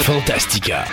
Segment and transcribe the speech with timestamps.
[0.00, 0.86] Fantastica.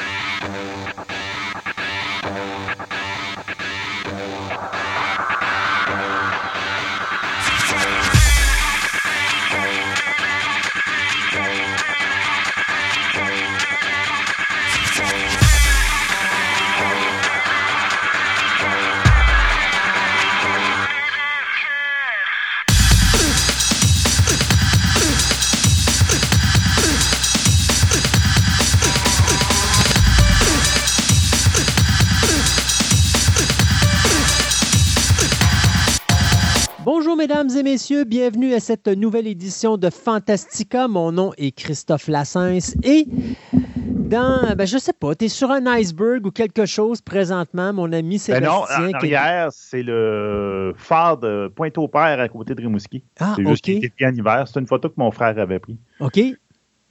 [37.43, 40.89] Mesdames et messieurs, bienvenue à cette nouvelle édition de Fantastica.
[40.89, 43.07] Mon nom est Christophe Lassens et
[43.53, 47.93] dans, ben je sais pas, tu es sur un iceberg ou quelque chose présentement, mon
[47.93, 48.49] ami Ben Sébastien.
[48.49, 53.05] non, en arrière, c'est le phare de Pointe-au-Père à côté de Rimouski.
[53.21, 53.69] Ah, c'est juste
[54.03, 54.45] en hiver.
[54.45, 55.77] C'est une photo que mon frère avait prise.
[56.01, 56.19] OK.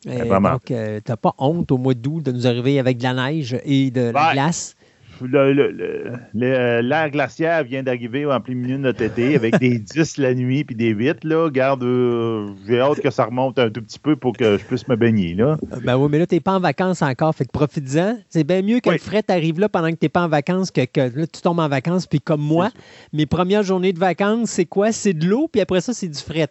[0.07, 0.53] Vraiment.
[0.53, 3.59] donc, euh, t'as pas honte au mois d'août de nous arriver avec de la neige
[3.65, 4.77] et de la glace?
[5.27, 10.35] Le- L'air glaciaire vient d'arriver en plein milieu de notre été avec des 10 la
[10.35, 11.25] nuit puis des 8.
[11.25, 11.51] Là.
[11.51, 14.87] Garde, euh, j'ai hâte que ça remonte un tout petit peu pour que je puisse
[14.89, 15.35] me baigner.
[15.35, 15.57] Là.
[15.73, 18.19] Euh, Ben oui, mais là, t'es pas en vacances encore, fait que profites-en.
[18.29, 18.97] C'est bien mieux que Oui.
[18.97, 21.61] le fret arrive là pendant que t'es pas en vacances que, que là, tu tombes
[21.61, 22.71] en vacances, puis comme moi,
[23.13, 24.93] mes premières journées de vacances, c'est quoi?
[24.93, 26.49] C'est de l'eau, puis après ça, c'est du fret.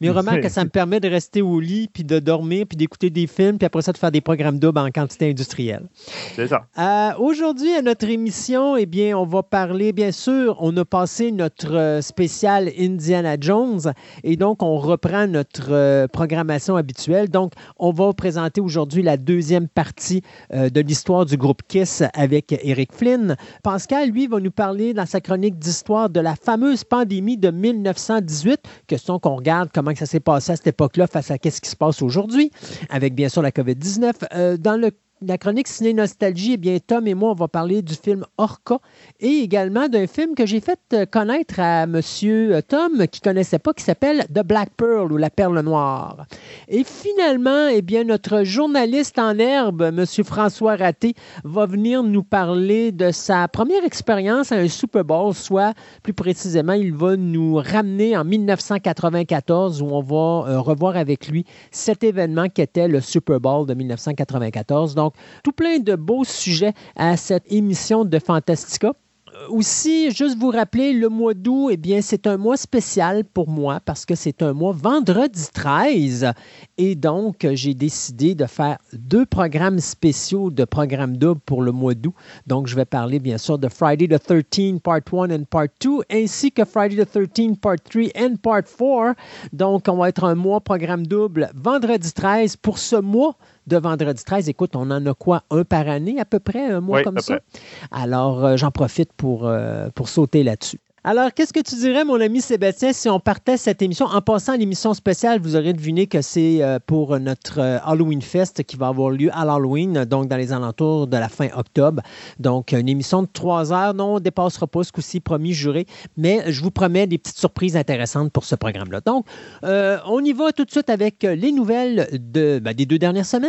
[0.00, 3.10] Mais remarque que ça me permet de rester au lit, puis de dormir, puis d'écouter
[3.10, 5.88] des films, puis après ça, de faire des programmes doubles en quantité industrielle.
[6.34, 6.66] C'est ça.
[6.78, 11.32] Euh, Aujourd'hui, à notre émission, eh bien, on va parler, bien sûr, on a passé
[11.32, 13.92] notre euh, spécial Indiana Jones
[14.24, 17.28] et donc on reprend notre euh, programmation habituelle.
[17.28, 22.58] Donc, on va présenter aujourd'hui la deuxième partie euh, de l'histoire du groupe Kiss avec
[22.62, 23.36] Eric Flynn.
[23.62, 28.60] Pascal, lui, va nous parler dans sa chronique d'histoire de la fameuse pandémie de 1918,
[28.86, 31.70] question qu'on regarde comment que ça s'est passé à cette époque-là face à qu'est-ce qui
[31.70, 32.50] se passe aujourd'hui,
[32.90, 34.12] avec bien sûr la COVID-19.
[34.34, 37.82] Euh, dans le la chronique Ciné Nostalgie, eh bien, Tom et moi, on va parler
[37.82, 38.78] du film Orca
[39.20, 43.58] et également d'un film que j'ai fait euh, connaître à Monsieur euh, Tom, qui connaissait
[43.58, 46.26] pas, qui s'appelle The Black Pearl ou La Perle Noire.
[46.68, 52.92] Et finalement, eh bien, notre journaliste en herbe, Monsieur François Raté, va venir nous parler
[52.92, 58.16] de sa première expérience à un Super Bowl, soit plus précisément, il va nous ramener
[58.16, 63.40] en 1994 où on va euh, revoir avec lui cet événement qui était le Super
[63.40, 64.94] Bowl de 1994.
[64.94, 65.07] Donc,
[65.42, 68.92] tout plein de beaux sujets à cette émission de Fantastica.
[69.38, 73.48] Euh, Aussi, juste vous rappeler, le mois d'août, eh bien, c'est un mois spécial pour
[73.48, 76.32] moi parce que c'est un mois vendredi 13.
[76.76, 81.94] Et donc, j'ai décidé de faire deux programmes spéciaux de programme double pour le mois
[81.94, 82.14] d'août.
[82.46, 86.00] Donc, je vais parler bien sûr de Friday the 13 Part 1 and Part 2,
[86.10, 89.14] ainsi que Friday the 13 Part 3 and Part 4.
[89.52, 93.36] Donc, on va être un mois programme double vendredi 13 pour ce mois
[93.68, 94.48] de vendredi 13.
[94.48, 95.42] Écoute, on en a quoi?
[95.50, 97.36] Un par année à peu près, un mois Oui, comme ça?
[97.38, 97.60] près.
[97.92, 100.80] Alors, euh, j'en profite pour, euh, pour sauter là-dessus.
[101.04, 104.06] Alors, qu'est-ce que tu dirais, mon ami Sébastien, si on partait cette émission?
[104.06, 108.20] En passant à l'émission spéciale, vous aurez deviné que c'est euh, pour notre euh, Halloween
[108.20, 112.02] Fest qui va avoir lieu à l'Halloween, donc dans les alentours de la fin octobre.
[112.40, 113.94] Donc, une émission de trois heures.
[113.94, 115.86] Non, on ne dépassera pas ce coup-ci, promis, juré.
[116.16, 119.00] Mais je vous promets des petites surprises intéressantes pour ce programme-là.
[119.00, 119.24] Donc,
[119.62, 123.26] euh, on y va tout de suite avec les nouvelles de, ben, des deux dernières
[123.26, 123.48] semaines.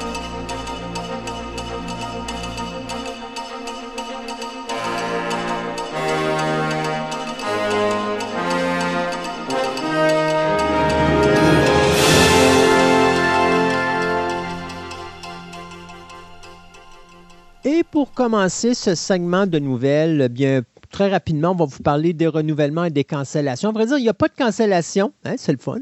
[17.63, 22.11] Et pour commencer ce segment de nouvelles, eh bien, très rapidement, on va vous parler
[22.11, 23.69] des renouvellements et des cancellations.
[23.69, 25.77] À vrai dire, il n'y a pas de cancellation, hein, c'est le fun.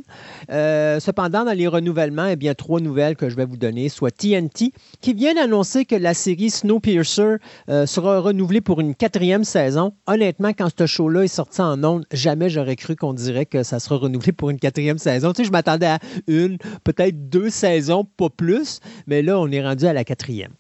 [0.52, 4.12] Euh, cependant, dans les renouvellements, eh bien, trois nouvelles que je vais vous donner, soit
[4.12, 7.38] TNT, qui vient d'annoncer que la série Snowpiercer
[7.70, 9.94] euh, sera renouvelée pour une quatrième saison.
[10.06, 13.80] Honnêtement, quand ce show-là est sorti en ondes, jamais j'aurais cru qu'on dirait que ça
[13.80, 15.32] sera renouvelé pour une quatrième saison.
[15.32, 19.64] Tu sais, je m'attendais à une, peut-être deux saisons, pas plus, mais là, on est
[19.66, 20.52] rendu à la quatrième.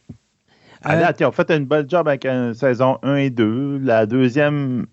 [0.83, 3.79] À Euh, date, ils ont fait une bonne job avec une saison 1 et 2.
[3.79, 4.85] La deuxième,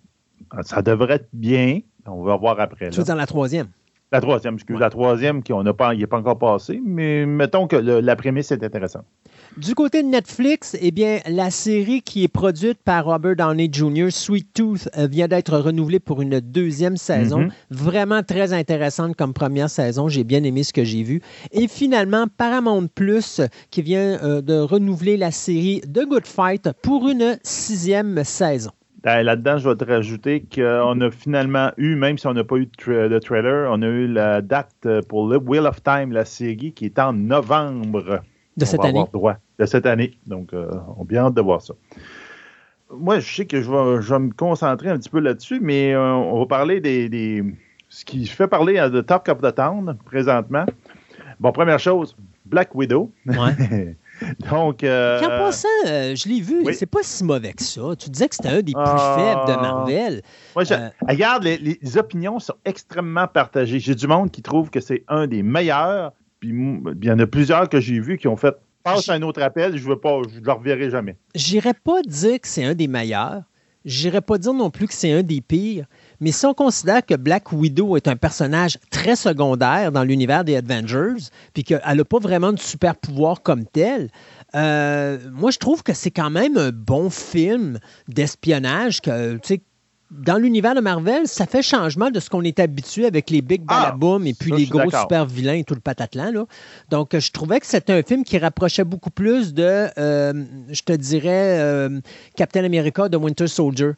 [0.62, 1.80] ça devrait être bien.
[2.06, 2.90] On va voir après.
[2.90, 3.66] Tu veux dire la troisième?
[4.12, 4.74] La troisième, excuse.
[4.76, 4.80] Ouais.
[4.80, 8.00] La troisième, qui on n'a pas, il n'est pas encore passé, mais mettons que le-
[8.00, 9.04] la prémisse est intéressante.
[9.56, 14.08] Du côté de Netflix, eh bien, la série qui est produite par Robert Downey Jr.,
[14.10, 17.40] Sweet Tooth, euh, vient d'être renouvelée pour une deuxième saison.
[17.40, 17.50] Mhm.
[17.70, 20.08] Vraiment très intéressante comme première saison.
[20.10, 21.22] J'ai bien aimé ce que j'ai vu.
[21.52, 26.68] Et finalement, Paramount Plus, euh, qui vient euh, de renouveler la série The Good Fight
[26.82, 28.72] pour une sixième saison.
[29.04, 32.56] Ben, Là-dedans, je vais te rajouter qu'on a finalement eu, même si on n'a pas
[32.56, 36.12] eu de, tra- de trailer, on a eu la date pour le Wheel of Time,
[36.12, 38.20] la série, qui est en novembre.
[38.58, 38.98] De On cette va année.
[39.00, 40.16] avoir droit de cette année.
[40.26, 41.74] Donc, euh, on a bien hâte de voir ça.
[42.90, 45.92] Moi, je sais que je vais, je vais me concentrer un petit peu là-dessus, mais
[45.94, 47.42] euh, on va parler des, des-
[47.88, 50.66] Ce qui fait parler à The Talk of the Town présentement.
[51.40, 53.10] Bon, première chose, Black Widow.
[53.26, 53.96] Ouais.
[54.50, 54.82] Donc.
[54.84, 56.74] euh, Puis en passant, euh, je l'ai vu, oui.
[56.74, 57.82] c'est pas si mauvais que ça.
[57.98, 59.16] Tu disais que c'était un des plus Ah.
[59.46, 60.22] faibles de Marvel.
[60.54, 63.78] Moi, je- Euh, Regarde, les, les opinions sont extrêmement partagées.
[63.80, 67.26] J'ai du monde qui trouve que c'est un des meilleurs, puis il y en a
[67.26, 68.54] plusieurs que j'ai vus qui ont fait
[68.94, 71.16] passe un autre appel, je je le reverrai jamais.
[71.34, 73.42] J'irais pas dire que c'est un des meilleurs.
[73.84, 75.86] J'irais pas dire non plus que c'est un des pires.
[76.20, 80.56] Mais si on considère que Black Widow est un personnage très secondaire dans l'univers des
[80.56, 84.10] Avengers, puis qu'elle n'a pas vraiment de super pouvoir comme tel,
[84.56, 87.78] euh, moi je trouve que c'est quand même un bon film
[88.08, 89.62] d'espionnage que, tu sais,
[90.10, 93.62] dans l'univers de Marvel, ça fait changement de ce qu'on est habitué avec les big
[93.68, 96.30] Ah, balaboum et puis ça, les gros super vilains et tout le patatlan.
[96.30, 96.46] Là.
[96.90, 100.92] Donc, je trouvais que c'était un film qui rapprochait beaucoup plus de, euh, je te
[100.92, 102.00] dirais, euh,
[102.36, 103.92] Captain America de Winter Soldier.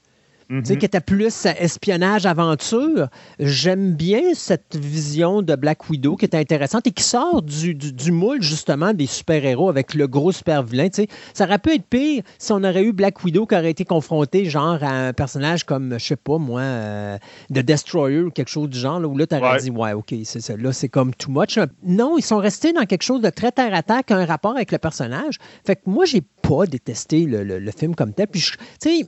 [0.50, 0.62] Mhm.
[0.62, 3.08] Tu sais, qui était plus euh, espionnage, aventure.
[3.38, 7.92] J'aime bien cette vision de Black Widow qui est intéressante et qui sort du, du,
[7.92, 10.88] du moule, justement, des super-héros avec le gros super-vilain.
[10.88, 13.70] Tu sais, ça aurait pu être pire si on aurait eu Black Widow qui aurait
[13.70, 17.18] été confronté, genre, à un personnage comme, je sais pas, moi, euh,
[17.52, 19.60] The Destroyer ou quelque chose du genre, là, où là, tu aurais Ouais.
[19.60, 20.56] dit, ouais, OK, c'est ça.
[20.56, 21.58] Là, c'est comme too much.
[21.84, 24.72] Non, ils sont restés dans quelque chose de très terre-à-terre qui a un rapport avec
[24.72, 25.36] le personnage.
[25.66, 28.26] Fait que moi, j'ai pas détesté le, le- le film comme tel.
[28.28, 29.06] Puis, tu sais,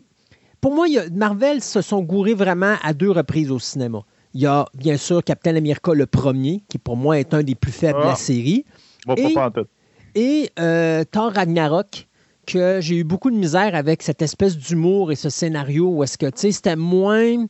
[0.61, 4.03] pour moi, il y a- Marvel se sont gourés vraiment à deux reprises au cinéma.
[4.35, 7.55] Il y a bien sûr Captain America le premier, qui pour moi est un des
[7.55, 8.17] plus faibles de la Ah.
[8.17, 8.65] série,
[9.07, 9.69] Moi, pas et- pantoute.
[10.15, 12.07] et euh, Thor Ragnarok,
[12.47, 16.17] que j'ai eu beaucoup de misère avec cette espèce d'humour et ce scénario où est-ce
[16.19, 17.47] que, tu sais, c'était moins,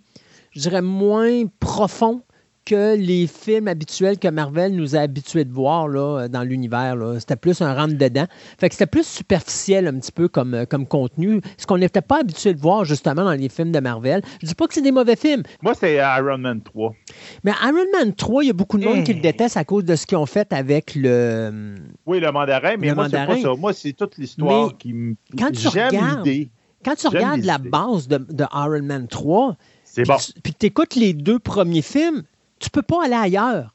[0.52, 2.22] je dirais, moins profond
[2.64, 6.96] que les films habituels que Marvel nous a habitués de voir là, dans l'univers.
[7.18, 8.26] C'était plus un rentre-dedans.
[8.58, 12.00] Fait que c'était plus superficiel un petit peu comme, euh, comme contenu, ce qu'on n'était
[12.02, 14.22] pas habitué de voir justement dans les films de Marvel.
[14.42, 16.94] Je dis pas que c'est des mauvais films, Moi, c'est Iron Man 3.
[17.44, 19.22] mais Iron Man 3, il y a beaucoup de monde qui le Eh.
[19.22, 21.74] déteste à cause de ce qu'ils ont fait avec le...
[22.06, 23.54] Oui, le mandarin, mais Le moi, c'est pas ça.
[23.58, 25.14] Moi, c'est toute l'histoire qui me.
[25.36, 26.28] quand tu regardes-.
[26.84, 30.16] Quand tu regardes la base de, de Iron Man 3, C'est puis bon.
[30.42, 32.22] puis tu écoutes les deux premiers films,
[32.60, 33.74] tu peux pas aller ailleurs.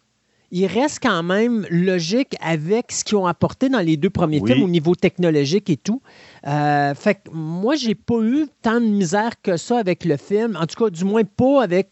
[0.51, 4.51] Il reste quand même logique avec ce qu'ils ont apporté dans les deux premiers Oui.
[4.53, 6.01] films au niveau technologique et tout.
[6.47, 10.55] Euh, fait que moi, j'ai pas eu tant de misère que ça avec le film.
[10.61, 11.89] En tout cas, du moins pas avec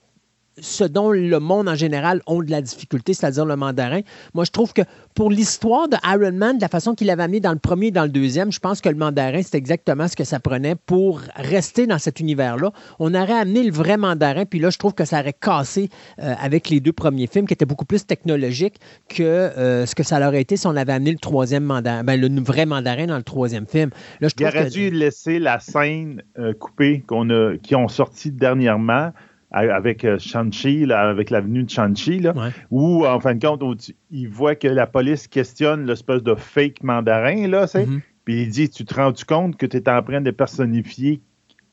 [0.60, 4.02] ce dont le monde en général ont de la difficulté, c'est-à-dire le mandarin.
[4.34, 4.82] Moi, je trouve que
[5.16, 7.92] pour l'histoire de Iron Man, de la façon qu'il avait amené dans le premier et
[7.92, 11.22] dans le deuxième, je pense que le mandarin, c'est exactement ce que ça prenait pour
[11.36, 12.72] rester dans cet univers-là.
[13.00, 16.34] On aurait amené le vrai mandarin, puis là, je trouve que ça aurait cassé euh,
[16.42, 18.76] avec les deux premiers films, qui étaient beaucoup plus technologiques
[19.10, 22.20] que euh, ce que ça aurait été si on avait amené le troisième mandarin, ben,
[22.20, 23.90] le vrai mandarin dans le troisième film.
[24.22, 27.88] Là, je Il aurait que- dû laisser la scène euh, coupée qu'on a, qui ont
[27.88, 29.14] sorti dernièrement a-
[29.54, 32.50] avec euh, Shang-Chi, avec l'avenue de Shang-Chi, là, Ouais.
[32.72, 33.76] où, en fin de compte, on-
[34.12, 38.02] il voit que la police questionne l'espèce de fake mandarin, là, c'est, Mhm.
[38.26, 41.22] puis il dit, tu te rends compte que tu es en train de personnifier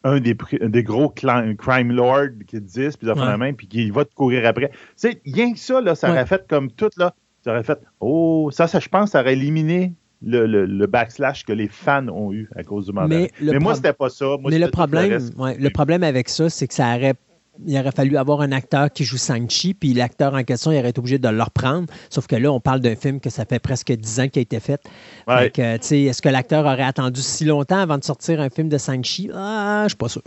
[0.05, 4.15] un des, des gros crime lords qui existent, puis la main, puis qu'il va te
[4.15, 4.71] courir après.
[4.97, 6.15] C'est rien que ça, là, ça Ouais.
[6.15, 9.33] aurait fait comme tout, là, ça aurait fait, oh, ça, ça, je pense, ça aurait
[9.35, 13.27] éliminé le, le- le backslash que les fans ont eu à cause du mandarin.
[13.43, 14.27] Mais moi, c'était pas ça.
[14.39, 17.15] Moi, Mais le problème, ouais, le problème avec ça, c'est que ça aurait,
[17.67, 20.91] il aurait fallu avoir un acteur qui joue Shang-Chi, puis l'acteur en question, il aurait
[20.91, 21.87] été obligé de le reprendre.
[22.09, 24.43] Sauf que là, on parle d'un film que ça fait presque 10 ans qu'il a
[24.43, 24.81] été fait.
[25.29, 25.53] Ouais.
[25.57, 29.31] Est-ce que l'acteur aurait attendu si longtemps avant de sortir un film de Shang-Chi?
[29.35, 30.23] Ah, je suis pas sûr.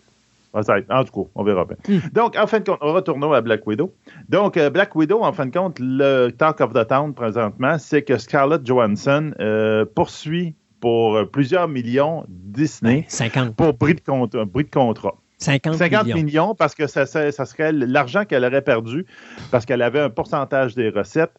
[0.53, 1.77] En tout cas, on verra bien.
[1.88, 2.00] Hmm.
[2.13, 3.92] Donc, en fin de compte, retournons à Black Widow.
[4.30, 8.03] Donc, euh, Black Widow, en fin de compte, le Talk of the Town présentement, c'est
[8.03, 13.56] que Scarlett Johansson euh, poursuit pour plusieurs millions Disney 50.
[13.56, 15.15] pour bris de, compte- bris de contrat.
[15.43, 16.15] 50, 50 millions.
[16.23, 19.05] millions parce que ça, ça- ça serait l'argent qu'elle aurait perdu
[19.51, 21.33] parce qu'elle avait un pourcentage des recettes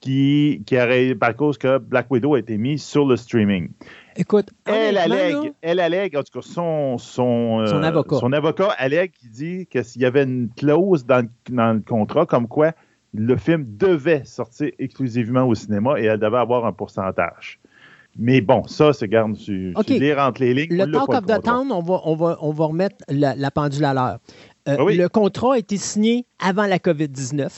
[0.00, 3.70] qui, qui aurait, par cause que Black Widow a été mis sur le streaming.
[4.16, 8.16] Écoute, Elle allègue, là, elle allègue, en tout cas, son, son, euh, Son avocat.
[8.16, 12.26] son avocat allègue qui dit que s'il y avait une clause dans, dans le contrat
[12.26, 12.72] comme quoi
[13.14, 17.58] le film devait sortir exclusivement au cinéma et elle devait avoir un pourcentage.
[18.18, 19.86] Mais bon, ça, c'est garde, tu, OK.
[19.86, 20.76] tu lire entre les lignes.
[20.76, 21.42] Le pas, of the.
[21.42, 24.18] Town, on va, on va, on va remettre la, la pendule à l'heure.
[24.68, 24.96] Euh, Ah oui.
[24.96, 27.48] Le contrat a été signé avant la COVID-19.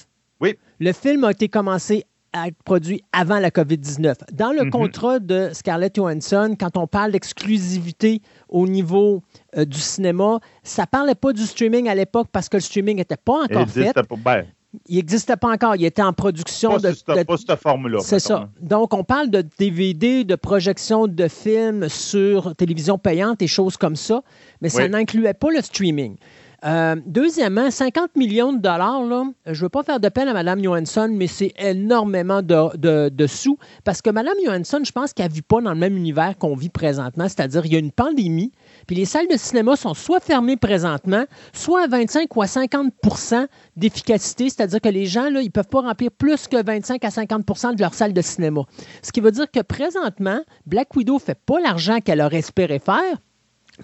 [0.41, 0.57] Oui.
[0.81, 4.15] Le film a été commencé à être produit avant la COVID-19.
[4.33, 4.71] Dans le Mhm.
[4.71, 9.23] contrat de Scarlett Johansson, quand on parle d'exclusivité au niveau
[9.57, 13.17] euh, du cinéma, ça parlait pas du streaming à l'époque parce que le streaming n'était
[13.17, 13.93] pas encore fait.
[13.95, 14.45] pas- ben,
[14.87, 15.77] Il n'existait pas encore.
[15.77, 18.01] Il était en production pas, de, cette- de- pas sous cette forme-là.
[18.01, 18.37] c'est ça.
[18.37, 18.51] hein.
[18.61, 23.97] Donc, on parle de DVD, de projection de films sur télévision payante et choses comme
[23.97, 24.23] ça,
[24.61, 26.17] mais ça n'incluait pas le streaming.
[26.65, 29.03] Euh, deuxièmement, 50 millions de dollars,
[29.47, 33.59] je ne veux pas faire de peine à Mme Johansson, mais c'est énormément de, sous
[33.85, 36.57] parce que Mme Johansson, je pense qu'elle ne vit pas dans le même univers qu'on
[36.57, 38.51] vit présentement, c'est-à-dire il y a une pandémie,
[38.89, 43.47] puis les salles de cinéma sont soit fermées présentement, soit à 25 ou à 50%
[43.77, 47.77] d'efficacité, c'est-à-dire que les gens, ils ne peuvent pas remplir plus que 25 à 50%
[47.77, 48.63] de leur salle de cinéma.
[49.03, 52.81] Ce qui veut dire que présentement, Black Widow ne fait pas l'argent qu'elle aurait espéré
[52.81, 53.19] faire,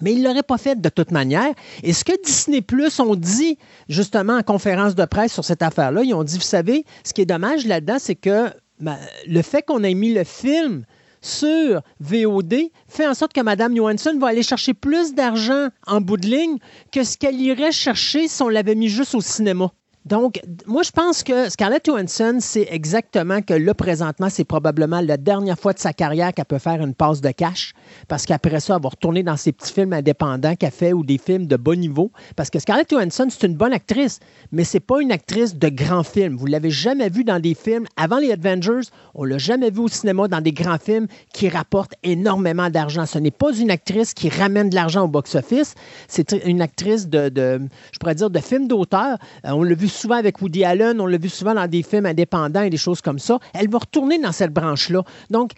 [0.01, 1.53] mais il ne l'aurait pas fait de toute manière.
[1.83, 3.59] Et ce que Disney Plus ont dit
[3.89, 7.23] justement en conférence de presse sur cette affaire-là, ils ont dit, vous savez, ce qui
[7.23, 10.85] est dommage là-dedans, c'est que ben, le fait qu'on ait mis le film
[11.21, 12.55] sur VOD
[12.87, 16.59] fait en sorte que Mme Johansson va aller chercher plus d'argent en bout de ligne
[16.93, 19.73] que ce qu'elle irait chercher si on l'avait mis juste au cinéma.
[20.05, 25.17] Donc, moi, je pense que Scarlett Johansson, c'est exactement que là, présentement, c'est probablement la
[25.17, 27.73] dernière fois de sa carrière qu'elle peut faire une passe de cash,
[28.07, 31.17] parce qu'après ça, elle va retourner dans ses petits films indépendants qu'elle fait ou des
[31.17, 32.11] films de bas niveau.
[32.37, 34.21] Parce que Scarlett Johansson, c'est une bonne actrice,
[34.53, 36.37] mais c'est pas une actrice de grands films.
[36.37, 38.89] Vous l'avez jamais vue dans des films avant les Avengers.
[39.15, 43.07] On l'a jamais vue au cinéma dans des grands films qui rapportent énormément d'argent.
[43.07, 45.75] Ce n'est pas une actrice qui ramène de l'argent au box-office.
[46.09, 47.61] C'est une actrice de, de-
[47.93, 49.17] je pourrais dire, de films d'auteur.
[49.47, 52.07] Euh, on l'a vu souvent avec Woody Allen, on l'a vu souvent dans des films
[52.07, 53.39] indépendants et des choses comme ça.
[53.55, 55.03] Elle va retourner dans cette branche-là.
[55.31, 55.53] Donc,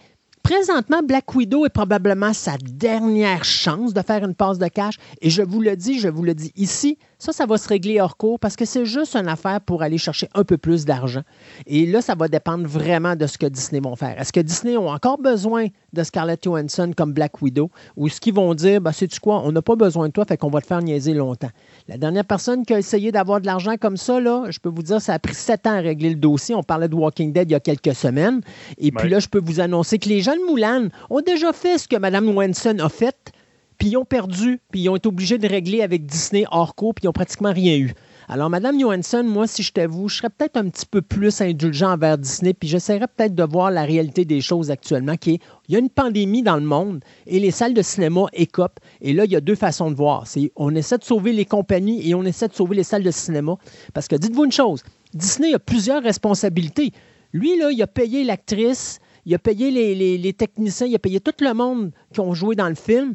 [0.46, 4.94] Présentement, Black Widow est probablement sa dernière chance de faire une passe de cash.
[5.20, 8.00] Et je vous le dis, je vous le dis ici, ça, ça va se régler
[8.00, 11.22] hors cours parce que c'est juste une affaire pour aller chercher un peu plus d'argent.
[11.66, 14.20] Et là, ça va dépendre vraiment de ce que Disney vont faire.
[14.20, 18.34] Est-ce que Disney ont encore besoin de Scarlett Johansson comme Black Widow ou est-ce qu'ils
[18.34, 20.66] vont dire, ben, sais-tu quoi, on n'a pas besoin de toi, fait qu'on va te
[20.66, 21.50] faire niaiser longtemps.
[21.88, 24.82] La dernière personne qui a essayé d'avoir de l'argent comme ça, là, je peux vous
[24.82, 26.54] dire, ça a pris sept ans à régler le dossier.
[26.54, 28.40] On parlait de Walking Dead il y a quelques semaines.
[28.78, 31.78] Et puis là, je peux vous annoncer que les gens de Moulin ont déjà fait
[31.78, 33.32] ce que Mme Wenson a fait,
[33.78, 36.94] puis ils ont perdu, puis ils ont été obligés de régler avec Disney hors cours,
[36.94, 37.94] puis ils n'ont pratiquement rien eu.
[38.28, 41.92] Alors, Mme Johansson, moi, si j'étais vous, je serais peut-être un petit peu plus indulgent
[41.92, 45.74] envers Disney, puis j'essaierais peut-être de voir la réalité des choses actuellement, qui est, il
[45.74, 48.80] y a une pandémie dans le monde, et les salles de cinéma écopent.
[49.00, 50.24] Et là, il y a deux façons de voir.
[50.56, 53.58] On essaie de sauver les compagnies et on essaie de sauver les salles de cinéma.
[53.94, 54.82] Parce que dites-vous une chose,
[55.14, 56.90] Disney a plusieurs responsabilités.
[57.32, 59.70] Lui, là, il a payé l'actrice, il a payé
[60.18, 63.14] les techniciens, il a payé tout le monde qui ont joué dans le film.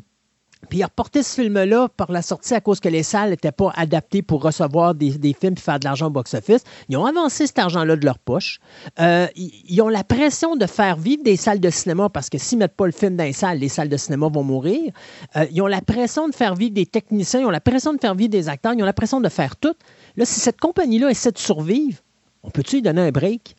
[0.70, 3.52] Puis il a reporté ce film-là par la sortie à cause que les salles n'étaient
[3.52, 6.64] pas adaptées pour recevoir des, films et faire de l'argent au box-office.
[6.90, 8.60] Ils ont avancé cet argent-là de leur poche.
[9.00, 12.38] Euh, ils, ils ont la pression de faire vivre des salles de cinéma parce que
[12.38, 14.92] s'ils ne mettent pas le film dans les salles, les salles de cinéma vont mourir.
[15.36, 18.00] Euh, ils ont la pression de faire vivre des techniciens, ils ont la pression de
[18.00, 19.74] faire vivre des acteurs, ils ont la pression de faire tout.
[20.16, 22.00] Là, si cette compagnie-là essaie de survivre,
[22.44, 23.56] on peut-tu lui donner un break?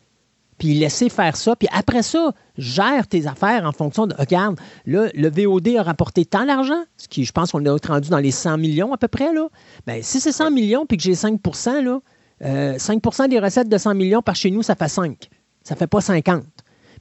[0.63, 1.57] Puis laisser faire ça.
[1.57, 6.25] Puis après ça, gère tes affaires en fonction de, regarde, là, le VOD a rapporté
[6.25, 9.09] tant d'argent, ce qui, je pense qu'on est rendu dans les 100 millions à peu
[9.09, 9.49] près, là.
[9.89, 11.99] Bien, si c'est 100 millions puis que j'ai 5% là,
[12.45, 15.29] euh, 5% des recettes de 100 millions par chez nous, ça fait 5.
[15.65, 16.45] Ça fait pas 50.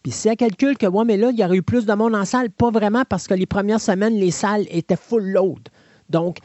[0.01, 2.15] Puis si elle calcule que, ouais, mais là, il y aurait eu plus de monde
[2.15, 5.70] en salle, pas vraiment parce que les premières semaines, les salles étaient full load.
[6.10, 6.39] Donc,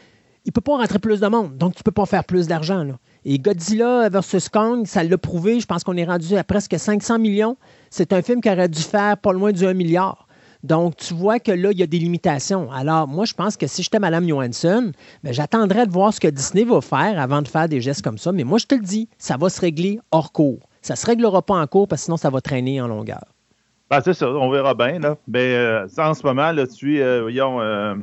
[0.44, 1.56] il ne peut pas rentrer plus de monde.
[1.56, 2.84] Donc, tu ne peux pas faire plus d'argent.
[2.84, 2.98] là.
[3.28, 5.58] Et Godzilla versus Kong, ça l'a prouvé.
[5.58, 7.56] Je pense qu'on est rendu à presque 500 millions.
[7.90, 10.28] C'est un film qui aurait dû faire pas loin du 1 milliard.
[10.62, 12.70] Donc, tu vois que là, il y a des limitations.
[12.70, 14.92] Alors, moi, je pense que si j'étais Mme Johansson,
[15.24, 18.16] ben, j'attendrais de voir ce que Disney va faire avant de faire des gestes comme
[18.16, 18.30] ça.
[18.30, 20.60] Mais moi, je te le dis, ça va se régler hors cours.
[20.80, 23.24] Ça ne se réglera pas en cours parce que sinon, ça va traîner en longueur.
[23.90, 25.00] Ben, c'est ça, on verra bien.
[25.00, 25.16] Là.
[25.34, 27.96] Euh, en ce moment, là, tu euh, voyons, euh,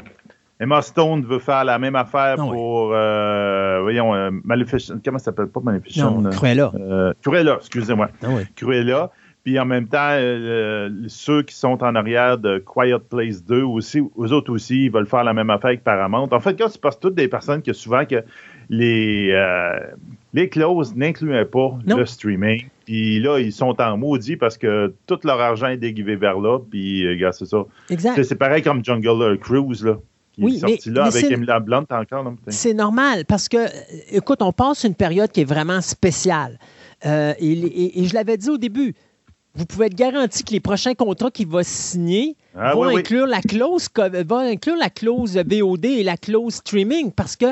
[0.59, 4.95] Emma Stone veut faire la même affaire Ah pour, euh, voyons, euh, Maleficent.
[5.03, 5.47] Comment ça s'appelle?
[5.47, 6.21] Pas Maleficent.
[6.21, 6.71] Non, Cruella.
[6.75, 8.09] euh, Cruella, excusez-moi.
[8.23, 8.43] Ah oui.
[8.55, 9.09] Cruella.
[9.43, 13.99] Puis en même temps, euh, ceux qui sont en arrière de Quiet Place 2 aussi,
[13.99, 16.29] eux autres aussi, ils veulent faire la même affaire que Paramount.
[16.31, 18.23] En fait, quand c'est parce que toutes des personnes que souvent que
[18.69, 19.35] les,
[20.33, 21.97] les clauses n'incluaient pas Non.
[21.97, 22.67] le streaming.
[22.85, 26.59] Puis là, ils sont en maudit parce que tout leur argent est déguisé vers là.
[26.71, 27.65] Puis, gars, c'est ça.
[27.89, 28.23] Exact.
[28.23, 29.97] C'est pareil comme Jungle Cruise, là.
[30.33, 32.33] Qui Oui, est sorti mais- là mais avec c'est- Blunt encore.
[32.75, 33.67] Normal parce que,
[34.11, 36.57] écoute, on passe une période qui est vraiment spéciale.
[37.05, 38.95] Euh, et, et- et je l'avais dit au début,
[39.55, 42.99] vous pouvez être garanti que les prochains contrats qu'il va signer Ah, vont oui, oui.
[43.01, 43.87] inclure la clause
[44.27, 47.45] vont inclure la clause VOD et la clause streaming parce que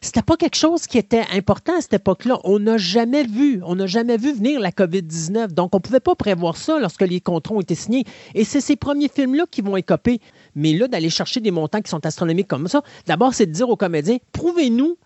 [0.00, 2.38] c'était pas quelque chose qui était important à cette époque-là.
[2.44, 5.48] On n'a jamais vu, on n'a jamais vu venir la COVID-19.
[5.52, 8.04] Donc, on pouvait pas prévoir ça lorsque les contrats ont été signés.
[8.36, 10.20] Et c'est ces premiers films-là qui vont écoper.
[10.58, 13.68] Mais là, d'aller chercher des montants qui sont astronomiques comme ça, d'abord, c'est de dire
[13.68, 14.96] aux comédiens, prouvez-nous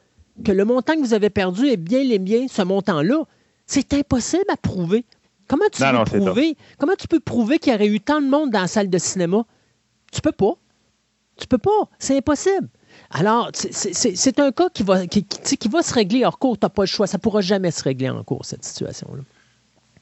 [0.45, 3.25] que le montant que vous avez perdu est bien les biens, ce montant-là.
[3.67, 5.05] C'est impossible à prouver.
[5.49, 6.57] Comment tu Non, prouver?
[6.79, 8.99] Comment tu peux prouver qu'il y aurait eu tant de monde dans la salle de
[8.99, 9.45] cinéma?
[10.11, 10.55] Tu peux pas.
[11.37, 11.89] Tu peux pas.
[11.99, 12.69] C'est impossible.
[13.11, 16.59] Alors, c'est- un cas qui va, qui, qui va se régler hors cours.
[16.59, 17.07] Tu n'as pas le choix.
[17.07, 19.23] Ça ne pourra jamais se régler en cours, cette situation-là.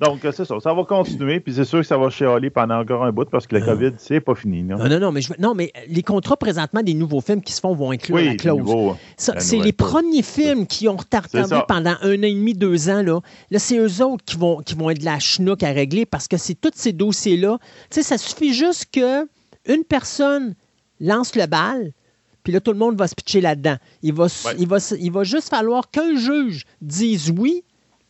[0.00, 0.56] Donc, euh, c'est ça.
[0.62, 1.40] Ça va continuer.
[1.40, 3.92] Puis c'est sûr que ça va chialer pendant encore un bout parce que la COVID,
[3.98, 4.62] c'est pas fini.
[4.62, 4.78] Non?
[4.78, 7.60] Non, non, non, mais, je- non, mais les contrats présentement des nouveaux films qui se
[7.60, 8.96] font vont inclure la clause.
[9.16, 13.02] c'est les premiers films qui ont retardé pendant un an et demi, deux ans.
[13.02, 16.06] Là, là c'est eux autres qui vont, qui vont être de la chenouk à régler
[16.06, 17.58] parce que c'est tous ces dossiers-là.
[17.90, 19.26] Tu sais, ça suffit juste que
[19.66, 20.54] une personne
[21.00, 21.92] lance le bal,
[22.42, 23.76] puis là, tout le monde va se pitcher là-dedans.
[24.02, 24.54] Il va, Ouais.
[24.58, 27.62] il, va, il va juste falloir qu'un juge dise oui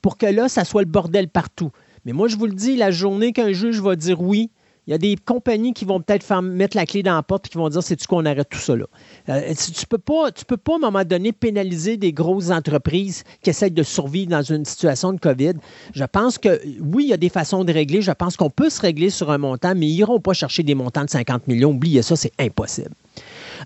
[0.02, 1.70] pour que là, ça soit le bordel partout.
[2.04, 4.50] Mais moi, je vous le dis, la journée qu'un juge va dire oui,
[4.86, 7.46] il y a des compagnies qui vont peut-être faire mettre la clé dans la porte
[7.46, 8.86] et qui vont dire c'est-tu qu'on arrête tout ça là?
[9.28, 13.70] Euh, tu peux peux pas à un moment donné pénaliser des grosses entreprises qui essayent
[13.70, 15.52] de survivre dans une situation de COVID.
[15.94, 18.02] Je pense que oui, il y a des façons de régler.
[18.02, 20.74] Je pense qu'on peut se régler sur un montant, mais ils iront pas chercher des
[20.74, 21.70] montants de 50 millions.
[21.70, 22.90] Oubliez ça, c'est impossible.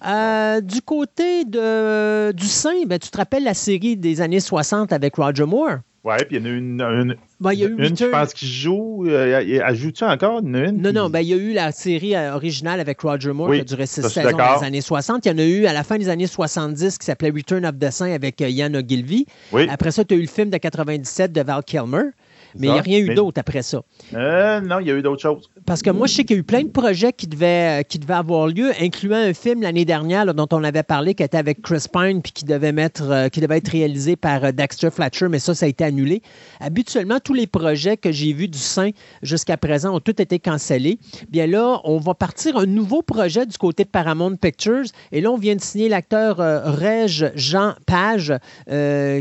[0.07, 4.93] Euh, du côté de, du sein, ben, tu te rappelles la série des années 60
[4.93, 5.79] avec Roger Moore?
[6.04, 8.04] Ouais, puis il y en a une, une, Ben, il y a eu une je
[8.04, 9.06] pense qui joue.
[9.08, 10.40] euh, joue-tu encore?
[10.40, 13.32] Une Non, qui- non, ben, il y a eu la série euh, originale avec Roger
[13.32, 15.25] Moore Oui, qui a duré six saisons dans les années 60.
[15.25, 17.78] Il y en a eu à la fin des années 70 qui s'appelait Return of
[17.78, 19.25] the Saint avec euh, Ian Ogilvy.
[19.52, 19.66] Oui.
[19.70, 22.11] Après ça, tu as eu le film de 97 de Val Kilmer.
[22.57, 23.83] Mais il n'y a rien eu Mais- d'autre après ça.
[24.14, 25.51] Euh, non, il y a eu d'autres choses.
[25.67, 27.83] Parce que moi, je sais qu'il y a eu plein de projets qui devaient, euh,
[27.83, 31.23] qui devaient avoir lieu, incluant un film l'année dernière là, dont on avait parlé, qui
[31.23, 34.53] était avec Chris Pine, puis qui devait, mettre, euh, qui devait être réalisé par euh,
[34.53, 36.23] Dexter Fletcher, mais ça, ça a été annulé.
[36.61, 38.90] Habituellement, tous les projets que j'ai vus du sein
[39.23, 40.99] jusqu'à présent ont tous été cancellés.
[41.31, 44.85] Bien là, on va partir un nouveau projet du côté de Paramount Pictures.
[45.12, 48.35] Et là, on vient de signer l'acteur Reg Jean Page,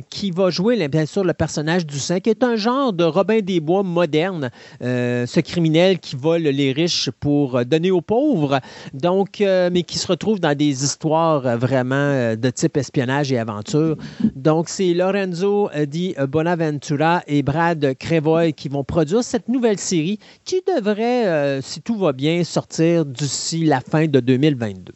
[0.09, 3.39] qui va jouer, bien sûr, le personnage du sein, qui est un genre de Robin
[3.39, 4.49] des Bois moderne,
[4.81, 8.59] euh, ce criminel qui vole les riches pour euh, donner aux pauvres,
[8.93, 13.95] donc, euh, mais qui se retrouve dans des histoires vraiment de type espionnage et aventure.
[14.35, 20.61] Donc, c'est Lorenzo Di Bonaventura et Brad Crevoy qui vont produire cette nouvelle série qui
[20.67, 24.91] devrait, si tout va bien, sortir d'ici la fin de 2022.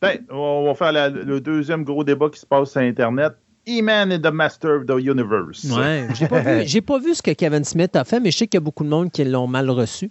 [0.00, 3.32] Ben, on va faire le deuxième gros débat qui se passe sur Internet.
[3.66, 5.64] E-Man is the master of the universe.
[5.76, 8.38] Ouais, j'ai pas, vu- j'ai pas vu ce que Kevin Smith a fait, mais je
[8.38, 10.10] sais qu'il y a beaucoup de monde qui l'ont mal reçu.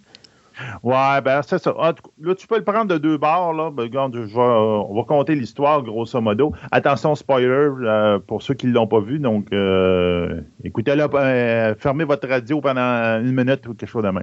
[0.84, 1.74] Ouais, ben c'est ça.
[1.80, 3.52] Ah, tu- là, tu peux le prendre de deux bords.
[3.54, 3.70] Là.
[3.72, 6.52] Ben, regarde, je vais, euh, on va compter l'histoire, grosso modo.
[6.70, 9.18] Attention, spoiler, euh, pour ceux qui ne l'ont pas vu.
[9.18, 14.22] Donc, euh, écoutez-le, euh, fermez votre radio pendant une minute ou quelque chose de même.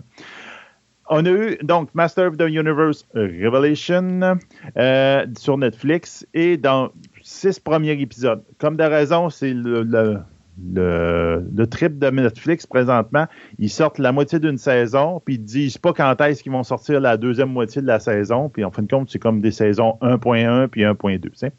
[1.09, 4.37] On a eu, donc, Master of the Universe Revelation
[4.77, 6.91] euh, sur Netflix et dans
[7.23, 8.43] six premiers épisodes.
[8.57, 9.83] Comme de raison, c'est le,
[10.73, 13.27] le, trip de Netflix présentement.
[13.59, 16.99] Ils sortent la moitié d'une saison, puis ils disent pas quand est-ce qu'ils vont sortir
[16.99, 18.49] la deuxième moitié de la saison.
[18.49, 21.21] Puis en fin de compte, c'est comme des saisons 1.1 puis 1.2.
[21.21, 21.53] tu sais.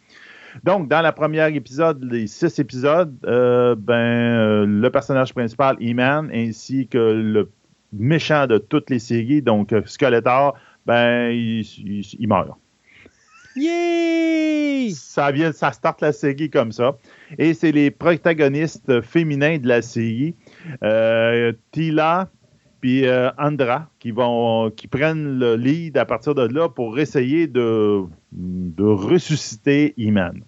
[0.65, 6.31] Donc, dans la première épisode, les six épisodes, euh, ben, euh, le personnage principal, E-Man,
[6.33, 7.51] ainsi que le
[7.93, 12.59] méchant de toutes les séries, donc euh, Skeletor, ben, il meurt.
[13.57, 14.93] Yay!
[14.95, 16.97] Ça vient, ça starte la série comme ça.
[17.39, 20.35] Et c'est les protagonistes féminins de la série,
[20.83, 22.31] euh, Tila
[22.83, 27.47] puis euh, Andra, qui vont, qui prennent le lead à partir de là pour essayer
[27.47, 30.43] de, de ressusciter Iman.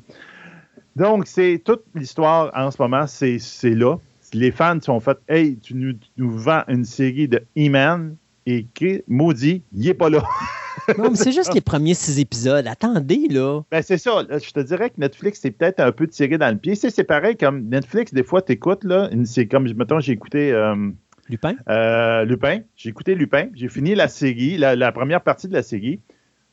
[0.97, 3.97] Donc, c'est toute l'histoire en ce moment, c'est là.
[4.33, 8.67] Les fans sont faits, hey, tu nous, tu nous vends une série de Iman et
[8.75, 10.25] qui, maudit, il n'est pas là.
[10.99, 12.67] Non, mais c'est juste les premiers six épisodes.
[12.67, 13.63] Attendez, là.
[13.71, 14.23] Ben, c'est ça.
[14.31, 16.75] Je te dirais que Netflix, c'est peut-être un peu tiré dans le pied.
[16.75, 19.09] C'est, c'est pareil comme Netflix, des fois, t'écoutes, là.
[19.25, 20.91] C'est comme, mettons, j'ai écouté euh,
[21.29, 21.55] Lupin?
[21.69, 22.61] euh, Lupin.
[22.77, 23.49] J'ai écouté Lupin.
[23.55, 26.01] J'ai fini la série, la, la première partie de la série.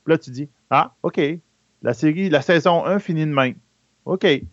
[0.05, 1.19] Puis là, tu dis, ah, OK.
[1.83, 3.51] La série, la saison 1 finit demain.
[4.05, 4.23] OK.
[4.23, 4.43] Mais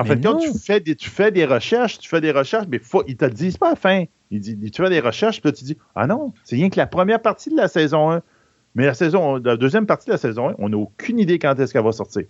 [0.00, 2.66] en Mais fait, quand tu fais, des, tu fais des recherches, tu fais des recherches,
[2.68, 4.04] mais faut, ils te le disent pas à la fin.
[4.32, 6.76] Ils disent, tu fais des recherches, puis là, tu dis, ah non, c'est rien que
[6.76, 8.22] la première partie de la saison 1.
[8.74, 11.58] Mais la saison, la deuxième partie de la saison 1, on n'a aucune idée quand
[11.58, 12.24] est-ce qu'elle va sortir.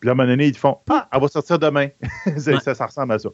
[0.00, 1.88] Puis là, à un moment donné, ils te font, ah, elle va sortir demain.
[2.26, 2.38] Ouais.
[2.60, 3.28] ça, ça ressemble à ça.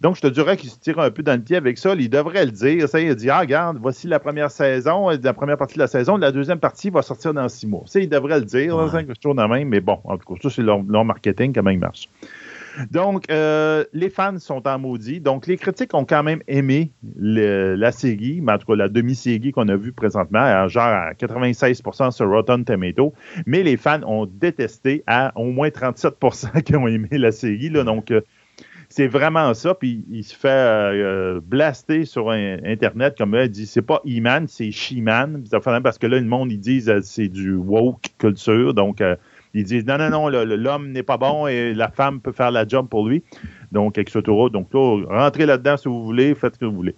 [0.00, 1.94] Donc, je te dirais qu'ils se tirent un peu dans le pied avec ça.
[1.94, 2.88] Ils devraient le dire.
[2.88, 6.16] Ça, il dit, ah, regarde, voici la première saison, la première partie de la saison.
[6.16, 7.82] La deuxième partie va sortir dans six mois.
[7.86, 8.76] Ça, ils devraient le dire.
[8.76, 9.04] là, Ouais.
[9.08, 9.68] c'est toujours dans la même.
[9.68, 12.08] Mais bon, en tout cas, ça, c'est leur, leur marketing, comment il marche.
[12.90, 15.20] Donc, euh, les fans sont en maudit.
[15.20, 19.52] Donc, les critiques ont quand même aimé la série, mais en tout cas, la demi-série
[19.52, 23.12] qu'on a vue présentement, genre à 96% sur Rotten Tomato.
[23.46, 27.70] Mais les fans ont détesté à au moins 37% qui ont aimé la série.
[27.70, 28.20] Donc, euh,
[28.88, 29.74] c'est vraiment ça.
[29.74, 34.46] Puis, il se fait euh, blaster sur Internet comme là, il dit c'est pas E-Man,
[34.48, 35.44] c'est She-Man.
[35.82, 38.74] Parce que là, le monde, ils disent c'est du woke culture.
[38.74, 39.02] Donc,
[39.54, 42.66] ils disent non, non, non, l'homme n'est pas bon et la femme peut faire la
[42.66, 43.22] job pour lui.
[43.72, 44.20] Donc, etc.
[44.52, 46.94] Donc, là, rentrez là-dedans si vous voulez, faites ce que vous voulez.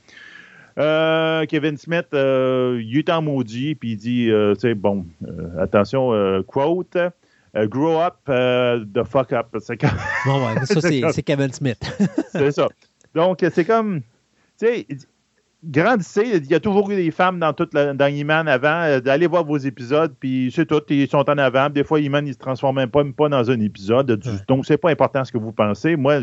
[0.78, 5.06] Euh, Kevin Smith, euh, il est en maudit, puis il dit, euh, tu sais, bon,
[5.58, 6.98] attention, quote,
[7.54, 9.46] grow up, the fuck up.
[9.60, 9.90] C'est comme-
[10.26, 10.80] Bon, ouais, ça,
[11.12, 11.78] c'est Kevin Smith.
[12.30, 12.68] c'est ça.
[13.14, 14.00] Donc, c'est comme,
[14.58, 14.86] tu sais,
[15.64, 16.38] grandissez.
[16.42, 18.82] Il y a toujours eu des femmes dans toute la, dans E-Man avant.
[18.82, 20.80] euh, D'aller voir vos épisodes, puis c'est tout.
[20.90, 21.70] Ils sont en avant.
[21.70, 24.12] Des fois, E-Man, il se transforme même pas, même pas dans un épisode.
[24.12, 24.34] Du- Ouais.
[24.48, 25.96] Donc, c'est pas important ce que vous pensez.
[25.96, 26.20] Moi,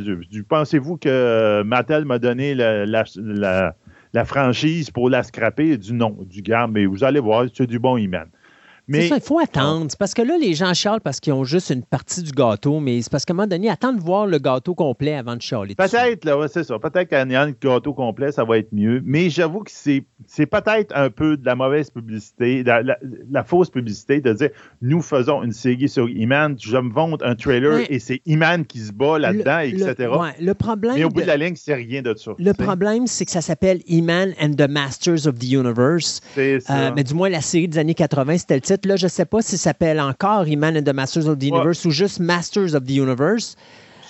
[0.48, 3.76] pensez-vous que euh, Mattel m'a donné la, la, la-
[4.14, 5.78] la franchise pour la scraper?
[5.78, 8.28] Du non, du gars, mais vous allez voir, c'est du bon E-Man.
[8.88, 9.86] Mais ça, il faut attendre.
[9.90, 12.80] C'est parce que là, les gens chialent parce qu'ils ont juste une partie du gâteau,
[12.82, 15.42] mais c'est parce qu'à un moment donné, attends de voir le gâteau complet avant de
[15.42, 15.76] chialer.
[15.76, 16.78] Peut-être, là, ouais, c'est ça.
[16.80, 19.02] Peut-être qu'en ayant le gâteau complet, ça va être mieux.
[19.06, 22.98] Mais j'avoue que c'est, c'est peut-être un peu de la mauvaise publicité, de la, la-
[23.32, 24.50] la fausse publicité de dire
[24.82, 28.66] nous faisons une série sur Iman, je me vante un trailer Mais- et c'est Iman
[28.66, 29.96] qui se bat là-dedans, Le- etc.
[30.00, 32.32] Le, ouais, le problème, Mais au bout de de- la ligne, c'est rien de ça.
[32.38, 36.20] le problème, c'est que ça s'appelle E-Man and the Masters of the Universe.
[36.36, 36.88] C'est ça.
[36.88, 38.73] Euh, mais du moins, la série des années 80, c'était le titre.
[38.86, 41.44] Là, je ne sais pas si ça s'appelle encore E-Man and the Masters of the
[41.44, 43.56] Universe ou juste Masters of the Universe.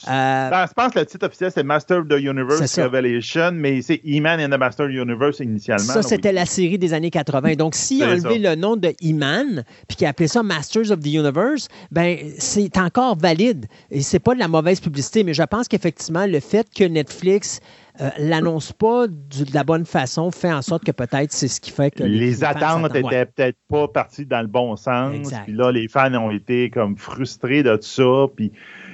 [0.08, 2.78] Euh, Ben, je pense que le titre officiel, c'est Master of the Universe.
[2.78, 5.94] Revelation, mais c'est E-Man and the Master Universe initialement.
[5.94, 6.36] Ça, c'était oui.
[6.36, 7.54] la série des années 80.
[7.56, 11.00] Donc, s'il a enlevé le nom de E-Man, puis qu'il a appelé ça Masters of
[11.00, 13.66] the Universe, ben c'est encore valide.
[13.92, 17.60] Et c'est pas de la mauvaise publicité, mais je pense qu'effectivement, le fait que Netflix
[18.02, 21.62] euh, l'annonce pas du- de la bonne façon fait en sorte que peut-être c'est ce
[21.62, 22.92] qui fait que les, attentes s'attendent.
[22.92, 23.00] Ouais.
[23.00, 25.32] étaient peut-être pas parties dans le bon sens.
[25.44, 28.26] Puis là, les fans ont été comme frustrés de tout ça.
[28.36, 28.52] Puis,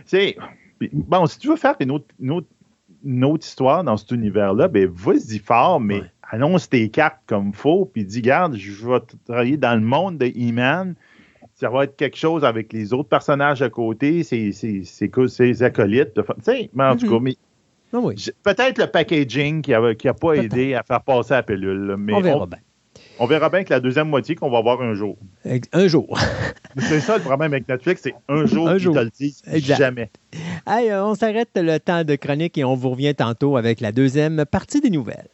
[0.09, 0.35] tu
[0.93, 2.47] bon, si tu veux faire une autre, une autre,
[3.05, 6.11] une autre histoire dans cet univers-là, ben vas-y fort, mais Ouais.
[6.31, 10.25] annonce tes cartes comme faut, puis dis, garde, je vais travailler dans le monde de
[10.27, 10.95] E-Man.
[11.55, 15.27] Ça va être quelque chose avec les autres personnages à côté, ses, ses, ses, co-
[15.27, 16.13] ses acolytes.
[16.15, 17.11] Tu sais, mais en tout Mhm.
[17.11, 17.35] cas, mais
[17.93, 21.43] Ah oui, peut-être le packaging qui n'a qui a pas aidé à faire passer la
[21.43, 21.87] pilule.
[21.87, 22.59] là, Mais on verra on- bien.
[23.19, 25.17] on verra bien que la deuxième moitié qu'on va voir un jour.
[25.73, 26.17] Un jour.
[26.77, 28.93] C'est ça le problème avec Netflix, c'est un jour Un qu'ils jour.
[28.95, 30.11] te le disent, jamais.
[30.67, 33.91] Hey, euh, on s'arrête le temps de chronique et on vous revient tantôt avec la
[33.91, 35.27] deuxième partie des nouvelles.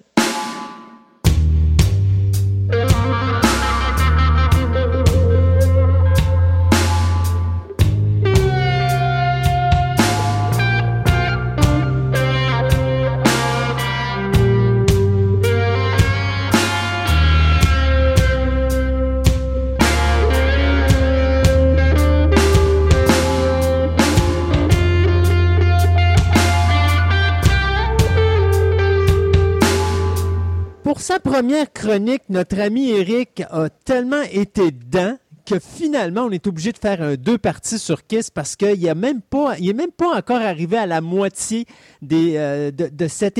[31.36, 36.78] Première chronique, notre ami Eric a tellement été dedans que finalement, on est obligé de
[36.78, 40.18] faire un deux parties sur Kiss parce qu'il n'est même, pas- il est même pas
[40.18, 41.66] encore arrivé à la moitié
[42.02, 43.38] des, euh, de, de cet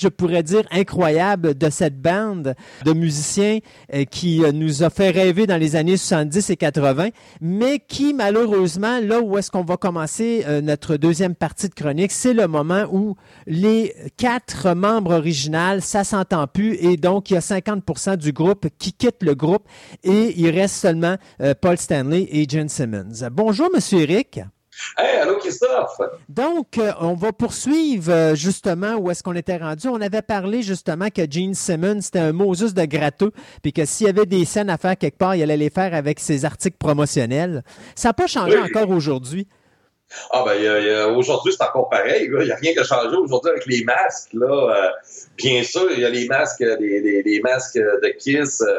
[0.00, 3.58] je pourrais dire, incroyable de cette bande de musiciens
[3.94, 7.08] euh, qui euh, nous a fait rêver dans les années 70 et 80,
[7.40, 12.10] mais qui, malheureusement, là où est-ce qu'on va commencer euh, notre deuxième partie de chronique,
[12.12, 13.14] c'est le moment où
[13.46, 18.66] les quatre membres originaux, ça s'entend plus, et donc il y a 50% du groupe
[18.78, 19.62] qui quitte le groupe,
[20.02, 21.16] et il reste seulement
[21.60, 23.28] Paul Stanley et Gene Simmons.
[23.30, 24.40] Bonjour, Monsieur Eric.
[24.96, 25.98] Hey, allô Christophe!
[26.28, 29.88] Donc, euh, on va poursuivre euh, justement où est-ce qu'on était rendu.
[29.88, 34.06] On avait parlé justement que Gene Simmons, c'était un Moses de gratteux, puis que s'il
[34.06, 36.76] y avait des scènes à faire quelque part, il allait les faire avec ses articles
[36.78, 37.64] promotionnels.
[37.96, 38.70] Ça n'a pas changé Oui.
[38.70, 39.48] encore aujourd'hui.
[40.32, 42.30] Ah ben, aujourd'hui, c'est encore pareil.
[42.32, 44.32] Il n'y a rien qui a changé aujourd'hui avec les masques.
[44.32, 44.46] Là,
[44.76, 44.88] Euh,
[45.36, 48.78] bien sûr, il y a les masques, les, les- les masques de Kiss euh, euh,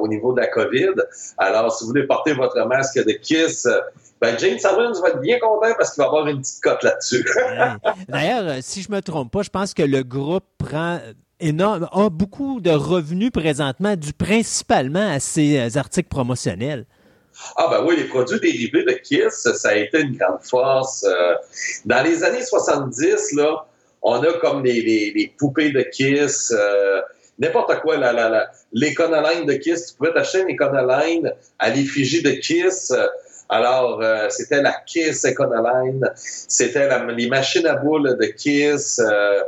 [0.00, 0.94] au niveau de la COVID.
[1.38, 3.80] Alors, si vous voulez porter votre masque de Kiss, euh,
[4.20, 7.24] ben, James Simmons va être bien content parce qu'il va avoir une petite cote là-dessus.
[8.08, 10.98] D'ailleurs, euh, si je me trompe pas, je pense que le groupe prend
[11.40, 16.86] énorme, a beaucoup de revenus présentement, dû principalement à ses euh, articles promotionnels.
[17.56, 21.04] Ah ben oui, les produits dérivés de Kiss, ça a été une grande force.
[21.04, 21.34] Euh,
[21.84, 23.66] Dans les années 70, là,
[24.00, 27.02] on a comme les, les- les poupées de Kiss, euh,
[27.38, 29.86] n'importe quoi, la, la, la, l'Econoline de Kiss.
[29.88, 32.92] Tu pouvais t'acheter une Econoline à l'effigie de Kiss.
[33.48, 38.98] Alors, euh, c'était la Kiss Econoline, c'était la- les machines à boules de Kiss.
[38.98, 39.42] euh,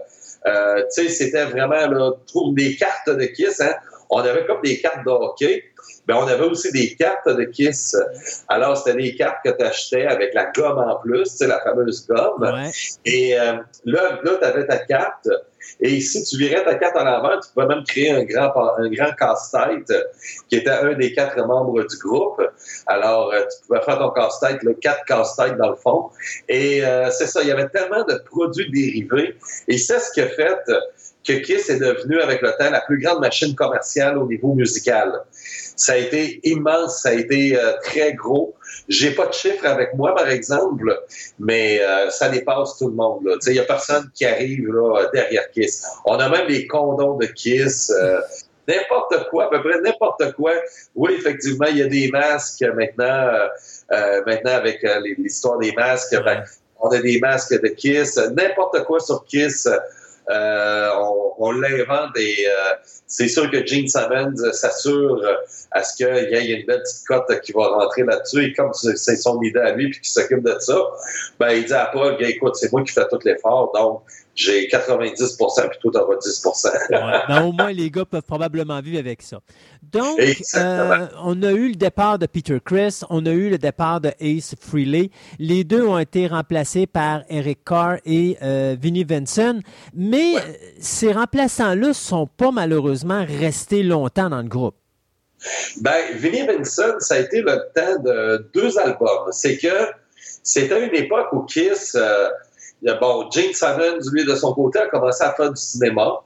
[0.47, 3.61] euh, tu sais, c'était vraiment, là, trouve des cartes de Kiss.
[3.61, 3.75] Hein?
[4.11, 5.65] On avait comme des cartes de hockey.
[6.07, 7.95] Ben, on avait aussi des cartes de Kiss.
[8.49, 11.61] Alors, c'était des cartes que tu achetais avec la gomme en plus, tu sais, la
[11.61, 12.41] fameuse gomme.
[12.41, 12.71] Ouais.
[13.05, 15.29] Et euh, là, là tu avais ta carte.
[15.81, 18.89] Et si tu virais ta carte à l'envers, tu pouvais même créer un grand, un
[18.91, 20.03] grand casse-tête euh,
[20.49, 22.43] qui était un des quatre membres du groupe.
[22.87, 26.11] Alors, euh, tu pouvais faire ton casse-tête, là, quatre casse-têtes dans le fond.
[26.49, 29.37] Et euh, c'est ça, il y avait tellement de produits dérivés.
[29.69, 30.59] Et c'est ce qui a fait
[31.29, 35.13] que Kiss est devenu, avec le temps, la plus grande machine commerciale au niveau musical.
[35.77, 38.55] Ça a été immense, ça a été euh, très gros.
[38.89, 41.01] J'ai pas de chiffres avec moi, par exemple,
[41.39, 43.25] mais euh, ça dépasse tout le monde.
[43.25, 43.35] là.
[43.35, 45.85] Tu sais, Il y a personne qui arrive là, derrière Kiss.
[46.05, 47.91] On a même les condoms de Kiss.
[47.91, 48.21] euh,
[48.69, 50.53] N'importe quoi, à peu près n'importe quoi.
[50.95, 53.49] Oui, effectivement, il y a des masques maintenant, euh,
[53.93, 56.15] euh, maintenant avec euh, l'histoire des masques.
[56.23, 56.45] ben,
[56.79, 59.67] on a des masques de Kiss, n'importe quoi sur Kiss.
[60.31, 62.75] Euh, on, on l'invente et euh,
[63.07, 65.23] c'est sûr que Gene Simmons s'assure
[65.71, 68.45] à ce qu'il y ait une belle petite cote qui va rentrer là-dessus.
[68.45, 70.79] Et comme c'est son idée à lui puis qu'il s'occupe de ça,
[71.39, 74.03] ben il dit à Paul, écoute, c'est moi qui fais tout l'effort, donc
[74.39, 76.45] j'ai 90 puis toi t'auras 10
[76.91, 76.99] Ouais.
[77.29, 79.41] Ben, au moins, les gars peuvent probablement vivre avec ça.
[79.83, 80.21] Donc,
[80.55, 84.13] euh, on a eu le départ de Peter Chris, on a eu le départ de
[84.21, 85.11] Ace Frehley.
[85.41, 89.59] Les deux ont été remplacés par Eric Carr et euh, Vinnie Vincent.
[89.93, 90.41] Mais Ouais.
[90.47, 94.77] euh, ces remplaçants-là ne sont pas malheureusement restés longtemps dans le groupe.
[95.81, 99.31] Ben, Vinnie Vincent, ça a été le temps de deux albums.
[99.33, 99.69] C'est que
[100.45, 102.29] c'était une époque où Kiss, euh,
[102.83, 105.61] il y a- bon, Gene Simmons, lui, de son côté, a commencé à faire du
[105.61, 106.21] cinéma.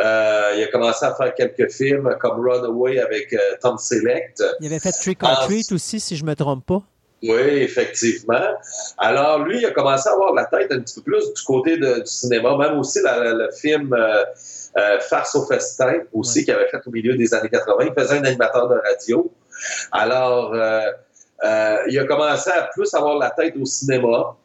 [0.00, 4.34] Euh, il a commencé à faire quelques films comme Runaway avec euh, Tom Selleck.
[4.60, 6.82] Il avait fait Trick or Treat aussi, si je ne me trompe pas.
[7.22, 8.46] Oui, effectivement.
[8.98, 11.78] Alors, lui, il a commencé à avoir la tête un petit peu plus du côté
[11.78, 14.22] de- du cinéma, même aussi la- la- le film euh,
[14.78, 16.44] euh, Farce au festin, aussi, Ouais.
[16.44, 17.86] qu'il avait fait au milieu des années 80.
[17.86, 19.32] Il faisait un animateur de radio.
[19.90, 20.52] Alors,
[21.44, 24.36] euh, il a commencé à plus avoir la tête au cinéma.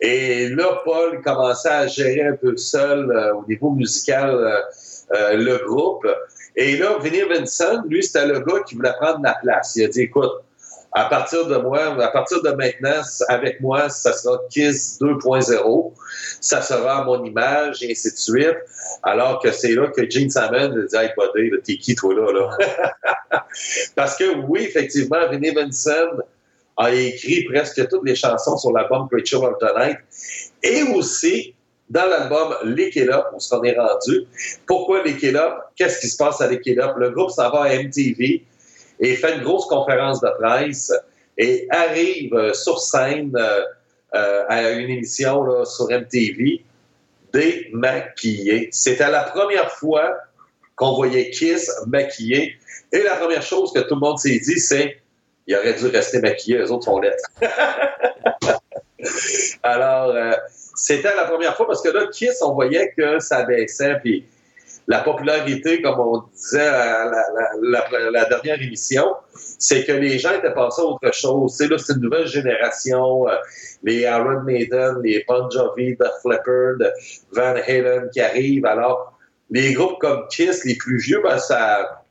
[0.00, 4.60] Et là, Paul commençait à gérer un peu seul euh, au niveau musical euh,
[5.14, 6.06] euh, le groupe.
[6.54, 9.74] Et là, Vinnie Vincent, lui, c'était le gars qui voulait prendre la place.
[9.76, 10.32] Il a dit, écoute,
[10.92, 15.92] à partir de moi, à partir de maintenant, avec moi, ça sera Kiss 2.0.
[16.40, 18.56] Ça sera mon image, et ainsi de suite.
[19.02, 23.42] Alors que c'est là que Gene Salmon dit, hey, buddy, t'es qui, toi, là, là?
[23.94, 26.06] Parce que oui, effectivement, Vinnie Vincent
[26.76, 29.98] a écrit presque toutes les chansons sur l'album Great Show of the Night.
[30.62, 31.54] Et aussi,
[31.88, 32.54] dans l'album
[33.32, 34.26] où on est rendu.
[34.66, 35.52] Pourquoi Up?
[35.76, 36.96] Qu'est-ce qui se passe à Up?
[36.96, 38.44] Le groupe s'en va à MTV
[38.98, 40.92] et fait une grosse conférence de presse
[41.38, 43.60] et arrive euh, sur scène euh,
[44.14, 46.64] euh, à une émission là, sur MTV
[47.32, 48.68] démaquillé.
[48.72, 50.16] C'était la première fois
[50.76, 52.56] qu'on voyait Kiss maquillé.
[52.92, 55.00] Et la première chose que tout le monde s'est dit, c'est
[55.46, 57.24] il aurait dû rester maquillé, les autres sont lettres.
[59.62, 60.32] Alors, euh,
[60.74, 64.26] c'était la première fois parce que là, Kiss, on voyait que ça baissait, puis
[64.88, 67.10] la popularité, comme on disait à
[67.60, 69.14] la, dernière émission,
[69.58, 71.54] c'est que les gens étaient passés à autre chose.
[71.56, 73.28] C'est là, c'est une nouvelle génération.
[73.28, 73.36] euh,
[73.82, 76.92] les Iron Maiden, les Bon Jovi, The Leppard,
[77.32, 78.66] Van Halen qui arrivent.
[78.66, 79.18] Alors,
[79.50, 82.04] les groupes comme Kiss, les plus vieux, ben, ça,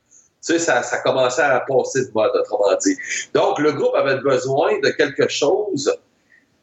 [0.46, 2.96] ça, ça commençait à passer de mode, autrement dit.
[3.34, 5.92] Donc, le groupe avait besoin de quelque chose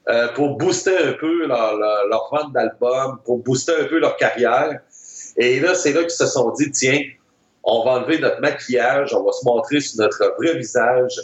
[0.08, 4.80] euh, pour booster un peu leur, vente d'albums, pour booster un peu leur carrière.
[5.38, 7.02] Et là, c'est là qu'ils se sont dit, tiens,
[7.64, 11.20] on va enlever notre maquillage, on va se montrer sur notre vrai visage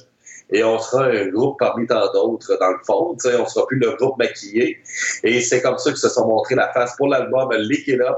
[0.51, 3.15] et on sera un groupe parmi tant d'autres dans le fond.
[3.21, 4.79] Tu sais, on sera plus le groupe maquillé.
[5.23, 8.17] Et c'est comme ça qu'ils se sont montrés la face pour l'album Lick Up,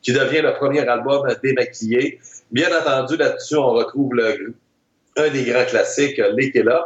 [0.00, 2.20] qui devient le premier album démaquillé.
[2.52, 4.12] Bien entendu, là-dessus, on retrouve
[5.16, 6.84] un des grands classiques, Lick It Up.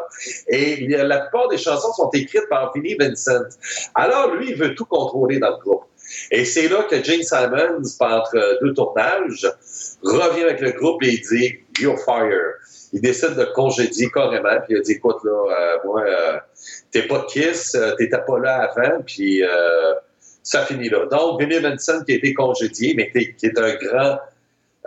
[0.49, 3.45] Et la plupart des chansons sont écrites par Vinnie Vincent.
[3.95, 5.85] Alors, lui, il veut tout contrôler dans le groupe.
[6.31, 9.47] Et c'est là que Gene Simons, entre deux tournages,
[10.03, 12.55] revient avec le groupe et il dit You're fire.
[12.93, 16.39] Il décide de congédier carrément, puis il a dit Écoute, là, euh, moi, euh,
[16.93, 19.43] t'es pas Kiss, euh, t'étais pas là avant, puis
[20.43, 21.07] ça finit là.
[21.07, 24.19] Donc, Vinnie Vincent qui a été congédié, mais qui est un grand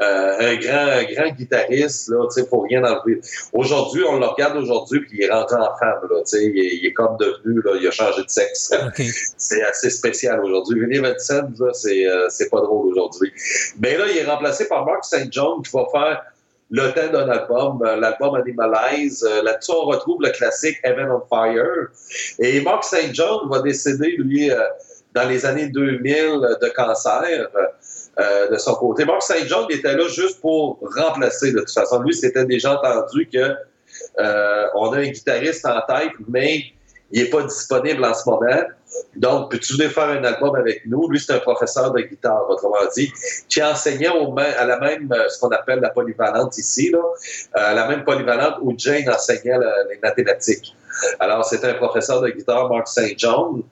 [0.02, 3.20] un grand, grand guitariste, là, tu sais, pour rien enlever.
[3.54, 6.86] Aujourd'hui, on le regarde aujourd'hui, puis il est rentré en femme, là, tu sais, il,
[6.86, 8.72] est comme devenu, là, il a changé de sexe.
[9.38, 10.80] C'est assez spécial aujourd'hui.
[10.80, 13.32] Vinnie Vincent, là, c'est, euh, c'est pas drôle aujourd'hui.
[13.80, 15.32] Mais là, il est remplacé par Mark St.
[15.32, 16.24] John, qui va faire
[16.72, 19.28] le thème d'un album, euh, l'album Animalize.
[19.44, 21.88] Là-dessus, on retrouve le classique Heaven on Fire.
[22.40, 23.14] Et Mark St.
[23.14, 24.52] John va décéder, lui,
[25.14, 27.50] dans les années 2000 de cancer.
[28.20, 29.06] Euh, de son côté.
[29.06, 29.48] Mark St.
[29.48, 32.02] John était là juste pour remplacer de toute façon.
[32.02, 33.56] Lui, c'était déjà entendu que
[34.20, 36.64] euh, on a un guitariste en tête, mais
[37.12, 38.64] il n'est pas disponible en ce moment.
[39.16, 41.08] Donc, peux-tu venir faire un album avec nous?
[41.08, 43.10] Lui, c'est un professeur de guitare, autrement dit,
[43.48, 47.00] qui enseignait au à la même, euh, ce qu'on appelle la polyvalente ici, là,
[47.54, 49.58] à la même polyvalente où Jane enseignait
[49.90, 50.76] les mathématiques.
[51.20, 53.18] Alors, c'était un professeur de guitare, Mark St.
[53.18, 53.64] John,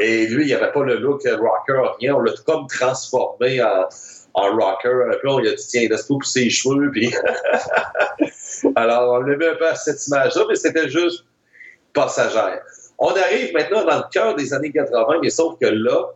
[0.00, 2.14] et lui, il n'avait pas le look rocker, rien.
[2.14, 3.88] On l'a comme transformé en,
[4.34, 5.18] en rocker.
[5.24, 6.90] On lui a dit, tiens, laisse-toi pousser les cheveux.
[8.76, 11.24] Alors, on l'a mis un peu à cette image-là, mais c'était juste
[11.92, 12.60] passagère.
[12.98, 16.10] On arrive maintenant dans le cœur des années 80, mais sauf que là,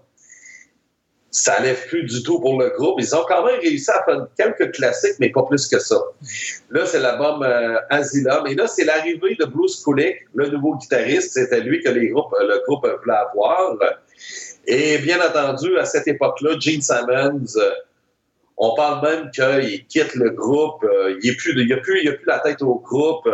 [1.30, 2.96] ça lève plus du tout pour le groupe.
[2.98, 6.00] Ils ont quand même réussi à faire quelques classiques, mais pas plus que ça.
[6.70, 8.46] Là, c'est l'album euh, Asylum.
[8.46, 11.32] Et là, c'est l'arrivée de Bruce Kulick, le nouveau guitariste.
[11.34, 13.76] C'était lui que les groupes, le groupe voulait avoir.
[14.66, 17.70] Et bien entendu, à cette époque-là, Gene Simmons, euh,
[18.56, 20.82] on parle même qu'il quitte le groupe.
[20.82, 23.28] Euh, il n'a plus, a plus, a plus la tête au groupe.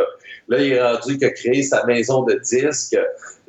[0.49, 2.99] Là, il est rendu a créé sa maison de disques,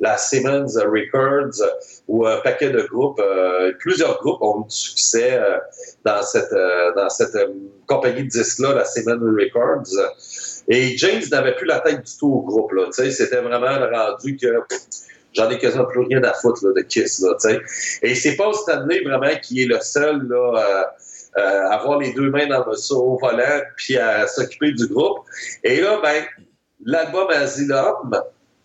[0.00, 1.62] la Simmons Records,
[2.08, 5.58] où un paquet de groupes, euh, plusieurs groupes ont eu du succès euh,
[6.04, 7.36] dans cette, euh, dans cette
[7.86, 9.86] compagnie de disques-là, la Simmons Records.
[10.68, 12.72] Et James n'avait plus la tête du tout au groupe.
[12.72, 14.46] Là, c'était vraiment rendu que
[15.32, 17.20] j'en ai quasiment plus rien à foutre de Kiss.
[17.20, 17.36] Là,
[18.02, 20.94] Et c'est pas Stanley vraiment qui est le seul là,
[21.34, 25.18] à avoir les deux mains dans le, au volant puis à s'occuper du groupe.
[25.62, 26.24] Et là, ben,
[26.84, 28.10] l'album Asylum,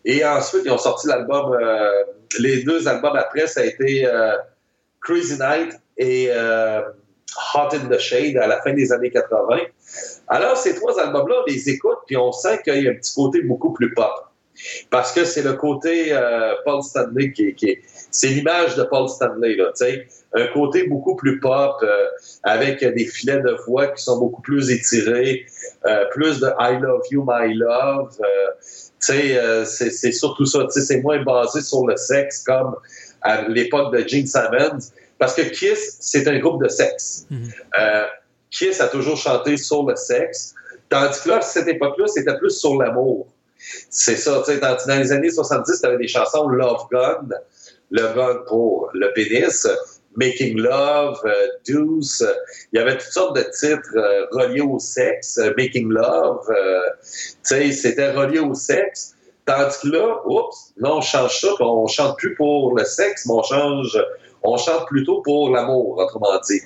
[0.06, 2.04] et ensuite, ils ont sorti l'album, euh,
[2.40, 4.36] les deux albums après, ça a été euh,
[5.02, 6.82] Crazy Night et euh,
[7.54, 9.58] Hot in the Shade à la fin des années 80.
[10.28, 13.14] Alors, ces trois albums-là, on les écoute, puis on sent qu'il y a un petit
[13.14, 14.12] côté beaucoup plus pop.
[14.90, 16.16] Parce que c'est le côté
[16.66, 17.82] Paul Stanley qui, qui est.
[18.12, 20.08] C'est l'image de Paul Stanley, là, tu sais.
[20.34, 21.84] Un côté beaucoup plus pop,
[22.44, 25.46] avec des filets de voix qui sont beaucoup plus étirés,
[26.12, 28.12] plus de I love you, my love.
[29.10, 30.66] Euh, c'est surtout ça.
[30.70, 32.76] C'est moins basé sur le sexe comme
[33.22, 34.80] à l'époque de Gene Simmons.
[35.18, 37.28] Parce que Kiss, c'est un groupe de sexe.
[37.32, 37.52] Mm-hmm.
[37.80, 38.06] euh,
[38.50, 40.56] Kiss a toujours chanté sur le sexe.
[40.90, 43.28] Tandis que là, à cette époque-là, c'était plus sur l'amour.
[43.90, 47.30] C'est ça, tu sais, dans, dans, les années 70, tu avais des chansons Love Gun,
[47.92, 49.68] le gun pour le pénis,
[50.15, 52.24] Making Love, euh, Deuce.
[52.71, 55.38] il y avait toutes sortes de titres euh, reliés au sexe.
[55.38, 59.15] Euh, Making Love, tu sais, c'était relié au sexe.
[59.45, 63.34] Tandis que là, oups, là, on change ça, on chante plus pour le sexe, mais
[63.34, 64.06] on change,
[64.43, 66.62] on chante plutôt pour l'amour, autrement dit.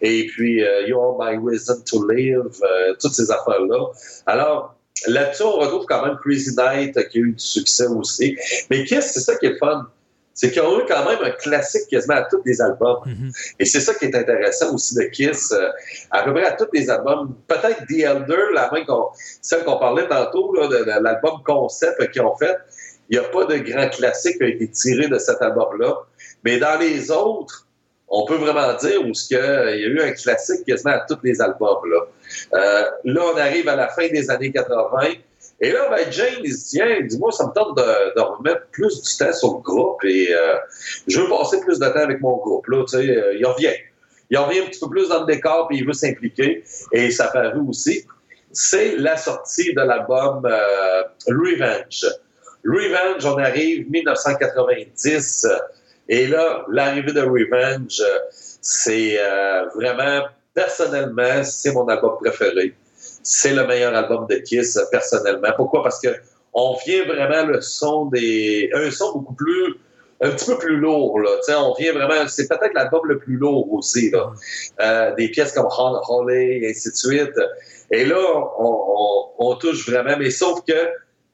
[0.00, 2.58] Et puis, You're My Reason to Live,
[2.98, 3.88] toutes ces affaires-là.
[4.24, 4.74] Alors,
[5.06, 8.36] là-dessus, on retrouve quand même Crazy Night qui a eu du succès aussi.
[8.70, 9.86] Mais qu'est-ce que c'est ça qui est fun?
[10.34, 12.98] C'est qu'ils ont eu quand même un classique quasiment à tous les albums.
[13.06, 13.30] Mhm.
[13.60, 15.70] Et c'est ça qui est intéressant aussi de Kiss, euh,
[16.10, 17.34] à peu près à tous les albums.
[17.46, 22.22] Peut-être The Elder, la main qu'on, celle qu'on parlait tantôt, là, de, l'album concept qu'ils
[22.22, 22.56] ont fait,
[23.08, 25.94] il n'y a pas de grand classique qui a été tiré de cet album-là.
[26.42, 27.66] Mais dans les autres,
[28.08, 31.40] on peut vraiment dire où il y a eu un classique quasiment à tous les
[31.40, 31.90] albums.
[31.90, 32.00] Là,
[32.54, 35.14] euh, là on arrive à la fin des années 80.
[35.60, 39.32] Et là, ben, Jane, il se dis-moi, ça me tente de, remettre plus du temps
[39.32, 40.56] sur le groupe et euh,
[41.06, 42.66] je veux passer plus de temps avec mon groupe.
[42.66, 43.74] Là, tu sais, euh, il revient.
[44.30, 46.64] Il revient un petit peu plus dans le décor puis il veut s'impliquer.
[46.92, 48.04] Et ça paru aussi.
[48.52, 52.04] C'est la sortie de l'album euh, Revenge.
[52.64, 55.46] Revenge, on arrive 1990.
[56.08, 59.18] Et là, l'arrivée de Revenge, c'est
[59.74, 60.22] vraiment,
[60.54, 62.74] personnellement, c'est mon album préféré
[63.24, 65.48] c'est le meilleur album de Kiss personnellement.
[65.56, 65.82] Pourquoi?
[65.82, 66.08] Parce que
[66.52, 68.70] on vient vraiment le son des.
[68.74, 69.74] un son beaucoup plus.
[70.20, 71.30] un petit peu plus lourd, là.
[71.58, 72.28] on vient vraiment.
[72.28, 74.32] C'est peut-être l'album le plus lourd aussi, là.
[74.80, 77.40] Euh, des pièces comme Holly et ainsi de suite.
[77.90, 78.22] Et là,
[78.58, 80.88] on, touche vraiment, mais sauf que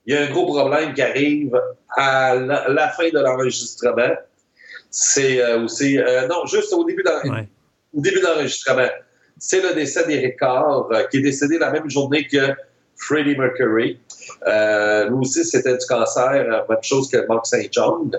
[0.06, 1.60] il y a un gros problème qui arrive
[1.96, 4.14] à la, fin de l'enregistrement.
[4.90, 8.88] C'est euh, aussi, euh, non, juste au début de l'enregistrement.
[9.40, 12.54] C'est le décès d'Eric Carr, euh, qui est décédé la même journée que
[12.96, 13.98] Freddie Mercury.
[14.46, 17.72] Euh, lui aussi, c'était du cancer, même chose que Mark St.
[17.72, 18.10] John.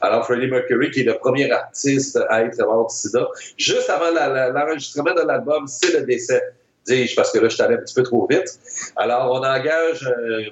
[0.00, 3.26] Alors, Freddie Mercury, qui est le premier artiste à être mort du sida,
[3.56, 6.40] juste avant l'enregistrement de l'album, c'est le décès,
[6.86, 8.58] dis-je, parce que là, je suis allé un petit peu trop vite.
[8.96, 10.06] Alors, on engage...
[10.06, 10.44] Euh,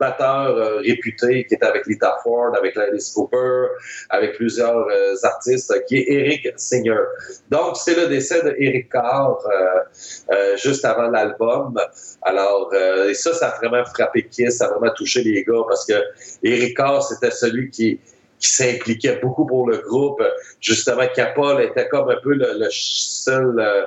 [0.00, 3.66] batteur euh, réputé qui est avec Lita Ford, avec Alice Cooper,
[4.08, 7.04] avec plusieurs euh, artistes, qui est Eric Singer.
[7.50, 11.78] Donc, c'est le décès de Eric Carr euh, juste avant l'album.
[12.22, 15.84] Alors, et ça, ça a vraiment frappé Kiss, ça a vraiment touché les gars parce
[15.84, 15.94] que
[16.42, 18.00] Eric Carr, c'était celui qui
[18.38, 20.22] qui s'impliquait beaucoup pour le groupe.
[20.62, 23.86] Justement, Capol était comme un peu le, seul,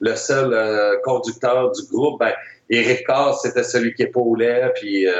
[0.00, 2.20] le seul conducteur du groupe.
[2.20, 2.34] Ben,
[2.70, 5.12] Eric Carr, c'était celui qui épaulait, puis euh,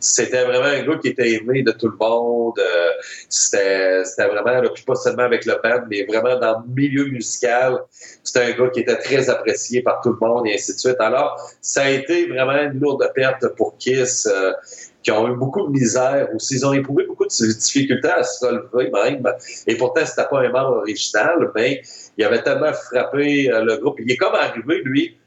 [0.00, 2.58] c'était vraiment un gars qui était aimé de tout le monde.
[2.58, 2.88] Euh,
[3.28, 7.78] c'était, vraiment, puis pas seulement avec le band, mais vraiment dans le milieu musical.
[8.24, 11.00] C'était un gars qui était très apprécié par tout le monde et ainsi de suite.
[11.00, 14.26] Alors, ça a été vraiment une lourde perte pour Kiss.
[14.26, 14.52] Euh,
[15.02, 16.54] qui ont eu beaucoup de misère aussi.
[16.54, 19.26] Ils ont éprouvé beaucoup de difficultés à se relever même.
[19.66, 21.82] Et pourtant, c'était pas un membre original, mais
[22.16, 23.98] il avait tellement frappé le groupe.
[23.98, 25.18] Il est comme arrivé, lui,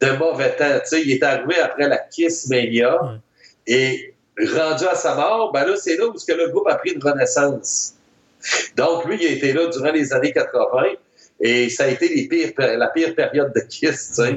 [0.00, 0.80] de mauvais temps.
[0.84, 3.20] sais, il est arrivé après la Kiss Mania
[3.66, 6.92] et rendu à sa mort, ben là, c'est là où que le groupe a pris
[6.92, 7.94] une renaissance.
[8.76, 10.82] Donc, lui, il a été là durant les années 80
[11.40, 14.36] et ça a été les pires, la pire période de Kiss, tu sais.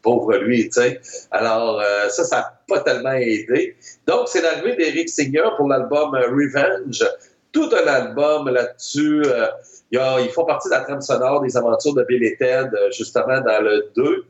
[0.00, 1.00] Pauvre lui, tu sais.
[1.30, 3.76] Alors, euh, ça, ça n'a pas tellement aidé.
[4.06, 7.04] Donc, c'est l'arrivée d'Eric Singer pour l'album euh, Revenge.
[7.50, 9.22] Tout un album là-dessus.
[9.24, 9.48] Euh,
[9.90, 13.60] ils font partie de la trame sonore des aventures de Bill et Ted, justement, dans
[13.60, 14.24] le 2.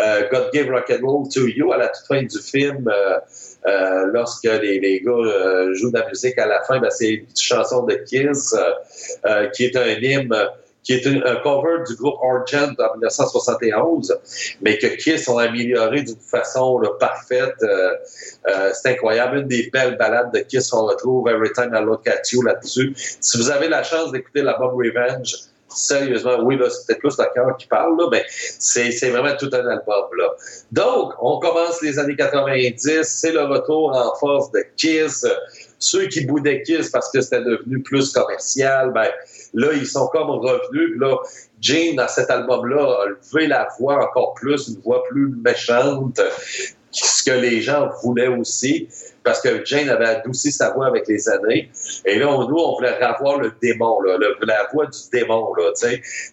[0.00, 2.88] Euh, God Gave Rock and Roll to You à la toute fin du film.
[2.88, 3.18] Euh,
[3.66, 7.26] euh, lorsque les, les gars jouent de la musique à la fin, ben, c'est une
[7.36, 8.54] chanson de Kiss
[9.54, 10.34] qui est un hymne
[10.82, 14.18] qui est un cover du groupe Argent en 1971,
[14.62, 17.54] mais que Kiss ont amélioré d'une façon parfaite.
[18.74, 19.38] c'est incroyable.
[19.38, 22.94] Une des belles balades de Kiss, on retrouve Every Time I Look at You là-dessus.
[22.96, 27.24] Si vous avez la chance d'écouter l'album Revenge, sérieusement, oui, là, c'est peut-être plus le
[27.34, 30.30] cœur qui parle, là, mais c'est, vraiment tout un album, là.
[30.70, 35.26] Donc, on commence les années 90, c'est le retour en force de Kiss.
[35.78, 39.08] Ceux qui boudaient Kiss parce que c'était devenu plus commercial, ben,
[39.54, 40.98] là, ils sont comme revenus.
[40.98, 41.16] Là,
[41.60, 46.20] Jane, dans cet album-là, a levé la voix encore plus, une voix plus méchante,
[46.92, 48.88] ce que les gens voulaient aussi
[49.24, 51.70] parce que Jane avait adouci sa voix avec les années.
[52.04, 55.54] Et là, nous, on voulait avoir le démon, là, la voix du démon.
[55.54, 55.70] Là,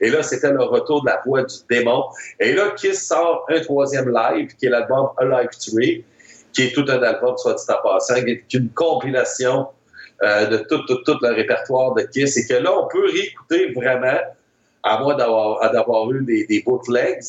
[0.01, 2.03] et là, c'était le retour de la voix du démon.
[2.39, 5.81] Et là, Kiss sort un troisième live, qui est l'album Alive 3,
[6.53, 9.67] qui est tout un album, soit dit en passant, qui est une compilation
[10.23, 12.37] euh, de tout, tout, tout le répertoire de Kiss.
[12.37, 14.19] Et que là, on peut réécouter vraiment
[14.83, 17.21] à moins d'avoir eu des, des bootlegs,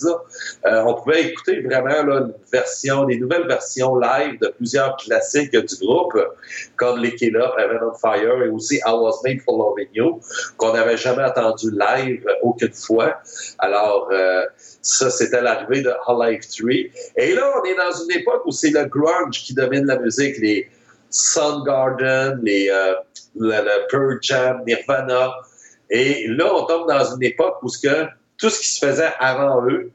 [0.67, 5.57] euh, on pouvait écouter vraiment là, une version, des nouvelles versions live de plusieurs classiques
[5.57, 6.17] du groupe,
[6.77, 10.21] comme Les Kill Up, on Fire et aussi I Was Made for Loving You,
[10.57, 13.21] qu'on n'avait jamais entendu live aucune fois.
[13.59, 14.45] Alors, euh,
[14.83, 16.71] ça, c'était l'arrivée de Life 3.
[17.17, 20.39] Et là, on est dans une époque où c'est le grunge qui domine la musique,
[20.39, 20.69] les
[21.11, 22.95] Soundgarden, les euh,
[23.37, 25.33] le Pearl Jam, Nirvana,
[25.91, 28.07] et là, on tombe dans une époque où ce que,
[28.39, 29.91] tout ce qui se faisait avant eux,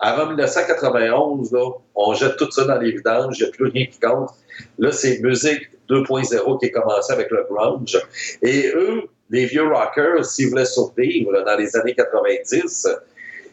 [0.00, 3.86] avant 1991, là, on jette tout ça dans les vidanges, il n'y a plus rien
[3.86, 4.30] qui compte.
[4.78, 7.98] Là, c'est musique 2.0 qui est commencé avec le grunge.
[8.42, 12.88] Et eux, les vieux rockers, s'ils voulaient survivre dans les années 90,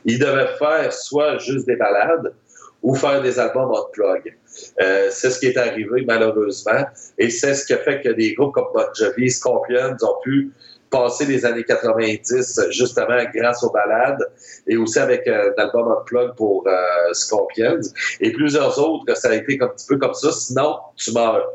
[0.06, 2.34] ils devaient faire soit juste des balades
[2.82, 4.36] ou faire des albums en plug.
[4.82, 6.84] Euh, c'est ce qui est arrivé malheureusement
[7.18, 10.52] et c'est ce qui a fait que des groupes comme Bon Jovi, Scorpions ont pu
[10.92, 14.22] passer les années 90 justement grâce aux balades
[14.68, 17.80] et aussi avec euh, un album unplug pour euh, Scorpions
[18.20, 20.32] et plusieurs autres ça a été un petit peu comme ça.
[20.32, 21.50] Sinon tu meurs.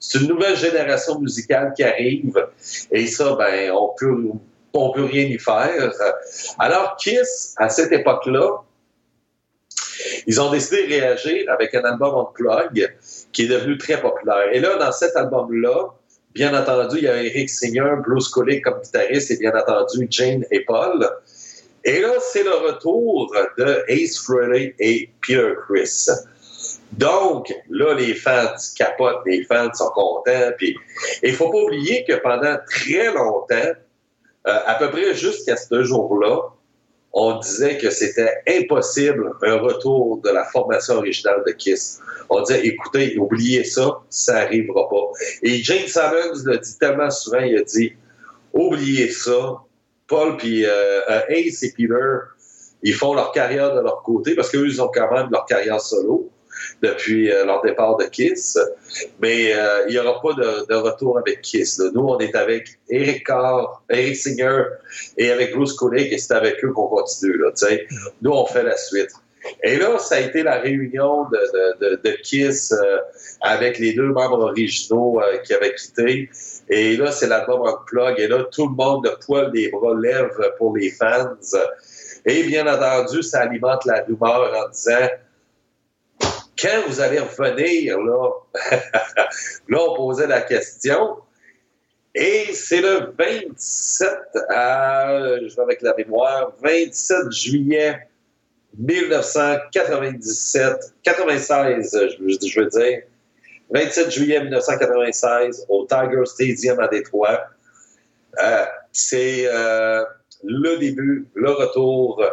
[0.00, 2.46] C'est une nouvelle génération musicale qui arrive
[2.90, 4.16] et ça ben on peut
[4.72, 5.92] on peut rien y faire.
[6.58, 8.62] Alors Kiss à cette époque-là
[10.26, 12.96] ils ont décidé de réagir avec un album unplug
[13.32, 14.48] qui est devenu très populaire.
[14.52, 15.90] Et là dans cet album-là
[16.38, 20.44] Bien entendu, il y a Eric Singer, Bruce Kulick comme guitariste et bien entendu Jane
[20.52, 21.04] et Paul.
[21.82, 26.06] Et là, c'est le retour de Ace Frehley et Peter Chris.
[26.92, 30.52] Donc, là, les fans capotent, les fans sont contents.
[30.56, 30.76] Puis,
[31.24, 33.72] il faut pas oublier que pendant très longtemps,
[34.46, 36.52] euh, à peu près jusqu'à ce jour-là,
[37.20, 42.00] on disait que c'était impossible un retour de la formation originale de Kiss.
[42.30, 45.10] On disait, écoutez, oubliez ça, ça n'arrivera pas.
[45.42, 47.92] Et Jane Simmons l'a dit tellement souvent, il a dit,
[48.52, 49.58] oubliez ça.
[50.06, 50.70] Paul puis euh,
[51.10, 51.94] euh, Ace et Peter,
[52.84, 55.80] ils font leur carrière de leur côté parce qu'eux, ils ont quand même leur carrière
[55.80, 56.30] solo
[56.82, 58.58] depuis euh, leur départ de Kiss.
[59.20, 61.80] Mais euh, il n'y aura pas de, retour avec Kiss.
[61.94, 64.62] Nous, on est avec Eric Carr, Eric Singer
[65.16, 67.38] et avec Bruce Kulick et c'est avec eux qu'on continue.
[67.38, 67.50] Là,
[68.22, 69.10] Nous, on fait la suite.
[69.62, 72.98] Et là, ça a été la réunion de, Kiss euh,
[73.40, 76.28] avec les deux membres originaux qui avaient quitté.
[76.68, 78.18] Et là, c'est l'album Unplug.
[78.18, 81.36] Et là, tout le monde, de poil des bras, lève pour les fans.
[82.26, 85.08] Et bien entendu, ça alimente la rumeur en disant
[86.60, 88.30] quand vous allez revenir, là,
[89.68, 91.18] là, on posait la question.
[92.14, 98.08] Et c'est le 27, je vais avec la mémoire, 27 juillet
[98.76, 103.02] 1997, 96, je, veux dire.
[103.70, 107.44] 27 juillet 1996 au Tiger Stadium à Détroit.
[108.42, 110.02] Euh, c'est euh,
[110.44, 112.24] le début, le retour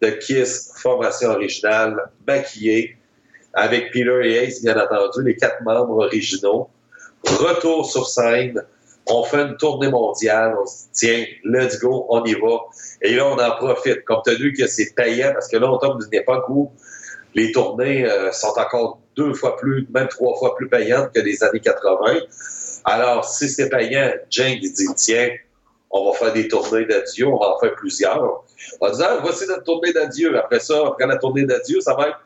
[0.00, 2.97] de Kiss, formation originale, maquillée
[3.58, 6.68] avec Peter et Ace, bien entendu, les quatre membres originaux.
[7.24, 8.62] Retour sur scène.
[9.06, 10.54] On fait une tournée mondiale.
[10.60, 12.60] On se dit, tiens, let's go, on y va.
[13.02, 16.00] Et là, on en profite, compte tenu que c'est payant, parce que là, on tombe
[16.00, 16.70] d'une époque où
[17.34, 21.42] les tournées euh, sont encore deux fois plus, même trois fois plus payantes que les
[21.42, 22.20] années 80.
[22.84, 25.30] Alors, si c'est payant, Jane dit, tiens,
[25.90, 28.44] on va faire des tournées d'adieu, on va en faire plusieurs.
[28.80, 30.38] On dit, ah, voici notre tournée d'adieu.
[30.38, 32.20] Après ça, après la tournée d'adieu, ça va être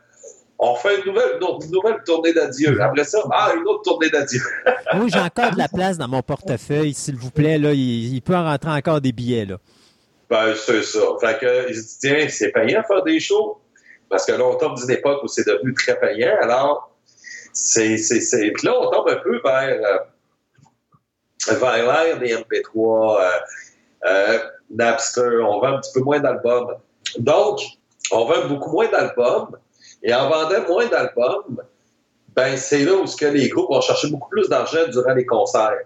[0.65, 1.41] on fait une nouvelle,
[1.73, 2.81] nouvelle tournée d'adieu.
[2.81, 4.41] Après ça, ah, une autre tournée d'adieu.
[4.95, 7.59] oui, j'ai encore de la place dans mon portefeuille, s'il vous plaît.
[7.59, 9.45] Là, il, peut en rentrer encore des billets.
[9.45, 9.57] Là.
[10.31, 11.01] Ben, c'est ça.
[11.21, 13.61] Fait que, il se dit, tiens, c'est payant faire des shows.
[14.09, 16.37] Parce que là, on tombe d'une époque où c'est devenu très payant.
[16.41, 16.95] Alors,
[17.53, 19.81] c'est, c'est, Puis là, on tombe un peu vers,
[21.51, 23.31] euh, vers l'ère des MP3, euh,
[24.05, 24.39] euh,
[24.71, 25.41] Napster.
[25.43, 26.77] On vend un petit peu moins d'albums.
[27.19, 27.59] Donc,
[28.13, 29.57] on vend beaucoup moins d'albums.
[30.03, 31.63] Et en vendant moins d'albums,
[32.35, 35.27] ben c'est là où ce que les groupes vont chercher beaucoup plus d'argent durant les
[35.27, 35.83] concerts.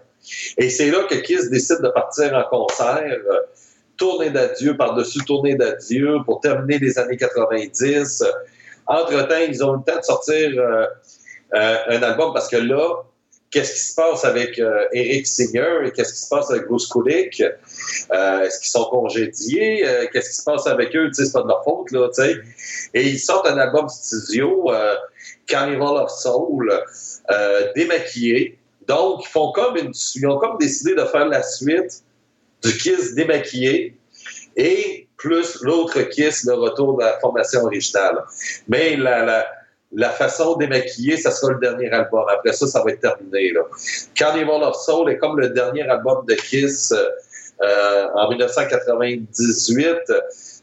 [0.57, 3.39] Et c'est là que Kiss décide de partir en concert, euh,
[3.97, 8.23] tournée d'adieu par-dessus tournée d'adieu pour terminer les années 90.
[8.87, 10.85] Entre-temps, ils ont eu le temps de sortir euh,
[11.53, 13.03] euh, un album parce que là,
[13.51, 14.61] qu'est-ce qui se passe avec
[14.93, 17.41] Eric Singer et qu'est-ce qui se passe avec Bruce Kulick?
[17.41, 19.85] Est-ce qu'ils sont congédiés?
[20.11, 21.09] qu'est-ce qui se passe avec eux?
[21.13, 22.37] C'est pas de leur faute, là, tu sais.
[22.93, 24.95] Et ils sortent un album studio, euh,
[25.45, 26.71] Carnival of Soul,
[27.31, 28.57] euh, démaquillé.
[28.87, 32.03] Donc, ils font comme une, ils ont comme décidé de faire la suite
[32.63, 33.97] du Kiss démaquillé
[34.55, 38.23] et plus l'autre Kiss, le retour de la formation originale.
[38.67, 39.47] Mais la, la,
[40.17, 42.25] façon démaquillée, ça sera le dernier album.
[42.29, 43.51] Après ça, ça va être terminé.
[43.51, 43.61] Là.
[44.15, 50.11] Carnival of Soul est comme le dernier album de Kiss euh, en 1998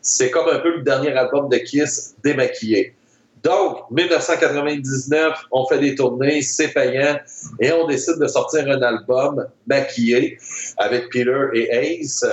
[0.04, 2.94] c'est comme un peu le dernier album de Kiss démaquillé.
[3.42, 7.18] Donc, 1999, on fait des tournées, c'est payant,
[7.60, 10.38] et on décide de sortir un album maquillé
[10.76, 12.24] avec Peter et Ace,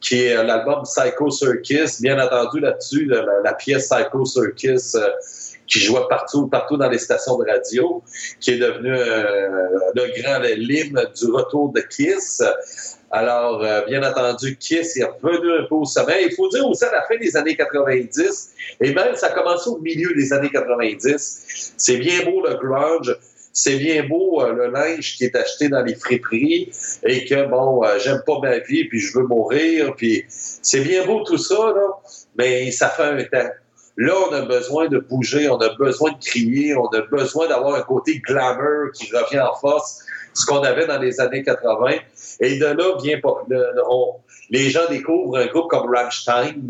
[0.00, 2.00] qui est l'album Psycho Circus.
[2.02, 5.08] Bien entendu, là-dessus, la, pièce Psycho Circus euh,
[5.66, 8.02] qui jouait partout, partout dans les stations de radio,
[8.40, 12.42] qui est devenu euh, le grand hymne du retour de Kiss.
[13.10, 16.24] Alors, euh, bien entendu, Kiss est revenu un peu au sommet.
[16.24, 18.50] Il faut dire aussi à la fin des années 90,
[18.80, 21.72] et même ça a commencé au milieu des années 90.
[21.76, 23.16] C'est bien beau le grunge,
[23.54, 26.72] c'est bien beau euh, le linge qui est acheté dans les friperies
[27.04, 31.06] et que, bon, euh, j'aime pas ma vie, puis je veux mourir, puis c'est bien
[31.06, 31.86] beau tout ça, là,
[32.36, 33.50] mais ça fait un temps.
[33.96, 37.76] Là, on a besoin de bouger, on a besoin de crier, on a besoin d'avoir
[37.76, 41.92] un côté glamour qui revient en force, ce qu'on avait dans les années 80.
[42.40, 43.20] Et de là vient
[44.50, 46.68] les gens découvrent un groupe comme Rammstein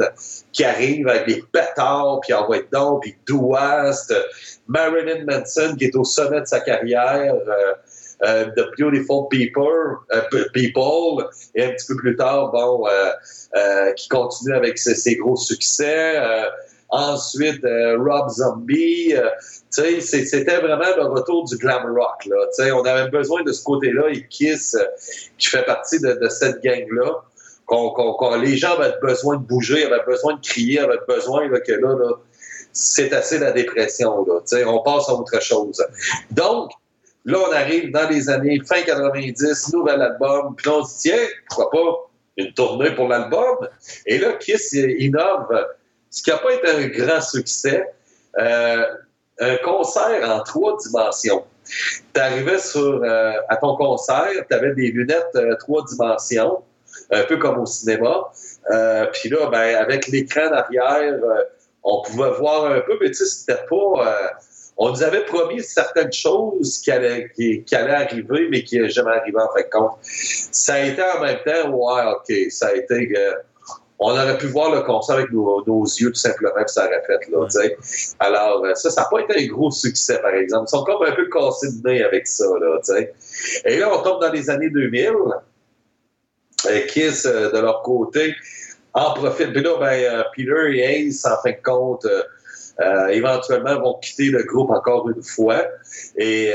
[0.52, 4.14] qui arrive avec des pétards, puis envoie donc, puis West,
[4.68, 7.74] Marilyn Manson qui est au sommet de sa carrière, euh,
[8.24, 12.86] euh, The Beautiful People, euh, People, et un petit peu plus tard, bon,
[13.96, 16.16] qui continue avec ses, gros succès.
[16.90, 17.62] Ensuite,
[17.98, 19.14] Rob Zombie.
[19.70, 22.26] c'était vraiment le retour du glam rock.
[22.26, 22.74] Là.
[22.74, 24.76] on avait besoin de ce côté-là et Kiss,
[25.38, 28.36] qui fait partie de, cette gang-là.
[28.38, 32.10] les gens avaient besoin de bouger, avaient besoin de crier, avaient besoin que là, là
[32.74, 34.26] c'est assez la dépression.
[34.26, 35.82] Là, on passe à autre chose.
[36.32, 36.72] Donc,
[37.24, 41.26] là, on arrive dans les années fin 90, nouvel album, puis on se dit, tiens,
[41.48, 43.68] pourquoi pas une tournée pour l'album?
[44.06, 45.66] Et là, Kiss innove
[46.14, 47.84] ce qui n'a pas été un grand succès,
[48.38, 48.84] euh,
[49.40, 51.44] un concert en trois dimensions.
[52.14, 56.62] Tu arrivais sur, euh, à ton concert, tu avais des lunettes euh, trois dimensions,
[57.10, 58.30] un peu comme au cinéma.
[58.70, 61.42] Euh, Puis là, ben, avec l'écran derrière, euh,
[61.82, 64.32] on pouvait voir un peu, mais tu sais, c'était pas.
[64.76, 69.12] On nous avait promis certaines choses qui allaient, qui, allaient arriver, mais qui n'est jamais
[69.12, 69.98] arrivé en fin de compte.
[70.02, 73.14] Ça a été en même temps, ouais, OK, ça a été.
[74.00, 77.02] On aurait pu voir le concert avec nos, nos yeux tout simplement, puis ça aurait
[77.06, 77.46] fait là.
[78.18, 80.64] Alors, euh, ça, ça n'a pas été un gros succès, par exemple.
[80.66, 83.14] Ils sont comme un peu cassés de nez avec ça, là, tu sais.
[83.64, 85.12] Et là, on tombe dans les années 2000.
[86.70, 88.34] Et Kiss, euh, de leur côté,
[88.92, 89.52] en profite.
[89.52, 92.06] Puis là, ben, euh, Peter et Ace, en fin de compte,
[92.80, 95.64] euh, éventuellement vont quitter le groupe encore une fois.
[96.16, 96.52] Et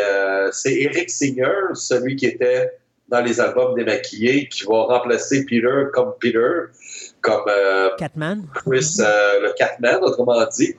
[0.51, 2.71] c'est Eric Singer, celui qui était
[3.07, 6.65] dans les albums démaquillés, qui va remplacer Peter comme Peter,
[7.21, 8.43] comme euh, Catman.
[8.53, 10.73] Chris euh, le Catman, autrement dit.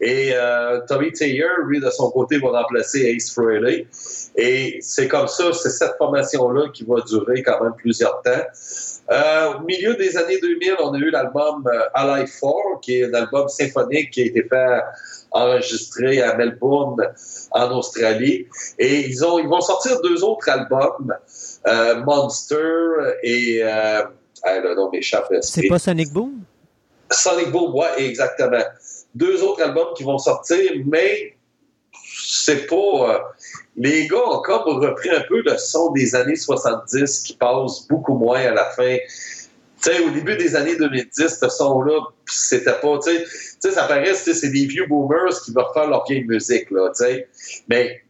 [0.00, 3.86] Et euh, Tommy Taylor, lui, de son côté, va remplacer Ace Frehley.
[4.36, 8.30] Et c'est comme ça, c'est cette formation-là qui va durer quand même plusieurs temps.
[9.10, 13.04] Euh, au milieu des années 2000, on a eu l'album euh, Alive 4, qui est
[13.04, 14.80] un album symphonique qui a été fait
[15.30, 16.96] enregistré à Melbourne,
[17.50, 18.46] en Australie.
[18.78, 21.14] Et ils, ont, ils vont sortir deux autres albums,
[21.66, 22.66] euh, Monster
[23.22, 23.62] et...
[24.44, 25.32] Le nom m'échappe.
[25.42, 26.40] C'est pas Sonic Boom?
[27.10, 28.62] Sonic Boom, ouais, exactement.
[29.14, 31.36] Deux autres albums qui vont sortir, mais
[32.26, 32.74] c'est pas.
[32.76, 33.18] euh,
[33.76, 38.14] les gars ont comme repris un peu le son des années 70 qui passe beaucoup
[38.14, 38.96] moins à la fin.
[39.82, 43.10] Tu sais, au début des années 2010, ce son-là, c'était pas, tu
[43.60, 47.04] sais, ça paraît, c'est des vieux boomers qui vont refaire leur vieille musique, là, tu
[47.04, 47.28] sais.
[47.68, 48.03] Mais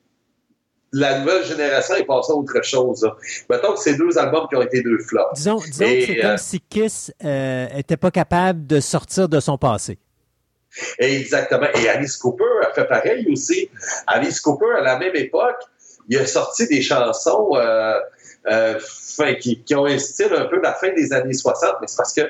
[0.97, 3.17] la nouvelle génération est passée à autre chose, là.
[3.51, 5.35] Mettons que c'est deux albums qui ont été deux flops.
[5.35, 9.29] Disons, disons Et, que c'est euh, comme si Kiss euh, était pas capable de sortir
[9.29, 9.99] de son passé.
[10.99, 11.67] Exactement.
[11.75, 13.69] Et Alice Cooper a fait pareil aussi.
[14.07, 15.57] Alice Cooper, à la même époque,
[16.09, 17.99] il a sorti des chansons euh,
[18.51, 21.77] euh, fin- qui, qui ont un style un peu de la fin des années 60,
[21.81, 22.23] mais c'est parce que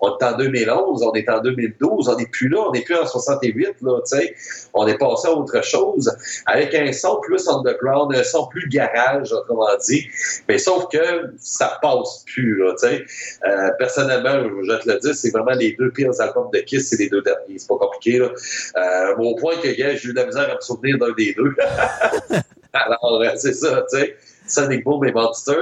[0.00, 2.96] on est en 2011, on est en 2012, on n'est plus là, on n'est plus
[2.96, 4.34] en 68, là, tu sais.
[4.72, 6.10] On est passé à autre chose,
[6.46, 10.06] avec un son plus underground, un son plus garage, autrement dit.
[10.48, 13.04] Mais sauf que ça passe plus, là, tu sais.
[13.46, 16.88] Euh, personnellement, je vais te le dire, c'est vraiment les deux pires albums de Kiss,
[16.88, 17.58] c'est les deux derniers.
[17.58, 18.30] C'est pas compliqué, là.
[18.76, 21.34] Euh, au point que, gars, j'ai eu de la misère à me souvenir d'un des
[21.34, 21.54] deux.
[22.72, 24.16] Alors, euh, c'est ça, tu sais.
[24.46, 25.54] Sonic Boom et Monster.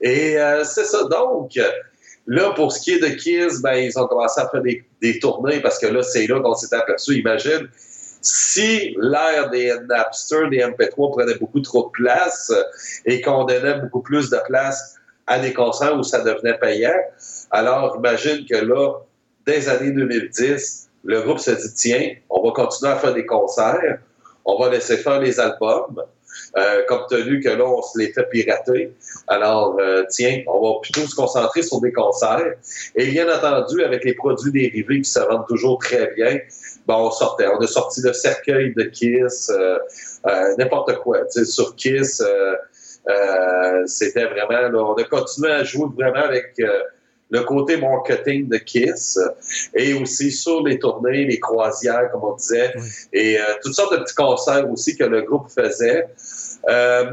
[0.00, 1.04] Et euh, c'est ça.
[1.04, 1.58] Donc,
[2.26, 5.18] là, pour ce qui est de Kiss, ben, ils ont commencé à faire des, des
[5.18, 7.18] tournées parce que là, c'est là qu'on s'est aperçu.
[7.18, 7.68] Imagine,
[8.22, 12.52] si l'ère des Napster, des MP3 prenait beaucoup trop de place
[13.04, 14.96] et qu'on donnait beaucoup plus de place
[15.26, 16.98] à des concerts où ça devenait payant,
[17.50, 18.94] alors imagine que là,
[19.46, 23.26] dès les années 2010, le groupe se dit, tiens, on va continuer à faire des
[23.26, 23.98] concerts,
[24.44, 26.02] on va laisser faire les albums,
[26.58, 28.92] euh, compte tenu que là, on se les fait pirater.
[29.28, 32.54] Alors, euh, tiens, on va plutôt se concentrer sur des concerts.
[32.94, 36.38] Et bien entendu, avec les produits dérivés qui se vendent toujours très bien,
[36.86, 37.46] ben, on sortait.
[37.46, 39.78] On a sorti le cercueil de Kiss, euh,
[40.26, 41.20] euh, n'importe quoi.
[41.28, 42.54] Sur Kiss, euh,
[43.08, 44.68] euh, c'était vraiment...
[44.68, 46.60] Là, on a continué à jouer vraiment avec...
[47.32, 49.18] le côté marketing de Kiss
[49.74, 52.82] et aussi sur les tournées, les croisières, comme on disait, Oui.
[53.14, 56.06] et euh, toutes sortes de petits concerts aussi que le groupe faisait.
[56.68, 57.10] Euh,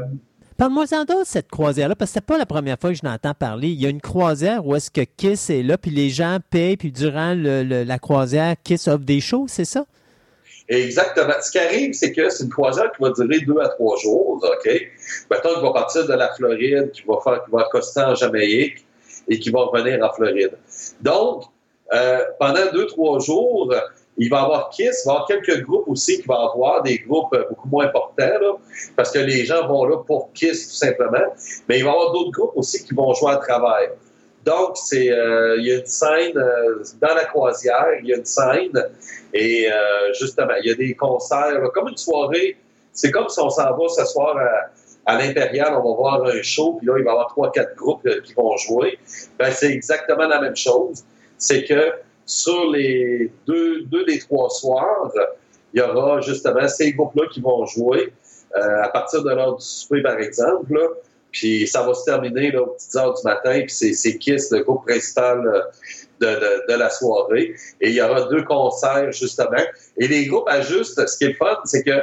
[0.58, 3.68] Parle-moi-en d'autre, cette croisière-là, parce que c'est pas la première fois que je n'entends parler.
[3.68, 6.76] Il y a une croisière où est-ce que Kiss est là, puis les gens payent,
[6.76, 9.86] puis durant le- le- la croisière, Kiss offre des shows, c'est ça?
[10.68, 11.32] Exactement.
[11.40, 14.38] Ce qui arrive, c'est que c'est une croisière qui va durer deux à trois jours,
[14.44, 14.70] OK?
[15.30, 18.84] Mettons qu'il va partir de la Floride, qui va faire, qui va accoster en Jamaïque
[19.30, 20.52] et qui va revenir en Floride.
[21.00, 21.44] Donc,
[21.94, 23.72] euh, pendant deux, trois jours,
[24.18, 26.82] il va y avoir Kiss, il va y avoir quelques groupes aussi qui vont avoir
[26.82, 28.60] des groupes beaucoup moins importants,
[28.96, 31.34] parce que les gens vont là pour Kiss, tout simplement.
[31.68, 33.90] Mais il va y avoir d'autres groupes aussi qui vont jouer à travers.
[34.44, 38.16] Donc, c'est, euh, il y a une scène euh, dans la croisière, il y a
[38.16, 38.84] une scène
[39.32, 39.68] et
[40.18, 42.56] justement, il y a des concerts, comme une soirée.
[42.92, 44.70] C'est comme si on s'en va ce soir à,
[45.10, 47.74] à l'Impérial, on va voir un show, puis là, il va y avoir trois, quatre
[47.74, 48.98] groupes euh, qui vont jouer.
[49.38, 51.04] Ben, c'est exactement la même chose.
[51.36, 51.92] C'est que
[52.26, 55.10] sur les deux, deux des trois soirs,
[55.72, 58.12] il y aura justement ces groupes-là qui vont jouer
[58.56, 60.78] euh, à partir de l'heure du souper, par exemple.
[61.32, 64.84] Puis ça va se terminer aux petites heures du matin, puis c'est, Kiss, le groupe
[64.86, 65.60] principal euh,
[66.20, 67.54] de, de, de la soirée.
[67.80, 69.64] Et il y aura deux concerts, justement.
[69.96, 71.04] Et les groupes ajustent.
[71.04, 71.98] Ce qui est fun, c'est que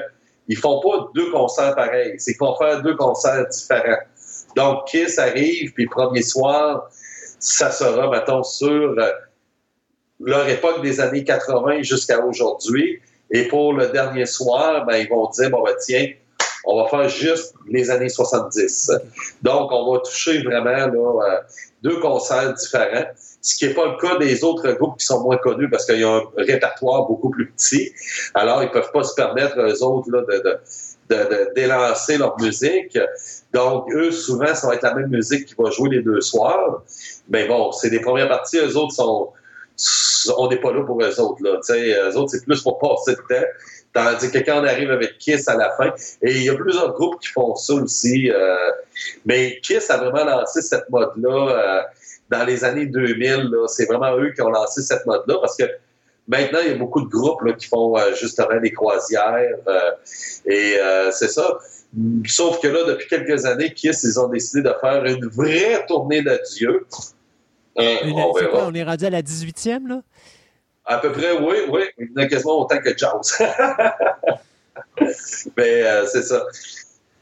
[0.48, 2.16] ils font pas deux concerts pareils.
[2.18, 4.02] C'est qu'ils vont faire deux concerts différents.
[4.56, 6.90] Donc, Kiss arrive, puis premier soir,
[7.40, 9.12] ça sera, mettons, sur euh,
[10.20, 13.02] leur époque des années 80 jusqu'à aujourd'hui.
[13.30, 16.08] Et pour le dernier soir, ben, ils vont dire, bon, ben, tiens,
[16.68, 18.92] on va faire juste les années 70.
[19.42, 21.40] Donc, on va toucher vraiment là, euh,
[21.82, 23.06] deux concerts différents,
[23.42, 26.00] ce qui n'est pas le cas des autres groupes qui sont moins connus parce qu'il
[26.00, 27.92] y a un répertoire beaucoup plus petit.
[28.34, 30.60] Alors, ils ne peuvent pas se permettre, eux autres, là, de, de
[31.10, 32.98] de, d'élancer leur musique.
[33.54, 36.84] Donc, eux, souvent, ça va être la même musique qui va jouer les deux soirs.
[37.30, 38.58] Mais bon, c'est des premières parties.
[38.58, 39.30] Eux autres sont...
[40.38, 41.42] On n'est pas là pour eux autres.
[41.44, 41.60] Là.
[41.70, 43.48] eux autres, c'est plus pour passer le temps.
[43.98, 45.92] Tandis que quand on arrive avec Kiss à la fin,
[46.22, 48.30] et il y a plusieurs groupes qui font ça aussi.
[48.30, 48.56] Euh,
[49.26, 51.82] mais Kiss a vraiment lancé cette mode-là euh,
[52.30, 53.50] dans les années 2000.
[53.68, 55.64] C'est vraiment eux qui ont lancé cette mode-là parce que
[56.30, 59.56] Maintenant, il y a beaucoup de groupes là, qui font euh, justement des croisières.
[60.46, 60.76] Et
[61.12, 61.58] c'est ça.
[62.26, 66.22] Sauf que là, depuis quelques années, Kiss, ils ont décidé de faire une vraie tournée
[66.22, 66.86] d'adieu.
[67.78, 67.84] on,
[68.56, 70.02] on est rendu à la 18e, là?
[70.88, 71.82] À peu près, oui, oui.
[71.98, 73.44] Il quasiment autant que Jaws.
[75.58, 76.44] Mais c'est ça.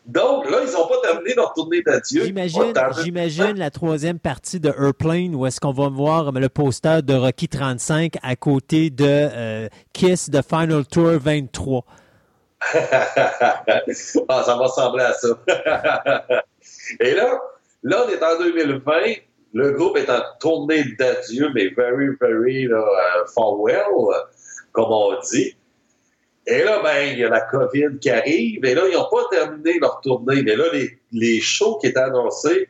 [0.06, 2.26] Donc, là, ils n'ont pas terminé leur tournée d'adieu.
[2.26, 7.48] J'imagine, la troisième partie de Airplane où est-ce qu'on va voir le poster de Rocky
[7.48, 11.86] 35 à côté de euh, Kiss de Final Tour 23.
[12.74, 15.28] ah, ça va ressembler à ça.
[17.00, 17.40] Et là,
[17.84, 18.92] là, on est en 2020.
[19.56, 24.14] Le groupe est en tournée d'adieu, mais very, very uh, farewell,
[24.74, 25.56] comme on dit.
[26.46, 28.64] Et là, ben, il y a la COVID qui arrive.
[28.64, 30.44] Et là, ils n'ont pas terminé leur tournée.
[30.44, 32.68] Mais là, les, les shows qui étaient annoncés,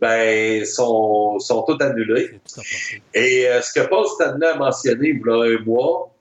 [0.00, 2.40] ben, sont, sont tous annulés.
[3.14, 6.14] Et euh, ce que Paul Stanley a mentionné il y a un mois,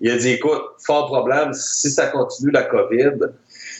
[0.00, 3.14] il a dit, écoute, fort problème, si ça continue la COVID,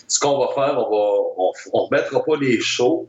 [0.08, 3.08] ce qu'on va faire, on va, on, remettra pas les shows,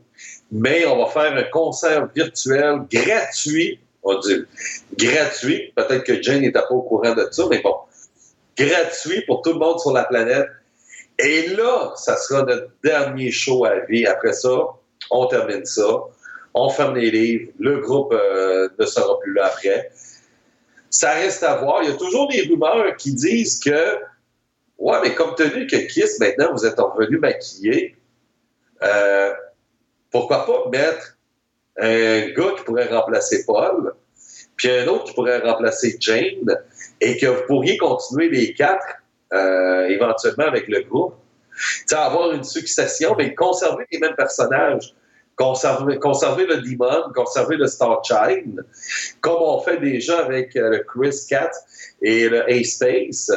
[0.50, 3.80] mais on va faire un concert virtuel gratuit.
[4.02, 4.44] On dit
[4.96, 5.72] gratuit.
[5.76, 7.74] Peut-être que Jane n'était pas au courant de ça, mais bon
[8.58, 10.48] gratuit pour tout le monde sur la planète.
[11.18, 14.06] Et là, ça sera notre dernier show à vie.
[14.06, 14.50] Après ça,
[15.10, 16.04] on termine ça.
[16.54, 17.52] On ferme les livres.
[17.58, 19.90] Le groupe euh, ne sera plus là après.
[20.90, 21.82] Ça reste à voir.
[21.82, 23.96] Il y a toujours des rumeurs qui disent que,
[24.78, 27.96] ouais, mais comme tenu que Kiss, maintenant, vous êtes revenu maquillé,
[28.82, 29.32] euh,
[30.10, 31.18] pourquoi pas mettre
[31.78, 33.94] un gars qui pourrait remplacer Paul,
[34.56, 36.56] puis un autre qui pourrait remplacer Jane,
[37.00, 38.84] et que vous pourriez continuer les quatre
[39.32, 41.14] euh, éventuellement avec le groupe.
[41.86, 44.94] sais, avoir une succession, mais conserver les mêmes personnages.
[45.36, 48.66] Conserver, conserver le Demon, conserver le Star Child,
[49.20, 51.52] comme on fait déjà avec euh, le Chris Cat
[52.02, 53.30] et le A-Space,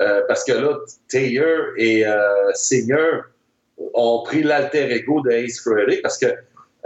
[0.00, 2.04] euh, parce que là, Taylor et
[2.54, 3.24] Senior
[3.94, 6.26] ont pris l'alter ego de Ace Frehley, parce que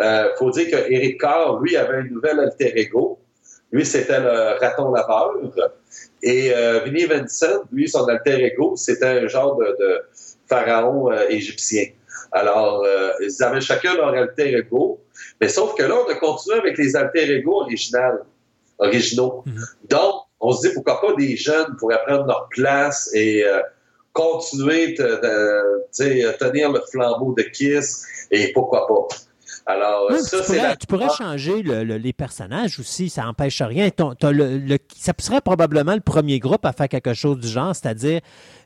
[0.01, 3.19] euh, faut dire que Eric Carr, lui, avait un nouvel alter ego.
[3.73, 5.35] Lui, c'était le raton laveur.
[6.23, 10.03] Et euh, Vinnie Vincent, lui, son alter ego, c'était un genre de,
[10.49, 11.87] pharaon euh, égyptien.
[12.33, 15.01] Alors, euh, ils avaient chacun leur alter ego,
[15.41, 17.67] mais sauf que là, on a continué avec les alter ego
[18.79, 19.43] originaux.
[19.47, 19.65] Mhm.
[19.89, 23.45] Donc, on se dit pourquoi pas des jeunes pourraient prendre leur place et
[24.15, 29.09] continuer de, tenir le flambeau de Kiss et pourquoi pas.
[29.67, 33.89] Alors, ça, tu, pourrais, tu pourrais changer les personnages aussi, ça n'empêche rien.
[33.99, 38.21] le, ça serait probablement le premier groupe à faire quelque chose du genre, c'est-à-dire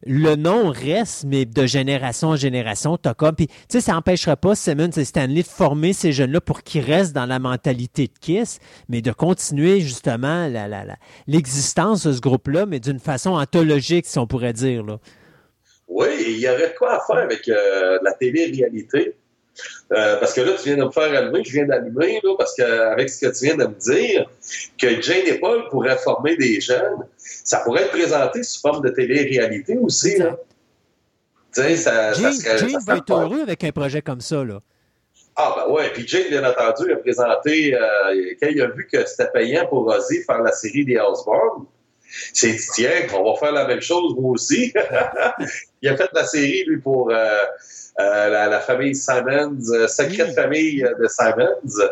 [0.05, 3.37] le nom reste, mais de génération en génération, t'as comme.
[3.37, 6.83] Puis, tu sais, ça n'empêcherait pas Simmons et Stanley de former ces jeunes-là pour qu'ils
[6.83, 10.51] restent dans la mentalité de Kiss, mais de continuer justement
[11.29, 14.83] l'existence de ce groupe-là, mais d'une façon anthologique, si on pourrait dire.
[14.83, 14.99] Là.
[15.89, 19.15] Oui, il y aurait quoi à faire avec euh, la télé-réalité.
[19.91, 22.55] Euh, parce que là, tu viens de me faire allumer, je viens d'allumer, là, parce
[22.55, 24.31] qu'avec ce que tu viens de me dire,
[24.79, 28.91] que Jane et Paul pourraient former des jeunes, ça pourrait être présenté sous forme de
[28.91, 30.19] télé-réalité aussi.
[30.19, 30.37] Là.
[31.53, 34.45] Ça, Jane, Jane va être heureux avec un projet comme ça.
[34.45, 34.61] Là.
[35.35, 35.91] Ah, ben ouais.
[35.93, 39.87] Puis Jane, bien entendu, a présenté, euh, quand il a vu que c'était payant pour
[39.87, 41.65] Ozzy faire la série des Osborne,
[42.33, 44.73] c'est dit, tiens, on va faire la même chose, vous aussi.
[45.83, 47.15] il a fait la série, lui, pour euh,
[48.01, 51.89] euh, la, famille Simons, euh, Sacrée Famille de Simons.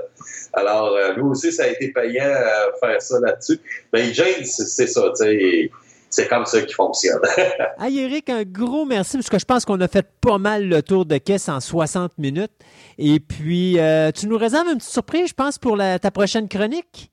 [0.52, 3.60] Alors, lui aussi, ça a été payant à faire ça là-dessus.
[3.92, 5.70] Mais James, c'est ça, tu sais
[6.08, 7.20] c'est comme ça qui fonctionne.
[7.82, 10.80] hey Eric, un gros merci parce que je pense qu'on a fait pas mal le
[10.80, 12.52] tour de caisse en 60 minutes.
[12.96, 13.76] Et puis,
[14.14, 17.10] tu nous réserves une petite surprise, je pense, pour ta prochaine chronique?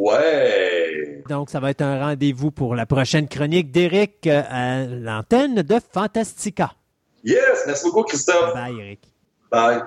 [0.00, 1.22] Ouais.
[1.28, 6.72] Donc, ça va être un rendez-vous pour la prochaine chronique d'Eric à l'antenne de Fantastica.
[7.22, 8.54] Yes, merci beaucoup, Christophe.
[8.54, 9.00] Bye, Eric.
[9.50, 9.82] Bye.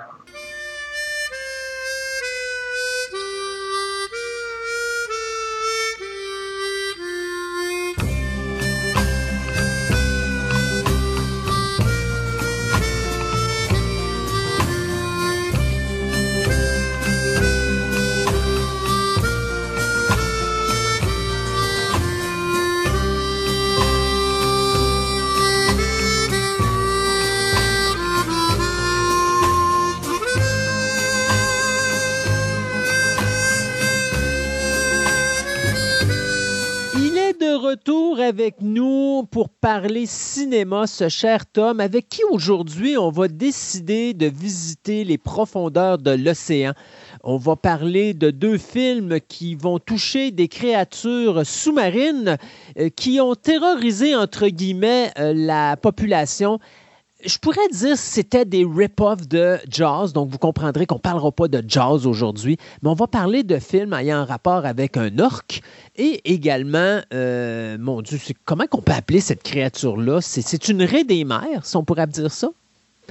[37.73, 44.13] Retour avec nous pour parler cinéma, ce cher Tom, avec qui aujourd'hui on va décider
[44.13, 46.73] de visiter les profondeurs de l'océan.
[47.23, 52.37] On va parler de deux films qui vont toucher des créatures sous-marines
[52.77, 56.59] euh, qui ont terrorisé, entre guillemets, euh, la population
[57.25, 61.31] je pourrais dire que c'était des rip-offs de Jaws, donc vous comprendrez qu'on ne parlera
[61.31, 65.19] pas de Jaws aujourd'hui, mais on va parler de films ayant un rapport avec un
[65.19, 65.61] orque
[65.95, 70.21] et également, euh, mon Dieu, comment qu'on peut appeler cette créature-là?
[70.21, 72.49] C'est une raie des mers, si on pourrait dire ça?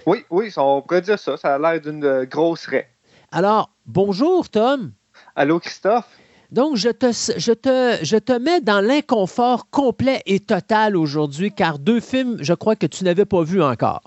[0.07, 1.37] Oui, oui, on pourrait dire ça.
[1.37, 2.89] Ça a l'air d'une grosse raie.
[3.31, 4.93] Alors, bonjour Tom.
[5.37, 6.09] Allô Christophe?
[6.53, 11.79] Donc, je te, je te, je te mets dans l'inconfort complet et total aujourd'hui, car
[11.79, 14.03] deux films, je crois que tu n'avais pas vu encore.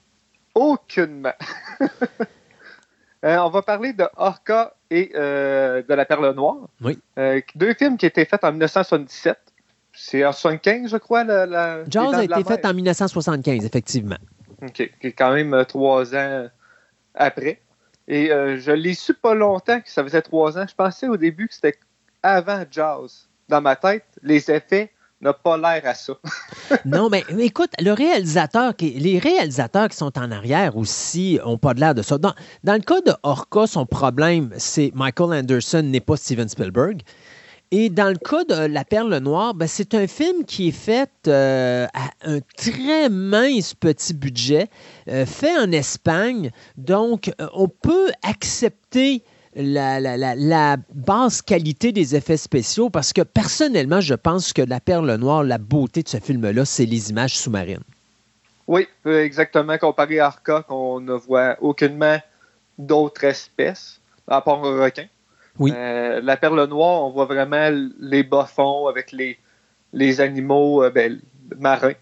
[0.54, 1.34] Aucunement.
[3.24, 6.68] Euh, on va parler de Orca et euh, de La Perle Noire.
[6.80, 7.00] Oui.
[7.18, 9.36] Euh, deux films qui étaient faits en 1977.
[9.94, 11.24] C'est en 1975, je crois.
[11.24, 14.18] La, la Jaws a été fait en 1975, effectivement.
[14.62, 14.74] OK.
[14.74, 16.50] Qui est quand même trois ans
[17.16, 17.62] après.
[18.08, 20.66] Et je l'ai su pas longtemps que ça faisait trois ans.
[20.70, 21.80] Je pensais au début que c'était
[22.26, 23.28] avant Jaws.
[23.48, 26.14] Dans ma tête, les effets n'ont pas l'air à ça.
[26.86, 32.18] non, mais, écoute, les réalisateurs qui sont en arrière aussi n'ont pas l'air de ça.
[32.18, 37.02] Dans, le cas de Orca, son problème, c'est Michael Anderson n'est pas Steven Spielberg.
[37.72, 41.10] Et dans le cas de La Perle Noire, ben, c'est un film qui est fait
[41.28, 44.70] euh, à un très mince petit budget,
[45.10, 46.52] euh, fait en Espagne.
[46.78, 49.24] Donc, euh, on peut accepter
[49.56, 50.00] la,
[50.36, 55.44] la, basse qualité des effets spéciaux parce que personnellement, je pense que La Perle Noire,
[55.44, 57.84] la beauté de ce film-là, c'est les images sous-marines.
[58.68, 59.78] Oui, euh, exactement.
[59.78, 62.18] Comparé à Arca, qu'on ne voit aucunement
[62.78, 65.06] d'autres espèces, à part un requin.
[65.60, 65.72] Oui.
[65.74, 69.38] Euh, la Perle Noire, on voit vraiment les bas-fonds avec les,
[69.94, 71.22] les animaux euh, ben,
[71.58, 71.94] marins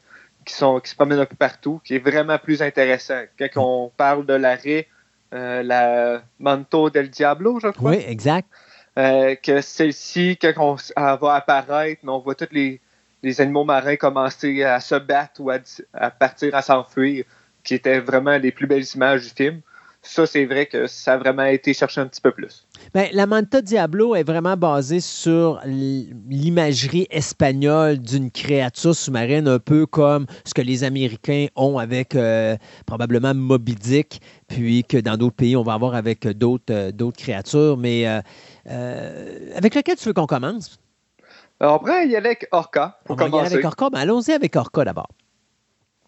[0.45, 3.21] qui, sont, qui se promènent un peu partout, qui est vraiment plus intéressant.
[3.37, 4.87] Quand on parle de l'arrêt,
[5.33, 7.91] la Manto del Diablo, je crois.
[7.91, 8.47] Oui, exact.
[8.97, 12.79] Euh, que celle-ci, quand on va apparaître, on voit tous les,
[13.39, 17.25] animaux marins commencer à se battre ou à, partir à s'enfuir,
[17.63, 19.61] qui étaient vraiment les plus belles images du film.
[20.05, 22.67] Ça, c'est vrai que ça a vraiment été cherché un petit peu plus.
[22.93, 29.85] Bien, la Manta Diablo est vraiment basée sur l'imagerie espagnole d'une créature sous-marine, un peu
[29.85, 35.37] comme ce que les Américains ont avec euh, probablement Moby Dick, puis que dans d'autres
[35.37, 37.77] pays, on va avoir avec d'autres euh, créatures.
[37.77, 40.79] Mais euh, avec lequel tu veux qu'on commence?
[41.61, 42.99] Alors, après, il y a avec Orca.
[43.07, 43.89] on va y aller avec Orca.
[43.89, 45.07] Ben, allons-y avec Orca d'abord.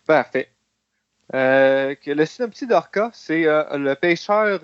[0.05, 0.49] Parfait.
[1.33, 4.59] Le synopsis d'Orca, c'est le pêcheur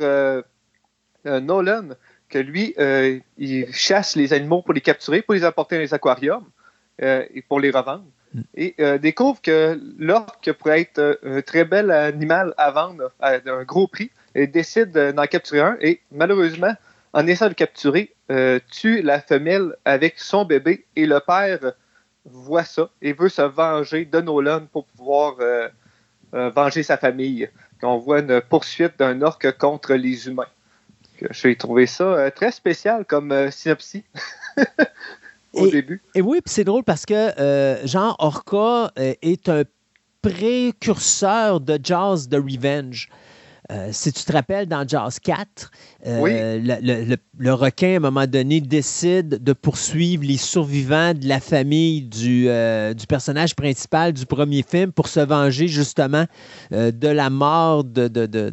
[1.26, 1.90] Nolan
[2.32, 5.94] que lui, euh, il chasse les animaux pour les capturer, pour les apporter dans les
[5.94, 6.46] aquariums
[7.04, 8.06] euh, et pour les revendre.
[8.34, 8.42] Mm.
[8.56, 13.64] Et euh, découvre que l'orque pourrait être un très bel animal à vendre à un
[13.64, 15.78] gros prix et décide d'en capturer un.
[15.82, 16.74] Et malheureusement,
[17.14, 18.16] en essayant de le capturer,
[18.72, 21.74] tue la femelle avec son bébé et le père
[22.24, 25.36] voit ça et veut se venger de Nolan pour pouvoir
[26.34, 27.50] venger sa famille.
[27.84, 30.48] On voit une poursuite d'un orque contre les humains.
[31.30, 34.04] J'ai trouvé ça euh, très spécial comme euh, synopsis.
[35.54, 36.02] Au début.
[36.16, 39.64] Et oui, c'est drôle parce que euh, Jean Orca est un
[40.22, 43.10] précurseur de Jazz de Revenge.
[43.92, 45.72] Si tu te rappelles, dans Jazz 4,
[46.06, 52.46] le, requin, à un moment donné, décide de poursuivre les survivants de la famille du,
[52.48, 56.26] euh, du personnage principal du premier film pour se venger justement
[56.72, 58.08] euh, de la mort de.
[58.08, 58.52] de, de,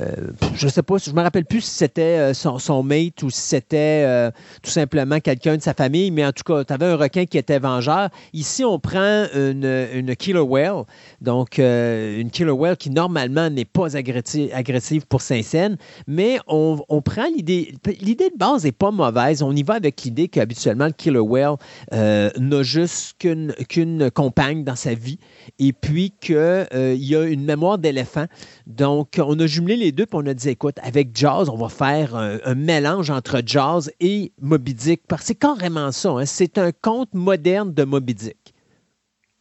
[0.00, 0.06] euh,
[0.54, 3.40] je ne sais pas, je me rappelle plus si c'était son, son, mate ou si
[3.40, 4.30] c'était
[4.62, 7.38] tout simplement quelqu'un de sa famille, mais en tout cas, tu avais un requin qui
[7.38, 8.10] était vengeur.
[8.32, 10.84] Ici, on prend une, une killer whale,
[11.20, 15.76] donc une killer whale qui normalement n'est pas agressive pour Saint-Saëns,
[16.06, 19.42] mais on, prend l'idée l'idée de base n'est pas mauvaise.
[19.42, 21.56] On y va avec l'idée qu'habituellement, le killer whale
[21.92, 25.18] euh, n'a juste qu'une compagne dans sa vie
[25.58, 28.26] et puis qu'il euh, y a une mémoire d'éléphant.
[28.66, 31.68] Donc, on a jumelé les deux puis on a dit, écoute, avec Jaws, on va
[31.68, 35.02] faire un, mélange entre Jaws et Moby Dick.
[35.08, 36.10] Parce que c'est carrément ça.
[36.10, 36.26] Hein.
[36.26, 38.54] C'est un conte moderne de Moby Dick.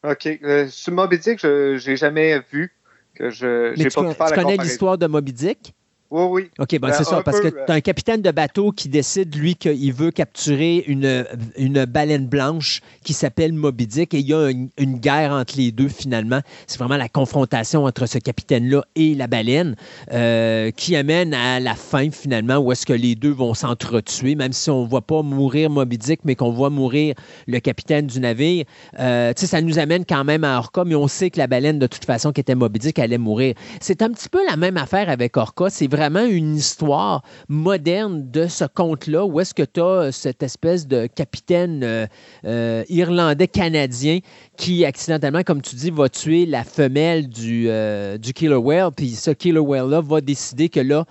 [0.04, 0.28] OK.
[0.44, 2.72] Euh, sur Moby Dick, je n'ai jamais vu.
[3.20, 3.74] Que je,
[4.18, 5.76] pas tu connais l'histoire de Moby Dick?
[6.12, 6.50] Oui, oui.
[6.58, 8.90] OK, bon, Ben, c'est ça, parce peu, que tu as un capitaine de bateau qui
[8.90, 14.28] décide, lui, qu'il veut capturer une, une baleine blanche qui s'appelle Moby Dick et il
[14.28, 16.42] y a une, une guerre entre les deux, finalement.
[16.66, 19.76] C'est vraiment la confrontation entre ce capitaine-là et la baleine
[20.12, 24.54] euh, qui amène à la fin, finalement, où est-ce que les deux vont s'entretuer, même
[24.54, 27.14] si on ne voit pas mourir Moby Dick, mais qu'on voit mourir
[27.48, 28.66] le capitaine du navire.
[29.00, 31.46] Euh, tu sais, ça nous amène quand même à Orca, mais on sait que la
[31.46, 33.54] baleine, de toute façon, qui était Moby Dick, allait mourir.
[33.80, 35.70] C'est un petit peu la même affaire avec Orca.
[35.70, 40.88] C'est vraiment une histoire moderne de ce conte-là, où est-ce que tu as cette espèce
[40.88, 42.08] de capitaine euh,
[42.46, 44.20] euh, irlandais-canadien
[44.56, 48.92] qui, accidentellement, comme tu dis, va tuer la femelle du, euh, du killer whale.
[48.96, 51.04] Puis ce killer whale-là va décider que là,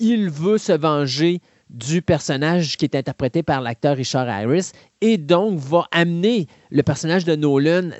[0.00, 5.58] il veut se venger du personnage qui est interprété par l'acteur Richard Harris et donc
[5.60, 7.90] va amener le personnage de Nolan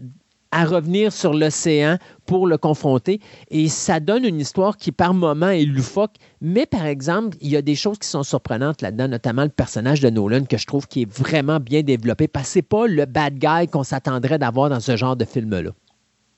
[0.55, 3.21] à revenir sur l'océan pour le confronter.
[3.51, 6.15] Et ça donne une histoire qui, par moments, est loufoque.
[6.41, 10.01] Mais, par exemple, il y a des choses qui sont surprenantes là-dedans, notamment le personnage
[10.01, 13.05] de Nolan, que je trouve qui est vraiment bien développé, parce que c'est pas le
[13.05, 15.73] bad guy qu'on s'attendrait d'avoir dans ce genre de film-là.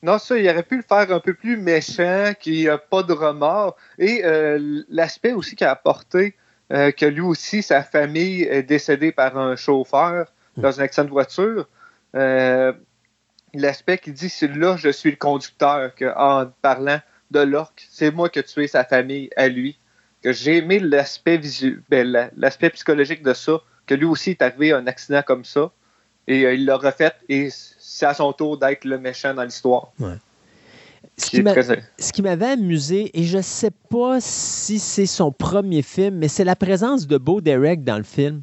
[0.03, 3.13] Non, ça, il aurait pu le faire un peu plus méchant, qui n'a pas de
[3.13, 3.77] remords.
[3.99, 6.35] Et euh, l'aspect aussi qu'il a apporté,
[6.73, 11.11] euh, que lui aussi, sa famille est décédée par un chauffeur dans un accident de
[11.11, 11.69] voiture.
[12.15, 12.73] Euh,
[13.61, 17.01] l'aspect qu'il dit, c'est là, je suis le conducteur, que, en parlant
[17.31, 19.79] de l'orque, c'est moi qui ai tué sa famille à lui.
[20.23, 24.43] Que j'ai aimé l'aspect visu- ben, la- l'aspect psychologique de ça, que lui aussi est
[24.43, 25.71] arrivé à un accident comme ça,
[26.27, 29.93] et euh, il l'a refait, et c'est à son tour d'être le méchant dans l'histoire.
[31.19, 35.07] Ce Qui qui très- ce qui m'avait amusé, et je ne sais pas si c'est
[35.07, 38.43] son premier film, mais c'est la présence de Bo Derek dans le film,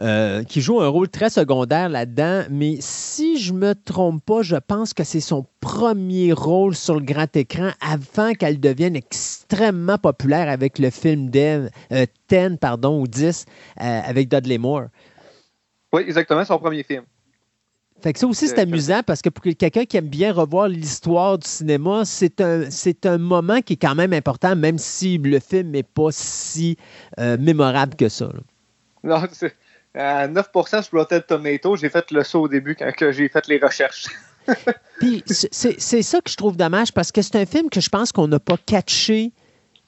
[0.00, 2.42] euh, qui joue un rôle très secondaire là-dedans.
[2.50, 7.00] Mais si je me trompe pas, je pense que c'est son premier rôle sur le
[7.04, 13.06] grand écran avant qu'elle devienne extrêmement populaire avec le film Dev, euh, 10 pardon, ou
[13.06, 13.46] 10
[13.80, 14.86] euh, avec Dudley Moore.
[15.92, 17.04] Oui, exactement, son premier film.
[18.02, 20.68] Fait que ça aussi, c'est Euh, amusant parce que pour quelqu'un qui aime bien revoir
[20.68, 25.16] l'histoire du cinéma, c'est un, c'est un moment qui est quand même important, même si
[25.16, 26.76] le film n'est pas si
[27.18, 28.26] euh, mémorable que ça.
[28.26, 28.40] là.
[29.02, 29.56] Non, c'est-
[29.96, 33.58] à 9% sur Rotten Tomato, j'ai fait le saut au début quand j'ai fait les
[33.58, 34.06] recherches.
[35.00, 38.12] Puis c'est- ça que je trouve dommage parce que c'est un film que je pense
[38.12, 39.32] qu'on n'a pas catché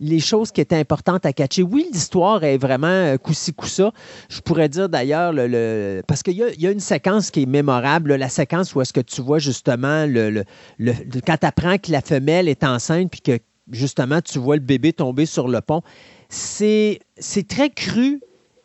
[0.00, 1.62] les choses qui étaient importantes à catcher.
[1.62, 3.92] Oui, l'histoire est vraiment euh, coup-ci, coup-ça.
[4.28, 7.46] Je pourrais dire d'ailleurs, le, le- parce qu'il y y a une séquence qui est
[7.46, 10.44] mémorable, la séquence où est-ce que tu vois justement, le,
[10.78, 10.94] le-
[11.26, 13.38] quand tu apprends que la femelle est enceinte, puis que
[13.72, 15.82] justement tu vois le bébé tomber sur le pont,
[16.28, 17.00] c'est
[17.48, 18.20] très cru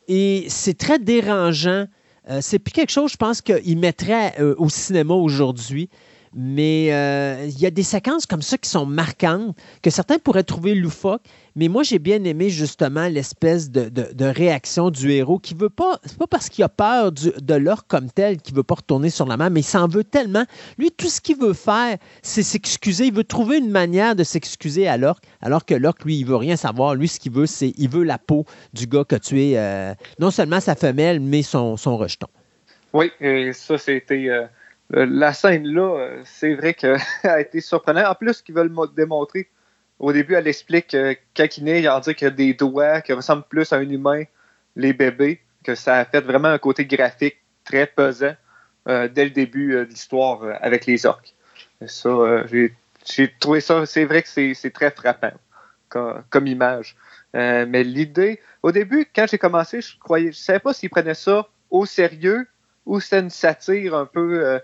[0.08, 1.86] et c'est très dérangeant.
[2.30, 5.90] Euh, c'est plus quelque chose, je pense, qu'il mettrait euh, au cinéma aujourd'hui.
[6.36, 10.44] Mais euh, il y a des séquences comme ça qui sont marquantes, que certains pourraient
[10.44, 11.22] trouver loufoques.
[11.56, 16.00] Mais moi, j'ai bien aimé justement l'espèce de, réaction du héros qui veut pas.
[16.06, 19.26] C'est pas parce qu'il a peur de l'orque comme tel qu'il veut pas retourner sur
[19.28, 20.46] la mer, mais il s'en veut tellement.
[20.78, 23.06] Lui, tout ce qu'il veut faire, c'est s'excuser.
[23.06, 26.36] Il veut trouver une manière de s'excuser à l'orque, alors que l'orque, lui, il veut
[26.36, 26.96] rien savoir.
[26.96, 29.94] Lui, ce qu'il veut, c'est il veut la peau du gars qui a tué euh,
[30.20, 32.28] non seulement sa femelle, mais son, son rejeton.
[32.94, 34.30] Oui, et ça, c'était.
[34.30, 34.46] euh,
[34.96, 38.06] euh, la scène là, euh, c'est vrai qu'elle a été surprenante.
[38.06, 39.48] En plus, qu'ils veulent mo- démontrer,
[40.04, 43.02] au début, elle explique euh, quand il naît, en dit qu'il y a des doigts
[43.02, 44.24] qui ressemblent plus à un humain,
[44.76, 48.36] les bébés, que ça a fait vraiment un côté graphique très pesant
[48.90, 51.34] euh, dès le début euh, de l'histoire euh, avec les orques.
[51.88, 52.74] Ça, j'ai
[53.06, 55.34] j'ai trouvé ça, c'est vrai que c'est très frappant
[55.90, 56.96] comme, comme image.
[57.34, 61.48] Mais l'idée, au début, quand j'ai commencé, je croyais, je savais pas s'ils prenaient ça
[61.70, 62.48] au sérieux
[62.86, 64.62] ou c'était une satire un peu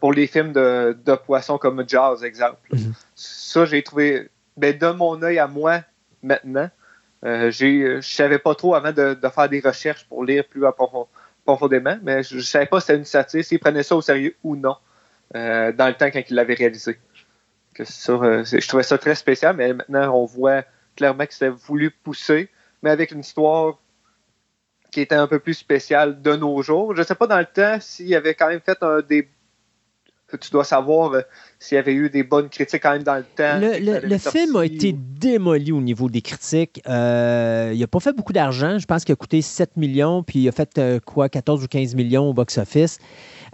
[0.00, 2.58] pour les films de, de poissons comme Jaws, exemple.
[2.72, 2.94] Mhm.
[3.14, 5.80] Ça, j'ai trouvé, ben, de mon œil à moi,
[6.22, 6.68] maintenant,
[7.24, 10.62] euh, j'ai- je savais pas trop avant de, faire des recherches pour lire plus
[11.44, 14.34] profondément, mais je, je savais pas si c'était une satire, s'ils prenaient ça au sérieux
[14.42, 14.76] ou non,
[15.34, 16.98] euh, dans le temps quand ils l'avaient réalisé.
[17.74, 20.64] Que euh, je trouvais ça très spécial, mais maintenant, on voit
[20.96, 22.50] clairement que c'était voulu pousser,
[22.82, 23.78] mais avec une histoire
[24.90, 26.96] qui était un peu plus spéciale de nos jours.
[26.96, 29.28] Je sais pas dans le temps s'il avait quand même fait un des.
[30.36, 31.20] Tu dois savoir euh,
[31.58, 33.58] s'il y avait eu des bonnes critiques quand même dans le temps.
[33.60, 36.82] Le, film a été démoli au niveau des critiques.
[36.86, 38.78] Euh, il n'a pas fait beaucoup d'argent.
[38.78, 41.66] Je pense qu'il a coûté 7 millions, puis il a fait euh, quoi, 14 ou
[41.66, 42.98] 15 millions au box-office.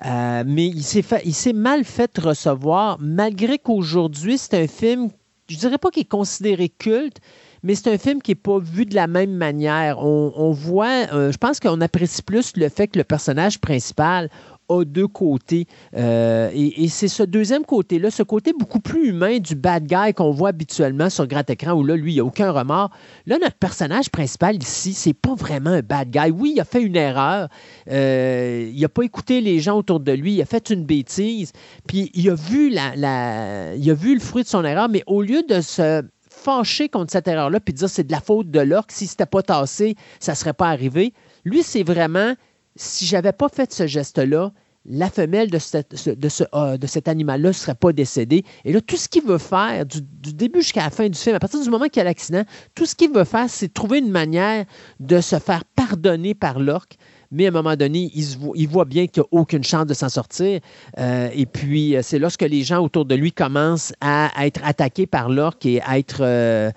[0.02, 5.10] Mais il s'est fait- il s'est mal fait recevoir, malgré qu'aujourd'hui, c'est un film,
[5.48, 7.18] je dirais pas qu'il est considéré culte,
[7.62, 9.98] mais c'est un film qui n'est pas vu de la même manière.
[10.00, 14.28] On, on voit, euh, je pense qu'on apprécie plus le fait que le personnage principal
[14.68, 15.66] a deux côtés.
[15.96, 20.30] Euh, et, c'est ce deuxième côté-là, ce côté beaucoup plus humain du bad guy qu'on
[20.30, 22.90] voit habituellement sur grand écran, où là, lui, il n'y a aucun remords.
[23.26, 26.30] Là, notre personnage principal ici, c'est pas vraiment un bad guy.
[26.30, 27.48] Oui, il a fait une erreur.
[27.90, 30.34] Euh, il n'a pas écouté les gens autour de lui.
[30.34, 31.52] Il a fait une bêtise.
[31.86, 35.22] Puis il a vu, la, il a vu le fruit de son erreur, mais au
[35.22, 36.02] lieu de se
[36.34, 39.42] fâcher contre cette erreur-là, puis dire c'est de la faute de l'orque, si c'était pas
[39.42, 41.14] tassé, ça ne serait pas arrivé.
[41.44, 42.34] Lui, c'est vraiment,
[42.76, 44.52] si j'avais pas fait ce geste-là,
[44.86, 48.44] la femelle de, ce, de cet animal-là ne serait pas décédée.
[48.64, 50.02] Et là, tout ce qu'il veut faire, du,
[50.32, 52.44] début jusqu'à la fin du film, à partir du moment qu'il y a l'accident,
[52.74, 54.64] tout ce qu'il veut faire, c'est trouver une manière
[55.00, 56.96] de se faire pardonner par l'orque.
[57.30, 60.08] Mais à un moment donné, il, voit, bien qu'il n'y a aucune chance de s'en
[60.08, 60.60] sortir.
[60.98, 65.06] Euh, et puis, euh, c'est lorsque les gens autour de lui commencent à, être attaqués
[65.06, 66.18] par l'orque et à être...
[66.20, 66.70] Euh,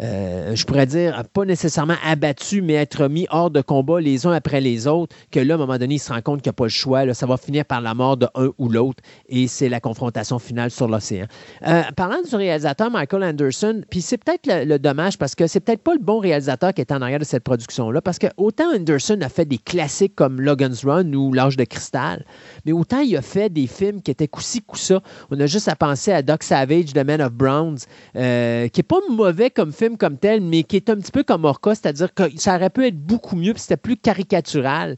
[0.00, 4.32] euh, je pourrais dire, pas nécessairement abattu, mais être mis hors de combat les uns
[4.32, 6.54] après les autres, que là, à un moment donné, il se rend compte qu'il n'y
[6.54, 7.14] a pas le choix.
[7.14, 10.70] ça va finir par la mort de un ou l'autre, et c'est la confrontation finale
[10.70, 11.26] sur l'océan.
[11.66, 15.82] Euh, parlant du réalisateur Michael Anderson, puis c'est peut-être le, dommage parce que c'est peut-être
[15.82, 19.18] pas le bon réalisateur qui est en arrière de cette production-là, parce que autant Anderson
[19.22, 22.24] a fait des classiques comme Logan's Run ou L'Âge de cristal,
[22.64, 25.00] mais autant il a fait des films qui étaient coup-ci, coup-ça.
[25.30, 27.78] On a juste à penser à Doc Savage, The Man of Browns,
[28.16, 31.22] euh, qui est pas mauvais comme film comme tel, mais qui est un petit peu
[31.22, 34.96] comme Orca, c'est-à-dire que ça aurait pu être beaucoup mieux, puis c'était plus caricatural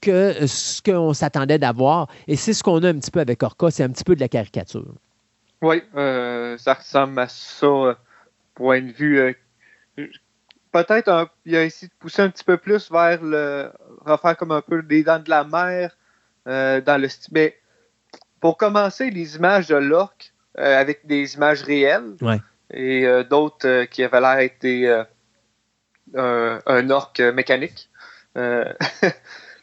[0.00, 2.08] que euh, ce qu'on s'attendait d'avoir.
[2.26, 4.20] Et c'est ce qu'on a un petit peu avec Orca, c'est un petit peu de
[4.20, 4.94] la caricature.
[5.60, 7.94] Oui, euh, ça ressemble à ça, euh,
[8.54, 9.36] point de vue.
[10.70, 13.70] Peut-être il a essayé de pousser un petit peu plus vers le.
[14.04, 15.96] refaire comme un peu des dents de la mer
[16.46, 17.32] dans le style.
[17.32, 17.58] Mais
[18.40, 22.14] pour commencer, les images de l'orque avec des images réelles.
[22.20, 22.38] Ouais
[22.72, 25.08] et euh, d'autres euh, qui avaient l'air d'être
[26.14, 27.88] euh, un orque mécanique.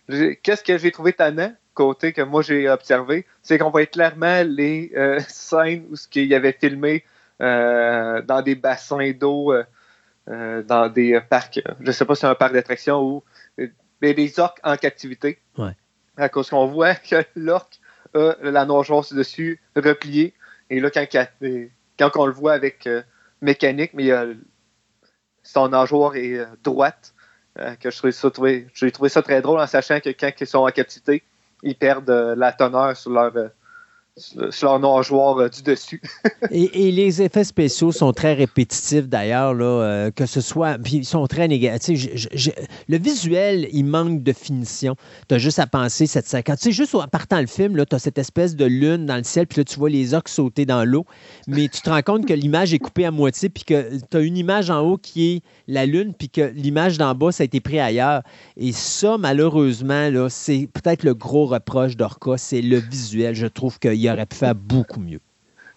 [0.08, 4.92] Qu'est-ce que j'ai trouvé tannant, côté que moi j'ai observé, c'est qu'on voit clairement les
[5.28, 7.04] scènes où ce qu'il y avait filmé
[7.40, 9.54] dans des bassins d'eau,
[10.28, 13.24] dans des parcs, je ne sais pas si c'est un parc d'attractions ou
[14.02, 15.40] des orques en captivité.
[16.18, 17.80] À cause qu'on voit que l'orque
[18.14, 20.34] a la nageoire dessus repliée.
[20.70, 21.08] Et là, quand,
[21.98, 23.02] quand on le voit avec euh,
[23.42, 24.10] mécanique, mais
[25.44, 27.14] son nageoire est euh, droite,
[27.60, 28.68] euh, que je trouve ça, trouvé
[29.08, 31.24] ça très drôle en sachant que quand ils sont en captivité,
[31.64, 33.32] ils perdent la teneur sur leur
[34.62, 36.02] leur nageoire euh, du dessus.
[36.52, 40.78] et, les effets spéciaux sont très répétitifs d'ailleurs, euh, que ce soit.
[40.78, 42.08] Puis ils sont très négatifs.
[42.88, 44.96] le visuel, il manque de finition.
[45.28, 46.60] Tu as juste à penser cette séquence.
[46.60, 49.24] Tu sais, juste en partant le film, tu as cette espèce de lune dans le
[49.24, 51.06] ciel, puis là, tu vois les orques sauter dans l'eau.
[51.48, 54.22] Mais tu te rends compte que l'image est coupée à moitié, puis que tu as
[54.22, 57.46] une image en haut qui est la lune, puis que l'image d'en bas, ça a
[57.46, 58.22] été pris ailleurs.
[58.56, 63.36] Et ça, malheureusement, c'est peut-être le gros reproche d'Orca, c'est le visuel.
[63.36, 65.20] Je trouve qu'il il aurait pu faire beaucoup mieux.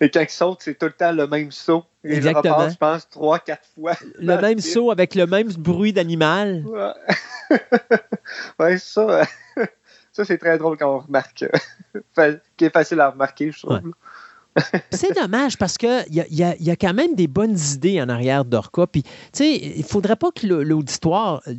[0.00, 1.84] Et quand il saute, c'est tout le temps le même saut.
[2.04, 2.68] Exactement.
[2.68, 3.94] je pense, trois, quatre fois.
[4.18, 6.64] Le même saut avec le même bruit d'animal.
[8.58, 9.26] Ouais, ça,
[10.12, 11.44] ça c'est très drôle quand on remarque.
[12.56, 13.80] qui est facile à remarquer, je trouve.
[14.90, 18.44] c'est dommage parce qu'il y a, y, a, quand même des bonnes idées en arrière
[18.44, 18.86] d'Orca.
[18.86, 21.54] Puis, tu sais, il faudrait pas que l'auditoire euh,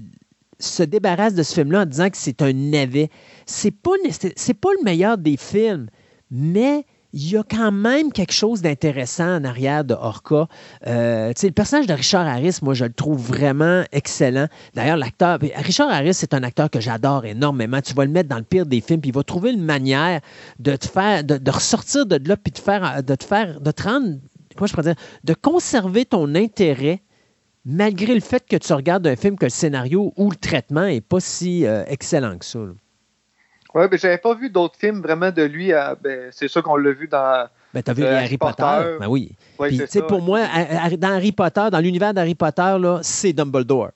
[0.59, 3.09] se débarrasse de ce film-là en disant que c'est un navet.
[3.45, 3.91] C'est pas,
[4.35, 5.89] c'est pas le meilleur des films
[6.31, 10.47] mais il y a quand même quelque chose d'intéressant en arrière de Orca.
[10.85, 14.47] Euh, le personnage de Richard Harris, moi, je le trouve vraiment excellent.
[14.75, 17.81] D'ailleurs, l'acteur, Richard Harris, c'est un acteur que j'adore énormément.
[17.81, 20.21] Tu vas le mettre dans le pire des films, puis il va trouver une manière
[20.59, 23.83] de te faire, de, ressortir de là, puis de, faire, de te faire, de te
[23.83, 24.17] rendre,
[24.83, 27.01] dire, de conserver ton intérêt
[27.65, 31.01] malgré le fait que tu regardes un film que le scénario ou le traitement n'est
[31.01, 32.59] pas si euh, excellent que ça.
[33.75, 35.71] Oui, mais j'avais pas vu d'autres films vraiment de lui.
[36.01, 37.47] Ben, c'est sûr qu'on l'a vu dans.
[37.73, 38.97] Ben, t'as vu euh, Harry Potter.
[38.99, 39.31] Ben oui.
[39.59, 40.41] Puis, pour moi,
[40.97, 43.91] dans Harry Potter, dans l'univers d'Harry Potter, c'est Dumbledore.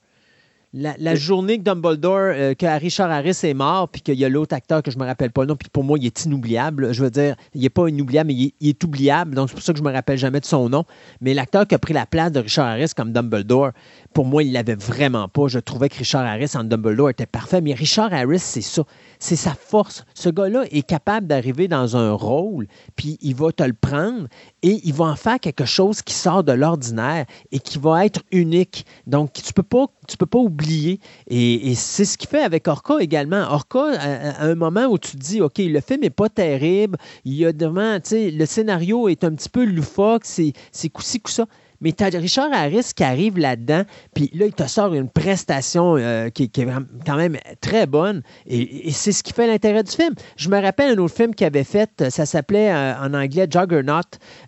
[0.76, 4.56] La, journée que Dumbledore, euh, que Richard Harris est mort, puis qu'il y a l'autre
[4.56, 6.92] acteur que je me rappelle pas le nom, puis pour moi, il est inoubliable.
[6.92, 9.36] Je veux dire, il n'est pas inoubliable, mais il est, oubliable.
[9.36, 10.84] Donc, c'est pour ça que je me rappelle jamais de son nom.
[11.20, 13.70] Mais l'acteur qui a pris la place de Richard Harris comme Dumbledore,
[14.14, 15.48] pour moi, il l'avait vraiment pas.
[15.48, 17.60] Je trouvais que Richard Harris en Dumbledore était parfait.
[17.60, 18.84] Mais Richard Harris, c'est ça.
[19.18, 20.04] C'est sa force.
[20.14, 24.28] Ce gars-là est capable d'arriver dans un rôle, puis il va te le prendre
[24.62, 28.20] et il va en faire quelque chose qui sort de l'ordinaire et qui va être
[28.30, 28.86] unique.
[29.06, 31.00] Donc, tu peux pas, tu peux pas oublier.
[31.26, 33.42] Et, c'est ce qu'il fait avec Orca également.
[33.50, 37.34] Orca, à, un moment où tu te dis, OK, le film n'est pas terrible, il
[37.34, 40.52] y a vraiment, tu sais, le scénario est un petit peu loufoque, c'est
[40.90, 41.46] coup-ci, coup ça
[41.84, 43.82] Mais tu as Richard Harris qui arrive là-dedans,
[44.14, 46.66] puis là, il te sort une prestation euh, qui, est
[47.04, 50.14] quand même très bonne, et, c'est ce qui fait l'intérêt du film.
[50.36, 54.00] Je me rappelle un autre film qu'il avait fait, ça s'appelait euh, en anglais Juggernaut,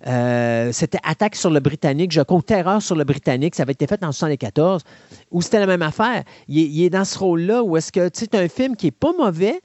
[0.06, 3.86] euh, c'était Attaque sur le Britannique, je compte Terreur sur le Britannique, ça avait été
[3.86, 4.82] fait en 1974,
[5.30, 6.22] où c'était la même affaire.
[6.48, 9.12] Il, est dans ce rôle-là où est-ce que, tu sais, un film qui est pas
[9.12, 9.60] mauvais,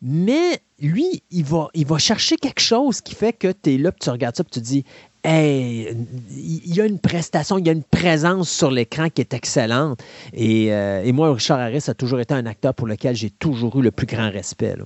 [0.00, 3.90] mais lui, il va, il va chercher quelque chose qui fait que tu es là,
[3.90, 4.84] puis tu regardes ça, puis tu te dis,
[5.24, 5.96] hey,
[6.30, 10.02] il y a une prestation, il y a une présence sur l'écran qui est excellente.
[10.32, 13.82] Et, euh, moi, Richard Harris a toujours été un acteur pour lequel j'ai toujours eu
[13.82, 14.76] le plus grand respect.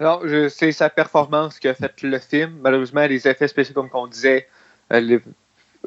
[0.00, 2.58] Alors, c'est sa performance qui a fait le film.
[2.60, 4.48] Malheureusement, les effets spéciaux, comme on disait,
[4.88, 5.20] elle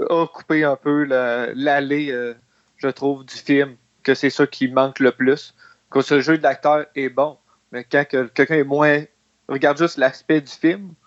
[0.09, 2.33] a coupé un peu l'allée, euh,
[2.77, 5.53] je trouve, du film, que c'est ça qui manque le plus.
[5.89, 7.37] Que ce jeu d'acteur est bon,
[7.71, 9.03] mais quand quelqu'un est moins.
[9.49, 11.06] regarde juste l'aspect du film, euh,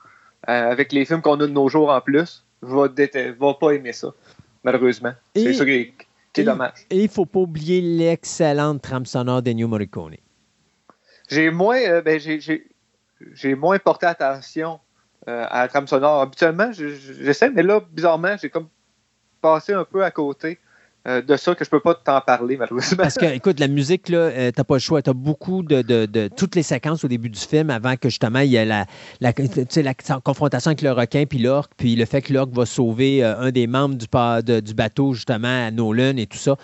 [0.51, 2.89] avec les films qu'on a de nos jours en plus, va,
[3.39, 4.13] va pas aimer ça,
[4.65, 5.13] malheureusement.
[5.35, 5.95] C'est ça qui
[6.35, 6.87] est, dommage.
[6.91, 10.17] Et il faut pas oublier l'excellente trame sonore d'Ennio Morricone.
[11.29, 14.81] J'ai moins, euh, ben, j'ai moins porté attention
[15.29, 16.23] euh, à la trame sonore.
[16.23, 18.69] Habituellement, j'essaie, mais là, bizarrement, j'ai comme
[19.41, 20.59] passé un peu à côté.
[21.09, 22.99] Euh, de ça que je peux pas t'en parler, malheureusement.
[22.99, 25.01] Parce que, écoute, la musique, là, euh, t'as pas le choix.
[25.01, 28.51] T'as beaucoup de, de, toutes les séquences au début du film avant que justement il
[28.51, 28.85] y ait la,
[30.23, 33.51] confrontation avec le requin puis l'orque, puis le fait que l'orque va sauver euh, un
[33.51, 36.57] des membres du, du bateau, justement, à Nolan et tout ça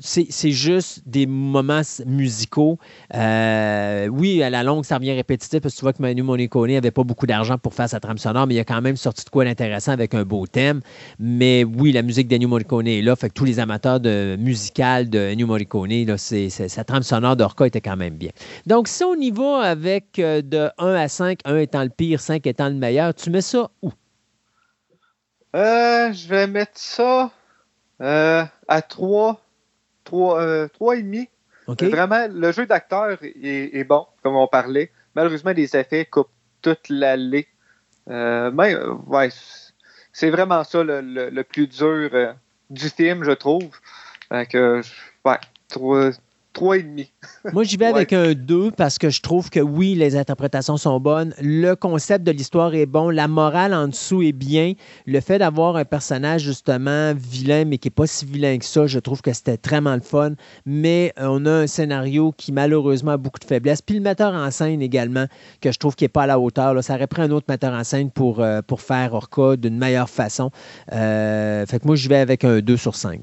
[0.00, 2.78] c'est juste des moments musicaux.
[3.14, 6.72] Euh, oui, à la longue, ça revient répétitif parce que tu vois que Manu Monicone
[6.72, 9.24] n'avait pas beaucoup d'argent pour faire sa trame sonore, mais il a quand même sorti
[9.24, 10.80] de quoi d'intéressant avec un beau thème.
[11.18, 13.16] Mais oui, la musique d'Ennio Morricone est là.
[13.16, 17.66] Fait que tous les amateurs de musical de Ennio Morricone, là, sa trame sonore d'Orca
[17.66, 18.30] était quand même bien.
[18.66, 22.20] Donc, si on y va avec euh, de 1 à 5, 1 étant le pire,
[22.20, 23.92] 5 étant le meilleur, tu mets ça où?
[25.54, 27.30] Euh, je vais mettre ça
[28.00, 29.42] à 3
[30.10, 31.28] 3,5.
[31.68, 34.90] Euh, Vraiment, le jeu d'acteur est, bon, comme on parlait.
[35.14, 36.30] Malheureusement, les effets coupent
[36.62, 37.46] toute l'allée.
[38.08, 38.76] Euh, mais,
[39.06, 39.28] ouais,
[40.12, 42.32] c'est vraiment ça le, plus dur euh,
[42.70, 43.70] du film, je trouve.
[44.30, 44.80] que,
[45.24, 45.38] ouais,
[45.68, 46.10] 3,
[46.54, 47.08] 3,5.
[47.52, 50.98] Moi, j'y vais avec un 2 parce que je trouve que oui, les interprétations sont
[50.98, 51.32] bonnes.
[51.40, 53.08] Le concept de l'histoire est bon.
[53.10, 54.74] La morale en dessous est bien.
[55.06, 58.86] Le fait d'avoir un personnage, justement, vilain, mais qui n'est pas si vilain que ça,
[58.86, 60.32] je trouve que c'était vraiment le fun.
[60.66, 63.82] Mais euh, on a un scénario qui, malheureusement, a beaucoup de faiblesses.
[63.82, 65.26] Puis le metteur en scène également,
[65.60, 66.74] que je trouve qui n'est pas à la hauteur.
[66.74, 66.82] Là.
[66.82, 70.10] Ça aurait pris un autre metteur en scène pour, euh, pour faire Orca d'une meilleure
[70.10, 70.50] façon.
[70.92, 73.20] Euh, fait que moi, je vais avec un 2 sur 5.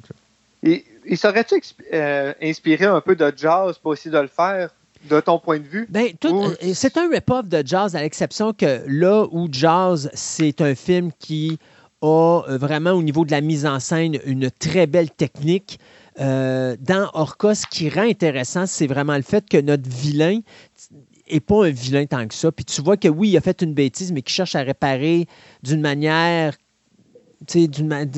[0.63, 1.55] Et il serait-tu
[1.93, 4.69] euh, inspiré un peu de jazz pour essayer de le faire?
[5.09, 5.85] De ton point de vue?
[5.89, 10.73] Ben, euh, c'est un rip-off de jazz, à l'exception que là où jazz, c'est un
[10.73, 11.59] film qui
[12.01, 15.79] a euh, vraiment au niveau de la mise en scène une très belle technique.
[16.17, 20.39] dans Orca, ce qui rend intéressant, c'est vraiment le fait que notre vilain
[21.31, 22.51] n'est pas un vilain tant que ça.
[22.51, 25.27] Puis tu vois que oui, il a fait une bêtise, mais qu'il cherche à réparer
[25.61, 26.55] d'une manière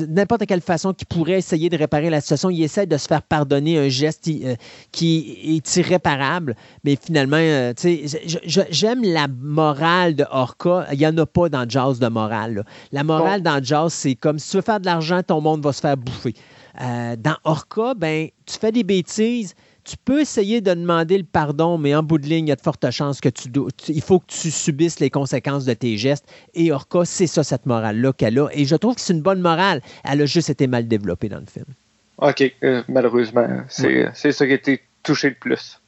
[0.08, 2.50] n'importe quelle façon qu'il pourrait essayer de réparer la situation.
[2.50, 4.54] Il essaie de se faire pardonner un geste euh,
[4.92, 7.72] qui est irréparable, mais finalement, euh,
[8.44, 10.86] j'aime la morale de Orca.
[10.92, 12.64] Il n'y en a pas dans Jazz de morale.
[12.92, 15.72] La morale dans Jazz, c'est comme si tu veux faire de l'argent, ton monde va
[15.72, 16.34] se faire bouffer.
[16.80, 19.54] Euh, dans Orca, ben, tu fais des bêtises,
[19.90, 22.56] tu peux essayer de demander le pardon, mais en bout de ligne, il y a
[22.56, 23.48] de fortes chances que tu,
[23.88, 26.24] il faut que tu subisses les conséquences de tes gestes.
[26.54, 28.48] Et Orca, c'est ça, cette morale-là qu'elle a.
[28.52, 29.82] Et je trouve que c'est une bonne morale.
[30.04, 31.66] Elle a juste été mal développée dans le film.
[32.18, 35.80] OK, euh, malheureusement, c'est ça qui a été touché le plus.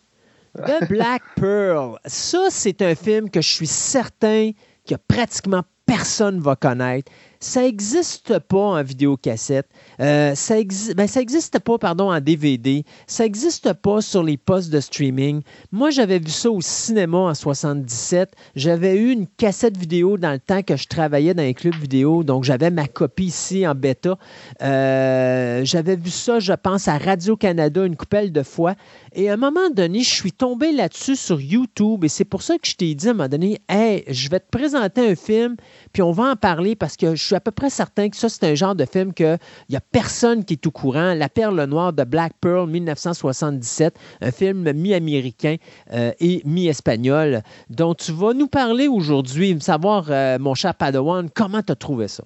[0.57, 1.99] The Black Pearl.
[2.05, 4.51] Ça, c'est un film que je suis certain
[4.89, 7.13] que pratiquement personne va connaître.
[7.43, 9.69] Ça n'existe pas en vidéocassette.
[9.99, 12.85] Euh, ça n'existe ben, pas pardon, en DVD.
[13.09, 15.43] Ça n'existe pas sur les postes de streaming.
[15.73, 18.33] Moi, j'avais vu ça au cinéma en 77.
[18.55, 22.23] J'avais eu une cassette vidéo dans le temps que je travaillais dans un club vidéo.
[22.23, 24.17] Donc, j'avais ma copie ici en bêta.
[24.63, 28.77] Euh, j'avais vu ça, je pense, à Radio-Canada une coupelle de fois.
[29.15, 32.05] Et à un moment donné, je suis tombé là-dessus sur YouTube.
[32.05, 34.41] Et c'est pour ça que je t'ai dit à un moment donné, hey, je vais
[34.41, 35.57] te présenter un film,
[35.93, 38.29] puis on va en parler parce que je suis à peu près certain que ça,
[38.29, 41.15] c'est un genre de film qu'il n'y a personne qui est au courant.
[41.15, 45.57] La perle noire de Black Pearl, 1977, un film mi-américain
[45.93, 51.63] euh, et mi-espagnol, dont tu vas nous parler aujourd'hui, savoir, euh, mon cher Padawan, comment
[51.63, 52.25] tu as trouvé ça?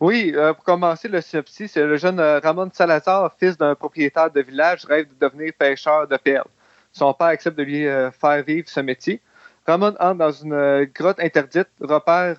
[0.00, 4.40] Oui, euh, pour commencer, le synopsis, c'est le jeune Ramon Salazar, fils d'un propriétaire de
[4.40, 6.46] village, rêve de devenir pêcheur de perles.
[6.92, 9.20] Son père accepte de lui faire vivre ce métier.
[9.66, 12.36] Ramon entre dans une grotte interdite, repère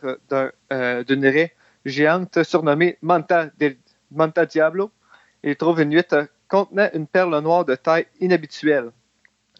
[1.06, 1.54] d'une raie
[1.86, 3.78] géante surnommée Manta del,
[4.12, 4.92] Monta Diablo.
[5.44, 8.92] Il trouve une huître contenant une perle noire de taille inhabituelle.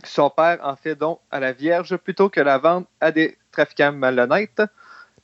[0.04, 3.92] Son père en fait don à la Vierge plutôt que la vendre à des trafiquants
[3.92, 4.64] malhonnêtes.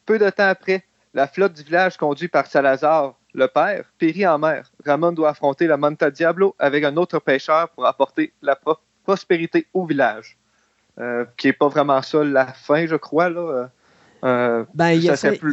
[0.06, 0.84] Peu de temps après,
[1.16, 4.70] la flotte du village conduite par Salazar, le père, périt en mer.
[4.86, 8.60] Ramon doit affronter la Monta Diablo avec un autre pêcheur pour apporter la
[9.04, 10.38] prospérité au village.
[11.00, 13.30] Euh, qui n'est pas vraiment ça la fin, je crois.
[13.30, 13.70] Là.
[14.24, 15.10] Euh, ben, il,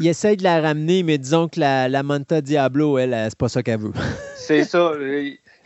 [0.06, 3.62] essaie, de la ramener, mais disons que la, la Manta Diablo, elle, c'est pas ça
[3.62, 3.92] qu'elle veut.
[4.36, 4.92] c'est ça.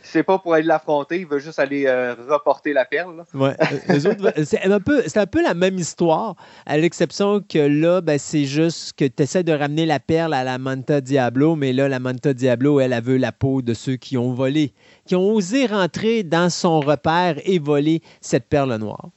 [0.09, 3.23] C'est pas pour aller l'affronter, il veut juste aller euh, reporter la perle.
[3.33, 3.55] Ouais.
[4.45, 6.35] c'est un, peu, un peu la même histoire,
[6.65, 10.43] à l'exception que là, ben, c'est juste que tu essaies de ramener la perle à
[10.43, 13.95] la Manta Diablo, mais là, la Manta Diablo, elle, elle veut la peau de ceux
[13.95, 14.73] qui ont volé,
[15.05, 19.09] qui ont osé rentrer dans son repère et voler cette perle noire.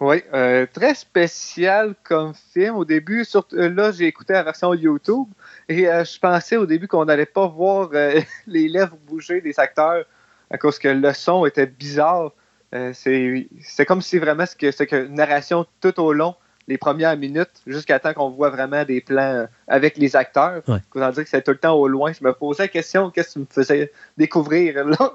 [0.00, 2.76] Oui, euh, très spécial comme film.
[2.76, 5.26] Au début, surtout, euh, là, j'ai écouté la version YouTube
[5.68, 7.90] et euh, je pensais au début qu'on n'allait pas voir
[8.46, 10.04] les lèvres bouger des acteurs
[10.50, 12.32] à cause que le son était bizarre.
[12.92, 16.36] c'est comme si vraiment c'est que une narration tout au long,
[16.68, 20.62] les premières minutes, jusqu'à temps qu'on voit vraiment des plans avec les acteurs.
[20.68, 21.10] Ouais.
[21.12, 22.12] dire que c'est tout le temps au loin.
[22.12, 25.12] Je me posais la question, qu'est-ce que tu me faisais découvrir là?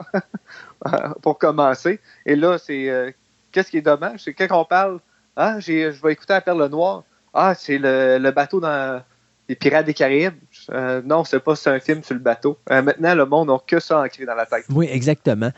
[1.21, 1.99] Pour commencer.
[2.25, 3.15] Et là, c'est
[3.53, 4.99] qu'est-ce qui est dommage, c'est quand on parle,
[5.35, 7.03] ah, je vais écouter la Perle Noire,
[7.33, 9.01] ah, c'est le, bateau dans
[9.49, 10.35] les Pirates des Caraïbes.
[10.69, 12.57] Euh, non, c'est pas un film sur le bateau.
[12.71, 14.65] Euh, maintenant, le monde n'a que ça ancré dans la tête.
[14.69, 15.51] Oui, exactement.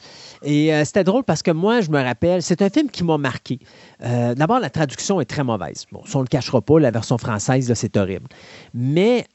[0.44, 3.18] Et euh, c'était drôle parce que moi, je me rappelle, c'est un film qui m'a
[3.18, 3.60] marqué.
[4.00, 5.86] D'abord, la traduction est très mauvaise.
[5.92, 8.28] Bon, si on ne le cachera pas, la version française, c'est horrible.
[8.74, 9.26] Mais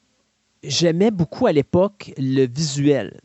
[0.62, 3.18] j'aimais beaucoup à l'époque le visuel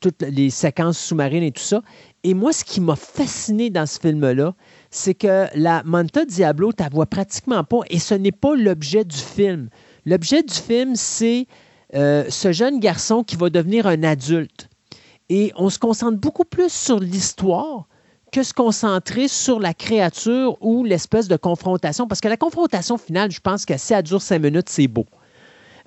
[0.00, 1.82] toutes les séquences sous-marines et tout ça.
[2.24, 4.54] Et moi, ce qui m'a fasciné dans ce film-là,
[4.90, 9.16] c'est que la Manta Diablo, tu vois pratiquement pas, et ce n'est pas l'objet du
[9.16, 9.68] film.
[10.04, 11.46] L'objet du film, c'est
[11.94, 14.68] euh, ce jeune garçon qui va devenir un adulte.
[15.28, 17.86] Et on se concentre beaucoup plus sur l'histoire
[18.32, 22.06] que se concentrer sur la créature ou l'espèce de confrontation.
[22.06, 25.06] Parce que la confrontation finale, je pense que si elle dure cinq minutes, c'est beau.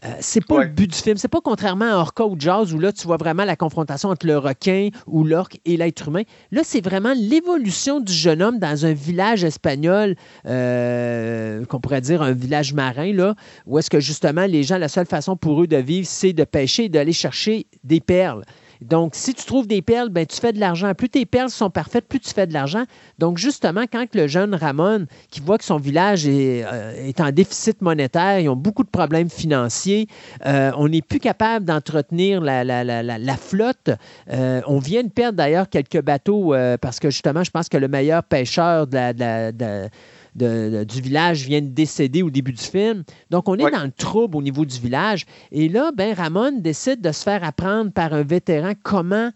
[0.03, 1.17] Euh, c'est pas le but du film.
[1.17, 4.25] C'est pas contrairement à Orca ou Jazz où là, tu vois vraiment la confrontation entre
[4.25, 6.23] le requin ou l'orque et l'être humain.
[6.51, 10.15] Là, c'est vraiment l'évolution du jeune homme dans un village espagnol,
[10.47, 13.35] euh, qu'on pourrait dire un village marin, là,
[13.67, 16.43] où est-ce que justement les gens, la seule façon pour eux de vivre, c'est de
[16.43, 18.43] pêcher et d'aller chercher des perles.
[18.81, 20.93] Donc, si tu trouves des perles, ben, tu fais de l'argent.
[20.95, 22.83] Plus tes perles sont parfaites, plus tu fais de l'argent.
[23.19, 27.81] Donc, justement, quand le jeune Ramon, qui voit que son village est, euh, en déficit
[27.81, 30.07] monétaire, ils ont beaucoup de problèmes financiers,
[30.45, 33.91] euh, on n'est plus capable d'entretenir la, flotte.
[34.31, 37.87] Euh, on vient de perdre d'ailleurs quelques bateaux parce que justement, je pense que le
[37.87, 39.89] meilleur pêcheur de la
[40.35, 43.03] du village vient de décéder au début du film.
[43.29, 45.25] Donc, on est dans le trouble au niveau du village.
[45.51, 49.31] Et là, ben, Ramon décide de se faire apprendre par un vétéran comment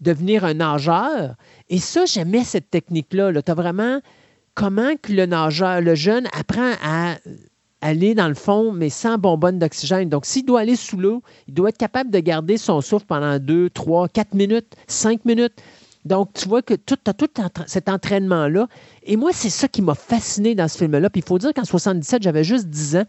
[0.00, 1.36] devenir un nageur.
[1.68, 3.30] Et ça, j'aimais cette technique-là.
[3.32, 4.00] -là, tu as vraiment
[4.54, 7.16] comment que le nageur, le jeune apprend à
[7.82, 10.08] aller dans le fond, mais sans bonbonne d'oxygène.
[10.08, 13.38] Donc, s'il doit aller sous l'eau, il doit être capable de garder son souffle pendant
[13.38, 15.60] 2, 3, 4 minutes, 5 minutes.
[16.04, 17.28] Donc, tu vois que tu as tout
[17.66, 18.66] cet entraînement-là.
[19.04, 21.10] Et moi, c'est ça qui m'a fasciné dans ce film-là.
[21.10, 23.04] Puis il faut dire qu'en 77, j'avais juste 10 ans,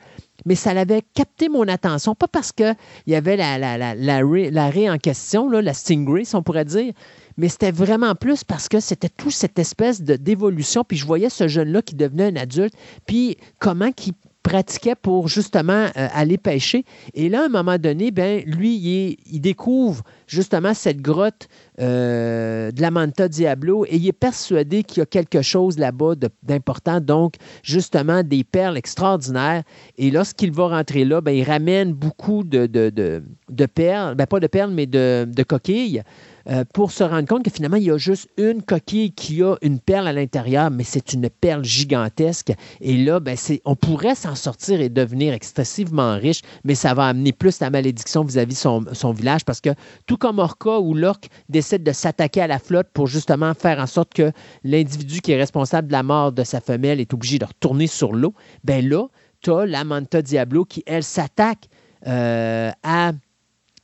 [0.46, 2.14] mais ça avait capté mon attention.
[2.14, 2.76] Pas parce qu'il
[3.08, 6.94] y avait la, la, la, la, en question, là, la Stingray, on pourrait dire,
[7.38, 10.84] mais c'était vraiment plus parce que c'était tout cette espèce d'évolution.
[10.84, 12.76] Puis je voyais ce jeune-là qui devenait un adulte,
[13.08, 14.14] puis comment qui
[14.44, 16.84] pratiquait pour justement euh, aller pêcher.
[17.14, 21.48] Et là, à un moment donné, ben, lui, il, découvre justement cette grotte
[21.80, 26.14] euh, de la Manta Diablo et il est persuadé qu'il y a quelque chose là-bas
[26.44, 29.64] d'important, donc justement des perles extraordinaires.
[29.98, 34.40] Et lorsqu'il va rentrer là, ben, il ramène beaucoup de, de, de, perles, ben, pas
[34.40, 36.04] de perles, mais de, coquilles.
[36.50, 39.56] Euh, pour se rendre compte que finalement, il y a juste une coquille qui a
[39.62, 42.54] une perle à l'intérieur, mais c'est une perle gigantesque.
[42.82, 47.32] Et là, ben, on pourrait s'en sortir et devenir excessivement riche, mais ça va amener
[47.32, 49.70] plus la malédiction vis-à-vis son, son, village parce que
[50.06, 53.88] tout comme Orca ou l'orque décide de s'attaquer à la flotte pour justement faire en
[53.88, 54.32] sorte que
[54.64, 58.14] l'individu qui est responsable de la mort de sa femelle est obligé de retourner sur
[58.14, 58.34] l'eau,
[58.64, 59.08] ben là,
[59.42, 61.70] tu as la Manta Diablo qui, elle, s'attaque
[62.08, 63.12] euh, à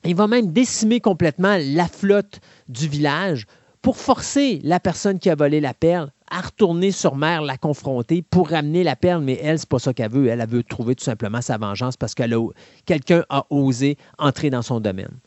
[0.03, 3.45] il va même décimer complètement la flotte du village
[3.81, 8.21] pour forcer la personne qui a volé la perle à retourner sur mer, la confronter
[8.21, 10.27] pour ramener la perle, mais elle, c'est pas ça qu'elle veut.
[10.27, 12.23] Elle, veut trouver tout simplement sa vengeance parce que
[12.85, 15.17] quelqu'un a osé entrer dans son domaine.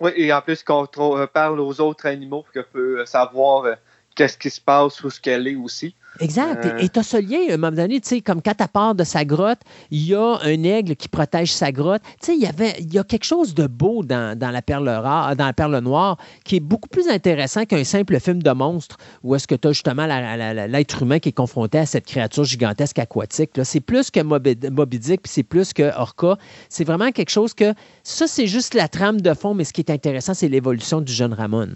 [0.00, 3.74] Oui, et en plus, quand on parle aux autres animaux, qu'on peut savoir euh,
[4.16, 5.94] qu'est-ce qui se passe, où ce qu'elle est aussi.
[6.20, 6.64] Exact.
[6.64, 6.78] Euh.
[6.78, 8.94] Et tu as ce lien, à un moment donné, tu sais, comme quand tu part
[8.94, 9.60] de sa grotte,
[9.90, 12.02] il y a un aigle qui protège sa grotte.
[12.20, 14.62] Tu sais, il y avait, il y a quelque chose de beau dans, dans la
[14.62, 18.50] perle rare, dans la perle noire, qui est beaucoup plus intéressant qu'un simple film de
[18.50, 22.44] monstre où est-ce que tu as justement l'être humain qui est confronté à cette créature
[22.44, 23.50] gigantesque aquatique.
[23.64, 26.38] C'est plus que Moby, Moby Dick, puis c'est plus que Orca.
[26.68, 29.80] C'est vraiment quelque chose que, ça, c'est juste la trame de fond, mais ce qui
[29.80, 31.68] est intéressant, c'est l'évolution du jeune Ramon.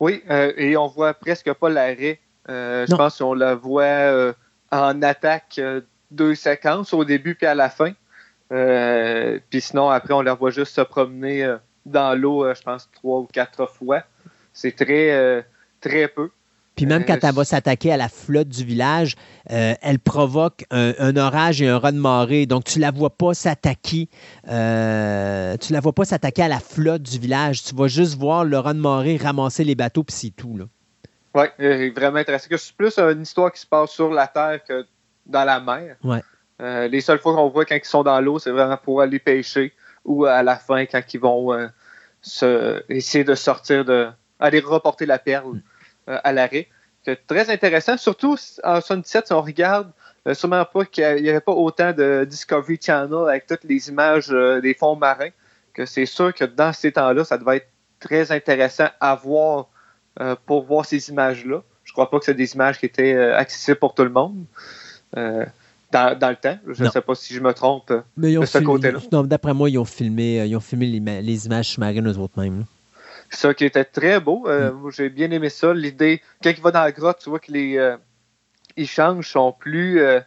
[0.00, 2.20] Oui, euh, et on voit presque pas l'arrêt.
[2.48, 4.32] Euh, je pense qu'on la voit euh,
[4.70, 7.92] en attaque euh, deux séquences, au début puis à la fin.
[9.50, 13.28] Puis sinon, après, on la voit juste se promener dans l'eau, je pense, trois ou
[13.30, 14.02] quatre fois.
[14.54, 15.44] C'est très,
[15.80, 16.30] très peu.
[16.78, 19.16] Puis même quand elle va s'attaquer à la flotte du village,
[19.50, 22.46] euh, elle provoque un, un orage et un raz de marée.
[22.46, 24.08] Donc, tu la vois pas s'attaquer.
[24.48, 27.64] euh, tu la vois pas s'attaquer à la flotte du village.
[27.64, 30.56] Tu vas juste voir le raz de marée ramasser les bateaux, puis c'est tout.
[30.56, 30.66] Là.
[31.34, 32.48] Oui, euh, vraiment intéressant.
[32.50, 34.86] C'est plus une histoire qui se passe sur la terre que
[35.26, 35.96] dans la mer.
[36.02, 36.22] Ouais.
[36.60, 39.18] Euh, les seules fois qu'on voit quand ils sont dans l'eau, c'est vraiment pour aller
[39.18, 39.72] pêcher
[40.04, 41.68] ou à la fin quand ils vont euh,
[42.20, 44.08] se, essayer de sortir de.
[44.40, 45.60] aller reporter la perle
[46.08, 46.68] euh, à l'arrêt.
[47.04, 49.92] C'est très intéressant, surtout en 77, si on regarde,
[50.32, 54.74] sûrement pas qu'il n'y avait pas autant de Discovery Channel avec toutes les images des
[54.74, 55.30] fonds marins,
[55.72, 57.68] que c'est sûr que dans ces temps-là, ça devait être
[58.00, 59.68] très intéressant à voir
[60.20, 61.62] euh, pour voir ces images-là.
[61.84, 64.44] Je crois pas que c'est des images qui étaient euh, accessibles pour tout le monde
[65.16, 65.44] euh,
[65.90, 66.58] dans, dans le temps.
[66.68, 67.92] Je ne sais pas si je me trompe.
[68.16, 68.98] Mais ils ont De ce côté-là.
[69.24, 72.38] D'après moi, ils ont filmé, ils ont filmé les, ma- les images sous-marines eux autres
[72.40, 72.60] mêmes.
[72.60, 72.64] là.
[73.30, 74.44] Ça qui était très beau.
[74.48, 75.72] Euh, moi, J'ai bien aimé ça.
[75.74, 77.96] L'idée, quand il va dans la grotte, tu vois que les euh,
[78.76, 80.00] échanges sont plus.
[80.00, 80.20] euh,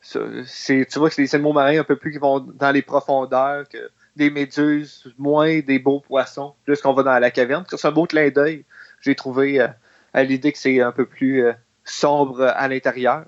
[0.00, 3.68] c'est, tu vois que les animaux marins un peu plus qui vont dans les profondeurs,
[3.68, 7.64] que des méduses, moins des beaux poissons, plus qu'on va dans la caverne.
[7.68, 8.64] C'est un beau clin d'œil,
[9.06, 9.68] j'ai trouvé euh,
[10.12, 11.52] à l'idée que c'est un peu plus euh,
[11.84, 13.24] sombre à l'intérieur.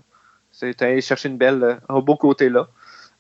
[0.50, 2.68] C'est aller chercher une belle, euh, un beau côté là.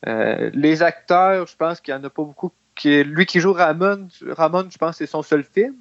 [0.04, 2.52] Les acteurs, je pense qu'il n'y en a pas beaucoup.
[2.84, 5.74] Lui qui joue Ramon, Ramon, je pense que c'est son seul film.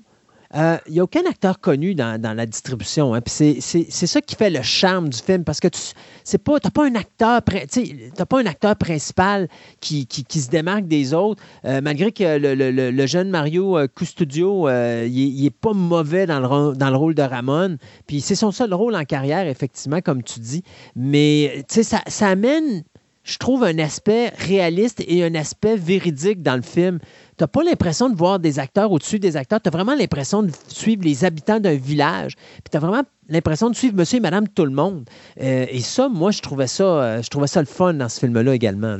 [0.56, 3.14] Euh, Il n'y a aucun acteur connu dans, dans la distribution.
[3.14, 3.22] hein.
[3.26, 3.60] C'est-
[4.08, 5.80] ça qui fait le charme du film parce que tu
[6.24, 9.48] c'est pas pas un acteur pas un acteur principal
[9.82, 13.88] qui, qui, se démarque des autres euh, malgré que le, le- le- jeune Mario euh,
[13.88, 17.78] Custodio euh, il, est- il est pas mauvais dans le, dans le rôle de Ramon
[18.08, 20.64] puis c'est son seul rôle en carrière effectivement comme tu dis
[20.96, 22.84] mais ça, ça amène
[23.24, 27.00] je trouve un aspect réaliste et un aspect véridique dans le film
[27.38, 29.62] tu n'as pas l'impression de voir des acteurs au-dessus des acteurs.
[29.62, 32.36] Tu as vraiment l'impression de suivre les habitants d'un village.
[32.36, 35.08] Puis tu as vraiment l'impression de suivre monsieur et madame tout le monde.
[35.40, 38.20] Euh, et ça, moi, je trouvais ça, euh, je trouvais ça le fun dans ce
[38.22, 38.98] film-là également.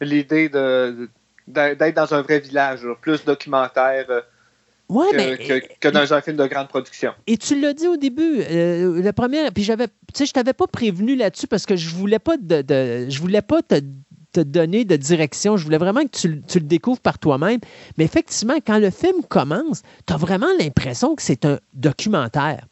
[0.00, 1.08] L'idée de-
[1.46, 4.20] d'être dans un vrai village, là, plus documentaire euh,
[4.88, 5.36] Ouais, que, mais.
[5.38, 7.12] que- que dans un film de grande production.
[7.28, 10.52] Et tu l'as dit au début, euh, le premier, puis j'avais, tu sais, je t'avais
[10.52, 13.76] pas prévenu là-dessus parce que je voulais pas de, de- je voulais pas te,
[14.32, 15.56] te donner de direction.
[15.56, 17.60] Je voulais vraiment que tu, tu le découvres par toi-même.
[17.98, 22.66] Mais effectivement, quand le film commence, tu as vraiment l'impression que c'est un documentaire.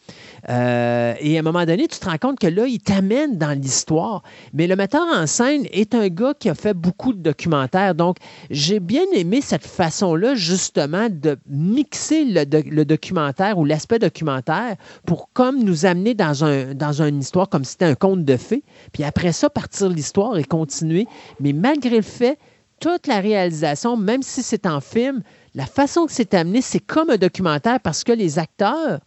[0.49, 3.59] Euh, et à un moment donné, tu te rends compte que là, il t'amène dans
[3.59, 4.23] l'histoire.
[4.53, 7.95] Mais le metteur en scène est un gars qui a fait beaucoup de documentaires.
[7.95, 8.17] Donc,
[8.51, 14.77] j'ai bien aimé cette façon-là, justement, de mixer le documentaire ou l'aspect documentaire
[15.07, 18.37] pour comme nous amener dans, un, dans une histoire comme si c'était un conte de
[18.37, 18.63] fées.
[18.93, 21.07] Puis après ça, partir l'histoire et continuer.
[21.41, 22.39] Mais malgré le fait,
[22.81, 25.23] toute la réalisation, même si c'est en film,
[25.55, 29.01] la façon que c'est amené, c'est comme un documentaire parce que les acteurs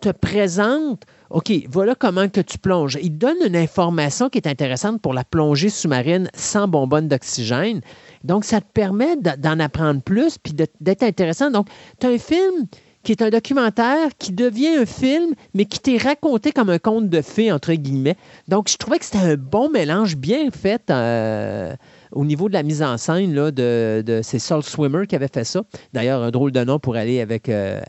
[0.00, 2.98] te présentent, OK, voilà comment que tu plonges.
[3.00, 7.80] Ils donnent une information qui est intéressante pour la plongée sous-marine sans bonbonne d'oxygène.
[8.24, 11.52] Donc, ça te permet de- d'en apprendre plus puis d'être intéressant.
[11.52, 11.68] Donc,
[12.00, 12.66] tu as un film
[13.02, 17.08] qui est un documentaire qui devient un film, mais qui t'est raconté comme un conte
[17.08, 18.16] de fées, entre guillemets.
[18.48, 21.74] Donc, je trouvais que c'était un bon mélange bien fait euh,
[22.12, 25.62] au niveau de la mise en scène de, de c'est Swimmer qui avait fait ça.
[25.92, 27.80] D'ailleurs, un drôle de nom pour aller avec, euh,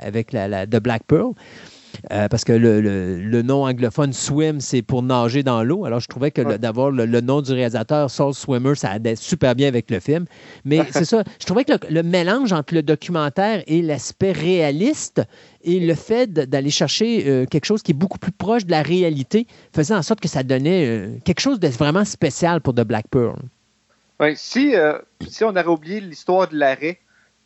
[0.48, 1.32] la- The Black Pearl.
[2.12, 5.86] Euh, parce que le, le- le nom anglophone swim, c'est pour nager dans l'eau.
[5.86, 6.58] Alors, je trouvais que Ouais.
[6.58, 10.26] d'avoir le, le nom du réalisateur, Soul Swimmer, ça allait super bien avec le film.
[10.66, 15.22] Mais c'est ça, je trouvais que le, mélange entre le documentaire et l'aspect réaliste
[15.64, 18.82] et le fait d'aller chercher euh, quelque chose qui est beaucoup plus proche de la
[18.82, 22.82] réalité faisait en sorte que ça donnait euh, quelque chose de vraiment spécial pour The
[22.82, 23.38] Black Pearl.
[24.36, 24.74] Si,
[25.28, 27.00] si on avait oublié l'histoire de l'arrêt,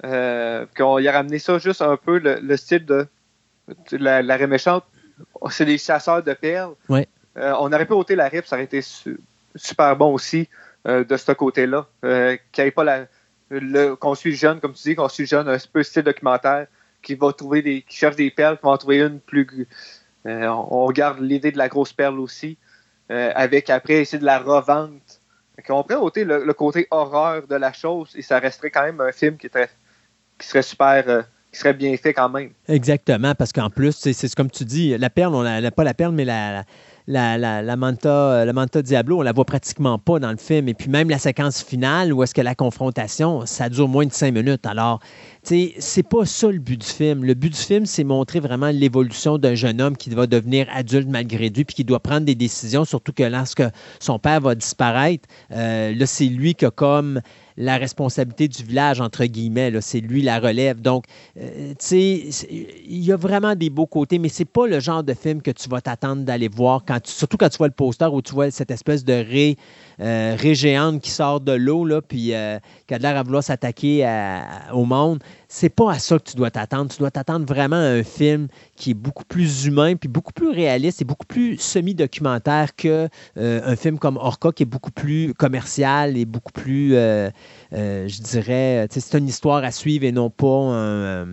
[0.03, 3.07] qu'on y a ramené ça juste un peu, le, le style de,
[3.91, 4.84] la- l'arrêt méchante,
[5.49, 6.73] c'est des chasseurs de perles.
[6.89, 7.07] Ouais.
[7.38, 9.19] Euh, on aurait pu ôter l'arrêt, puis ça aurait été su-
[9.56, 10.49] super bon aussi
[10.88, 11.88] euh, de ce côté-là.
[12.03, 13.06] Euh, qu'il n'y ait pas la,
[13.49, 16.68] le, qu'on suit jeune, comme tu dis, qu'on suit jeune, un peu style documentaire,
[17.02, 19.68] qui va trouver des, qui cherche des perles, qui va en trouver une plus,
[20.26, 22.57] on, garde l'idée de la grosse perle aussi,
[23.10, 25.22] avec après essayer de la revente.
[25.69, 29.14] on pourrait ôter le, côté horreur de la chose et ça resterait quand même un
[29.14, 29.48] film qui,
[30.38, 32.49] qui serait super qui serait bien fait quand même.
[32.68, 36.14] Exactement, parce qu'en plus, c'est comme tu dis, la perle, on n'a pas la perle,
[36.14, 36.64] mais la,
[37.07, 40.68] la, la, Manta, euh, la Manta Diablo, on la voit pratiquement pas dans le film.
[40.68, 44.11] Et puis même la séquence finale, où est-ce que la confrontation, ça dure moins de
[44.11, 44.65] cinq minutes.
[44.65, 44.99] Alors,
[45.45, 47.24] tu sais, c'est pas ça le but du film.
[47.24, 51.07] Le but du film, c'est montrer vraiment l'évolution d'un jeune homme qui va devenir adulte
[51.07, 53.64] malgré lui, puis qui doit prendre des décisions, surtout que lorsque
[53.99, 57.22] son père va disparaître, euh, là, c'est lui qui a comme
[57.57, 59.71] la responsabilité du village, entre guillemets.
[59.81, 60.79] C'est lui la relève.
[60.79, 61.05] Donc,
[61.39, 62.47] euh, tu sais,
[62.88, 65.51] il y a vraiment des beaux côtés, mais c'est pas le genre de film que
[65.51, 68.51] tu vas t'attendre d'aller voir, quand surtout quand tu vois le poster où tu vois
[68.51, 69.57] cette espèce de ré
[69.99, 74.07] euh, régéante qui sort de l'eau, puis euh, qui a l'air à vouloir s'attaquer
[74.74, 75.24] au monde.
[75.48, 76.91] C'est pas à ça que tu dois t'attendre.
[76.91, 80.49] Tu dois t'attendre vraiment à un film qui est beaucoup plus humain, puis beaucoup plus
[80.49, 83.07] réaliste et beaucoup plus semi-documentaire qu'un
[83.38, 86.91] euh, film comme Orca, qui est beaucoup plus commercial et beaucoup plus,
[87.72, 91.28] je dirais, c'est une histoire à suivre et non pas un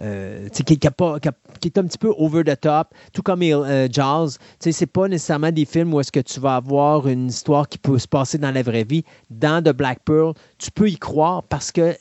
[0.00, 4.38] euh, qui, est un petit peu over the top, tout comme euh, Jaws.
[4.58, 7.98] C'est pas nécessairement des films où est-ce que tu vas avoir une histoire qui peut
[7.98, 9.04] se passer dans la vraie vie.
[9.30, 11.96] Dans The Black Pearl, tu peux y croire parce qu'il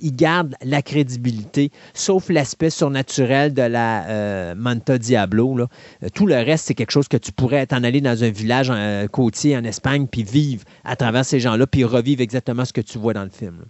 [0.00, 5.60] il garde la crédibilité, sauf l'aspect surnaturel de la euh, Manta Diablo.
[5.60, 8.72] Euh, tout le reste, c'est quelque chose que tu pourrais t'en aller dans un village
[9.10, 12.98] côtier en Espagne, puis vivre à travers ces gens-là, puis revivre exactement ce que tu
[12.98, 13.64] vois dans le film.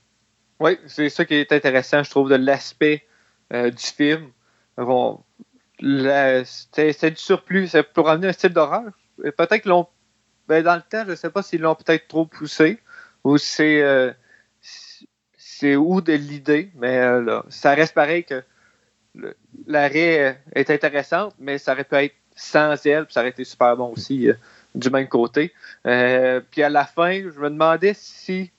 [0.61, 3.05] Oui, c'est ça qui est intéressant, je trouve, de l'aspect
[3.53, 4.31] euh, du film.
[5.81, 7.69] C'est du surplus.
[7.69, 8.91] C'est pour amener un style d'horreur.
[9.17, 9.87] Peut-être qu'ils l'ont.
[10.49, 12.79] Ben, dans le temps, je ne sais pas s'ils l'ont peut-être trop poussé
[13.25, 13.83] ou c'est.
[13.83, 14.13] Euh,
[15.37, 18.43] c'est où de l'idée, mais euh, là, ça reste pareil que
[19.67, 23.77] l'arrêt est intéressante, mais ça aurait pu être sans elle, puis ça aurait été super
[23.77, 24.29] bon aussi
[24.75, 25.53] du même côté.
[25.83, 28.51] puis à la fin, je me demandais si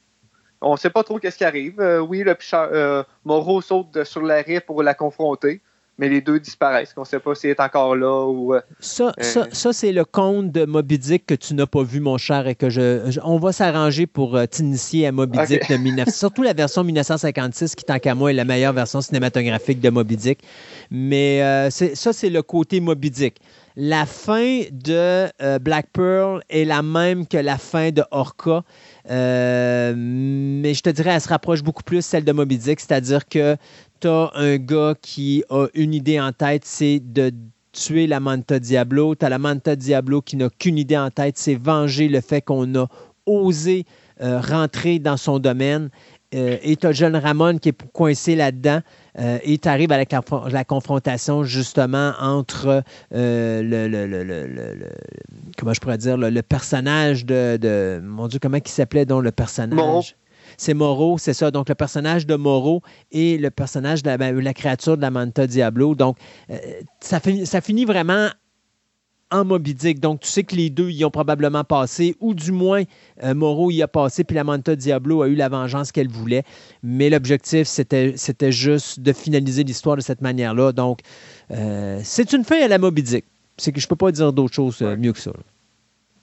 [0.61, 1.79] on ne sait pas trop qu'est-ce qui arrive.
[1.79, 5.59] Euh, oui, le euh, Moreau saute sur l'arrêt pour la confronter,
[5.97, 6.93] mais les deux disparaissent.
[6.97, 8.53] On ne sait pas s'il est encore là ou.
[8.53, 12.17] Euh, ça, ça, c'est le conte de Moby Dick que tu n'as pas vu, mon
[12.17, 13.19] cher, et que je.
[13.23, 16.09] on va s'arranger pour t'initier à Moby Dick de 19...
[16.13, 20.15] Surtout la version 1956, qui, tant qu'à moi, est la meilleure version cinématographique de Moby
[20.15, 20.39] Dick.
[20.91, 23.37] Mais ça, c'est le côté Moby Dick.
[23.83, 28.63] La fin de Black Pearl est la même que la fin de Orca.
[29.09, 33.27] Euh, mais je te dirais, elle se rapproche beaucoup plus celle de Moby Dick, c'est-à-dire
[33.27, 33.57] que
[33.99, 37.31] tu as un gars qui a une idée en tête, c'est de
[37.71, 39.15] tuer la Manta Diablo.
[39.15, 42.43] Tu as la Manta Diablo qui n'a qu'une idée en tête, c'est venger le fait
[42.43, 42.87] qu'on a
[43.25, 43.85] osé
[44.21, 45.89] euh, rentrer dans son domaine.
[46.35, 48.81] Euh, et tu as jeune Ramon qui est coincé là-dedans.
[49.19, 52.83] Euh, et tu arrives avec la, confrontation justement entre
[53.13, 54.89] euh, le,
[55.57, 60.15] comment je pourrais dire le, personnage de, mon Dieu comment il s'appelait donc le personnage?
[60.57, 61.49] C'est Moreau, c'est ça.
[61.49, 62.81] Donc, le personnage de Moreau
[63.11, 65.95] et le personnage de la, ben, créature de la Manta Diablo.
[65.95, 66.17] Donc,
[66.99, 68.27] ça, ça finit vraiment
[69.31, 69.99] en Moby Dick.
[69.99, 72.83] Donc, tu sais que les deux y ont probablement passé, ou du moins,
[73.23, 76.43] euh, Moreau y a passé, puis la Manta Diablo a eu la vengeance qu'elle voulait.
[76.83, 80.71] Mais l'objectif, c'était, c'était juste de finaliser l'histoire de cette manière-là.
[80.73, 80.99] Donc,
[81.51, 83.25] euh, c'est une fin à la Moby Dick.
[83.57, 85.31] C'est que je peux pas dire d'autre chose euh, mieux que ça.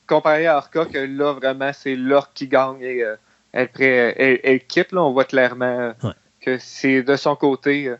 [0.07, 3.05] Comparé à Orca, que là, vraiment, c'est l'orque qui gagne et
[3.53, 4.93] elle, elle, quitte.
[4.93, 5.93] Là, on voit clairement
[6.41, 7.93] que c'est de son côté.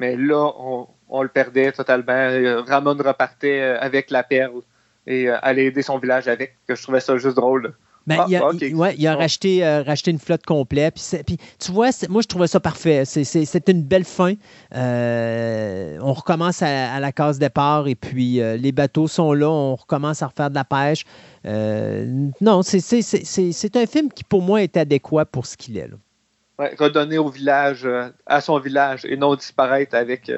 [0.00, 2.12] mais là, on, on le perdait totalement.
[2.12, 4.62] Euh, Ramon repartait euh, avec la perle
[5.06, 7.74] et euh, allait aider son village avec, que je trouvais ça juste drôle.
[8.06, 10.94] Ben, ah, il, a, ouais, il a racheté, racheté, une flotte complète.
[11.24, 13.04] Puis, tu vois, moi, je trouvais ça parfait.
[13.04, 14.34] C'est une belle fin.
[14.72, 19.48] on recommence à, la case départ et puis les bateaux sont là.
[19.48, 21.04] On recommence à refaire de la pêche.
[21.44, 25.88] non, c'est un film qui, pour moi, est adéquat pour ce qu'il est.
[26.58, 27.88] Ouais, redonner au village,
[28.26, 30.28] à son village et non disparaître avec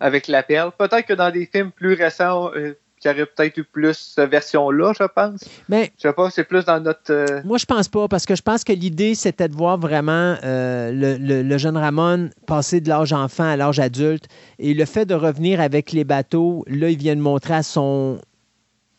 [0.00, 0.72] avec la perle.
[0.76, 4.30] Peut-être que dans des films plus récents, euh, il y aurait peut-être eu plus cette
[4.30, 5.40] version-là, je pense.
[5.68, 7.10] Mais je sais pas, c'est plus dans notre.
[7.12, 10.36] Euh, moi, je pense pas, parce que je pense que l'idée, c'était de voir vraiment
[10.44, 14.26] euh, le, jeune Ramon passer de l'âge enfant à l'âge adulte.
[14.58, 18.20] Et le fait de revenir avec les bateaux, là, il vient de montrer à son,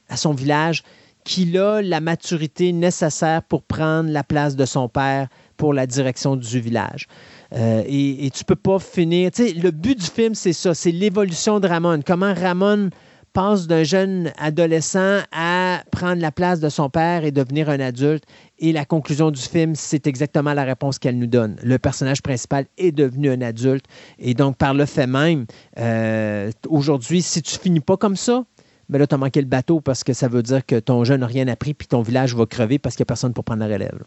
[0.10, 0.84] à son village
[1.26, 5.28] qu'il a la maturité nécessaire pour prendre la place de son père
[5.58, 7.08] pour la direction du village.
[7.54, 9.32] Euh, et, tu peux pas finir.
[9.32, 12.02] Tu le but du film, c'est ça, c'est l'évolution de Ramon.
[12.06, 12.90] Comment Ramon
[13.34, 18.24] passe d'un jeune adolescent à prendre la place de son père et devenir un adulte.
[18.60, 21.56] Et la conclusion du film, c'est exactement la réponse qu'elle nous donne.
[21.64, 23.86] Le personnage principal est devenu un adulte.
[24.18, 25.46] Et donc, par le fait même,
[25.78, 28.44] euh, aujourd'hui, si tu finis pas comme ça,
[28.90, 31.22] ben là, tu as manqué le bateau parce que ça veut dire que ton jeune
[31.22, 33.64] n'a rien appris puis ton village va crever parce qu'il n'y a personne pour prendre
[33.66, 34.00] la relève.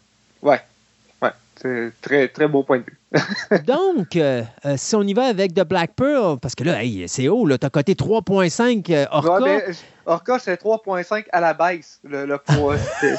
[1.63, 2.99] C'est très, très beau point de vue.
[3.67, 7.05] Donc, euh, euh, si on y va avec The Black Pearl, parce que là, hey,
[7.07, 9.41] c'est haut, tu as coté 3,5 euh, Orca.
[9.41, 9.75] Ouais, ben,
[10.07, 12.01] Orca, c'est 3,5 à la baisse.
[12.03, 12.41] Le, le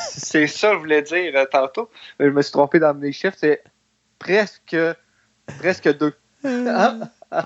[0.09, 1.89] c'est ça que je voulais dire tantôt.
[2.19, 3.37] Mais je me suis trompé dans mes chiffres.
[3.39, 3.63] C'est
[4.19, 4.75] presque,
[5.59, 6.13] presque 2.
[6.43, 6.99] Hein?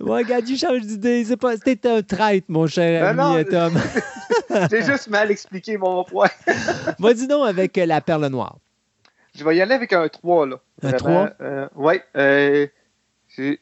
[0.00, 1.24] ouais, regarde, tu changes d'idée.
[1.24, 3.50] C'était un traître, mon cher Ben ami non.
[3.50, 3.80] Tom.
[4.70, 6.30] J'ai juste mal expliqué mon point.
[7.00, 8.56] Vas-y donc avec la perle noire.
[9.36, 10.46] Je vais y aller avec un 3.
[10.46, 10.56] Là.
[10.82, 11.46] Un Vraiment, 3?
[11.46, 12.02] euh, ouais.
[12.16, 12.66] euh,
[13.36, 13.60] j'ai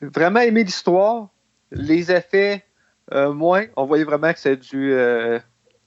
[0.00, 1.28] vraiment aimé l'histoire.
[1.72, 2.64] Les effets,
[3.12, 3.64] euh, moins.
[3.76, 4.94] On voyait vraiment que c'est du,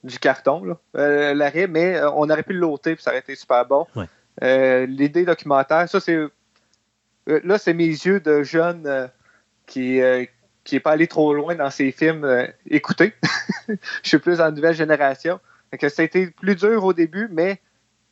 [0.02, 3.86] du carton, l'arrêt, mais on aurait pu le loter, puis ça aurait été super bon.
[3.96, 4.86] Ouais.
[4.86, 6.18] L'idée documentaire, ça, c'est.
[7.26, 9.10] là, c'est mes yeux de jeune
[9.66, 10.00] qui.
[10.64, 13.12] qui n'est pas allé trop loin dans ses films euh, écoutés.
[13.68, 15.38] Je suis plus la nouvelle génération.
[15.78, 17.60] Que ça a été plus dur au début, mais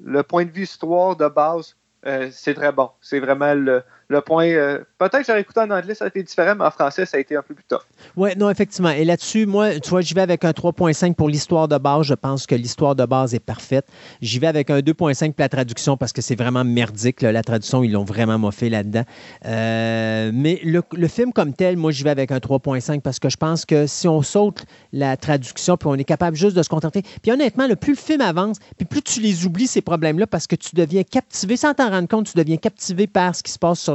[0.05, 1.77] le point de vue histoire de base,
[2.07, 2.91] euh, c'est très bon.
[3.01, 4.47] C'est vraiment le, le point.
[4.47, 7.17] euh, Peut-être que j'aurais écouté en anglais, ça a été différent, mais en français, ça
[7.17, 7.81] a été un peu plus tough.
[8.17, 8.91] Oui, non, effectivement.
[8.91, 12.07] Et là-dessus, moi, tu vois, j'y vais avec un 3.5 pour l'histoire de base.
[12.07, 13.87] Je pense que l'histoire de base est parfaite.
[14.21, 17.23] J'y vais avec un 2.5 pour la traduction parce que c'est vraiment merdique.
[17.23, 19.05] La traduction, ils l'ont vraiment moffé là-dedans.
[19.47, 23.29] Euh, mais le, le film comme tel, moi, j'y vais avec un 3.5 parce que
[23.29, 26.69] je pense que si on saute la traduction puis on est capable juste de se
[26.69, 27.03] contenter.
[27.23, 30.47] Puis honnêtement, le plus le film avance, puis plus tu les oublies, ces problèmes-là, parce
[30.47, 33.59] que tu deviens captivé, sans t'en rendre compte, tu deviens captivé par ce qui se
[33.59, 33.95] passe sur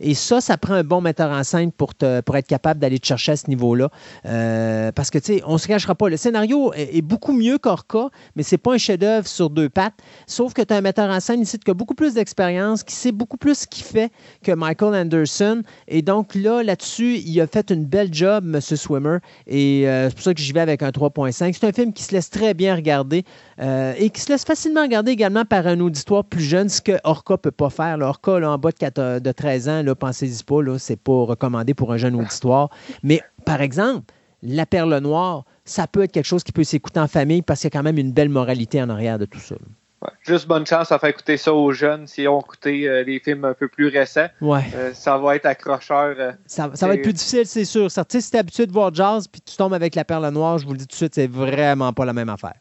[0.00, 3.32] Et ça, ça prend un bon metteur en scène pour, être capable d'aller te chercher
[3.32, 3.90] à ce niveau-là.
[4.26, 6.08] Euh, parce que, tu sais, on ne se cachera pas.
[6.08, 9.94] Le scénario est, est beaucoup mieux qu'Orca, mais c'est pas un chef-d'œuvre sur deux pattes.
[10.26, 12.94] Sauf que tu as un metteur en scène ici qui a beaucoup plus d'expérience, qui
[12.94, 14.10] sait beaucoup plus ce qu'il fait
[14.42, 15.62] que Michael Anderson.
[15.88, 18.60] Et donc, là, là-dessus, il a fait une belle job, M.
[18.60, 19.18] Swimmer.
[19.46, 21.52] Et euh, c'est pour ça que j'y vais avec un 3.5.
[21.52, 23.24] C'est un film qui se laisse très bien regarder
[23.60, 26.98] euh, et qui se laisse facilement regarder également par un auditoire plus jeune, ce que
[27.04, 27.96] Orca ne peut pas faire.
[27.96, 31.74] Là, Orca, là, en bas de, 4 de 13 ans, pensez-y pas, c'est pas recommandé
[31.74, 32.70] pour un jeune auditoire.
[33.02, 34.12] Mais, par exemple,
[34.42, 37.68] La Perle Noire, ça peut être quelque chose qui peut s'écouter en famille parce qu'il
[37.68, 39.56] y a quand même une belle moralité en arrière de tout ça.
[40.02, 40.10] Ouais.
[40.22, 43.46] Juste bonne chance à faire écouter ça aux jeunes s'ils ont écouté euh, les films
[43.46, 44.26] un peu plus récents.
[44.42, 44.62] Ouais.
[44.74, 46.14] Euh, ça va être accrocheur.
[46.18, 47.90] euh, Ça, ça va être plus difficile, c'est sûr.
[47.90, 50.58] Ça, tu si t'es habitué de voir jazz puis tu tombes avec la perle noire,
[50.58, 52.54] je vous le dis tout de suite, c'est vraiment pas la même affaire.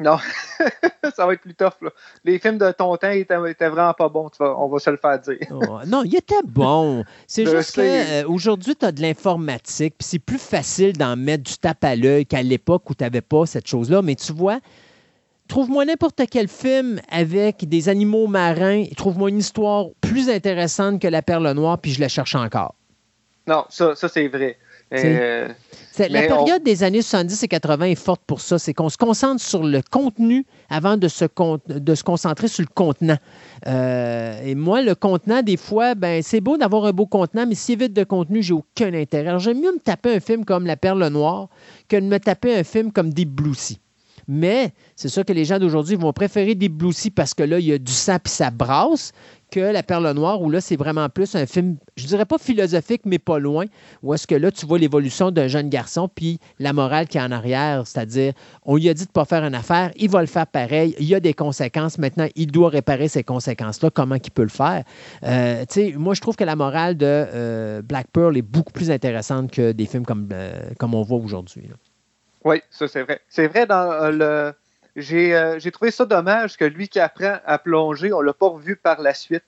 [0.00, 0.16] Non,
[1.16, 1.80] ça va être plus tough.
[1.80, 1.90] Là.
[2.24, 4.96] Les films de ton temps étaient, étaient vraiment pas bons, tu on va se le
[4.96, 5.38] faire dire.
[5.50, 7.04] Oh, non, il était bon.
[7.26, 11.84] C'est juste qu'aujourd'hui, tu as de l'informatique, puis c'est plus facile d'en mettre du tape
[11.84, 14.02] à l'œil qu'à l'époque où tu n'avais pas cette chose-là.
[14.02, 14.60] Mais tu vois,
[15.46, 21.22] trouve-moi n'importe quel film avec des animaux marins, trouve-moi une histoire plus intéressante que La
[21.22, 22.74] Perle Noire, puis je la cherche encore.
[23.46, 24.58] Non, ça, ça c'est vrai.
[24.92, 25.48] Euh,
[26.08, 28.58] La période des années 70 et 80 est forte pour ça.
[28.58, 32.62] C'est qu'on se concentre sur le contenu avant de se, con- de se concentrer sur
[32.62, 33.18] le contenant.
[33.66, 37.54] Euh, et moi, le contenant, des fois, ben, c'est beau d'avoir un beau contenant, mais
[37.54, 39.28] si vite de contenu, j'ai aucun intérêt.
[39.28, 41.48] Alors, j'aime mieux me taper un film comme La Perle Noire
[41.88, 43.78] que de me taper un film comme Deep Blue Sea.
[44.28, 47.58] Mais c'est sûr que les gens d'aujourd'hui vont préférer Deep Blue Sea parce que là,
[47.58, 49.12] il y a du sang puis ça brasse
[49.52, 53.02] que La Perle Noire, où là, c'est vraiment plus un film, je dirais pas philosophique,
[53.04, 53.66] mais pas loin,
[54.02, 57.20] où est-ce que là, tu vois l'évolution d'un jeune garçon, puis la morale qui est
[57.20, 58.32] en arrière, c'est-à-dire,
[58.64, 60.96] on lui a dit de ne pas faire une affaire, il va le faire pareil,
[60.98, 64.48] il y a des conséquences, maintenant, il doit réparer ces conséquences-là, comment il peut le
[64.48, 64.84] faire?
[65.22, 68.72] Euh, tu sais, moi, je trouve que la morale de euh, Black Pearl est beaucoup
[68.72, 71.68] plus intéressante que des films comme, euh, comme on voit aujourd'hui.
[72.44, 73.20] Oui, ça c'est vrai.
[73.28, 74.54] C'est vrai dans euh, le.
[74.96, 78.48] J'ai euh, j'ai trouvé ça dommage que lui qui apprend à plonger, on l'a pas
[78.48, 79.44] revu par la suite.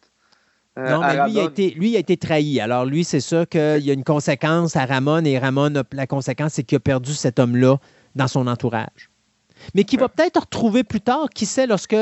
[0.78, 2.60] Euh, Non, mais lui il, a été, lui, a été trahi.
[2.60, 6.06] Alors, lui, c'est sûr qu'il y a une conséquence à Ramon, et Ramon, a- la
[6.08, 7.76] conséquence, c'est qu'il a perdu cet homme-là
[8.16, 9.10] dans son entourage.
[9.74, 11.96] Mais qui va peut-être retrouver plus tard, qui sait, lorsque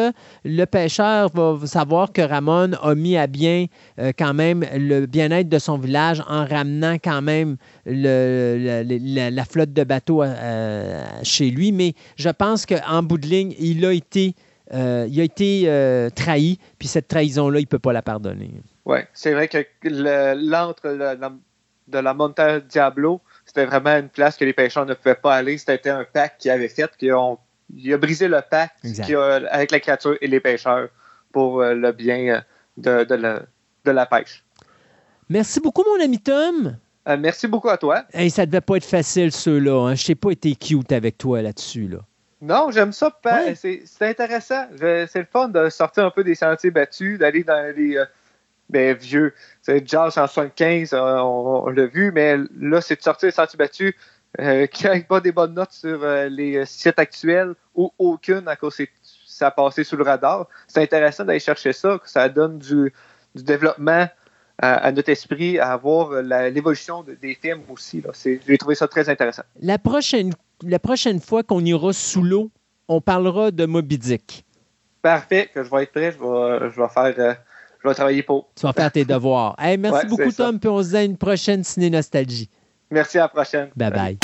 [0.45, 3.67] le pêcheur va savoir que Ramon a mis à bien
[3.99, 7.57] euh, quand même le bien-être de son village en ramenant quand même
[7.87, 11.73] le- la, la- la flotte de bateaux euh, chez lui.
[11.73, 14.35] Mais je pense qu'en bout de ligne, il a été,
[14.75, 18.51] euh, il a été trahi, puis cette trahison-là, il ne peut pas la pardonner.
[18.85, 24.37] Ouais, c'est vrai que l'antre de la, de la Monta Diablo, c'était vraiment une place
[24.37, 25.59] que les pêcheurs ne pouvaient pas aller.
[25.59, 27.39] C'était un pacte qu'ils avaient fait, qu'ils ont,
[27.77, 30.89] il a brisé le pacte a- avec la créature et les pêcheurs
[31.33, 32.41] pour euh, le bien euh,
[32.77, 33.43] de, de la,
[33.85, 34.45] de la pêche.
[35.29, 36.77] Merci beaucoup, mon ami Tom.
[37.09, 38.05] Euh, merci beaucoup à toi.
[38.13, 39.89] Hey, ça devait pas être facile, ceux-là.
[39.89, 39.95] Hein.
[39.95, 41.89] Je n'ai pas été cute avec toi là-dessus.
[41.89, 41.99] Là.
[42.41, 43.17] Non, j'aime ça.
[43.25, 43.55] Ouais.
[43.55, 44.67] C'est intéressant.
[44.79, 48.05] C'est le fun de sortir un peu des sentiers battus, d'aller dans les euh,
[48.69, 49.33] ben, vieux.
[49.63, 53.35] C'est Jazz en 75, euh, on, on l'a vu, mais là, c'est de sortir des
[53.35, 53.95] sentiers battus,
[54.41, 58.57] euh, qui n'ont pas des bonnes notes sur euh, les sites actuels ou aucune à
[58.57, 58.85] cause que
[59.27, 60.47] ça a passé sous le radar.
[60.69, 62.93] C'est intéressant d'aller chercher ça, que ça donne du,
[63.35, 64.09] du développement
[64.59, 68.03] à, à notre esprit, à voir l'évolution de- des films aussi.
[68.47, 69.43] J'ai trouvé ça très intéressant.
[69.61, 70.33] La prochaine,
[70.63, 72.51] la prochaine fois qu'on ira sous l'eau,
[72.89, 74.45] on parlera de Moby Dick.
[75.01, 77.35] Parfait, que je vais être prêt, je vais, je vais faire, euh,
[77.83, 78.49] je vais travailler pour.
[78.55, 79.57] Tu vas faire tes devoirs.
[79.59, 80.31] Hey, merci Ouais, beaucoup.
[80.33, 82.49] Tom, puis on se dit à une prochaine Ciné Nostalgie.
[82.93, 83.71] Merci, à la prochaine.
[83.75, 84.19] Bye bye.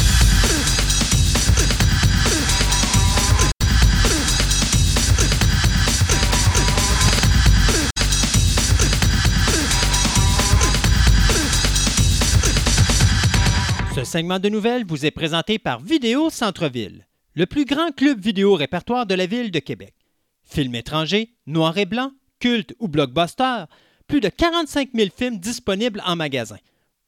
[13.95, 18.55] Ce segment de nouvelles vous est présenté par Vidéo Centre-Ville, le plus grand club vidéo
[18.55, 19.95] répertoire de la ville de Québec.
[20.45, 23.65] Films étrangers, noir et blanc, culte ou blockbuster,
[24.07, 26.59] plus de 45 000 films disponibles en magasin.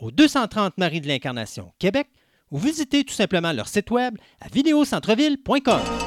[0.00, 2.08] Au 230 Marie de l'Incarnation, Québec,
[2.50, 5.99] ou visitez tout simplement leur site web à vidéocentreville.com.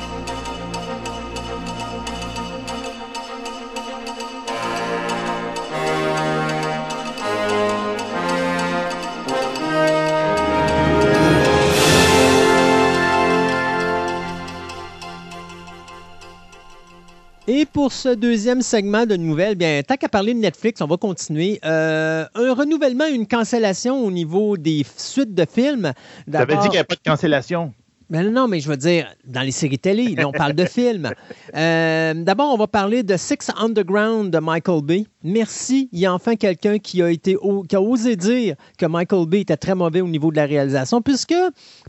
[17.46, 20.96] Et pour ce deuxième segment de nouvelles, bien, tant qu'à parler de Netflix, on va
[20.96, 21.60] continuer.
[21.66, 25.92] Euh, un renouvellement, une cancellation au niveau des suites de films.
[26.30, 27.74] Tu avais dit qu'il n'y avait pas de cancellation.
[28.10, 30.64] Mais non, non, mais je veux dire, dans les séries télé, là, on parle de
[30.66, 31.12] films.
[31.54, 35.06] Euh, D'abord, on va parler de Six Underground de Michael Bay.
[35.24, 37.36] Merci, il y a enfin quelqu'un qui a été
[37.68, 41.02] qui a osé dire que Michael Bay était très mauvais au niveau de la réalisation,
[41.02, 41.36] puisque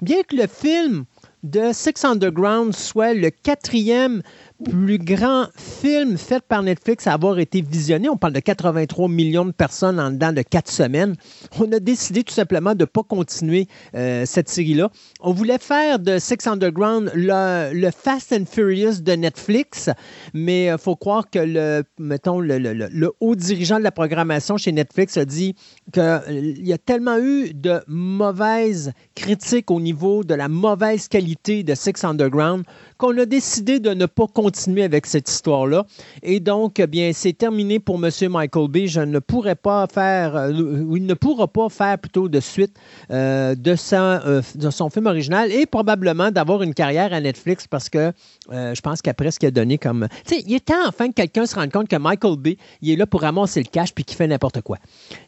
[0.03, 1.05] bien que le film
[1.45, 4.23] de Six Underground soit le quatrième
[4.63, 8.09] plus grand film fait par Netflix à avoir été visionné.
[8.09, 11.17] On parle de 83 millions de personnes en dedans de quatre semaines.
[11.59, 13.67] On a décidé tout simplement de ne pas continuer
[13.97, 14.91] euh, cette série-là.
[15.21, 19.91] On voulait faire de Six Underground le, Fast and Furious de Netflix,
[20.35, 23.93] mais il faut croire que le, mettons, le, le- le- le haut dirigeant de la
[23.93, 25.55] programmation chez Netflix a dit
[25.93, 31.75] qu'il y a tellement eu de mauvaises critiques au niveau de la mauvaise qualité de
[31.75, 32.65] Six Underground
[32.99, 35.85] qu'on a décidé de ne pas continuer avec cette histoire-là.
[36.23, 38.11] Et donc, eh bien, c'est terminé pour M.
[38.31, 38.87] Michael Bay.
[38.87, 42.75] Je ne pourrais pas faire, euh, ou il ne pourra pas faire plutôt de suite
[43.11, 47.89] euh, de, euh, de son film original et probablement d'avoir une carrière à Netflix parce
[47.89, 48.13] que
[48.53, 50.07] euh, je pense qu'après ce qu'il a donné comme.
[50.27, 52.91] Tu sais, il est temps enfin que quelqu'un se rende compte que Michael Bay, il
[52.91, 54.79] est là pour ramasser le cash puis qu'il fait n'importe quoi.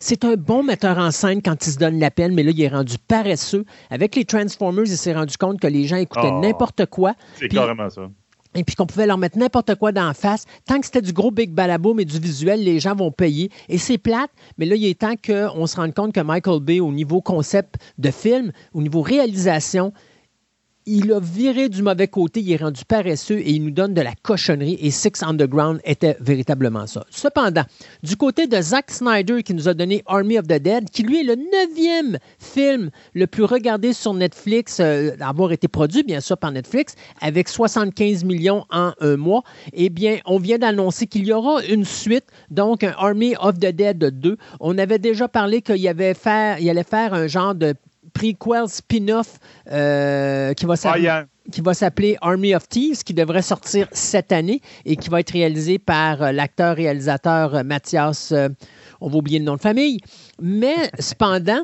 [0.01, 2.61] C'est un bon metteur en scène quand il se donne la peine, mais là, il
[2.63, 3.65] est rendu paresseux.
[3.91, 6.41] Avec les Transformers, il s'est rendu compte que les gens écoutaient Oh.
[6.41, 7.15] n'importe quoi.
[7.39, 7.49] Puis-
[8.57, 10.47] et puis qu'on pouvait leur mettre n'importe quoi d'en face.
[10.67, 13.51] Tant que c'était du gros big balaboum et du visuel, les gens vont payer.
[13.69, 16.81] Et c'est plate, mais là, il est temps qu'on se rende compte que Michael Bay,
[16.81, 19.93] au niveau concept de film, au niveau réalisation,
[20.87, 24.01] il a viré du mauvais côté, il est rendu paresseux et il nous donne de
[24.01, 24.79] la cochonnerie.
[24.81, 27.05] Et Six Underground était véritablement ça.
[27.11, 27.65] Cependant,
[28.05, 31.21] du côté de Zack Snyder qui nous a donné Army of the Dead, qui lui
[31.21, 36.39] est le neuvième film le plus regardé sur Netflix, euh, avoir été produit bien sûr
[36.39, 39.43] par Netflix, avec 75 millions en un mois,
[39.73, 43.73] eh bien, on vient d'annoncer qu'il y aura une suite, donc un Army of the
[43.73, 44.37] Dead 2.
[44.61, 47.75] On avait déjà parlé qu'il allait faire un genre de
[48.17, 49.39] prequel spin-off
[49.71, 55.21] euh, qui va s'appeler Army of Thieves, qui devrait sortir cette année et qui va
[55.21, 58.33] être réalisé par euh, l'acteur-réalisateur euh, Mathias,
[59.01, 60.01] on va oublier le nom de famille.
[60.41, 61.61] Mais cependant,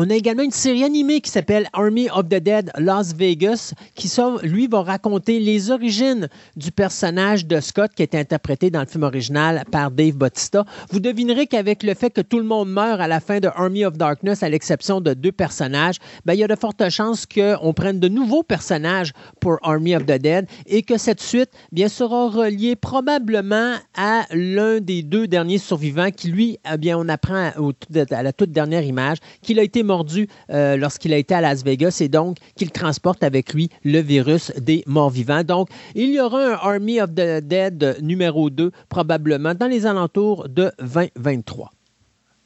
[0.00, 4.08] on a également une série animée qui s'appelle Army of the Dead Las Vegas, qui,
[4.44, 9.02] lui, va raconter les origines du personnage de Scott qui est interprété dans le film
[9.02, 10.64] original par Dave Bautista.
[10.92, 13.84] Vous devinerez qu'avec le fait que tout le monde meurt à la fin de Army
[13.84, 17.72] of Darkness, à l'exception de deux personnages, ben, il y a de fortes chances qu'on
[17.72, 22.28] prenne de nouveaux personnages pour Army of the Dead et que cette suite bien, sera
[22.28, 27.72] reliée probablement à l'un des deux derniers survivants qui, lui, eh bien, on apprend au-
[28.12, 31.64] à la toute dernière image qu'il a été mordu euh, lorsqu'il a été à Las
[31.64, 35.42] Vegas et donc qu'il transporte avec lui le virus des morts-vivants.
[35.42, 40.48] Donc, il y aura un Army of the Dead numéro 2 probablement dans les alentours
[40.48, 41.70] de 2023.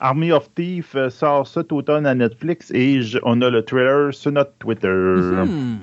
[0.05, 4.12] Army of Thief euh, sort cet automne à Netflix et je- on a le trailer
[4.12, 4.89] sur notre Twitter.
[4.89, 5.77] Hmm.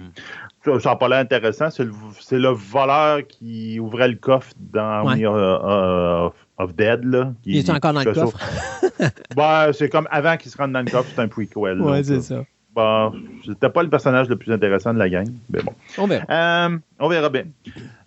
[0.65, 1.69] Ça, ça a pas l'air intéressant.
[1.69, 6.29] C'est le, c'est le voleur qui ouvrait le coffre dans Army Ouais.
[6.57, 7.05] of, Dead.
[7.05, 8.37] Là, qui- Il est encore dans le coffre.
[9.35, 11.77] Ben, c'est comme avant qu'il se rende dans le coffre, c'est un prequel.
[11.77, 12.43] donc, euh, ça.
[12.75, 13.13] Bon,
[13.45, 15.71] c'était pas le personnage le plus intéressant de la gang, mais bon.
[15.97, 16.25] On verra.
[16.67, 17.45] Euh, on verra bien.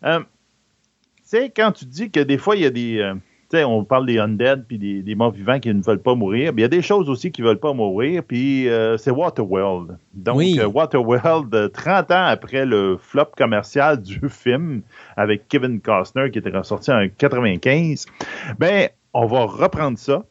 [0.04, 0.24] Euh, tu
[1.24, 2.98] sais, quand tu dis que des fois, il y a des.
[3.54, 6.14] Euh, sais, on parle des undead puis des, des morts vivants qui ne veulent pas
[6.14, 6.52] mourir.
[6.52, 9.10] Mais il y a des choses aussi qui ne veulent pas mourir, puis euh, c'est
[9.10, 9.96] Waterworld.
[10.14, 10.58] Donc, Oui.
[10.60, 14.82] euh, Waterworld, euh, 30 ans après le flop commercial du film
[15.16, 18.06] avec Kevin Costner qui était ressorti en 95,
[18.58, 20.24] ben, on va reprendre ça,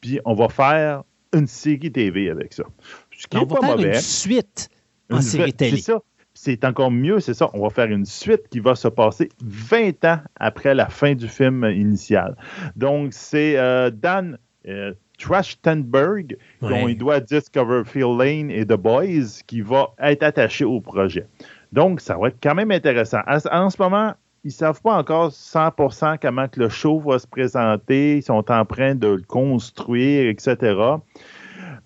[0.00, 1.02] puis on va faire
[1.34, 2.64] une série TV avec ça.
[3.10, 3.94] Ce qui On est va pas faire mauvais.
[3.94, 4.68] une suite
[5.10, 5.76] en Une série télé.
[5.78, 5.98] C'est ça.
[6.38, 7.48] C'est encore mieux, c'est ça.
[7.54, 11.28] On va faire une suite qui va se passer 20 ans après la fin du
[11.28, 12.36] film initial.
[12.76, 14.36] Donc, c'est euh, Dan
[14.68, 16.68] euh, Trachtenberg, Ouais.
[16.68, 21.26] dont il doit Discover Field Lane et The Boys, qui va être attaché au projet.
[21.72, 23.20] Donc, ça va être quand même intéressant.
[23.26, 24.12] À- En ce moment,
[24.44, 28.18] ils ne savent pas encore 100% comment que le show va se présenter.
[28.18, 30.56] Ils sont en train de le construire, etc.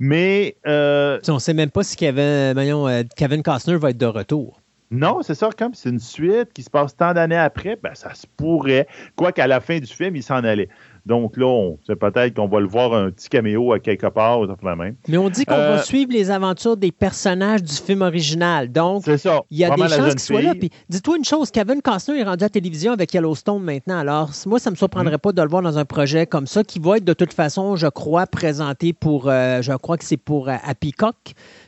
[0.01, 3.99] Mais euh, On ne sait même pas si Kevin, voyons, euh, Kevin Costner va être
[3.99, 4.61] de retour.
[4.91, 8.13] Non, c'est ça, comme c'est une suite qui se passe tant d'années après, ben ça
[8.15, 8.89] se pourrait.
[9.15, 10.69] Quoi qu'à la fin du film, il s'en allait.
[11.07, 14.41] Donc là, on- c'est peut-être qu'on va le voir un petit caméo à quelque part,
[14.63, 14.95] la même.
[15.09, 18.71] Mais on dit qu'on Euh, va suivre les aventures des personnages du film original.
[18.71, 19.41] Donc, C'est ça.
[19.51, 20.55] il y a des chances jeune qu'il soit là.
[20.55, 23.99] Puis, dis-toi une chose, Kevin Costner est rendu à la télévision avec Yellowstone maintenant.
[23.99, 25.19] Alors, moi, ça ne me surprendrait Mm.
[25.19, 27.77] pas de le voir dans un projet comme ça, qui va être de toute façon,
[27.77, 31.17] je crois, présenté pour, euh, je crois que c'est pour euh, à Peacock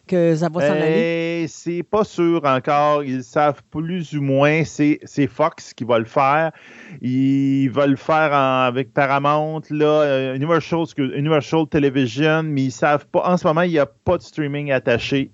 [0.07, 1.43] que ça va s'en aller?
[1.45, 3.05] Eh, c'est pas sûr encore.
[3.05, 4.63] Ils savent plus ou moins.
[4.65, 4.99] C'est
[5.29, 6.53] Fox qui va le faire.
[7.01, 13.07] Ils veulent le faire en- avec Paramount, là, euh, Universal, Universal Television, mais ils savent
[13.07, 13.23] pas.
[13.25, 15.31] En ce moment, il n'y a pas de streaming attaché.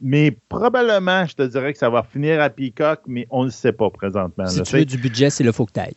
[0.00, 3.50] Mais probablement, je te dirais que ça va finir à Peacock, mais on ne le
[3.50, 4.46] sait pas présentement.
[4.46, 4.64] Si là.
[4.64, 5.96] tu veux du budget, c'est le faut que t'ailles.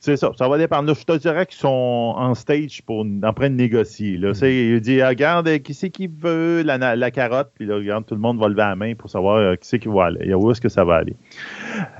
[0.00, 0.88] C'est ça, ça va dépendre.
[0.88, 4.18] Là, je te dirais qu'ils sont en stage pour en train de négocier.
[4.18, 4.22] Mm.
[4.22, 4.34] Là.
[4.34, 8.06] C'est- Il dit ah, regarde, euh, qui c'est qui veut la, carotte, puis là, regarde,
[8.06, 10.32] tout le monde va lever la main pour savoir euh, qui c'est qui va aller,
[10.34, 11.16] où est-ce que ça va aller.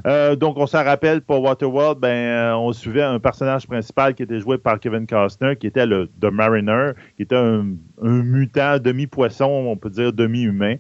[0.07, 4.23] Euh, donc, on s'en rappelle pour Waterworld, ben, euh, on suivait un personnage principal qui
[4.23, 7.67] était joué par Kevin Costner, qui était le The Mariner, qui était un,
[8.03, 10.77] un mutant demi-poisson, on peut dire demi-humain,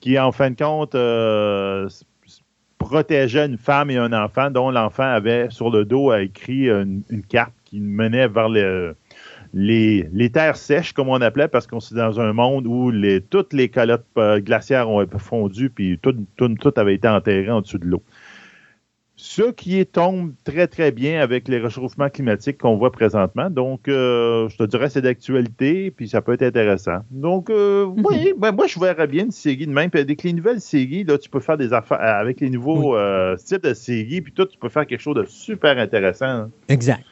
[0.00, 1.88] qui en fin de compte euh,
[2.80, 7.22] protégeait une femme et un enfant dont l'enfant avait sur le dos écrit une, une
[7.22, 8.96] carte qui menait vers le-
[9.52, 12.92] les, terres sèches, comme on appelait, parce qu'on est dans un monde où
[13.30, 17.60] toutes les calottes euh, glaciaires ont fondu, puis tout, tout, tout avait été enterré en
[17.60, 18.02] dessous de l'eau.
[19.22, 23.50] Ce qui tombe très, très bien avec les réchauffements climatiques qu'on voit présentement.
[23.50, 27.00] Donc, euh, je te dirais, c'est d'actualité, puis ça peut être intéressant.
[27.10, 29.90] Donc, euh, oui, ben, moi, je verrais bien une série de même.
[29.90, 33.36] Puis avec les nouvelles séries, là, tu peux faire des affaires avec les nouveaux euh,
[33.36, 36.24] types de séries, puis tout, tu peux faire quelque chose de super intéressant.
[36.26, 36.50] hein.
[36.70, 37.04] Exact.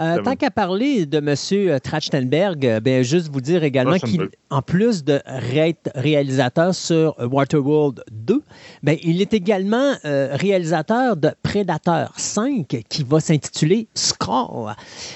[0.00, 1.80] Euh, tant qu'à parler de M.
[1.80, 7.26] Trachtenberg, euh, ben, juste vous dire également qu'il, en plus de ré- réalisateur sur euh,
[7.26, 8.42] Waterworld 2,
[8.82, 14.74] ben, il est également euh, réalisateur de Predator 5 qui va s'intituler Skull.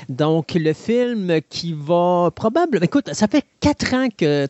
[0.09, 2.83] Donc, le film qui va probablement.
[2.85, 4.47] Écoute, ça fait quatre ans que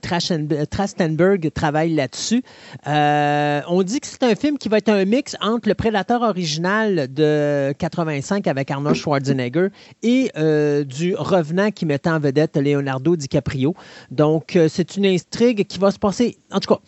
[0.65, 2.43] Trachtenberg travaille là-dessus.
[2.87, 6.23] Euh, on dit que c'est un film qui va être un mix entre le Predator
[6.23, 9.69] original de 85 avec Arnold Schwarzenegger
[10.03, 13.75] et euh, du Revenant qui mettait en vedette Leonardo DiCaprio.
[14.11, 16.39] Donc, euh, c'est une intrigue qui va se passer.
[16.51, 16.81] En tout cas,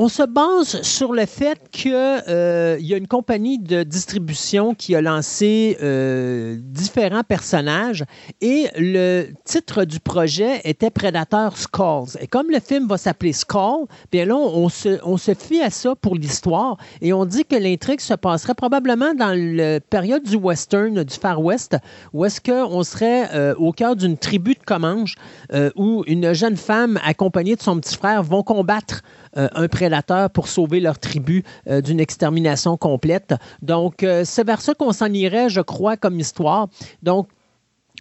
[0.00, 5.00] on se base sur le fait qu'il y a une compagnie de distribution qui a
[5.00, 8.04] lancé euh, différents personnages
[8.40, 12.16] et le titre du projet était Predator Skulls.
[12.20, 15.70] Et comme le film va s'appeler Skull, bien là, on se, on se fie à
[15.70, 20.36] ça pour l'histoire et on dit que l'intrigue se passerait probablement dans la période du
[20.36, 21.76] western, du Far West,
[22.12, 25.16] où est-ce qu'on serait euh, au cœur d'une tribu de Comanches
[25.52, 29.02] euh, où une jeune femme accompagnée de son petit frère vont combattre
[29.36, 33.34] euh, un prédateur pour sauver leur tribu euh, d'une extermination complète.
[33.62, 36.68] Donc, euh, c'est vers ça qu'on s'en irait, je crois, comme histoire.
[37.02, 37.28] Donc,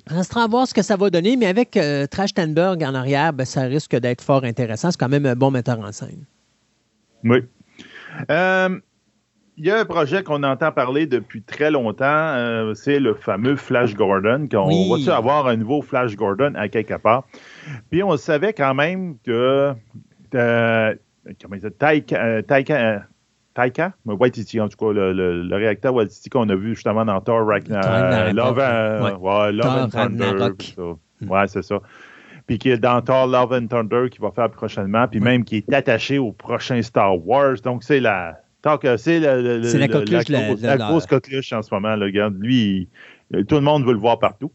[0.07, 1.77] restera à voir ce que ça va donner, mais avec
[2.11, 4.91] Trachtenberg en arrière, ben, ça risque d'être fort intéressant.
[4.91, 6.23] C'est quand même un bon metteur en scène.
[7.23, 7.39] Oui.
[9.59, 13.55] Il y a un projet qu'on entend parler depuis très longtemps, euh, c'est le fameux
[13.55, 14.45] Flash Gordon.
[14.49, 14.87] Qu'on Oui.
[14.91, 17.23] va-tu avoir un nouveau Flash Gordon à quelque part?
[17.89, 19.73] Puis on savait quand même que
[20.35, 20.95] euh,
[21.41, 21.71] comment il?
[21.71, 22.99] Taika, euh, Taika, euh,
[23.53, 23.93] Taika?
[24.05, 27.45] Waititi, en tout cas, le, le- le réacteur Waititi qu'on a vu justement dans Thor
[27.47, 29.13] Ragnar- Thor Ragnarok, Love, and- ouais.
[29.45, 30.25] ouais, Love Thor and Thunder.
[31.27, 31.79] Ouais, c'est ça.
[32.45, 35.57] Puis qui est dans Thor Love and Thunder qui va faire prochainement, puis même qui
[35.57, 37.55] est attaché au prochain Star Wars.
[37.63, 38.39] Donc c'est la.
[38.81, 41.95] que C'est la coqueluche de la- grosse- la la- grosse coqueluche en ce moment.
[41.95, 42.89] Là, regarde, lui,
[43.33, 44.51] il- tout le monde veut le voir partout.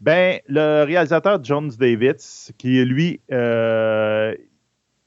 [0.00, 4.34] Ben, le réalisateur Jones Davids, qui lui, euh,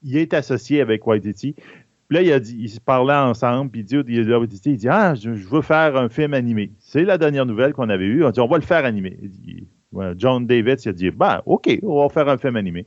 [0.04, 1.54] il est associé avec Waititi.
[1.54, 5.30] Puis là, il a dit, se parlaient ensemble, puis il dit, il dit, Ah, je,
[5.30, 6.72] veux faire un film animé.
[6.80, 8.26] C'est la dernière nouvelle qu'on avait eue.
[8.26, 9.18] On dit On va le faire animé.
[10.18, 12.86] John Davis, il a dit, bah, OK, on va faire un film animé.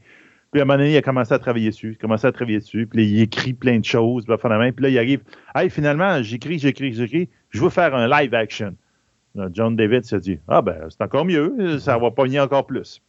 [0.51, 2.87] Puis à un moment donné, il a commencé à travailler dessus, commencé à travailler dessus,
[2.87, 5.21] puis là, il écrit plein de choses, puis là, puis là, il arrive,
[5.55, 8.75] hey, finalement, j'écris, j'écris, j'écris, je veux faire un live action.
[9.53, 13.03] John David s'est dit, ah ben, c'est encore mieux, ça va pogner encore plus.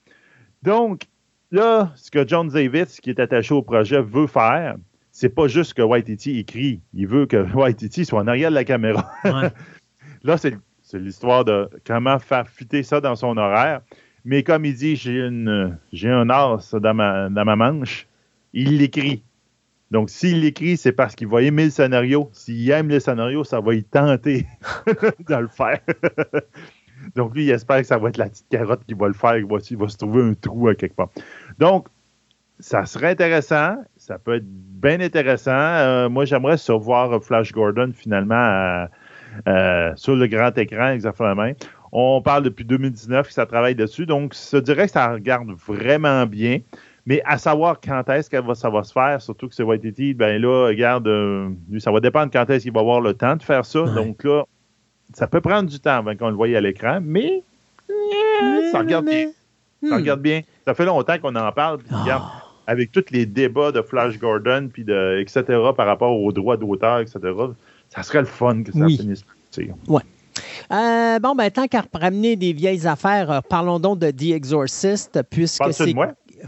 [0.64, 1.04] Donc,
[1.52, 4.76] là, ce que John David, qui est attaché au projet, veut faire,
[5.12, 8.66] c'est pas juste que Waititi écrit, il veut que Waititi soit en arrière de la
[8.66, 9.10] caméra.
[9.24, 9.50] Ouais.
[10.24, 10.56] là, c'est
[10.86, 13.82] c'est l'histoire de comment faire fitter ça dans son horaire.
[14.24, 18.08] Mais comme il dit, j'ai une j'ai un as dans ma, dans ma manche,
[18.54, 19.24] il l'écrit.
[19.92, 22.30] Donc, s'il l'écrit, c'est parce qu'il va aimer le scénario.
[22.34, 24.46] S'il aime le scénario, ça va y tenter
[24.88, 25.80] de le faire.
[27.16, 29.34] Donc, lui, il espère que ça va être la petite carotte qui va le faire,
[29.36, 31.10] qu'il va, il va se trouver un trou à quelque part.
[31.60, 31.88] Donc,
[32.60, 33.76] ça serait intéressant.
[33.98, 35.52] Ça peut être bien intéressant.
[35.52, 38.88] Euh, moi, j'aimerais ça voir Flash Gordon finalement à-
[39.48, 41.52] euh, sur le grand écran, exactement.
[41.92, 44.06] On parle depuis 2019 que ça travaille dessus.
[44.06, 46.60] Donc, je dirais que ça regarde vraiment bien.
[47.06, 50.42] Mais à savoir quand est-ce que ça va se faire, surtout que c'est Waititi, ben
[50.42, 53.44] là, regarde, euh, lui, ça va dépendre quand est-ce qu'il va avoir le temps de
[53.44, 53.84] faire ça.
[53.84, 53.94] Ouais.
[53.94, 54.44] Donc là,
[55.14, 57.44] ça peut prendre du temps avant qu'on le voie à l'écran, mais
[57.90, 59.28] euh, ça regarde bien.
[59.28, 59.32] Ça
[59.82, 59.94] Hmm.
[60.00, 60.42] regarde bien.
[60.66, 61.78] Ça fait longtemps qu'on en parle.
[61.80, 62.02] puis Ah.
[62.02, 62.24] regarde,
[62.66, 65.44] avec tous les débats de Flash Gordon, puis de, etc.,
[65.78, 67.20] par rapport aux droits d'auteur, etc.,
[67.90, 68.98] ça serait le fun que ça Oui.
[68.98, 69.24] finisse
[69.54, 69.76] sortir.
[70.72, 75.22] Euh, bon, ben, tant qu'à ramener des vieilles affaires, euh, parlons donc de The Exorcist,
[75.30, 75.94] puisque c'est.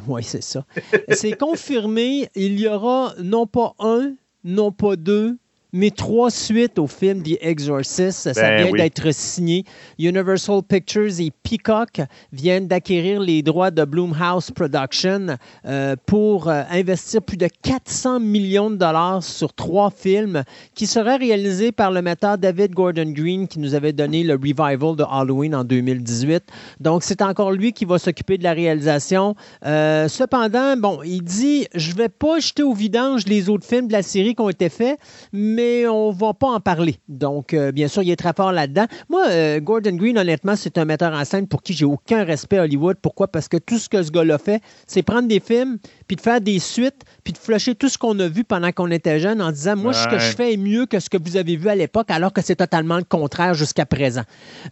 [0.08, 0.64] Oui, c'est ça.
[1.10, 4.14] c'est confirmé, il y aura non pas un,
[4.44, 5.38] non pas deux,
[5.74, 8.34] mais trois suites au film The Exorcist.
[8.34, 8.80] Ça Ben vient oui.
[8.80, 9.64] d'être signé.
[10.00, 17.22] Universal Pictures et Peacock viennent d'acquérir les droits de Bloomhouse Production euh, pour euh, investir
[17.22, 22.38] plus de 400 millions de dollars sur trois films qui seraient réalisés par le metteur
[22.38, 26.44] David Gordon Green qui nous avait donné le revival de Halloween en 2018.
[26.80, 29.36] Donc, c'est encore lui qui va s'occuper de la réalisation.
[29.66, 33.94] Euh, cependant, bon, il dit je vais pas jeter au vidange les autres films de
[33.94, 35.00] la série qui ont été faits,
[35.34, 35.57] mais
[35.88, 36.98] on va pas en parler.
[37.08, 38.86] Donc, euh, bien sûr, il est très fort là-dedans.
[39.10, 42.58] Moi, euh, Gordon Green, honnêtement, c'est un metteur en scène pour qui j'ai aucun respect
[42.58, 42.98] à Hollywood.
[43.02, 43.28] Pourquoi?
[43.28, 45.78] Parce que tout ce que ce gars-là fait, c'est prendre des films,
[46.08, 48.92] puis de faire des suites, puis de flusher tout ce qu'on a vu pendant qu'on
[48.92, 51.38] était jeune en disant, moi, ce que je fais est mieux que ce que vous
[51.38, 54.24] avez vu à l'époque, alors que c'est totalement le contraire jusqu'à présent.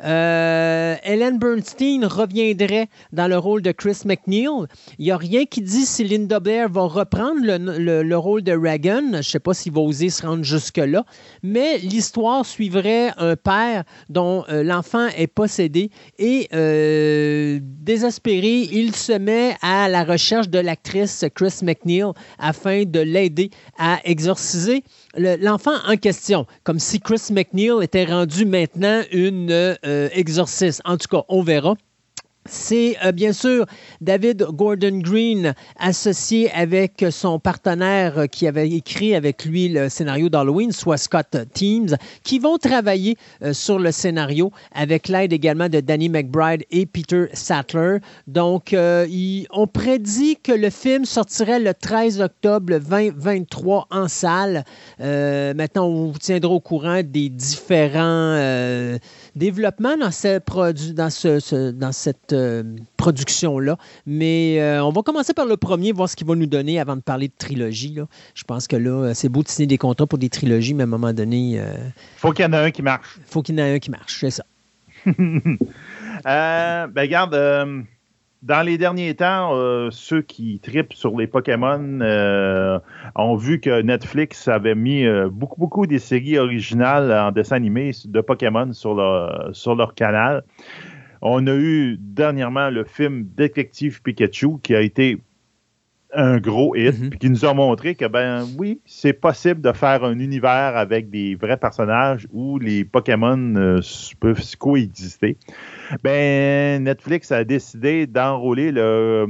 [0.03, 4.47] Euh, Ellen Bernstein reviendrait dans le rôle de Chris McNeil.
[4.99, 8.41] Il n'y a rien qui dit si Linda Blair va reprendre le, le- le rôle
[8.43, 9.01] de Reagan.
[9.13, 10.43] Je ne sais pas s'il va oser se rendre
[10.75, 11.05] jusque-là.
[11.43, 15.89] Mais l'histoire suivrait un père dont euh, l'enfant est possédé
[16.19, 22.05] et euh, désespéré, il se met à la recherche de l'actrice Chris McNeil
[22.39, 24.83] afin de l'aider à exorciser
[25.17, 30.81] le- l'enfant en question, comme si Chris McNeil était rendu maintenant une euh, exorciste.
[30.85, 31.75] En tout cas, on verra.
[32.47, 33.65] C'est euh, bien sûr
[34.01, 40.29] David Gordon Green associé avec son partenaire euh, qui avait écrit avec lui le scénario
[40.29, 45.79] d'Halloween, soit Scott Teams, qui vont travailler euh, sur le scénario avec l'aide également de
[45.79, 47.97] Danny McBride et Peter Sattler.
[48.27, 54.63] Donc, on prédit que le film sortirait le 13 octobre 2023 en salle.
[54.99, 58.97] Maintenant, on vous tiendra au courant des différents
[59.35, 62.63] développement dans, ce produ- dans, ce- ce- dans cette euh,
[62.97, 63.77] production-là.
[64.05, 66.95] Mais euh, on va commencer par le premier, voir ce qu'il va nous donner avant
[66.95, 67.93] de parler de trilogie.
[67.93, 68.07] là.
[68.33, 70.83] Je pense que là, euh, c'est beau de signer des contrats pour des trilogies, mais
[70.83, 71.63] à un moment donné, il
[72.17, 73.17] faut qu'il y en ait un qui marche.
[73.27, 74.17] faut qu'il y en ait un qui marche.
[74.19, 74.45] C'est ça.
[76.25, 77.81] Euh, ben, regarde, euh,
[78.45, 82.79] dans les derniers temps, euh, ceux qui tripent sur les Pokémon euh,
[83.15, 87.91] ont vu que Netflix avait mis euh, beaucoup, beaucoup des séries originales en dessin animé
[88.05, 90.43] de Pokémon sur leur, sur leur canal.
[91.23, 95.17] On a eu dernièrement le film Détective Pikachu qui a été
[96.15, 97.09] un gros hit, Mhm.
[97.09, 101.09] puis qui nous a montré que, ben oui, c'est possible de faire un univers avec
[101.09, 103.79] des vrais personnages où les Pokémon euh,
[104.19, 105.37] peuvent coexister.
[106.03, 109.27] Ben, Netflix a décidé d'enrôler le,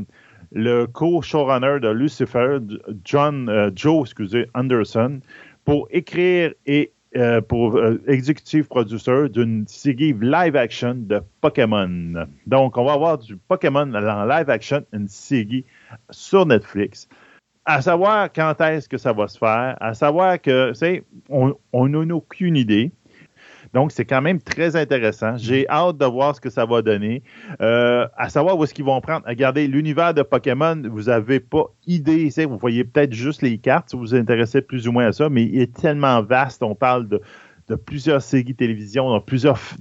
[0.51, 2.59] le co-showrunner de Lucifer,
[3.03, 5.19] John, euh, Joe excusez, Anderson,
[5.65, 12.25] pour écrire et euh, pour euh, executive producer d'une série live action de Pokémon.
[12.45, 15.63] Donc, on va avoir du Pokémon en live action, une série
[16.09, 17.07] sur Netflix.
[17.65, 21.87] À savoir quand est-ce que ça va se faire, à savoir que, tu sais, on
[21.87, 22.91] n'a aucune idée.
[23.73, 25.35] Donc, c'est quand même très intéressant.
[25.35, 27.23] J'ai hâte de voir ce que ça va donner.
[27.61, 29.25] Euh, à savoir où est-ce qu'ils vont prendre.
[29.27, 32.29] Regardez, l'univers de Pokémon, vous n'avez pas idée.
[32.45, 35.27] Vous voyez peut-être juste les cartes si vous vous intéressez plus ou moins à ça,
[35.27, 36.63] mais il est tellement vaste.
[36.63, 37.19] On parle de,
[37.67, 39.75] de plusieurs séries télévision, dans plusieurs f-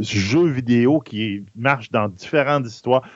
[0.00, 3.08] jeu vidéo qui marche dans différentes histoires.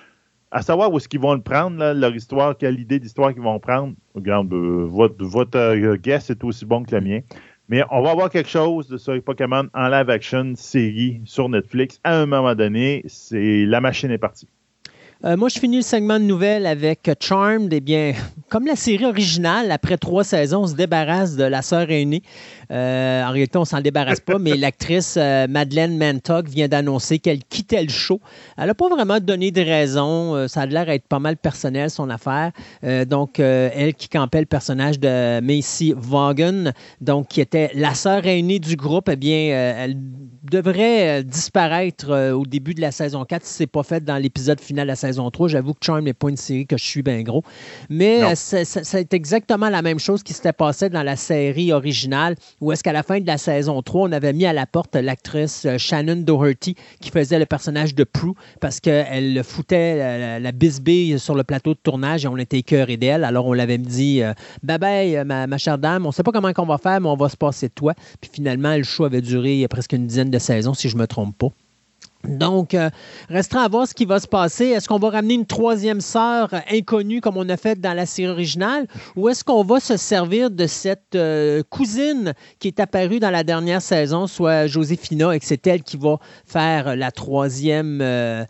[0.51, 3.59] À savoir où est-ce qu'ils vont le prendre, leur histoire, quelle idée d'histoire qu'ils vont
[3.59, 3.95] prendre.
[4.15, 7.21] Regarde, euh, votre, votre euh, guess est aussi bon que le mien.
[7.69, 11.99] Mais on va avoir quelque chose de sur Pokémon en live action série sur Netflix.
[12.05, 14.49] À un moment donné, c'est la machine est partie.
[15.25, 17.73] Euh, moi, je finis le segment de nouvelles avec Charmed.
[17.73, 18.13] Eh bien,
[18.51, 22.23] comme la série originale, après trois saisons, on se débarrasse de la sœur aînée.
[22.71, 27.43] Euh, en réalité, on s'en débarrasse pas, mais l'actrice euh, Madeleine Mantock vient d'annoncer qu'elle
[27.43, 28.21] quittait le show.
[28.59, 30.47] Elle n'a pas vraiment donné de raison.
[30.47, 32.53] ça a l'air d'être pas mal personnel, son affaire.
[33.07, 38.59] donc, elle qui campait le personnage de Macy Vaughan, donc qui était la sœur aînée
[38.59, 39.97] du groupe, eh bien, elle
[40.51, 44.61] devrait disparaître au début de la saison 4 si ce n'est pas fait dans l'épisode
[44.61, 45.49] final de la saison 3.
[45.49, 47.43] J'avoue que Charm n'est pas une série que je suis bien gros.
[47.91, 52.83] Mais c'est exactement la même chose qui s'était passé dans la série originale, où est-ce
[52.83, 55.79] qu'à la fin de la saison 3, on avait mis à la porte l'actrice euh,
[55.79, 61.35] Shannon Doherty qui faisait le personnage de Prue parce qu'elle foutait la, la, bisbille sur
[61.35, 63.25] le plateau de tournage et on était écœurés d'elle.
[63.25, 64.33] Alors on l'avait dit euh,
[64.63, 67.09] Bye bye, euh, ma, chère dame, on ne sait pas comment on va faire, mais
[67.09, 67.95] on va se passer de toi.
[68.21, 71.07] Puis finalement, le show avait duré presque une dizaine de saisons, si je ne me
[71.07, 71.49] trompe pas.
[72.29, 72.91] Donc, euh,
[73.29, 74.67] restera à voir ce qui va se passer.
[74.67, 78.31] Est-ce qu'on va ramener une troisième sœur inconnue comme on a fait dans la série
[78.31, 78.87] originale
[79.17, 83.45] ou est-ce qu'on va se servir de cette euh, cousine qui est apparue dans la
[83.45, 88.45] dernière saison, soit Joséphina, et que c'est elle qui va faire la troisième euh,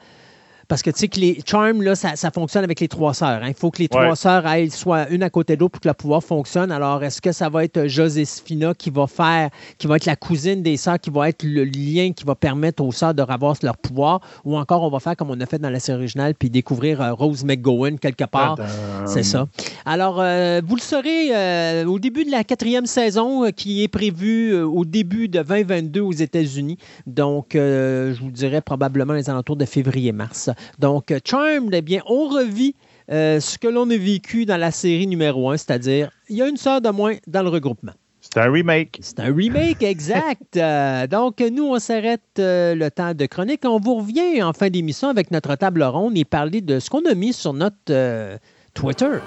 [0.75, 3.45] parce que tu sais que les charms, là, ça, fonctionne avec les trois sœurs.
[3.45, 3.47] Hein.
[3.47, 5.87] Il faut que les trois sœurs aillent soit une à côté de l'autre pour que
[5.87, 6.73] le pouvoir fonctionne.
[6.73, 10.65] Alors, est-ce que ça va être Joséphina qui va faire, qui va être la cousine
[10.65, 13.77] des sœurs, qui va être le lien qui va permettre aux sœurs de revoir leur
[13.77, 16.51] pouvoir, ou encore on va faire comme on a fait dans la série originale, puis
[16.51, 18.59] découvrir euh, Rose McGowan quelque part.
[19.07, 19.47] C'est ça.
[19.87, 24.61] Alors, euh, vous le saurez euh, au début de la quatrième saison qui est prévue
[24.61, 26.79] au début de 2022 aux États-Unis.
[27.07, 30.51] Donc, je vous dirais probablement les alentours de février-mars.
[30.79, 32.75] Donc, Charmed, eh bien, on revit
[33.11, 36.49] euh, ce que l'on a vécu dans la série numéro 1, c'est-à-dire, il y a
[36.49, 37.93] une sœur de moins dans le regroupement.
[38.21, 38.99] C'est un remake.
[39.03, 40.57] C'est un remake, exact.
[40.57, 43.61] Euh, donc, nous, on s'arrête euh, le temps de chronique.
[43.65, 47.05] On vous revient en fin d'émission avec notre table ronde et parler de ce qu'on
[47.05, 48.39] a mis sur notre
[48.73, 49.19] Twitter.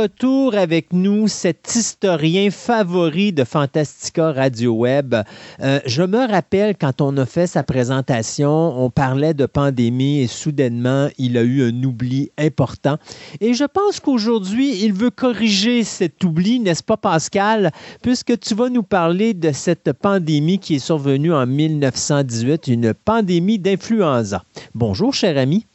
[0.00, 5.14] Retour avec nous cet historien favori de Fantastica Radio Web.
[5.60, 8.50] Euh, je me rappelle quand on a fait sa présentation,
[8.82, 12.96] on parlait de pandémie et soudainement, il a eu un oubli important.
[13.42, 17.70] Et je pense qu'aujourd'hui, il veut corriger cet oubli, n'est-ce pas Pascal,
[18.00, 23.58] puisque tu vas nous parler de cette pandémie qui est survenue en 1918, une pandémie
[23.58, 24.44] d'influenza.
[24.74, 25.66] Bonjour cher ami.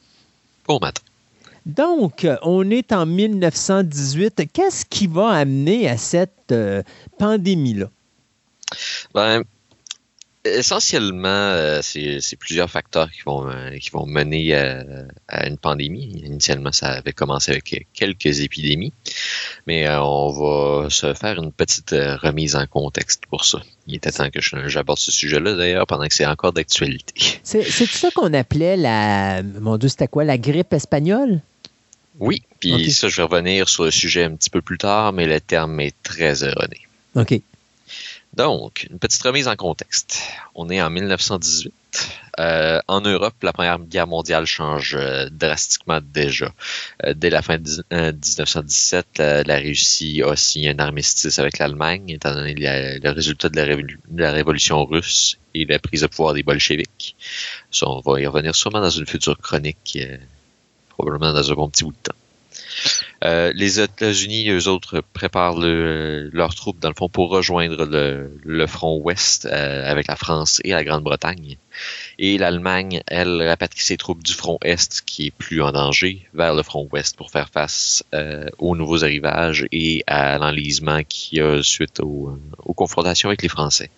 [0.68, 1.05] Bon matin.
[1.66, 4.44] Donc, on est en 1918.
[4.54, 6.84] Qu'est-ce qui va amener à cette euh,
[7.18, 7.90] pandémie-là?
[9.16, 9.44] Ben,
[10.44, 16.22] essentiellement, euh, c'est plusieurs facteurs qui vont, euh, qui vont mener à, une pandémie.
[16.24, 18.94] Initialement, ça avait commencé avec quelques épidémies,
[19.66, 23.60] mais on va se faire une petite remise en contexte pour ça.
[23.88, 27.40] Il était temps que j'aborde ce sujet-là, d'ailleurs, pendant que c'est encore d'actualité.
[27.42, 29.42] C'est ça qu'on appelait la...
[29.42, 30.26] Mon Dieu, c'était quoi?
[30.26, 31.42] La grippe espagnole?
[32.20, 35.26] Oui, puis ça, je vais revenir sur le sujet un petit peu plus tard, mais
[35.26, 36.82] le terme est très erroné.
[37.16, 37.42] OK.
[38.34, 40.22] Donc, une petite remise en contexte.
[40.56, 41.74] On est en 1918.
[42.38, 46.54] Euh, en Europe, la Première Guerre mondiale change euh, drastiquement déjà.
[47.06, 52.34] Euh, dès la fin de 1917, la, Russie a signé un armistice avec l'Allemagne, étant
[52.34, 56.44] donné le résultat de la, de la, révolution russe et la prise de pouvoir des
[56.44, 57.16] bolcheviks.
[57.72, 59.98] Ça, on va y revenir sûrement dans une future chronique
[61.06, 62.18] probablement dans un bon petit bout de temps.
[63.23, 68.98] Euh, les États-Unis, eux autres, préparent leurs troupes, dans le fond, pour rejoindre le, front
[68.98, 71.57] ouest euh, avec la France et la Grande-Bretagne.
[72.19, 76.53] Et l'Allemagne, elle, rapatrie ses troupes du front est, qui est plus en danger, vers
[76.53, 81.61] le front ouest pour faire face euh, aux nouveaux arrivages et à l'enlisement qui a
[81.64, 82.38] suite aux,
[82.76, 83.90] confrontations avec les Français.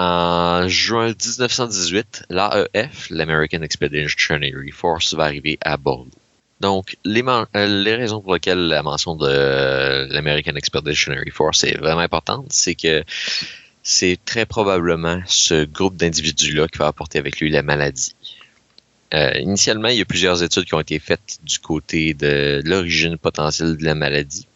[0.00, 6.12] En juin 1918, l'AEF, l'American Expeditionary Force, va arriver à Bordeaux.
[6.60, 7.44] Donc, les, euh,
[7.96, 13.02] raisons pour lesquelles la mention de l'American Expeditionary Force est vraiment importante, c'est que
[13.82, 18.14] c'est très probablement ce groupe d'individus-là qui va apporter avec lui la maladie.
[19.14, 23.18] Euh, initialement, il y a plusieurs études qui ont été faites du côté de l'origine
[23.18, 24.46] potentielle de la maladie.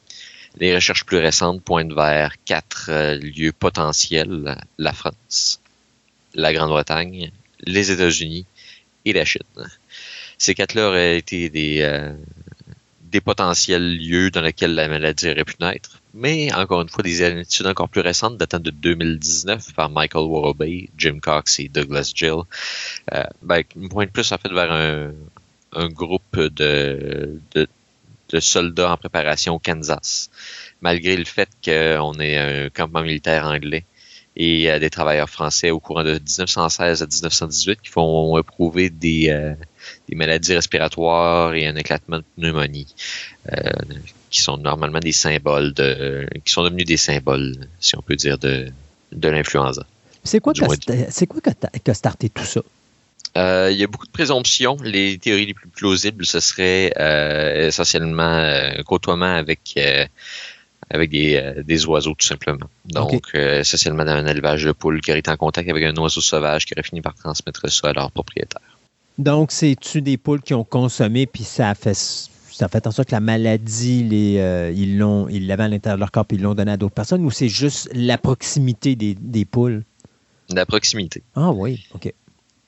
[0.59, 5.61] Les recherches plus récentes pointent vers quatre euh, lieux potentiels la France,
[6.35, 7.31] la Grande-Bretagne,
[7.61, 8.47] les États-Unis
[9.05, 9.43] et la Chine.
[10.39, 12.12] Ces quatre-là auraient été des, euh,
[13.03, 16.01] des potentiels lieux dans lesquels la maladie aurait pu naître.
[16.15, 20.91] Mais encore une fois, des études encore plus récentes datant de 2019 par Michael Warobay,
[20.99, 22.43] Jim Cox et Douglas Gill
[23.15, 25.12] euh, ben, pointent plus en fait vers un,
[25.74, 27.39] un groupe de,
[28.32, 30.30] de, soldats en préparation au Kansas.
[30.80, 33.84] Malgré le fait qu'on est un campement militaire anglais
[34.36, 39.28] et euh, des travailleurs français au courant de 1916 à 1918 qui font éprouver des,
[39.28, 39.54] euh,
[40.09, 42.94] des maladies respiratoires et un éclatement de pneumonie,
[43.52, 43.70] euh,
[44.30, 48.38] qui sont normalement des symboles de, qui sont devenus des symboles, si on peut dire,
[48.38, 48.68] de,
[49.12, 49.86] de l'influenza.
[50.24, 52.62] C'est quoi, qui a starté tout ça?
[53.36, 54.76] Euh, il y a beaucoup de présomptions.
[54.82, 59.78] Les théories les plus plausibles, ce serait euh, essentiellement un côtoiement avec
[60.90, 62.66] avec des, des, oiseaux tout simplement.
[62.84, 66.20] Donc, essentiellement dans un élevage de poules qui aurait été en contact avec un oiseau
[66.20, 68.60] sauvage qui aurait fini par transmettre ça à leur propriétaire.
[69.18, 73.09] Donc, c'est-tu des poules qui ont consommé, puis ça a fait, ça fait en sorte
[73.09, 76.36] que la maladie, les, euh, ils l'ont, ils l'avaient à l'intérieur de leur corps, puis
[76.38, 79.84] ils l'ont donné à d'autres personnes, ou c'est juste la proximité des, des poules?
[80.50, 81.22] La proximité.
[81.34, 82.12] Ah oui, OK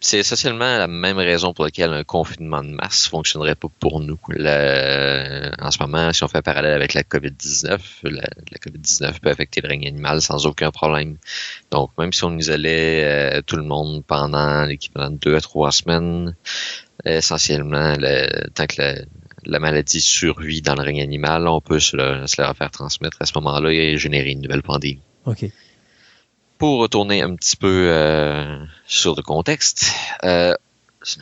[0.04, 4.18] c'est essentiellement la même raison pour laquelle un confinement de masse fonctionnerait pas pour nous.
[4.28, 8.28] en ce moment, si on fait un parallèle avec la COVID-19, la,
[8.62, 11.16] COVID-19 peut affecter le règne animal sans aucun problème.
[11.70, 15.72] Donc, même si on isolait euh, tout le monde pendant l'équivalent de deux à trois
[15.72, 16.36] semaines,
[17.06, 17.94] essentiellement,
[18.54, 19.04] tant que
[19.46, 23.16] la, maladie survit dans le règne animal, on peut se, le, se la faire transmettre
[23.20, 25.00] à ce moment-là et générer une nouvelle pandémie.
[25.24, 25.46] OK
[26.58, 30.54] pour retourner un petit peu euh, sur le contexte, euh,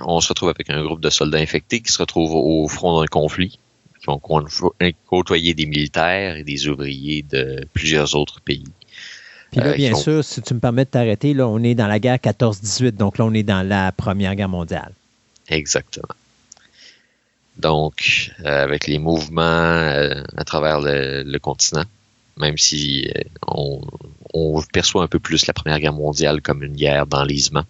[0.04, 3.06] on se retrouve avec un groupe de soldats infectés qui se retrouvent au front d'un
[3.06, 3.58] conflit,
[4.00, 4.20] qui ont
[5.06, 8.64] côtoyé des militaires et des ouvriers de plusieurs autres pays.
[9.50, 11.86] Puis là, euh, bien sûr, si tu me permets de t'arrêter, là, on est dans
[11.86, 14.92] la guerre 14-18, donc là, on est dans la Première Guerre mondiale.
[15.48, 16.14] Exactement.
[17.58, 21.84] Donc, avec les mouvements à travers le continent,
[22.42, 27.06] même si euh, on, perçoit un peu plus la Première Guerre mondiale comme une guerre
[27.06, 27.64] d'enlisement,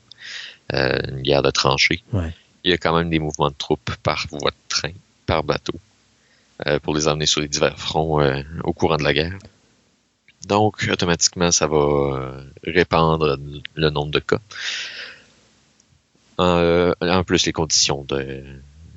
[0.73, 2.03] euh, une guerre de tranchées.
[2.65, 4.93] Il y a quand même des mouvements de troupes par voie de train,
[5.27, 5.75] par bateau,
[6.67, 8.21] euh, pour les emmener sur les divers fronts
[8.65, 9.39] au courant de la guerre.
[10.47, 13.39] Donc, automatiquement, ça va répandre
[13.75, 14.41] le nombre de cas.
[16.39, 18.45] en plus, les conditions de,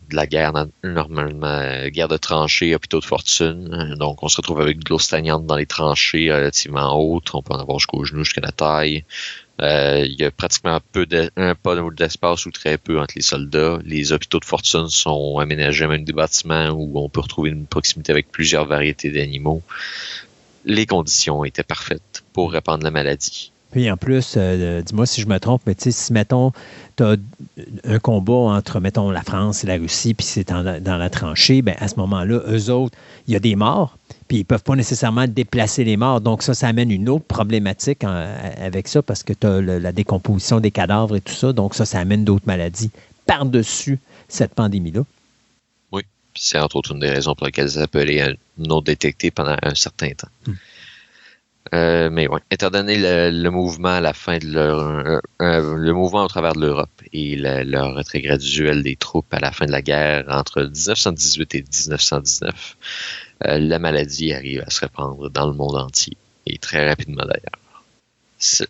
[0.09, 0.53] de la guerre,
[0.83, 3.95] normalement, euh, guerre de tranchées, hôpitaux de fortune.
[3.99, 7.33] Donc, on se retrouve avec de l'eau stagnante dans les tranchées relativement hautes.
[7.33, 9.03] On peut en avoir jusqu'aux genoux, jusqu'à la taille.
[9.61, 11.07] Euh, il y a pratiquement peu
[11.37, 13.79] un pas d'espace ou très peu entre les soldats.
[13.85, 18.11] Les hôpitaux de fortune sont aménagés même des bâtiments où on peut retrouver une proximité
[18.11, 19.61] avec plusieurs variétés d'animaux.
[20.65, 23.51] Les conditions étaient parfaites pour répandre la maladie.
[23.75, 26.53] Puis en plus, euh, dis-moi si je me trompe, mais tu sais, si, mettons,
[26.95, 27.17] tu as
[27.83, 30.63] un combat entre, mettons, la France et la Russie, puis c'est dans,
[30.97, 32.97] la tranchée, ben à ce moment-là, eux autres,
[33.27, 33.97] il y a des morts,
[34.29, 36.21] puis ils ne peuvent pas nécessairement déplacer les morts.
[36.21, 40.61] Donc ça, ça amène une autre problématique avec ça, parce que tu as la décomposition
[40.61, 41.51] des cadavres et tout ça.
[41.51, 42.91] Donc ça, ça amène d'autres maladies
[43.25, 43.99] par-dessus
[44.29, 45.01] cette pandémie-là.
[45.91, 46.03] Oui,
[46.33, 49.75] c'est entre autres une des raisons pour lesquelles ça peut aller non détecté pendant un
[49.75, 50.29] certain temps.
[50.47, 50.53] Hmm.
[51.73, 56.23] Euh, mais étant donné le, mouvement à la fin de leur, euh, euh, le mouvement
[56.23, 59.71] au travers de l'Europe et le, leur retrait graduel des troupes à la fin de
[59.71, 62.77] la guerre entre 1918 et 1919,
[63.41, 66.15] la maladie arrive à se répandre dans le monde entier
[66.45, 67.59] et très rapidement d'ailleurs.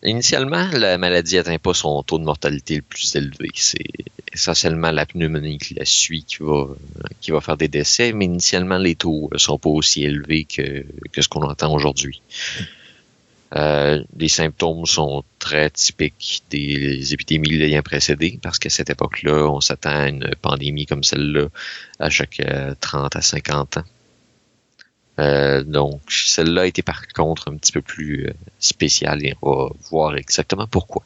[0.03, 3.49] Initialement, la maladie n'atteint pas son taux de mortalité le plus élevé.
[3.55, 3.83] C'est
[4.31, 6.67] essentiellement la pneumonie qui la suit qui va,
[7.19, 11.21] qui va faire des décès, mais initialement, les taux sont pas aussi élevés que, que
[11.21, 12.21] ce qu'on entend aujourd'hui.
[13.57, 19.61] Euh, les symptômes sont très typiques des épidémies l'ayant précédé, parce qu'à cette époque-là, on
[19.61, 21.47] s'attend à une pandémie comme celle-là
[21.99, 22.41] à chaque
[22.81, 23.83] 30 euh, à 50 ans.
[25.19, 29.69] Euh, donc, celle-là a été par contre un petit peu plus spéciale et on va
[29.89, 31.03] voir exactement pourquoi.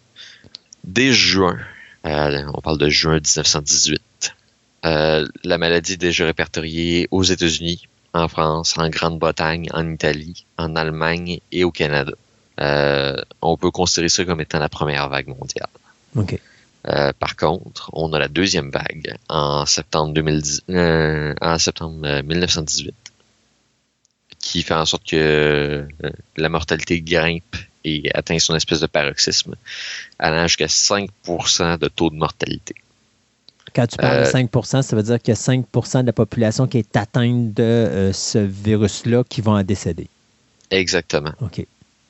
[0.84, 1.60] Dès juin,
[2.04, 4.36] on parle de juin 1918,
[4.84, 11.42] la maladie est déjà répertoriée aux États-Unis, en France, en Grande-Bretagne, en Italie, en Allemagne
[11.52, 12.14] et au Canada.
[12.60, 15.70] Euh, on peut considérer ça comme étant la première vague mondiale.
[16.88, 22.94] Euh, par contre, on a la deuxième vague en septembre, 2010, euh, en septembre 1918
[24.40, 25.86] qui fait en sorte que
[26.38, 29.56] la mortalité grimpe et atteint son espèce de paroxysme,
[30.18, 32.74] allant jusqu'à 5% de taux de mortalité.
[33.76, 36.14] Quand tu parles de 5% Euh, ça veut dire qu'il y a 5% de la
[36.14, 40.08] population qui est atteinte de ce virus-là qui vont en décéder.
[40.72, 41.34] Exactement.
[41.42, 41.66] OK.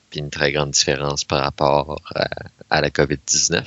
[0.10, 2.28] Puis une très grande différence par rapport à,
[2.70, 3.64] à la COVID-19.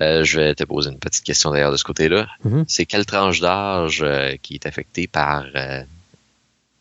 [0.00, 2.26] Euh, je vais te poser une petite question d'ailleurs de ce côté-là.
[2.44, 2.64] Mhm.
[2.68, 5.82] C'est quelle tranche d'âge euh, qui est affectée par, euh,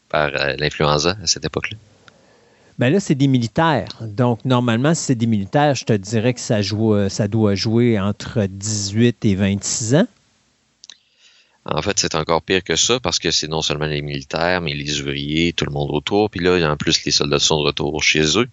[0.10, 1.78] par euh, l'influenza à cette époque-là?
[2.78, 3.90] Ben là, c'est des militaires.
[4.02, 7.56] Donc, normalement, si c'est des militaires, je te dirais que ça, joue, euh, ça doit
[7.56, 10.08] jouer entre 18 et 26 ans.
[11.70, 14.74] En fait, c'est encore pire que ça parce que c'est non seulement les militaires, mais
[14.74, 16.30] les ouvriers, tout le monde autour.
[16.30, 18.48] Puis là, en plus, les soldats sont de retour chez eux.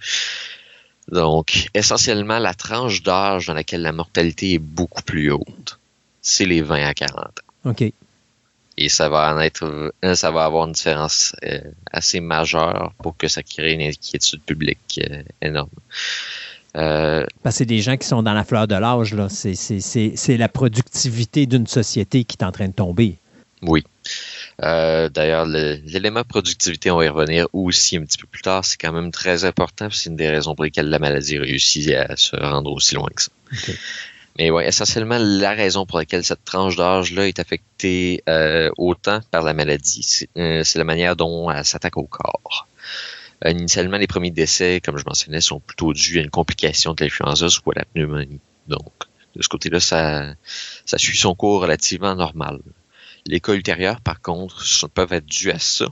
[1.09, 5.79] Donc, essentiellement, la tranche d'âge dans laquelle la mortalité est beaucoup plus haute,
[6.23, 7.71] c'est les 20 à 40 ans.
[7.71, 7.93] OK.
[8.77, 9.65] Et ça va en être,
[10.03, 11.61] euh, ça va avoir une différence euh,
[11.93, 15.69] assez majeure pour que ça crée une inquiétude publique euh, énorme.
[16.77, 19.15] Euh, Parce que c'est des gens qui sont dans la fleur de l'âge.
[19.15, 19.29] là.
[19.29, 23.19] C'est- C'est c'est- c'est la productivité d'une société qui est en train de tomber.
[23.63, 23.85] Oui.
[24.63, 28.65] Euh, D'ailleurs, le- l'élément productivité, on va y revenir aussi un petit peu plus tard.
[28.65, 29.89] C'est quand même très important.
[29.91, 33.23] C'est une des raisons pour lesquelles la maladie réussit à se rendre aussi loin que
[33.23, 33.31] ça.
[34.39, 39.43] Mais ouais, essentiellement, la raison pour laquelle cette tranche d'âge-là est affectée euh, autant par
[39.45, 42.67] la maladie, c'est euh, c'est la manière dont elle s'attaque au corps.
[43.45, 47.05] Euh, initialement, les premiers décès, comme je mentionnais, sont plutôt dus à une complication de
[47.05, 48.41] l'influenza, soit la pneumonie.
[48.69, 48.93] Donc,
[49.37, 50.35] de ce côté-là, ça,
[50.85, 52.61] ça suit son cours relativement normal.
[53.27, 55.87] Les cas ultérieurs, par contre, peuvent être dus à ça.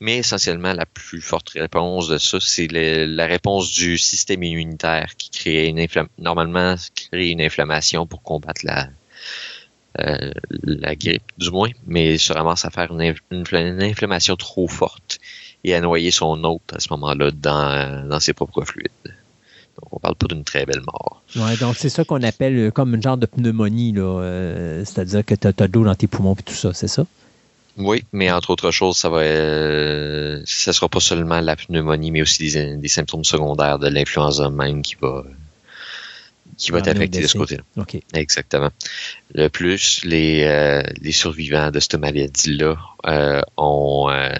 [0.00, 5.30] Mais essentiellement, la plus forte réponse de ça, c'est la réponse du système immunitaire qui
[5.30, 8.88] crée une inflammation, normalement, crée une inflammation pour combattre la,
[10.00, 10.32] euh,
[10.64, 15.20] la grippe, du moins, mais se ramasse à faire une inflammation trop forte
[15.64, 18.90] et à noyer son hôte à ce moment-là dans, dans ses propres fluides.
[19.04, 21.22] Donc, on parle pas d'une très belle mort.
[21.36, 23.92] Ouais, donc, c'est ça qu'on appelle euh, comme une genre de pneumonie.
[23.92, 24.02] là.
[24.20, 27.06] Euh, C'est-à-dire que tu as, de l'eau dans tes poumons et tout ça, c'est ça?
[27.78, 32.20] Oui, mais entre autres choses, ça va, euh, ça sera pas seulement la pneumonie, mais
[32.20, 35.24] aussi des, des symptômes secondaires de l'influenza même qui va,
[36.62, 37.62] qui va Amener au t'affecter de ce côté-là.
[37.76, 37.96] OK.
[38.14, 38.70] Exactement.
[39.34, 42.76] Le plus, les, euh, les survivants de cette maladie-là
[43.06, 44.30] euh, ont euh,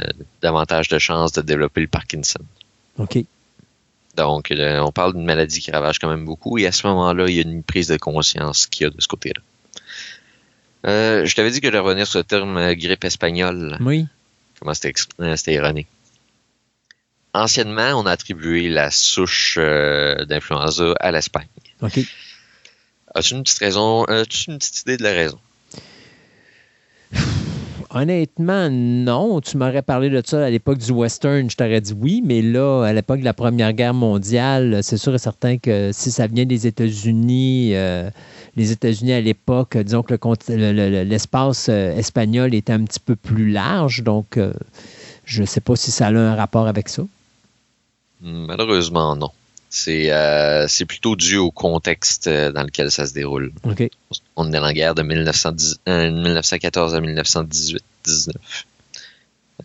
[0.40, 2.40] davantage de chances de développer le Parkinson.
[2.98, 3.18] OK.
[4.16, 7.34] Donc, on parle d'une maladie qui ravage quand même beaucoup et à ce moment-là, il
[7.34, 9.40] y a une prise de conscience qu'il y a de ce côté-là.
[10.84, 13.78] Je t'avais dit que de revenir sur le terme grippe espagnole.
[13.80, 14.06] Oui.
[14.60, 15.86] Comment c'était erroné.
[17.34, 21.48] Anciennement, on a attribué la souche euh, d'influenza à l'Espagne.
[21.82, 22.00] OK.
[23.14, 25.38] As-tu une petite raison, as-tu une petite idée de la raison?
[27.94, 29.40] Honnêtement, non.
[29.42, 32.84] Tu m'aurais parlé de ça à l'époque du western, je t'aurais dit oui, mais là,
[32.84, 36.46] à l'époque de la Première Guerre mondiale, c'est sûr et certain que si ça vient
[36.46, 38.08] des États-Unis, euh,
[38.56, 43.14] les États-Unis à l'époque, disons que le- le- l'espace euh, espagnol était un petit peu
[43.14, 44.54] plus large, donc euh,
[45.26, 47.02] je ne sais pas si ça a un rapport avec ça.
[48.22, 49.30] Malheureusement, non.
[49.74, 53.52] C'est euh, plutôt dû au contexte euh, dans lequel ça se déroule.
[53.64, 53.88] OK.
[54.36, 57.78] On est dans la guerre de 1910 euh, 1914 à 1918-19.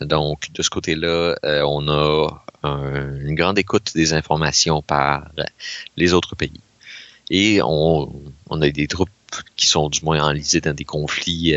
[0.02, 5.30] Donc, de ce côté-là, euh, on a un- une grande écoute des informations par
[5.98, 6.62] les autres pays.
[7.30, 8.10] Et on,
[8.50, 9.10] on a des troupes
[9.58, 11.56] qui sont du moins enlisées dans des conflits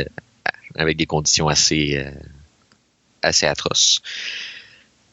[0.74, 2.10] avec des conditions assez, euh,
[3.22, 4.00] assez atroces.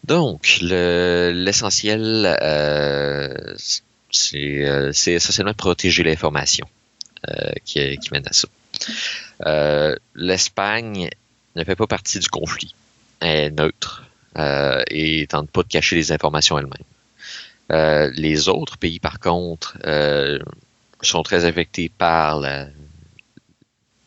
[0.08, 3.56] Donc, le- l'essentiel, euh,
[4.10, 6.68] c'est euh, c'est essentiellement protéger l'information
[7.30, 8.48] euh, qui, qui mène à ça.
[10.16, 11.10] L'Espagne
[11.56, 12.74] ne fait pas partie du conflit.
[13.20, 14.04] Elle est neutre
[14.90, 16.74] et tente pas de cacher les informations elle-même.
[17.72, 20.40] Euh, les autres pays, par contre, euh,
[21.02, 22.68] sont très affectés par la,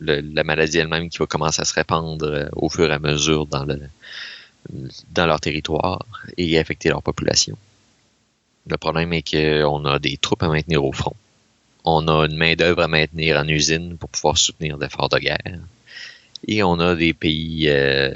[0.01, 3.65] la maladie elle-même qui va commencer à se répandre au fur et à mesure dans,
[3.65, 3.81] le,
[5.11, 6.05] dans leur territoire
[6.37, 7.57] et affecter leur population.
[8.67, 11.17] Le problème est qu'on a des troupes à maintenir au front.
[11.85, 15.61] On a une main-d'œuvre à maintenir en usine pour pouvoir soutenir l'effort de guerre.
[16.47, 18.13] Et on a des pays euh,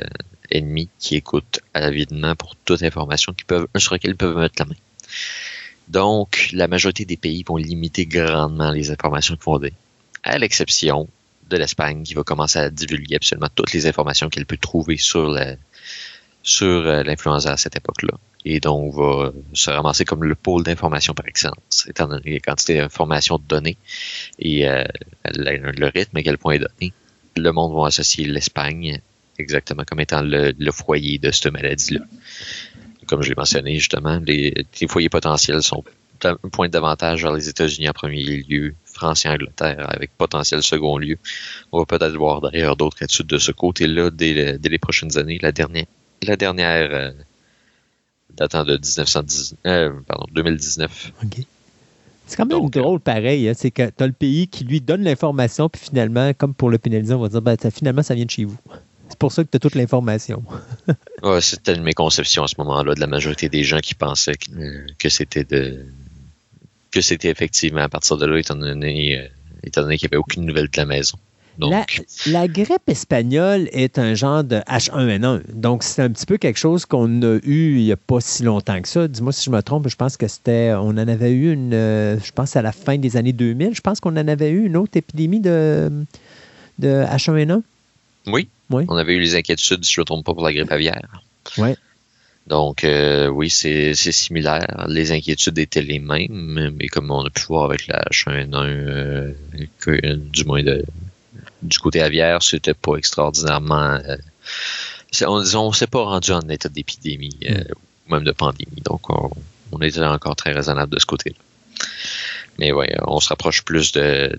[0.50, 4.74] ennemis qui écoutent avidement pour toute information peuvent, sur laquelle ils peuvent mettre la main.
[5.88, 9.74] Donc, la majorité des pays vont limiter grandement les informations qu'ils vont donner,
[10.22, 11.08] à l'exception
[11.50, 15.28] de l'Espagne qui va commencer à divulguer absolument toutes les informations qu'elle peut trouver sur
[15.28, 15.56] la-
[16.44, 18.16] sur euh, l'influenza à cette époque-là.
[18.44, 22.76] Et donc, va se ramasser comme le pôle d'information par excellence, étant donné la quantité
[22.76, 23.78] d'informations données
[24.38, 24.84] et euh,
[25.34, 26.92] le, rythme à quel point est donné.
[27.36, 29.00] Le monde va associer l'Espagne
[29.38, 32.04] exactement comme étant le, le foyer de cette maladie-là.
[33.06, 35.82] Comme je l'ai mentionné, justement, les, les foyers potentiels sont
[36.52, 41.18] pointe davantage vers les États-Unis en premier lieu, France et Angleterre avec potentiel second lieu.
[41.72, 45.38] On va peut-être voir d'ailleurs d'autres études de ce côté-là dès, les prochaines années.
[45.42, 45.86] La dernière,
[46.28, 47.10] la dernière euh,
[48.30, 51.12] datant de 1910, euh, pardon, 2019.
[52.26, 53.48] C'est quand même drôle, pareil.
[53.48, 56.70] Hein, c'est que tu as le pays qui lui donne l'information, puis finalement, comme pour
[56.70, 58.58] le pénaliser, on va dire ben, finalement, ça vient de chez vous.
[59.08, 60.42] C'est pour ça que tu as toute l'information.
[61.22, 64.36] ouais, c'était une méconception à ce moment-là de la majorité des gens qui pensaient
[64.98, 65.84] que, c'était de
[66.90, 69.28] que c'était effectivement à partir de là, étant donné, euh,
[69.62, 71.18] étant donné qu'il n'y avait aucune nouvelle de la maison.
[71.58, 75.42] La, grippe espagnole est un genre de H1N1.
[75.52, 78.42] Donc, c'est un petit peu quelque chose qu'on a eu il n'y a pas si
[78.42, 79.08] longtemps que ça.
[79.08, 80.72] Dis-moi si je me trompe, je pense que c'était.
[80.74, 81.74] On en avait eu une.
[81.74, 83.74] Euh, je pense à la fin des années 2000.
[83.74, 85.90] Je pense qu'on en avait eu une autre épidémie de,
[86.78, 87.62] de H1N1.
[88.26, 88.48] Oui.
[88.70, 88.84] oui.
[88.88, 91.22] On avait eu les inquiétudes, si je ne me trompe pas, pour la grippe aviaire.
[91.58, 91.74] Oui.
[92.46, 94.86] Donc, euh, oui, c'est similaire.
[94.88, 100.16] Les inquiétudes étaient les mêmes, mais comme on a pu voir avec la H1N1, euh,
[100.16, 100.84] du moins de,
[101.64, 103.98] du côté aviaire, c'était pas extraordinairement.
[104.06, 104.16] Euh,
[105.26, 107.64] on ne s'est pas rendu en état d'épidémie, euh, mm.
[108.06, 108.82] ou même de pandémie.
[108.84, 109.30] Donc, on,
[109.80, 111.36] était encore très raisonnable de ce côté-là.
[112.58, 114.38] Mais oui, on se rapproche plus de.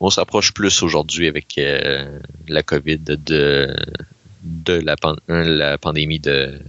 [0.00, 3.74] on, s'approche plus aujourd'hui avec euh, la COVID de,
[4.42, 4.96] de la,
[5.28, 6.60] la pandémie de,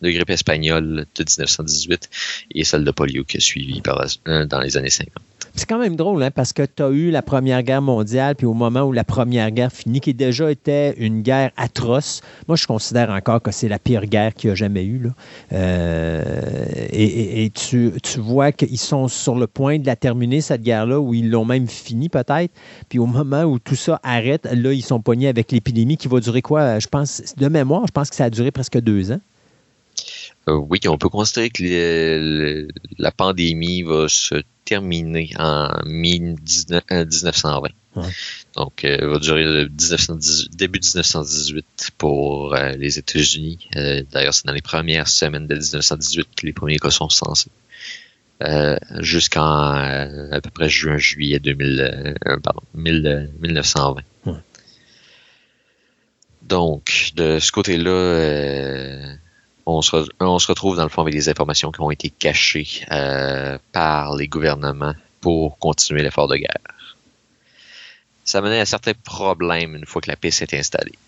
[0.00, 2.10] de grippe espagnole de 1918
[2.54, 5.12] et celle de polio qui a suivi par dans les années 50.
[5.54, 8.46] C'est quand même drôle, hein, parce que tu as eu la Première Guerre mondiale, puis
[8.46, 12.66] au moment où la Première Guerre finit, qui déjà était une guerre atroce, moi, je
[12.66, 15.10] considère encore que c'est la pire guerre qu'il y a jamais eu.
[15.52, 16.22] Euh,
[16.90, 21.30] et, tu, vois qu'ils sont sur le point de la terminer, cette guerre-là, où ils
[21.30, 22.52] l'ont même fini peut-être.
[22.88, 26.20] Puis au moment où tout ça arrête, là, ils sont pognés avec l'épidémie qui va
[26.20, 26.78] durer quoi?
[26.78, 29.20] Je pense, de mémoire, je pense que ça a duré presque deux ans.
[30.48, 32.66] Euh, oui, on peut considérer que
[32.98, 37.68] la pandémie va se terminer en 1920.
[37.96, 38.02] Euh,
[38.56, 43.68] Donc, euh, va durer le début 1918 pour les États-Unis.
[44.10, 47.50] D'ailleurs, c'est dans les premières semaines de 1918 que les premiers cas sont censés.
[48.98, 49.74] jusqu'en
[50.32, 51.38] à peu près juin-juillet
[52.74, 54.02] 1920.
[56.42, 59.16] Donc, de ce côté-là,
[59.66, 64.16] on se, retrouve dans le fond avec des informations qui ont été cachées euh, par
[64.16, 66.58] les gouvernements pour continuer l'effort de guerre.
[68.24, 70.98] Ça menait à certains problèmes une fois que la paix s'est installée.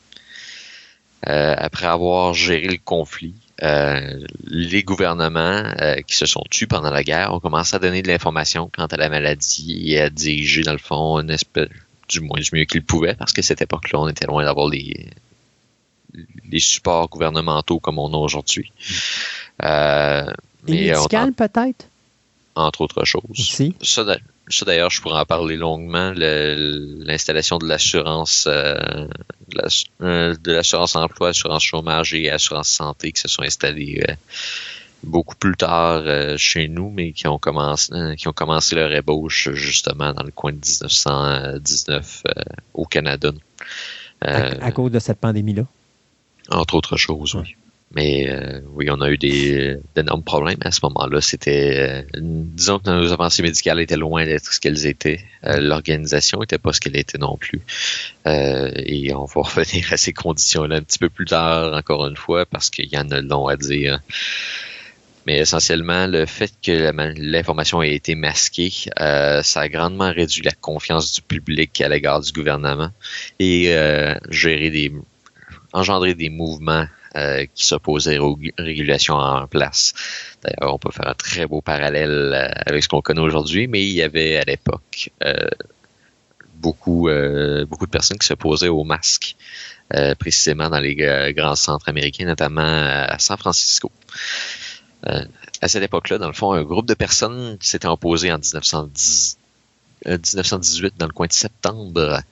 [1.26, 5.72] Euh, après avoir géré le conflit, euh, les gouvernements
[6.06, 8.96] qui se sont tués pendant la guerre ont commencé à donner de l'information quant à
[8.96, 11.68] la maladie et à diriger, dans le fond, une espèce,
[12.08, 15.08] du moins du mieux qu'ils pouvaient, parce que cette époque-là, on était loin d'avoir les,
[16.50, 18.72] les supports gouvernementaux comme on a aujourd'hui.
[19.62, 20.26] Euh,
[20.66, 21.86] médical, peut-être?
[22.56, 23.72] Entre autres choses.
[23.82, 24.04] Ça,
[24.64, 26.12] d'ailleurs, je pourrais en parler longuement.
[26.14, 29.08] L'installation de l'assurance, euh,
[30.02, 34.14] euh, de l'assurance emploi, assurance chômage et assurance santé qui se sont installés euh,
[35.02, 36.04] beaucoup plus tard
[36.38, 40.52] chez nous, mais qui ont commencé, qui ont commencé leur ébauche justement dans le coin
[40.52, 42.22] de 1919
[42.74, 43.32] au Canada.
[44.20, 45.64] à, cause de cette pandémie-là?
[46.50, 47.56] Entre autres choses, oui.
[47.94, 51.20] Mais euh, oui, on a eu des d'énormes problèmes à ce moment-là.
[51.20, 55.24] C'était, euh, disons que nos avancées médicales étaient loin d'être ce qu'elles étaient.
[55.44, 57.60] Euh, l'organisation n'était pas ce qu'elle était non plus.
[58.26, 62.46] et on va revenir à ces conditions-là un petit peu plus tard, encore une fois,
[62.46, 64.00] parce qu'il y en a long à dire.
[65.26, 71.12] Mais essentiellement, le fait que l'information ait été masquée, ça a grandement réduit la confiance
[71.12, 72.90] du public à l'égard du gouvernement
[73.38, 73.74] et
[74.30, 74.92] gérer des
[75.74, 76.86] engendrer des mouvements
[77.16, 79.92] euh, qui s'opposaient aux régulations en place.
[80.42, 83.82] D'ailleurs, on peut faire un très beau parallèle euh, avec ce qu'on connaît aujourd'hui, mais
[83.82, 85.48] il y avait à l'époque euh,
[86.56, 87.10] beaucoup,
[87.68, 89.36] beaucoup de personnes qui s'opposaient aux masques,
[90.18, 90.94] précisément dans les
[91.34, 93.92] grands centres américains, notamment à San Francisco.
[95.04, 99.36] à cette époque-là, dans le fond, un groupe de personnes s'était opposé en 1910,
[100.06, 102.22] 1918 dans le coin de septembre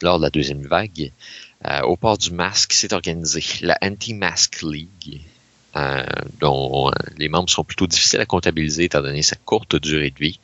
[0.00, 1.41] lors de la deuxième vague euh,
[1.84, 5.20] au port du masque s'est organisé la Anti-Mask League,
[5.74, 6.02] euh,
[6.38, 10.18] dont euh, les membres sont plutôt difficiles à comptabiliser étant donné sa courte durée de
[10.18, 10.38] vie.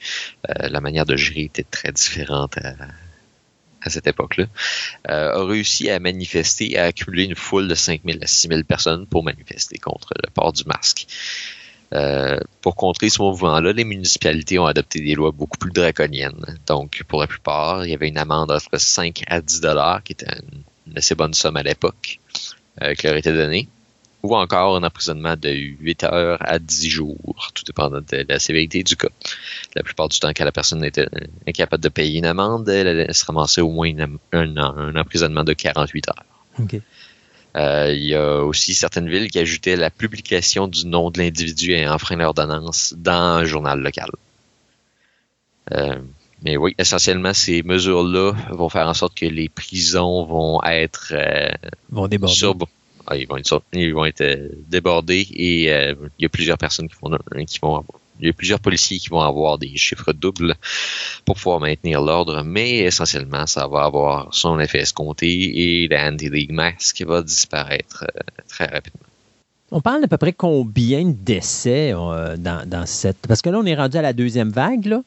[0.46, 4.46] la manière de gérer était très différente à, cette époque-là,
[5.04, 9.78] a réussi à manifester, à accumuler une foule de 5000 à 6000 personnes pour manifester
[9.78, 11.06] contre le port du masque.
[12.62, 16.58] pour contrer ce mouvement-là, les municipalités ont adopté des lois beaucoup plus draconiennes.
[16.66, 20.12] Donc, pour la plupart, il y avait une amende entre 5 à 10 dollars, qui
[20.12, 22.18] était une une assez bonne somme à l'époque
[22.82, 23.68] euh, qui leur était donnée.
[24.22, 28.82] ou encore un emprisonnement de 8 heures à 10 jours, tout dépendant de la sévérité
[28.82, 29.08] du cas.
[29.76, 31.06] La plupart du temps, quand la personne était
[31.46, 33.92] incapable de payer une amende, elle allait se ramasser au moins
[34.32, 36.24] un, un, emprisonnement de 48 heures.
[37.56, 41.72] Euh, il y a aussi certaines villes qui ajoutaient la publication du nom de l'individu
[41.72, 44.10] ayant enfreint l'ordonnance dans un journal local.
[45.72, 46.00] Euh,
[46.42, 51.48] mais oui, essentiellement, ces mesures-là vont faire en sorte que les prisons vont être euh,
[51.90, 52.66] vont déborder.
[53.10, 56.58] Ah, ils, vont être, ils vont être euh, débordés et euh, il y a plusieurs
[56.58, 57.16] personnes qui vont,
[57.46, 57.84] qui vont
[58.20, 60.56] il y a plusieurs policiers qui vont avoir des chiffres doubles
[61.24, 66.50] pour pouvoir maintenir l'ordre, mais essentiellement, ça va avoir son effet escompté et la anti-league
[66.50, 68.04] mask va disparaître
[68.48, 69.06] très rapidement.
[69.70, 73.18] On parle d'à peu près combien de décès dans, dans, cette...
[73.28, 75.02] Parce que là, on est rendu à la deuxième vague, là.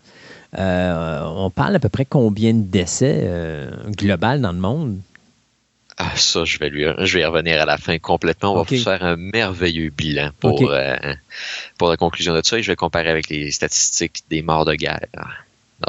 [0.57, 4.99] Euh, on parle à peu près combien de décès euh, global dans le monde?
[5.97, 8.53] Ah, ça, je vais, lui, je vais y revenir à la fin complètement.
[8.53, 10.95] On va faire un merveilleux bilan pour, euh,
[11.77, 14.73] pour la conclusion de ça et je vais comparer avec les statistiques des morts de
[14.73, 15.05] guerre.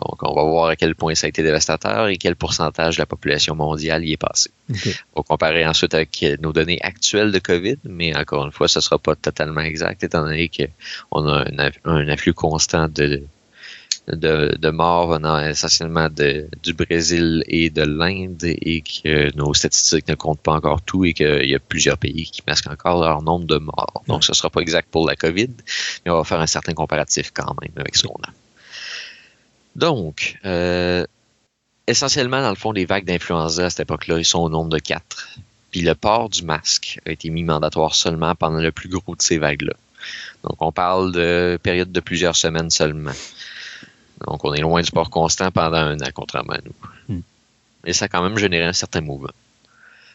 [0.00, 3.02] Donc, on va voir à quel point ça a été dévastateur et quel pourcentage de
[3.02, 4.50] la population mondiale y est passé.
[5.14, 8.78] On va comparer ensuite avec nos données actuelles de COVID, mais encore une fois, ce
[8.78, 11.44] ne sera pas totalement exact étant donné qu'on a
[11.84, 13.22] un afflux constant de,
[14.08, 20.14] de, morts venant essentiellement de, du Brésil et de l'Inde et que nos statistiques ne
[20.14, 23.46] comptent pas encore tout et qu'il y a plusieurs pays qui masquent encore leur nombre
[23.46, 24.02] de morts.
[24.08, 25.50] Donc, ce ne sera pas exact pour la COVID,
[26.04, 28.30] mais on va faire un certain comparatif quand même avec ce qu'on a.
[29.76, 31.06] Donc, euh,
[31.86, 34.78] essentiellement, dans le fond, les vagues d'influenza à cette époque-là, ils sont au nombre de
[34.78, 35.38] quatre.
[35.70, 39.22] Puis le port du masque a été mis mandatoire seulement pendant le plus gros de
[39.22, 39.72] ces vagues-là.
[40.42, 43.12] Donc, on parle de période de plusieurs semaines seulement.
[44.26, 47.14] Donc, on est loin du port constant pendant un an, contrairement à nous.
[47.14, 47.20] Hmm.
[47.84, 49.32] Mais ça a quand même généré un certain mouvement.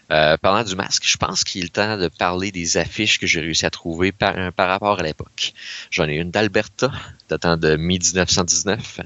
[0.10, 3.42] Euh, parlant du masque, je pense qu'il est temps de parler des affiches que j'ai
[3.42, 5.54] réussi à trouver par, par rapport à l'époque.
[5.92, 6.92] J'en ai une d'Alberta,
[7.28, 9.02] datant de mi-1919,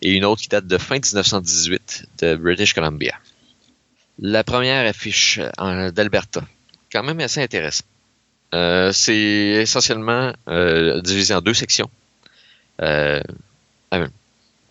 [0.00, 3.14] et une autre qui date de fin 1918, de British Columbia.
[4.18, 6.40] La première affiche euh, d'Alberta,
[6.90, 7.86] quand même assez intéressante.
[8.54, 11.90] Euh, c'est essentiellement euh, divisé en deux sections.
[12.80, 13.20] Euh,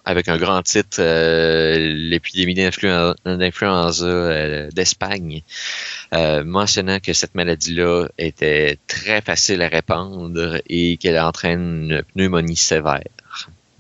[0.08, 5.44] avec un grand titre, euh, l'épidémie d'influenza euh, d'Espagne,
[6.14, 12.56] euh, mentionnant que cette maladie-là était très facile à répandre et qu'elle entraîne une pneumonie
[12.56, 13.04] sévère,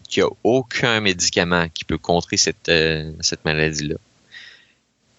[0.09, 2.69] qu'il n'y a aucun médicament qui peut contrer cette,
[3.21, 3.95] cette maladie-là,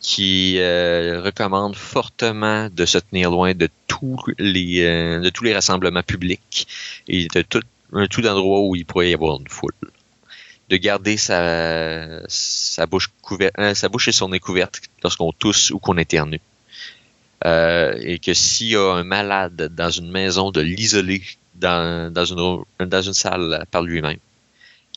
[0.01, 4.83] qui recommande fortement de se tenir loin de tous les,
[5.21, 6.69] de tous les rassemblements publics
[7.09, 7.63] et de tout,
[8.11, 9.73] tout endroit où il pourrait y avoir une foule
[10.69, 15.79] de garder sa, bouche couverte, euh, sa bouche et son nez couverte lorsqu'on tousse ou
[15.79, 16.41] qu'on éternue.
[17.45, 21.23] Euh, et que s'il y a un malade dans une maison, de l'isoler
[21.55, 24.19] dans, dans, une, dans une salle par lui-même.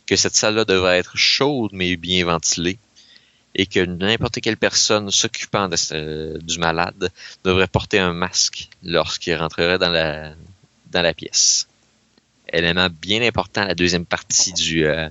[0.05, 2.77] Que cette salle-là devrait être chaude mais bien ventilée.
[3.53, 7.11] Et que n'importe quelle personne s'occupant du malade
[7.43, 10.33] devrait porter un masque lorsqu'il rentrerait dans la,
[10.89, 11.67] dans la pièce.
[12.51, 15.09] Élément bien important, la deuxième partie du, euh,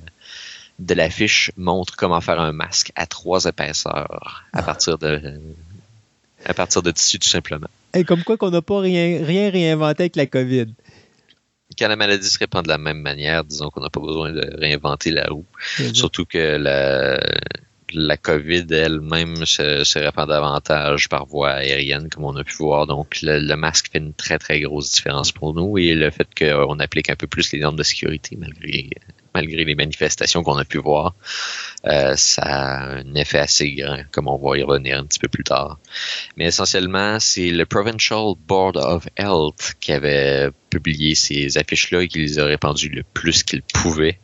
[0.81, 5.39] de l'affiche montre comment faire un masque à trois épaisseurs à partir de
[6.47, 7.69] à partir de tissu tout simplement.
[7.93, 10.69] Et comme quoi qu'on n'a pas rien, rien réinventé avec la COVID.
[11.79, 14.57] Quand la maladie se répand de la même manière, disons qu'on n'a pas besoin de
[14.59, 15.45] réinventer la roue.
[15.93, 17.21] Surtout que la,
[17.93, 22.87] la COVID elle-même se, se, répand davantage par voie aérienne, comme on a pu voir.
[22.87, 26.79] Donc, le, masque fait une très, très grosse différence pour nous et le fait qu'on
[26.79, 28.91] applique un peu plus les normes de sécurité, malgré
[29.35, 31.15] malgré les manifestations qu'on a pu voir,
[31.87, 35.29] euh, ça a un effet assez grand, comme on va y revenir un petit peu
[35.29, 35.79] plus tard.
[36.37, 42.19] Mais essentiellement, c'est le Provincial Board of Health qui avait publié ces affiches-là et qui
[42.19, 44.19] les a répandues le plus qu'il pouvait.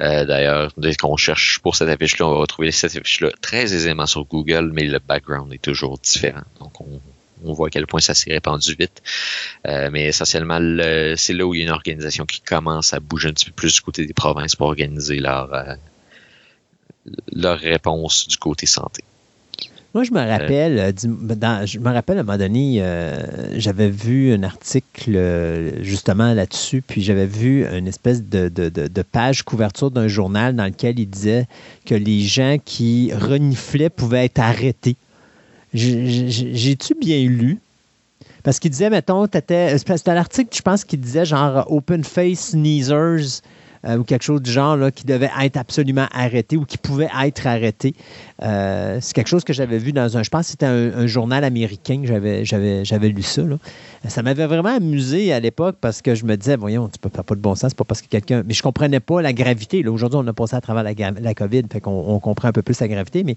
[0.00, 4.06] Euh, D'ailleurs, dès qu'on cherche pour cette affiche-là, on va retrouver cette affiche-là très aisément
[4.06, 6.42] sur Google, mais le background est toujours différent.
[6.60, 7.00] Donc, on,
[7.44, 9.02] on voit à quel point ça s'est répandu vite.
[9.66, 10.58] Euh, mais essentiellement,
[11.16, 13.52] c'est là où il y a une organisation qui commence à bouger un petit peu
[13.52, 15.74] plus du côté des provinces pour organiser leur, euh,
[17.54, 19.02] réponse du côté santé.
[19.94, 22.82] Moi, je me euh, rappelle, je me rappelle à un moment donné,
[23.56, 29.90] j'avais vu un article justement là-dessus, puis j'avais vu une espèce de, de page couverture
[29.90, 31.46] d'un journal dans lequel il disait
[31.84, 34.96] que les gens qui reniflaient pouvaient être arrêtés.
[35.74, 37.58] J'ai-tu bien lu?
[38.42, 43.40] Parce qu'il disait, mettons, c'était un l'article, je pense, qu'il disait genre open face sneezers
[43.84, 47.46] euh, ou quelque chose du genre qui devait être absolument arrêté ou qui pouvait être
[47.46, 47.94] arrêté.
[48.42, 52.00] Euh, c'est quelque chose que j'avais vu dans un, je pense c'était un, journal américain
[52.00, 53.42] que j'avais, lu ça.
[54.08, 57.24] Ça m'avait vraiment amusé à l'époque parce que je me disais, voyons, tu peux faire
[57.24, 58.42] pas de bon sens, c'est pas parce que quelqu'un.
[58.46, 59.86] Mais je comprenais pas la gravité.
[59.86, 62.62] Aujourd'hui, on a passé à travers la, la COVID, fait qu'on on comprend un peu
[62.62, 63.36] plus la gravité, mais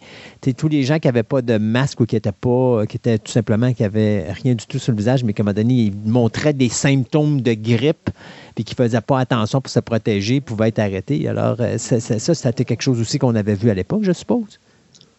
[0.54, 3.32] tous les gens qui n'avaient pas de masque ou qui étaient pas, qui étaient tout
[3.32, 5.96] simplement, qui n'avaient rien du tout sur le visage, mais qu'à un moment donné, ils
[6.06, 8.10] montraient des symptômes de grippe
[8.56, 11.28] puis qui ne faisaient pas attention pour se protéger, pouvaient être arrêtés.
[11.28, 14.60] Alors, euh, ça, ça c'était quelque chose aussi qu'on avait vu à l'époque, je suppose.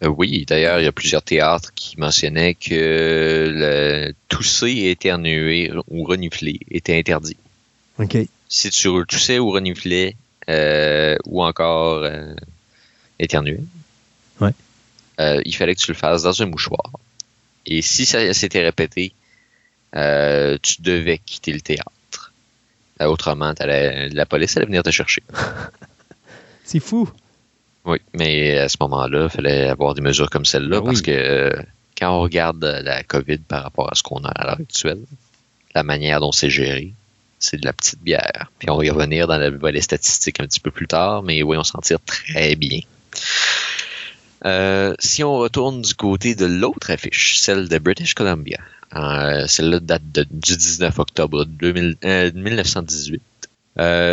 [0.02, 6.04] Euh, oui, d'ailleurs, il y a plusieurs théâtres qui mentionnaient que le tousser, éternuer ou
[6.04, 7.36] renifler était interdit.
[7.98, 8.16] OK.
[8.48, 10.16] Si tu toussais ou reniflais
[10.48, 12.34] euh, ou encore euh,
[13.18, 13.60] éternuer,
[14.40, 14.52] ouais.
[15.18, 16.90] il fallait que tu le fasses dans un mouchoir.
[17.64, 19.12] Et si ça s'était répété,
[19.94, 21.90] tu devais quitter le théâtre.
[23.00, 25.22] Autrement, la police allait venir te chercher.
[26.64, 27.08] C'est fou.
[27.84, 31.12] Oui, mais à ce moment-là, il fallait avoir des mesures comme celle-là ben parce que
[31.12, 31.50] euh,
[31.96, 35.02] quand on regarde la COVID par rapport à ce qu'on a à l'heure actuelle,
[35.74, 36.92] la manière dont c'est géré,
[37.38, 38.50] c'est de la petite bière.
[38.58, 41.56] Puis on va y revenir dans les statistiques un petit peu plus tard, mais oui,
[41.56, 42.80] on s'en tire très bien.
[44.44, 49.80] Euh, si on retourne du côté de l'autre affiche, celle de British Columbia, euh, celle-là
[49.80, 53.22] date du 19 octobre 1918.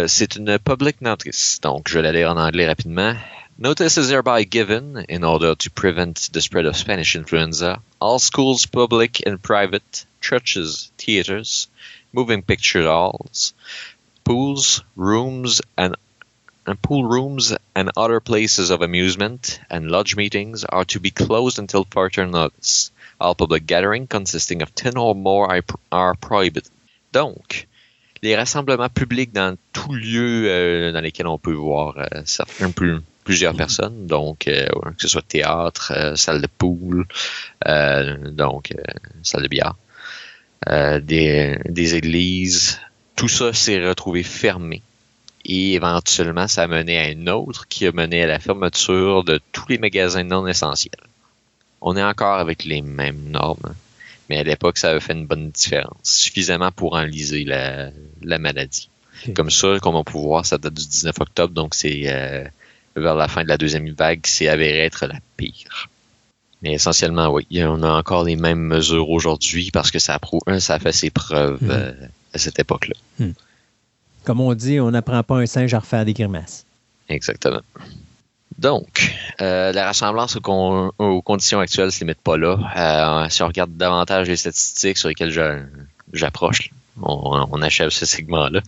[0.08, 3.16] c'est une public notice, donc je vais la lire en anglais rapidement.
[3.58, 8.66] Notice is hereby given, in order to prevent the spread of Spanish influenza, all schools,
[8.66, 11.68] public and private, churches, theaters,
[12.12, 13.54] moving picture halls,
[14.24, 15.96] pools, rooms, and,
[16.66, 21.60] and pool rooms and other places of amusement and lodge meetings are to be closed
[21.60, 22.92] until further notice.
[23.24, 25.48] All public gathering consisting of 10 or more
[25.92, 26.14] are.
[27.14, 27.68] Donc,
[28.22, 34.08] les rassemblements publics dans tout lieu euh, dans lesquels on peut voir euh, plusieurs personnes,
[34.08, 37.06] donc euh, que ce soit théâtre, salle de pool,
[37.68, 38.74] euh, donc
[39.22, 39.78] salle de billard,
[41.02, 42.82] des églises,
[43.16, 44.82] tout ça s'est retrouvé fermé.
[45.46, 49.40] Et éventuellement, ça a mené à une autre qui a mené à la fermeture de
[49.52, 50.92] tous les magasins non essentiels.
[51.84, 53.76] On est encore avec les mêmes normes,
[54.30, 57.92] mais à l'époque, ça avait fait une bonne différence, suffisamment pour enliser la,
[58.22, 58.90] la maladie.
[59.36, 62.08] Comme ça, comme on peut voir, ça date du 19 octobre, donc c'est
[62.96, 65.90] vers la fin de la deuxième vague s'est avéré être la pire.
[66.62, 70.76] Mais essentiellement, oui, on a encore les mêmes mesures aujourd'hui parce que ça a, ça
[70.76, 71.72] a fait ses preuves hmm.
[71.72, 71.92] euh,
[72.34, 72.96] à cette époque-là.
[73.20, 73.34] Hmm.
[74.24, 76.66] Comme on dit, on n'apprend pas un singe à refaire des grimaces.
[77.10, 77.60] Exactement.
[78.58, 82.58] Donc, euh, la ressemblance aux, conditions actuelles ne se limite pas là.
[82.78, 85.68] Euh, si on regarde davantage les statistiques sur lesquelles
[86.14, 86.70] j'approche,
[87.02, 88.62] on, achève ce segment-là.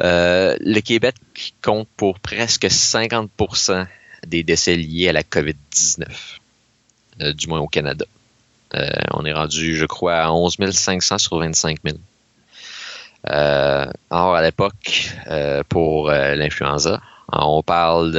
[0.00, 1.14] Euh, le Québec
[1.62, 3.86] compte pour presque 50%
[4.26, 6.04] des décès liés à la COVID-19,
[7.20, 8.04] euh, du moins au Canada.
[8.74, 11.98] Euh, on est rendu, je crois, à 11 500 sur 25 000.
[14.10, 15.12] or, à l'époque,
[15.68, 17.00] pour l'influenza,
[17.32, 18.12] on parle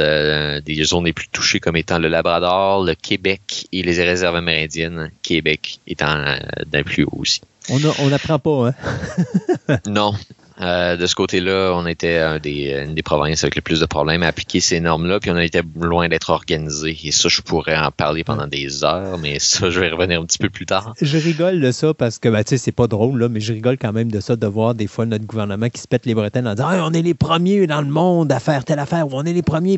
[0.64, 5.10] des zones les plus touchées comme étant le Labrador, le Québec et les réserves amérindiennes,
[5.22, 6.36] Québec étant
[6.66, 7.40] d'un plus haut aussi.
[7.70, 9.78] On n'apprend pas, hein?
[9.86, 10.14] non.
[10.60, 13.86] Euh, de ce côté-là, on était un des, une des provinces avec le plus de
[13.86, 16.96] problèmes à appliquer ces normes-là, puis on était loin d'être organisé.
[17.02, 20.24] Et ça, je pourrais en parler pendant des heures, mais ça, je vais revenir un
[20.24, 20.94] petit peu plus tard.
[21.00, 23.52] Je rigole de ça parce que, ben, tu sais, c'est pas drôle, là, mais je
[23.52, 26.14] rigole quand même de ça, de voir des fois notre gouvernement qui se pète les
[26.14, 29.10] bretelles en disant on est les premiers dans le monde à faire telle affaire, ou
[29.14, 29.76] on est les premiers.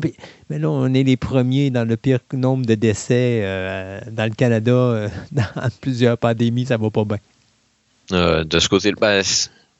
[0.49, 4.35] Mais là, on est les premiers dans le pire nombre de décès euh, dans le
[4.35, 5.43] Canada, euh, dans
[5.81, 7.17] plusieurs pandémies, ça va pas bien.
[8.13, 9.21] Euh, de ce côté, ben,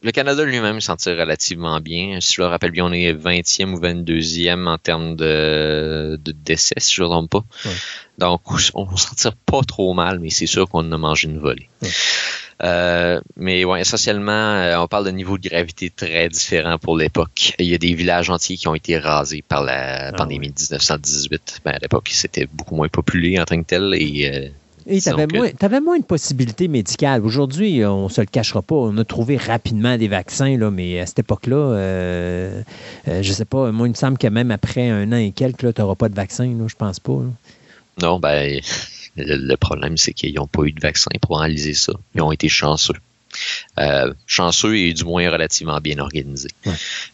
[0.04, 2.20] le Canada lui-même s'en tire relativement bien.
[2.22, 6.94] Si je le rappelle bien, on est 20e ou 22e en termes de, décès, si
[6.94, 7.46] je ne me trompe pas.
[8.18, 8.42] Donc,
[8.76, 11.70] on s'en tire pas trop mal, mais c'est sûr qu'on a mangé une volée.
[12.64, 17.54] Euh, mais ouais, essentiellement, euh, on parle de niveau de gravité très différent pour l'époque.
[17.60, 20.60] Il y a des villages entiers qui ont été rasés par la ah pandémie de
[20.60, 21.62] 1918.
[21.64, 24.52] Ben, à l'époque, c'était beaucoup moins populé en tant que tel et
[24.90, 27.24] et tu avais, moins, de possibilités médicales.
[27.26, 28.76] Aujourd'hui, on ne se le cachera pas.
[28.76, 32.62] On a trouvé rapidement des vaccins, là, mais à cette époque-là, euh,
[33.08, 35.32] euh, je ne sais pas, moi, il me semble que même après un an et
[35.32, 37.20] quelques, tu n'auras pas de vaccin, je pense pas.
[38.02, 38.62] Non, ben,
[39.18, 41.94] le, problème, c'est qu'ils n'ont pas eu de vaccin pour analyser ça.
[42.16, 42.96] Ils ont été chanceux.
[43.78, 46.50] Euh, chanceux et du moins relativement bien organisés.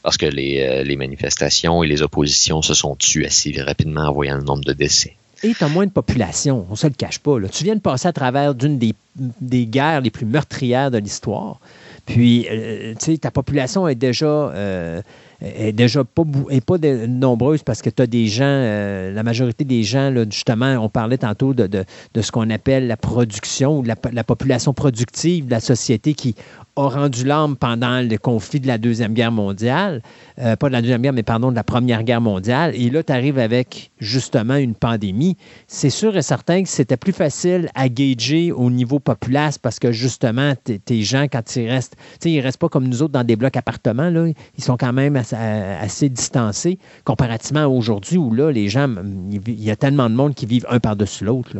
[0.03, 4.37] Parce que les, les, manifestations et les oppositions se sont tuées assez rapidement en voyant
[4.37, 6.65] le nombre de décès et tu as moins de population.
[6.69, 7.37] On se le cache pas.
[7.51, 11.59] Tu viens de passer à travers d'une des, guerres les plus meurtrières de l'histoire.
[12.05, 15.01] Puis, euh, tu sais, ta population est déjà, euh,
[15.41, 20.77] est pas, nombreuse parce que tu as des gens, euh, la majorité des gens, justement,
[20.81, 21.85] on parlait tantôt de
[22.19, 26.35] ce qu'on appelle la production ou la, la, population productive de la société qui
[26.75, 30.01] a rendu l'âme pendant le conflit de la Deuxième Guerre mondiale,
[30.39, 32.73] euh, pas de la Deuxième Guerre, mais pardon, de la Première Guerre mondiale.
[32.75, 35.37] Et là, tu arrives avec justement une pandémie.
[35.67, 39.91] C'est sûr et certain que c'était plus facile à gager au niveau populace parce que
[39.91, 43.23] justement, tes gens, quand ils restent, tu sais, ils restent pas comme nous autres dans
[43.23, 44.27] des blocs appartements, là,
[44.57, 48.93] ils sont quand même assez, distancés comparativement à aujourd'hui où là, les gens,
[49.31, 51.51] il y a tellement de monde qui vivent un par-dessus l'autre.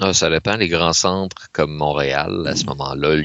[0.00, 0.56] Ah, ça dépend.
[0.56, 3.16] Les grands centres comme Montréal, à ce moment-là,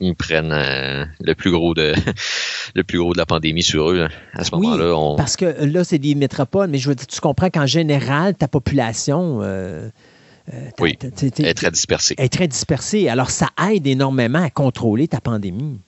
[0.00, 1.94] ils prennent euh, le plus gros de
[2.74, 4.08] le plus gros de la pandémie sur eux.
[4.34, 5.16] À ce moment-là, on...
[5.16, 8.48] parce que là, c'est des métropoles, mais je veux dire, tu comprends qu'en général, ta
[8.48, 9.88] population euh,
[10.52, 12.14] euh oui, est très dispersée.
[12.18, 13.08] Est très dispersée.
[13.08, 15.80] Alors, ça aide énormément à contrôler ta pandémie.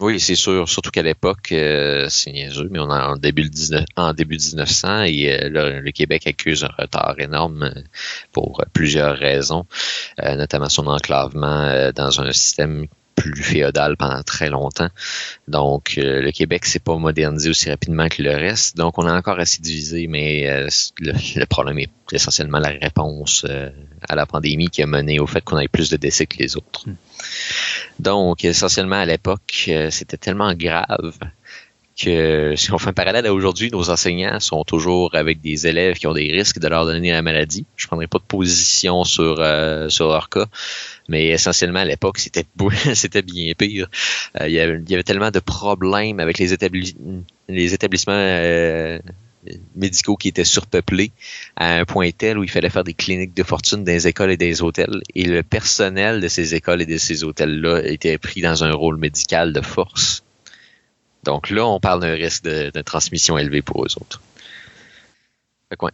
[0.00, 0.68] Oui, c'est sûr.
[0.68, 5.02] Surtout qu'à l'époque, euh, c'est niaiseux, mais on est en début, 19, en début 1900
[5.02, 7.72] et le, Québec accuse un retard énorme
[8.32, 9.66] pour plusieurs raisons,
[10.20, 14.88] notamment son enclavement dans un système plus féodal pendant très longtemps.
[15.48, 18.76] Donc, euh, le Québec s'est pas modernisé aussi rapidement que le reste.
[18.76, 20.68] Donc, on a encore assez divisé, mais euh,
[21.00, 23.70] le, problème est essentiellement la réponse euh,
[24.08, 26.56] à la pandémie qui a mené au fait qu'on ait plus de décès que les
[26.56, 26.88] autres.
[26.88, 26.96] Hmm.
[27.98, 31.14] Donc, essentiellement, à l'époque, c'était tellement grave
[32.00, 35.96] que si on fait un parallèle à aujourd'hui, nos enseignants sont toujours avec des élèves
[35.96, 37.66] qui ont des risques de leur donner la maladie.
[37.76, 39.42] Je prendrai pas de position sur
[39.88, 40.46] sur leur cas,
[41.08, 42.44] mais essentiellement à l'époque c'était
[42.94, 43.88] c'était bien pire.
[44.40, 46.56] Euh, il, y avait, tellement de problèmes avec les,
[47.48, 48.98] les établissements euh,
[49.76, 51.12] médicaux qui étaient surpeuplés
[51.56, 54.30] à un point tel où il fallait faire des cliniques de fortune dans les écoles
[54.30, 55.02] et des hôtels.
[55.14, 58.96] Et le personnel de ces écoles et de ces hôtels-là était pris dans un rôle
[58.96, 60.23] médical de force.
[61.24, 64.20] Donc là, on parle d'un risque de, transmission élevé pour eux autres.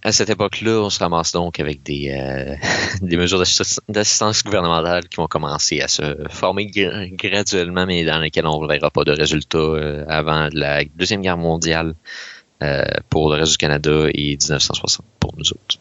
[0.02, 2.54] À cette époque-là, on se ramasse donc avec des, euh,
[3.16, 3.42] mesures
[3.88, 8.90] d'assistance gouvernementale qui vont commencer à se former graduellement, mais dans lesquelles on ne verra
[8.90, 11.94] pas de résultats euh, avant la Deuxième Guerre mondiale.
[12.62, 15.78] Euh, pour le reste du Canada et 1960 pour nous autres.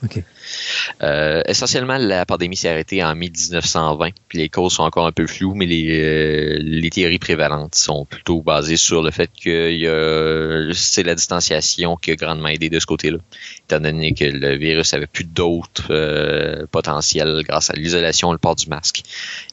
[1.03, 5.27] Euh, essentiellement, la pandémie s'est arrêtée en mi-1920, puis les causes sont encore un peu
[5.27, 11.03] floues, mais les, euh, les théories prévalentes sont plutôt basées sur le fait que c'est
[11.03, 13.17] la distanciation qui a grandement aidé de ce côté-là,
[13.65, 18.55] étant donné que le virus avait plus d'autres potentiels grâce à l'isolation et le port
[18.55, 19.03] du masque,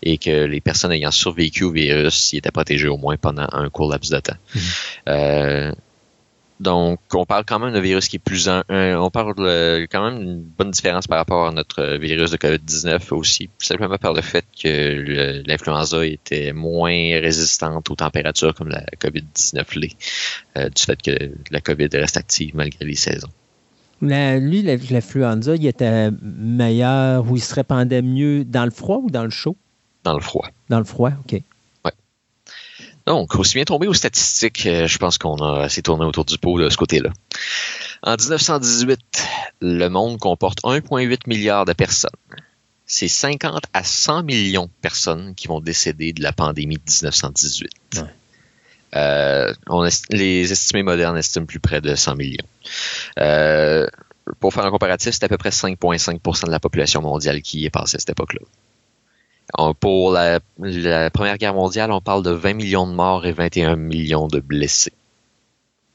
[0.01, 3.69] et que les personnes ayant survécu au virus y étaient protégées au moins pendant un
[3.69, 4.37] court laps de temps.
[4.55, 5.75] Mhm.
[6.59, 8.49] Donc, on parle quand même d'un virus qui est plus...
[8.49, 8.63] Un,
[8.99, 9.35] on parle
[9.91, 14.15] quand même d'une bonne différence par rapport à notre virus de COVID-19 aussi, simplement par
[14.15, 19.97] le fait que l'influenza était moins résistante aux températures comme la COVID-19 l'est,
[20.57, 23.29] euh, du fait que la COVID reste active malgré les saisons.
[24.01, 29.25] lui, l'influenza, il était meilleur ou il se répandait mieux dans le froid ou dans
[29.25, 29.57] le chaud?
[30.05, 30.49] Dans le froid.
[30.71, 31.43] Dans le froid, OK.
[33.07, 36.39] Donc, aussi bien tombé aux statistiques, euh, je pense qu'on a assez tourné autour du
[36.39, 37.11] pot de ce côté-là.
[38.03, 39.01] En 1918,
[39.61, 42.11] le monde comporte 1,8 milliard de personnes.
[42.85, 47.71] C'est 50 à 100 millions de personnes qui vont décéder de la pandémie de 1918.
[48.95, 49.53] Euh,
[50.11, 52.47] les estimés modernes estiment plus près de 100 millions.
[53.19, 53.87] Euh,
[54.41, 57.71] pour faire un comparatif, c'est à peu près 5,5% de la population mondiale qui est
[57.71, 58.41] passée à cette époque-là.
[59.81, 60.41] Pour la,
[61.11, 64.93] Première Guerre mondiale, on parle de 20 millions de morts et 21 millions de blessés.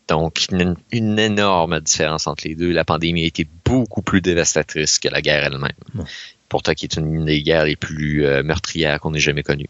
[0.07, 2.71] Donc, une, une, énorme différence entre les deux.
[2.71, 6.05] La pandémie a été beaucoup plus dévastatrice que la guerre elle-même.
[6.49, 9.69] Pourtant, qui est une des guerres les plus euh, meurtrières qu'on ait jamais connues.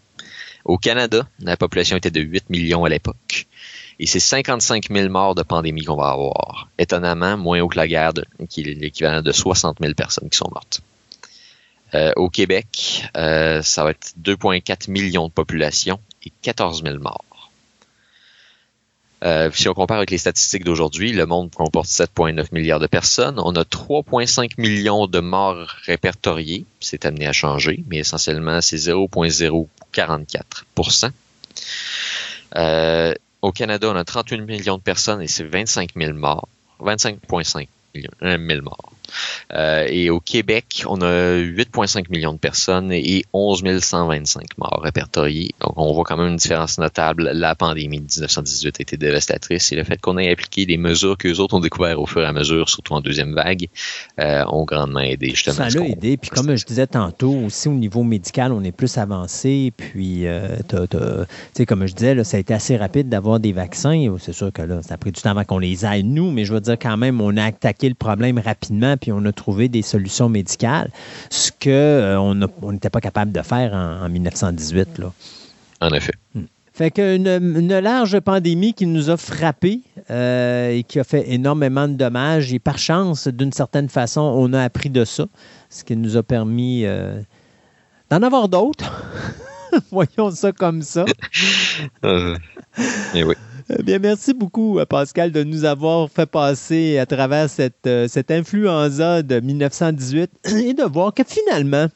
[0.65, 3.47] Au Canada, la population était de 8 millions à l'époque.
[3.99, 6.69] Et c'est 55 000 morts de pandémie qu'on va avoir.
[6.79, 8.13] Étonnamment, moins haut que la guerre,
[8.49, 10.81] qui est l'équivalent de 60 000 personnes qui sont mortes.
[11.93, 17.25] Euh, au Québec, euh, ça va être 2,4 millions de population et 14 000 morts.
[19.23, 23.39] Euh, si on compare avec les statistiques d'aujourd'hui, le monde comporte 7,9 milliards de personnes.
[23.39, 26.65] On a 3,5 millions de morts répertoriés.
[26.79, 31.11] C'est amené à changer, mais essentiellement, c'est 0,044%
[32.55, 33.13] euh,
[33.43, 36.47] Au Canada, on a 38 millions de personnes et c'est 25 000 morts.
[36.79, 38.91] 25,5 millions, 000 morts.
[39.53, 45.51] Euh, et au Québec, on a 8,5 millions de personnes et 11 125 morts répertoriés.
[45.61, 47.31] Donc, on voit quand même une différence notable.
[47.33, 51.17] La pandémie de 1918 a été dévastatrice et le fait qu'on ait appliqué les mesures
[51.17, 53.67] que les autres ont découvert au fur et à mesure, surtout en deuxième vague,
[54.19, 55.69] euh, ont grandement aidé justement.
[55.69, 56.17] Ça l'a aidé.
[56.17, 59.71] Puis comme je disais tantôt, aussi au niveau médical, on est plus avancé.
[59.75, 60.57] Puis, euh,
[61.67, 64.15] comme je disais, là, ça a été assez rapide d'avoir des vaccins.
[64.19, 66.45] C'est sûr que là, ça a pris du temps avant qu'on les aille, nous, mais
[66.45, 69.67] je veux dire quand même, on a attaqué le problème rapidement, puis on a trouvé
[69.67, 70.91] des solutions médicales,
[71.29, 74.99] ce qu'on euh, on n'était pas capable de faire en, 1918.
[74.99, 75.11] Là.
[75.81, 76.13] En effet.
[76.35, 76.43] Hmm.
[76.73, 81.87] Fait qu'une une large pandémie qui nous a frappés euh, et qui a fait énormément
[81.87, 82.53] de dommages.
[82.53, 85.25] Et par chance, d'une certaine façon, on a appris de ça,
[85.69, 87.19] ce qui nous a permis euh,
[88.09, 89.03] d'en avoir d'autres.
[89.91, 91.03] Voyons ça comme ça.
[92.03, 93.35] et oui.
[93.69, 98.07] Eh bien, merci beaucoup, euh, Pascal, de nous avoir fait passer à travers cette, euh,
[98.07, 101.87] cette influenza de 1918 et de voir que finalement,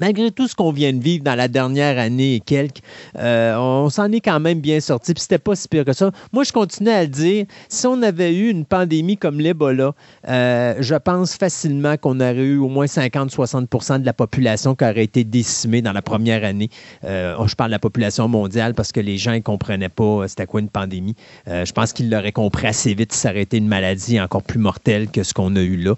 [0.00, 2.80] malgré tout ce qu'on vient de vivre dans la dernière année et quelques,
[3.18, 5.14] euh, on s'en est quand même bien sorti.
[5.14, 6.10] Puis c'était pas si pire que ça.
[6.32, 7.46] Moi, je continue à le dire.
[7.68, 9.94] Si on avait eu une pandémie comme l'Ebola,
[10.28, 15.04] euh, je pense facilement qu'on aurait eu au moins 50-60% de la population qui aurait
[15.04, 16.70] été décimée dans la première année.
[17.04, 20.46] Euh, je parle de la population mondiale parce que les gens ne comprenaient pas c'était
[20.46, 21.14] quoi une pandémie.
[21.46, 24.58] je pense qu'ils l'auraient compris assez vite si ça aurait été une maladie encore plus
[24.58, 25.94] mortelle que ce qu'on a eu là.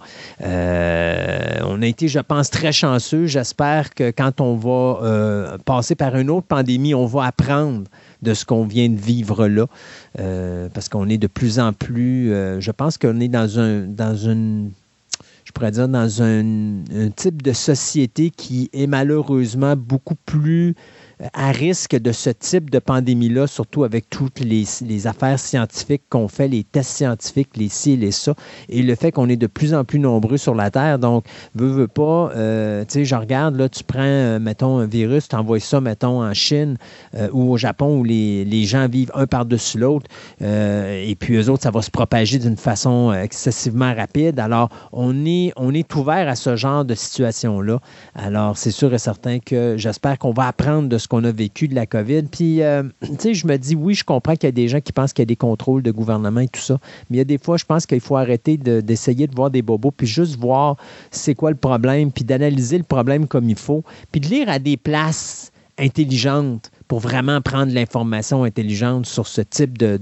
[1.65, 3.27] on a été, je pense, très chanceux.
[3.27, 7.85] J'espère que quand on va euh, passer par une autre pandémie, on va apprendre
[8.23, 9.67] de ce qu'on vient de vivre là,
[10.19, 13.87] euh, parce qu'on est de plus en plus, euh, je pense qu'on est dans un,
[15.45, 20.75] je pourrais dire dans un type de société qui est malheureusement beaucoup plus
[21.33, 26.49] à risque de ce type de pandémie-là, surtout avec toutes les, affaires scientifiques qu'on fait,
[26.49, 28.35] les tests scientifiques, les ci et les ça,
[28.69, 30.99] et le fait qu'on est de plus en plus nombreux sur la Terre.
[30.99, 34.87] Donc, veux, veux pas, euh, tu sais, je regarde, là, tu prends, euh, mettons, un
[34.87, 36.77] virus, tu envoies ça, mettons, en Chine
[37.15, 40.07] euh, ou au Japon où les, les, gens vivent un par-dessus l'autre,
[40.41, 44.41] et puis eux autres, ça va se propager d'une façon excessivement rapide.
[44.41, 47.79] Alors, on est, on est ouvert à ce genre de situation-là.
[48.15, 51.69] Alors, c'est sûr et certain que j'espère qu'on va apprendre de ce qu'on a vécu
[51.69, 52.25] de la COVID.
[52.25, 54.81] Puis, euh, tu sais, je me dis, oui, je comprends qu'il y a des gens
[54.81, 56.79] qui pensent qu'il y a des contrôles de gouvernement et tout ça,
[57.11, 59.63] mais il y a des fois, je pense qu'il faut arrêter d'essayer de, voir des
[59.63, 60.77] bobos, puis juste voir
[61.11, 64.59] c'est quoi le problème, puis d'analyser le problème comme il faut, puis de lire à
[64.59, 69.97] des places intelligentes pour vraiment prendre l'information intelligente sur ce type de,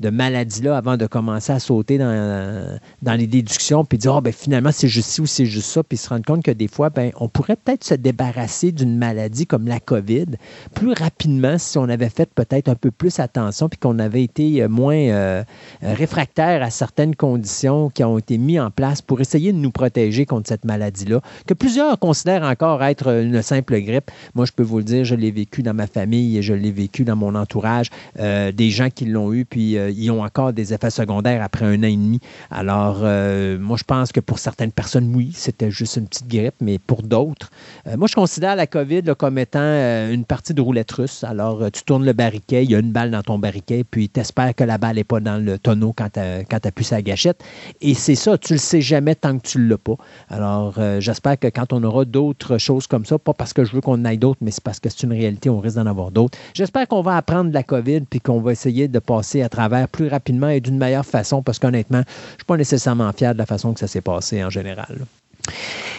[0.00, 4.32] de maladie-là avant de commencer à sauter dans, dans les déductions puis dire, oh, ben,
[4.32, 6.90] finalement, c'est juste ci ou c'est juste ça, puis se rendre compte que des fois,
[6.90, 10.26] ben, on pourrait peut-être se débarrasser d'une maladie comme la COVID
[10.74, 14.62] plus rapidement si on avait fait peut-être un peu plus attention puis qu'on avait été
[14.62, 15.42] euh, moins euh,
[15.82, 20.26] réfractaire à certaines conditions qui ont été mises en place pour essayer de nous protéger
[20.26, 24.10] contre cette maladie-là, que plusieurs considèrent encore être une simple grippe.
[24.34, 26.72] Moi, je peux vous le dire, je l'ai vécu dans ma famille et je l'ai
[26.72, 30.52] vécu dans mon entourage, euh, des gens qui l'ont eu, puis euh, ils ont encore
[30.52, 32.20] des effets secondaires après un an et demi.
[32.50, 36.54] Alors, euh, moi, je pense que pour certaines personnes, oui, c'était juste une petite grippe,
[36.60, 37.50] mais pour d'autres,
[37.96, 41.24] moi, je considère la COVID comme étant une partie de roulette russe.
[41.24, 44.20] Alors, tu tournes le barriquet, il y a une balle dans ton barriquet, puis tu
[44.20, 47.42] espères que la balle n'est pas dans le tonneau quand tu pu sa gâchette.
[47.80, 49.96] Et c'est ça, tu le sais jamais tant que tu ne l'as pas.
[50.28, 53.80] Alors, j'espère que quand on aura d'autres choses comme ça, pas parce que je veux
[53.80, 56.38] qu'on aille d'autres, mais c'est parce que c'est une réalité, on d'en avoir d'autres.
[56.54, 59.88] J'espère qu'on va apprendre de la COVID, puis qu'on va essayer de passer à travers
[59.88, 63.38] plus rapidement et d'une meilleure façon parce qu'honnêtement, je ne suis pas nécessairement fier de
[63.38, 65.06] la façon que ça s'est passé en général.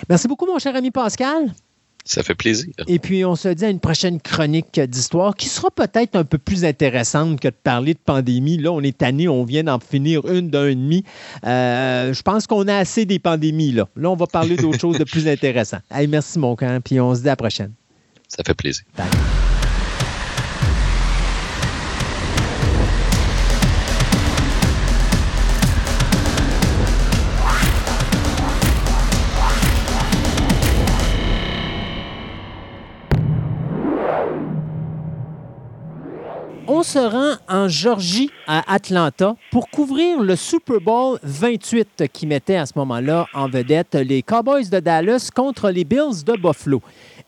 [0.09, 1.51] Merci beaucoup, mon cher ami Pascal.
[2.07, 2.69] Ça fait plaisir.
[2.87, 6.37] Et puis, on se dit à une prochaine chronique d'histoire qui sera peut-être un peu
[6.37, 8.57] plus intéressante que de parler de pandémie.
[8.57, 11.03] Là, on est tanné, on vient d'en finir une d'un demi.
[11.45, 13.73] Euh, je pense qu'on a assez des pandémies.
[13.73, 15.79] Là, là on va parler d'autre chose de plus intéressant.
[16.07, 16.81] merci, mon camp.
[16.81, 17.73] Puis, on se dit à la prochaine.
[18.29, 18.85] Ça fait plaisir.
[18.97, 19.46] on
[36.87, 42.65] se rend en Georgie, à Atlanta, pour couvrir le Super Bowl 28 qui mettait à
[42.65, 46.81] ce moment-là en vedette les Cowboys de Dallas contre les Bills de Buffalo.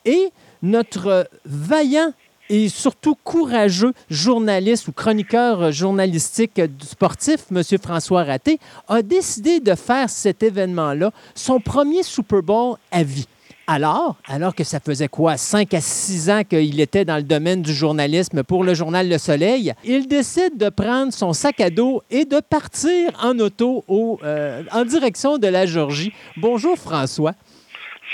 [0.05, 0.31] Et
[0.61, 2.13] notre vaillant
[2.49, 7.61] et surtout courageux journaliste ou chroniqueur journalistique sportif, M.
[7.83, 13.27] François Raté, a décidé de faire cet événement-là son premier Super Bowl à vie.
[13.73, 17.61] Alors, alors que ça faisait quoi, 5 à 6 ans qu'il était dans le domaine
[17.61, 22.01] du journalisme pour le journal Le Soleil, il décide de prendre son sac à dos
[22.09, 26.11] et de partir en auto au, euh, en direction de la Georgie.
[26.35, 27.33] Bonjour François.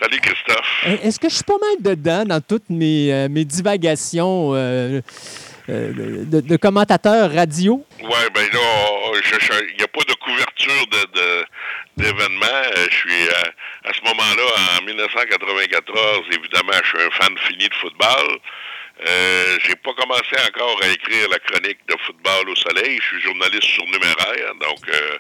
[0.01, 0.83] Salut Christophe.
[0.87, 4.99] Euh, Est-ce que je suis pas mal dedans dans toutes mes, euh, mes divagations euh,
[5.69, 7.81] de, de commentateur radio?
[8.03, 8.59] Ouais, ben là,
[9.71, 11.45] il n'y a pas de couverture de, de-
[11.97, 12.45] d'événements.
[12.45, 13.51] Euh, Je suis euh,
[13.83, 18.39] à ce moment-là, en 1994, évidemment, je suis un fan fini de football.
[19.07, 22.97] Euh, j'ai pas commencé encore à écrire la chronique de football au soleil.
[23.01, 25.17] Je suis journaliste surnuméraire, donc euh,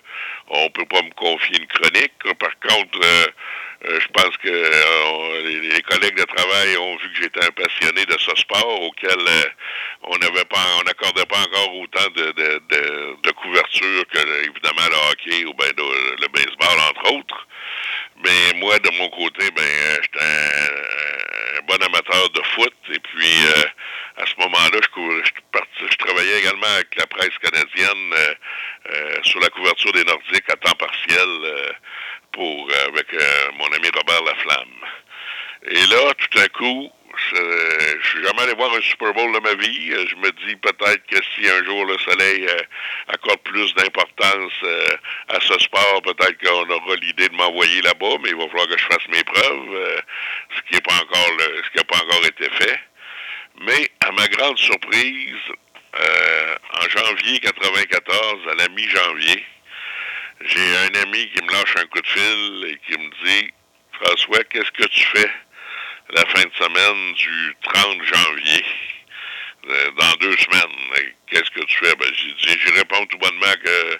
[0.47, 2.13] on peut pas me confier une chronique.
[2.39, 3.25] Par contre, euh,
[3.87, 8.05] euh, je pense que euh, les, collègues de travail ont vu que j'étais un passionné
[8.05, 9.43] de ce sport auquel euh,
[10.03, 14.87] on n'avait pas, on n'accordait pas encore autant de, de, de, de couverture que évidemment
[14.89, 17.47] le hockey ou ben le, baseball entre autres.
[18.23, 23.37] Mais moi, de mon côté, ben j'étais un, un bon amateur de foot et puis
[24.17, 28.13] à ce moment-là, je, je, je travaillais également avec la presse canadienne
[29.23, 31.75] sur la couverture des Nordiques à temps partiel
[32.43, 34.79] euh, avec euh, mon ami Robert Laflamme.
[35.67, 39.53] Et là, tout à coup, je, suis jamais allé voir un Super Bowl de ma
[39.55, 39.91] vie.
[39.93, 42.47] Euh, Je me dis peut-être que si un jour le soleil
[43.07, 44.53] accorde plus d'importance
[45.29, 48.77] à ce sport, peut-être qu'on aura l'idée de m'envoyer là-bas, mais il va falloir que
[48.77, 49.97] je fasse mes preuves,
[50.55, 52.79] ce qui n'est pas encore le- ce qui n'a pas encore été fait.
[53.61, 55.37] Mais à ma grande surprise,
[55.93, 59.45] en janvier 94, à la mi-janvier,
[60.41, 63.53] j'ai un ami qui me lâche un coup de fil et qui me dit
[63.93, 65.31] François, qu'est-ce que tu fais
[66.09, 68.65] la fin de semaine du 30 janvier?
[69.67, 71.09] Euh, dans deux semaines.
[71.25, 71.95] Qu'est-ce que tu fais?
[71.95, 73.97] Ben, j'ai dit, j'y réponds tout bonnement que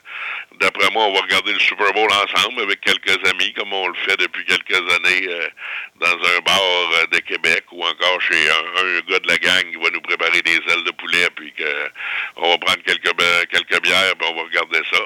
[0.59, 3.95] d'après moi, on va regarder le Super Bowl ensemble avec quelques amis, comme on le
[3.95, 5.47] fait depuis quelques années euh,
[5.95, 9.71] dans un bar euh, de Québec ou encore chez un, un gars de la gang
[9.71, 11.89] qui va nous préparer des ailes de poulet, puis que
[12.35, 13.17] on va prendre quelques,
[13.49, 15.01] quelques bières, puis on va regarder ça.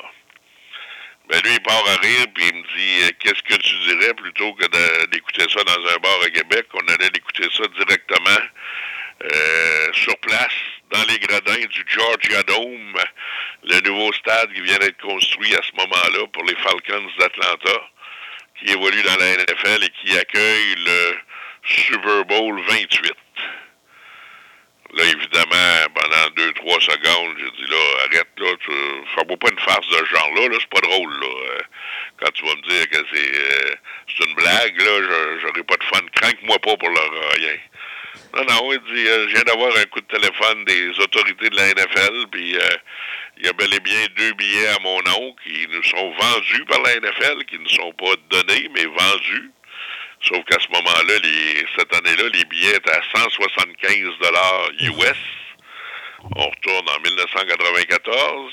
[1.29, 4.13] Ben lui, il part à rire, puis il me dit euh, Qu'est-ce que tu dirais
[4.15, 4.65] plutôt que
[5.07, 6.65] d'écouter ça dans un bar à Québec?
[6.73, 8.45] On allait l'écouter ça directement
[9.23, 10.55] euh, sur place,
[10.91, 12.97] dans les gradins du Georgia Dome,
[13.63, 17.79] le nouveau stade qui vient d'être construit à ce moment-là pour les Falcons d'Atlanta,
[18.57, 21.17] qui évolue dans la NFL et qui accueille le
[21.63, 23.13] Super Bowl 28.
[24.93, 28.71] Là, évidemment, pendant deux, trois secondes, j'ai dit là, arrête là, tu,
[29.27, 31.27] vaut pas une farce de ce genre-là, là, c'est pas drôle, là.
[31.27, 31.59] Euh,
[32.19, 33.75] Quand tu vas me dire que c'est euh,
[34.07, 36.01] c'est une blague, là, j'aurai pas de fun.
[36.15, 37.57] Cranque-moi pas pour leur rien.
[38.35, 41.55] Non, non, il dit, euh, je viens d'avoir un coup de téléphone des autorités de
[41.55, 42.69] la NFL, puis euh,
[43.37, 46.65] il y a bel et bien deux billets à mon nom qui nous sont vendus
[46.65, 49.51] par la NFL, qui ne sont pas donnés, mais vendus.
[50.21, 55.17] Sauf qu'à ce moment-là, les, cette année-là, les billets étaient à 175 dollars US.
[56.35, 58.51] On retourne en 1994.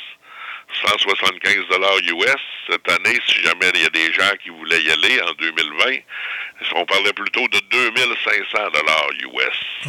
[0.84, 2.42] 175 dollars US.
[2.70, 5.98] Cette année, si jamais il y a des gens qui voulaient y aller en 2020,
[6.74, 9.86] on parlait plutôt de 2500 dollars US.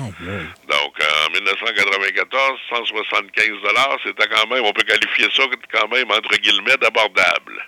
[0.67, 6.35] Donc, en 1994, 175 dollars, c'était quand même, on peut qualifier ça quand même entre
[6.38, 7.64] guillemets d'abordable.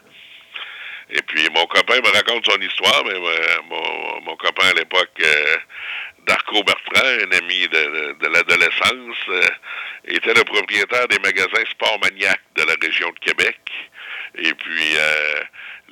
[1.11, 5.09] Et puis, mon copain me raconte son histoire, mais euh, mon, mon copain à l'époque,
[5.21, 5.55] euh,
[6.27, 9.41] Darco Bertrand, un ami de, de- de l'adolescence, euh,
[10.05, 13.59] était le propriétaire des magasins Sport Maniac de la région de Québec.
[14.35, 15.41] Et puis, euh,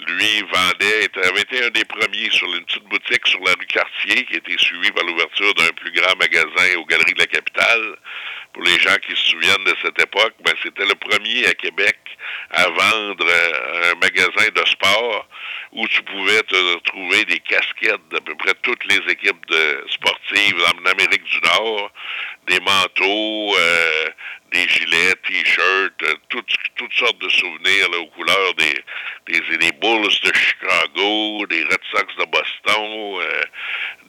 [0.07, 3.65] lui vendait, était- avait été un des premiers sur une petite boutique sur la rue
[3.67, 7.25] Cartier, qui a été suivie par l'ouverture d'un plus grand magasin aux Galeries de la
[7.27, 7.95] Capitale.
[8.53, 11.97] Pour les gens qui se souviennent de cette époque, ben, c'était le premier à Québec
[12.51, 15.27] à vendre euh, un magasin de sport
[15.73, 20.63] où tu pouvais te trouver des casquettes d'à peu près toutes les équipes de sportives
[20.73, 21.91] en Amérique du Nord,
[22.47, 24.09] des manteaux, euh,
[24.51, 28.83] des gilets, t-shirts, euh, toutes, toutes sortes de souvenirs là, aux couleurs des,
[29.27, 33.41] des, des Bulls de Chicago, des Red Sox de Boston, euh,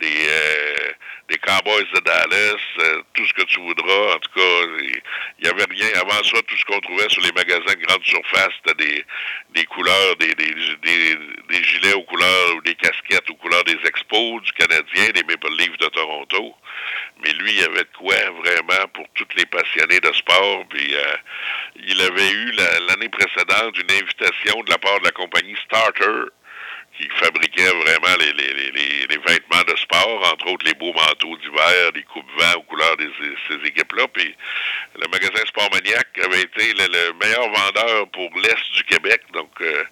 [0.01, 0.93] des, euh,
[1.29, 4.15] des Cowboys de Dallas, euh, tout ce que tu voudras.
[4.15, 5.01] En tout cas, il
[5.45, 5.89] n'y avait rien.
[6.01, 9.05] Avant ça, tout ce qu'on trouvait sur les magasins de grande surface, c'était des,
[9.51, 10.55] des couleurs, des, des,
[11.49, 15.51] des, gilets aux couleurs ou des casquettes aux couleurs des Expos, du Canadien, des Maple
[15.59, 16.55] Leafs de Toronto.
[17.23, 20.65] Mais lui, il avait de quoi vraiment pour tous les passionnés de sport.
[20.71, 21.17] Puis euh,
[21.77, 26.31] il avait eu la- l'année précédente une invitation de la part de la compagnie Starter
[26.99, 31.91] qui fabriquait vraiment les, les, les, vêtements de sport, entre autres les beaux manteaux d'hiver,
[31.95, 33.11] les coupes-vents aux couleurs de
[33.47, 34.09] ces équipes-là.
[34.09, 34.35] Puis
[34.97, 39.23] le magasin Sport Maniac avait été le, le meilleur vendeur pour l'Est du Québec.
[39.33, 39.85] Donc, euh,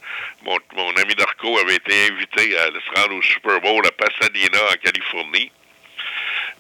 [0.43, 4.59] mon, mon ami Darko avait été invité à se rendre au Super Bowl à Pasadena,
[4.73, 5.53] en Californie.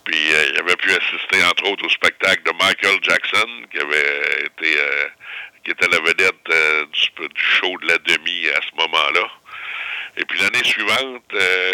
[0.04, 4.44] Puis, euh, il avait pu assister, entre autres, au spectacle de Michael Jackson, qui avait
[4.44, 5.04] été, euh,
[5.64, 9.28] qui était la vedette du show de la demi à ce moment-là.
[10.16, 11.72] Et puis, l'année suivante, euh,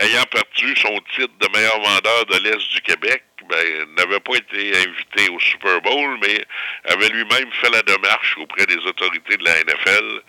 [0.00, 4.76] ayant perdu son titre de meilleur vendeur de l'Est du Québec, ben, n'avait pas été
[4.76, 6.44] invité au Super Bowl, mais
[6.84, 10.22] avait lui-même fait la démarche auprès des autorités de la NFL,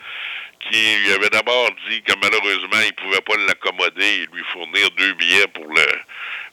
[0.59, 4.89] qui lui avait d'abord dit que malheureusement, il ne pouvait pas l'accommoder et lui fournir
[4.91, 5.85] deux billets pour le,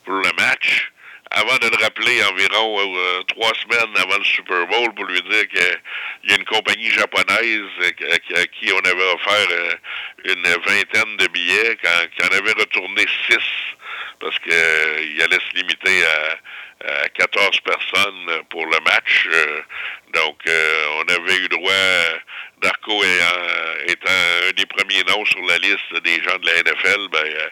[0.05, 0.91] pour le match,
[1.35, 5.49] avant de le rappeler environ euh, trois semaines avant le Super Bowl pour lui dire
[5.49, 9.75] qu'il y a une compagnie japonaise euh, à qui on avait offert euh,
[10.25, 13.39] une vingtaine de billets, qui en avait retourné six,
[14.21, 16.39] parce qu'il allait se limiter à,
[17.03, 19.29] à 14 personnes pour le match.
[19.33, 19.63] Euh,
[20.15, 22.19] donc, euh, on avait eu droit, euh,
[22.63, 23.03] Darko
[23.87, 27.49] étant un des premiers noms sur la liste des gens de la NFL, ben, euh,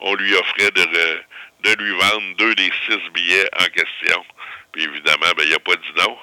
[0.00, 1.20] on lui offrait de,
[1.74, 4.24] de lui vendre deux des six billets en question.
[4.72, 6.16] Puis évidemment, ben, il n'a pas dit non.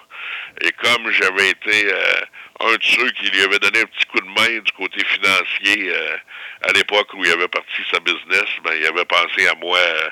[0.61, 4.19] Et comme j'avais été euh, un de ceux qui lui avait donné un petit coup
[4.19, 6.17] de main du côté financier euh,
[6.61, 10.09] à l'époque où il avait parti sa business, ben, il avait pensé à moi euh,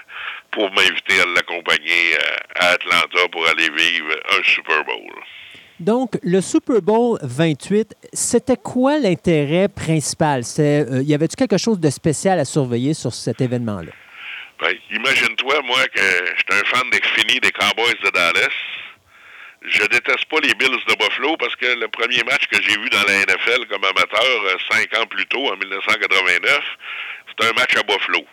[0.51, 2.17] pour m'inviter à l'accompagner
[2.55, 5.13] à Atlanta pour aller vivre un Super Bowl.
[5.79, 10.43] Donc, le Super Bowl 28, c'était quoi l'intérêt principal?
[10.57, 13.91] Y avait-tu quelque chose de spécial à surveiller sur cet événement-là?
[14.61, 16.01] Ben, imagine-toi, moi, que
[16.37, 18.53] j'étais un fan des fini des Cowboys de Dallas.
[19.63, 22.87] Je déteste pas les Bills de Buffalo parce que le premier match que j'ai vu
[22.91, 26.59] dans la NFL comme amateur euh, cinq ans plus tôt, en 1989,
[27.29, 28.23] c'était un match à Buffalo.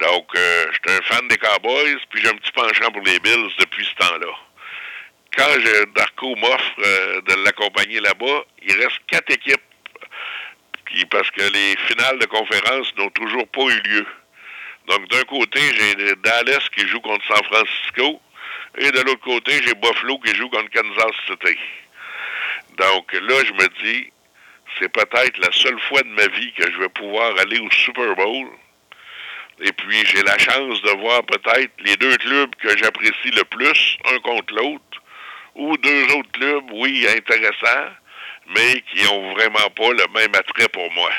[0.00, 3.50] Donc, euh, j'étais un fan des Cowboys, puis j'ai un petit penchant pour les Bills
[3.58, 4.32] depuis ce temps-là.
[5.36, 9.60] Quand je, Darko m'offre euh, de l'accompagner là-bas, il reste quatre équipes
[10.88, 14.06] qui, parce que les finales de conférence n'ont toujours pas eu lieu.
[14.88, 18.22] Donc, d'un côté, j'ai Dallas qui joue contre San Francisco,
[18.78, 21.58] et de l'autre côté, j'ai Buffalo qui joue contre Kansas City.
[22.78, 24.10] Donc, là, je me dis,
[24.78, 28.14] c'est peut-être la seule fois de ma vie que je vais pouvoir aller au Super
[28.16, 28.48] Bowl.
[29.60, 33.98] Et puis, j'ai la chance de voir peut-être les deux clubs que j'apprécie le plus,
[34.06, 35.02] un contre l'autre,
[35.54, 37.90] ou deux autres clubs, oui, intéressants,
[38.56, 41.10] mais qui ont vraiment pas le même attrait pour moi.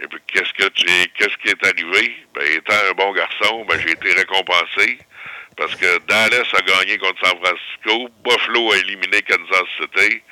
[0.00, 2.16] Et puis, qu'est-ce que qu'est-ce qui est arrivé?
[2.34, 4.98] Ben, étant un bon garçon, ben, j'ai été récompensé
[5.56, 10.22] parce que Dallas a gagné contre San Francisco, Buffalo a éliminé Kansas City.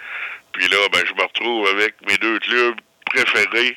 [0.53, 3.77] Puis là, ben, je me retrouve avec mes deux clubs préférés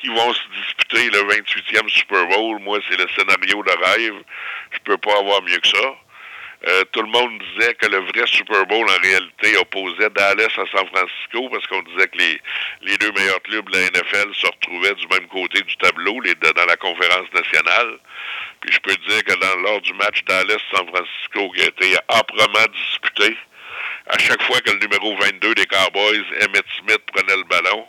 [0.00, 2.58] qui vont se disputer le 28e Super Bowl.
[2.60, 4.22] Moi, c'est le scénario de rêve.
[4.72, 5.94] Je peux pas avoir mieux que ça.
[6.66, 10.66] Euh, tout le monde disait que le vrai Super Bowl, en réalité, opposait Dallas à
[10.66, 14.94] San Francisco parce qu'on disait que les, deux meilleurs clubs de la NFL se retrouvaient
[14.94, 17.98] du même côté du tableau, les, dans la conférence nationale.
[18.60, 22.66] Puis je peux dire que dans, lors du match Dallas-San Francisco qui a été âprement
[22.74, 23.36] disputé,
[24.08, 27.86] à chaque fois que le numéro 22 des Cowboys, Emmett Smith, prenait le ballon,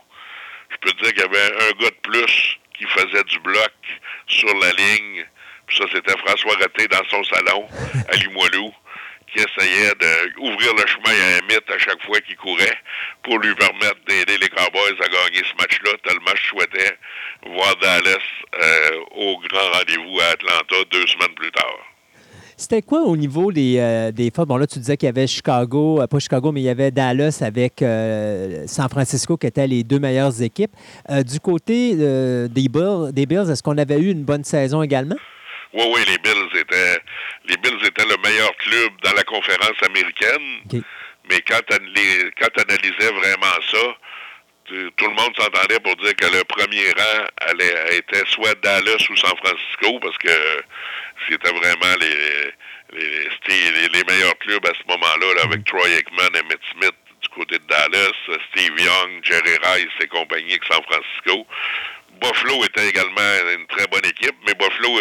[0.70, 3.72] je peux dire qu'il y avait un gars de plus qui faisait du bloc
[4.28, 5.26] sur la ligne.
[5.76, 7.66] Ça, c'était François Raté dans son salon
[8.08, 8.72] à Limoilou
[9.32, 9.92] qui essayait
[10.36, 12.76] d'ouvrir le chemin à Emmett à chaque fois qu'il courait
[13.22, 16.96] pour lui permettre d'aider les Cowboys à gagner ce match-là, tellement je souhaitais
[17.54, 18.18] voir Dallas
[18.62, 21.78] euh, au grand rendez-vous à Atlanta deux semaines plus tard.
[22.56, 24.44] C'était quoi au niveau des, euh?
[24.44, 26.90] Bon, là, tu disais qu'il y avait Chicago, euh, pas Chicago, mais il y avait
[26.90, 30.72] Dallas avec euh, San Francisco qui étaient les deux meilleures équipes.
[31.08, 35.16] Du côté des Bills, des Bills est-ce qu'on avait eu une bonne saison également?
[35.72, 36.98] Oui, oui, les Bills étaient
[37.46, 40.60] les Bills étaient le meilleur club dans la conférence américaine.
[41.30, 43.96] Mais quand tu analysais vraiment ça,
[44.66, 49.04] tu- tout le monde s'entendait pour dire que le premier rang allait, était soit Dallas
[49.10, 50.62] ou San Francisco parce que
[51.28, 52.52] c'était vraiment les,
[52.98, 57.28] les, les, les meilleurs clubs à ce moment-là, là, avec Troy Aikman, Emmett Smith du
[57.28, 58.12] côté de Dallas,
[58.50, 61.46] Steve Young, Jerry Rice et compagnie avec San Francisco.
[62.20, 65.00] Buffalo était également une très bonne équipe, mais Buffalo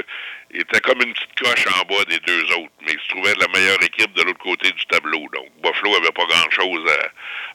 [0.51, 3.47] était comme une petite coche en bas des deux autres, mais il se trouvait la
[3.47, 5.27] meilleure équipe de l'autre côté du tableau.
[5.33, 6.91] Donc, Buffalo avait pas grand-chose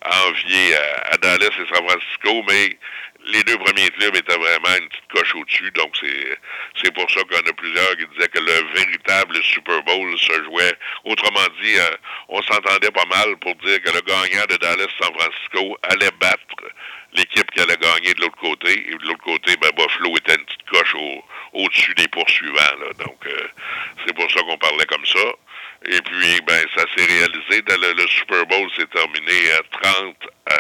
[0.03, 2.79] à, envier à, à Dallas et San Francisco, mais
[3.27, 5.71] les deux premiers clubs étaient vraiment une petite coche au-dessus.
[5.73, 10.45] Donc, c'est, pour ça en a plusieurs qui disaient que le véritable Super Bowl se
[10.45, 10.75] jouait.
[11.05, 11.97] Autrement dit, euh,
[12.29, 16.45] on s'entendait pas mal pour dire que le gagnant de Dallas-San Francisco allait battre
[17.15, 18.91] l'équipe qui allait gagner de l'autre côté.
[18.91, 22.77] Et de l'autre côté, ben, Buffalo était une petite coche au, au-dessus des poursuivants.
[22.81, 22.93] Là.
[23.05, 23.49] Donc, euh,
[24.07, 25.25] c'est pour ça qu'on parlait comme ça.
[25.87, 27.63] Et puis, ben, ça s'est réalisé.
[27.69, 30.17] Le, Super Bowl s'est terminé à 30.
[30.51, 30.55] Euh,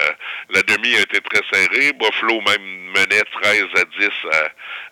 [0.51, 1.93] la demi a été très serrée.
[1.93, 4.11] Buffalo même menait 13 à 10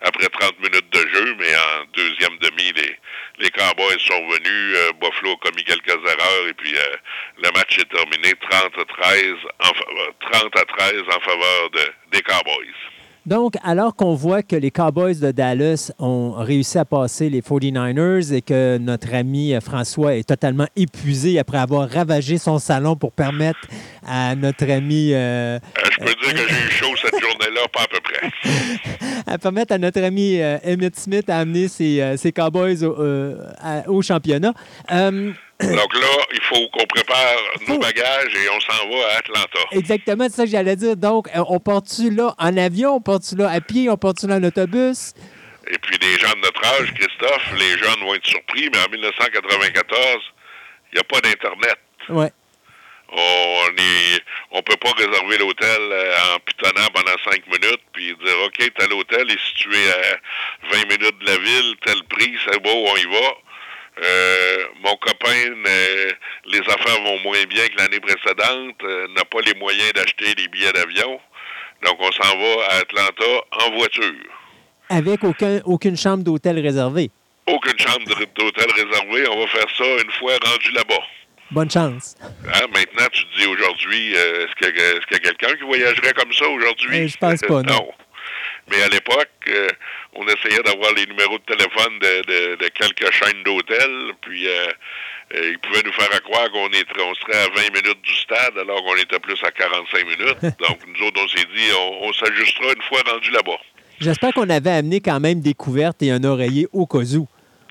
[0.01, 2.97] après 30 minutes de jeu, mais en deuxième demi, les,
[3.39, 4.77] les Cowboys sont venus.
[4.77, 6.95] Euh, Buffalo a commis quelques erreurs et puis euh,
[7.43, 12.21] le match est terminé 30 à 13 en, 30 à 13 en faveur de, des
[12.21, 12.92] Cowboys.
[13.25, 18.33] Donc, alors qu'on voit que les Cowboys de Dallas ont réussi à passer les 49ers
[18.33, 23.61] et que notre ami François est totalement épuisé après avoir ravagé son salon pour permettre
[24.05, 25.13] à notre ami...
[25.13, 25.57] Euh,
[25.93, 28.29] je peux dire que j'ai eu chaud cette journée-là, pas à peu près.
[29.27, 32.95] à permettre à notre ami euh, Emmett Smith à amener ses, euh, ses Cowboys au,
[33.87, 34.53] au championnat.
[35.61, 39.59] Donc là, il faut qu'on prépare nos bagages et on s'en va à Atlanta.
[39.71, 40.97] Exactement, c'est ça que j'allais dire.
[40.97, 44.37] Donc, euh, on part-tu là en avion, on part-tu là à pied, on part-tu là
[44.37, 45.13] en autobus?
[45.71, 48.91] Et puis, les gens de notre âge, Christophe, les jeunes vont être surpris, mais en
[48.91, 50.19] 1994,
[50.91, 51.77] il n'y a pas d'Internet.
[52.09, 52.31] Ouais.
[53.15, 54.17] On ne
[54.51, 58.93] on peut pas réserver l'hôtel euh, en pitonnant pendant cinq minutes, puis dire, OK, tel
[58.93, 63.05] hôtel est situé à 20 minutes de la ville, tel prix, c'est beau, on y
[63.05, 63.35] va.
[64.01, 66.11] Euh, mon copain, euh,
[66.45, 70.47] les affaires vont moins bien que l'année précédente, euh, n'a pas les moyens d'acheter des
[70.47, 71.19] billets d'avion.
[71.85, 74.13] Donc, on s'en va à Atlanta en voiture.
[74.89, 77.11] Avec aucun, aucune chambre d'hôtel réservée?
[77.45, 79.27] Aucune chambre d'hôtel réservée.
[79.29, 81.03] On va faire ça une fois rendu là-bas.
[81.53, 82.15] Bonne chance.
[82.21, 86.47] Hein, maintenant, tu te dis aujourd'hui, est-ce qu'il y a, quelqu'un qui voyagerait comme ça
[86.49, 87.07] aujourd'hui?
[87.07, 87.89] je pense pas, non.
[88.69, 89.67] Mais à l'époque, euh,
[90.13, 94.67] on essayait d'avoir les numéros de téléphone de, de, quelques chaînes d'hôtels, puis euh,
[95.35, 98.83] euh, ils pouvaient nous faire croire qu'on on serait à 20 minutes du stade, alors
[98.83, 100.41] qu'on était plus à 45 minutes.
[100.59, 103.59] Donc, nous autres, on s'est dit, on, s'ajustera une fois rendu là-bas.
[103.99, 107.27] J'espère qu'on avait amené quand même des couvertes et un oreiller au cas où.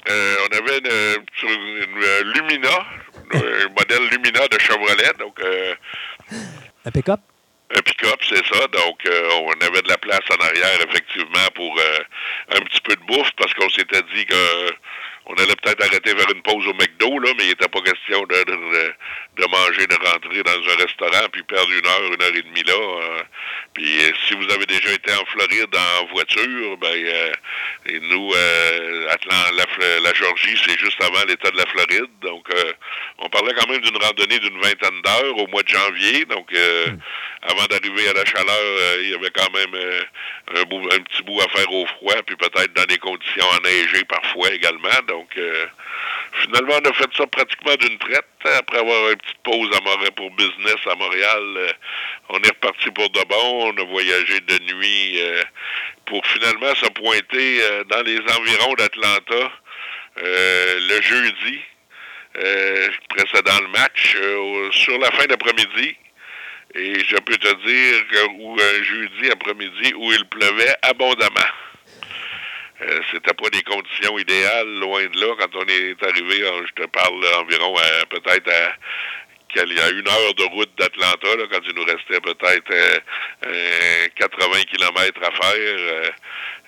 [0.09, 2.87] on avait une, Lumina,
[3.65, 5.41] un modèle Lumina de Chevrolet, donc...
[6.85, 7.21] un pick-up?
[7.75, 8.67] Un pick-up, c'est ça.
[8.69, 11.99] Donc, euh, on avait de la place en arrière, effectivement, pour euh,
[12.57, 14.71] un petit peu de bouffe, parce qu'on s'était dit que
[15.27, 18.23] on allait peut-être arrêter vers une pause au McDo, là, mais il n'était pas question
[18.23, 22.43] de, de, manger, de rentrer dans un restaurant, puis perdre une heure, une heure et
[22.43, 22.75] demie là.
[22.75, 23.23] Euh.
[23.75, 23.87] puis
[24.27, 27.33] si vous avez déjà été en Floride en voiture, ben
[27.87, 32.11] et nous, la, la, Georgie, c'est juste avant l'État de la Floride.
[32.21, 32.49] Donc,
[33.19, 36.25] on parlait quand même d'une randonnée d'une vingtaine d'heures au mois de janvier.
[36.27, 36.97] Donc, hmm
[37.43, 40.03] avant d'arriver à la chaleur, euh, il y avait quand même euh,
[40.55, 44.89] un, petit bout à faire au froid, puis peut-être dans des conditions enneigées parfois également.
[45.09, 45.67] Donc, euh,
[46.43, 48.27] finalement, on a fait ça pratiquement d'une traite.
[48.45, 51.75] Après avoir une petite pause à Montréal pour business à Montréal,
[52.29, 53.73] on est reparti pour de bon.
[53.73, 55.21] On a voyagé de nuit
[56.07, 59.53] pour finalement se pointer dans les environs d'Atlanta
[60.17, 61.61] le jeudi.
[63.09, 64.17] précédent le match,
[64.73, 65.97] sur la fin d'après-midi,
[66.75, 71.51] et je peux te dire qu'un un jeudi après-midi où il pleuvait abondamment.
[72.83, 75.35] Euh, c'était pas des conditions idéales, loin de là.
[75.39, 77.75] Quand on est arrivé, je te parle environ
[78.11, 78.73] peut-être à
[79.53, 83.03] qu'il y a une heure de route d'Atlanta, quand il nous restait peut-être
[84.17, 85.77] 80 euh, km à faire.
[85.79, 86.11] Euh,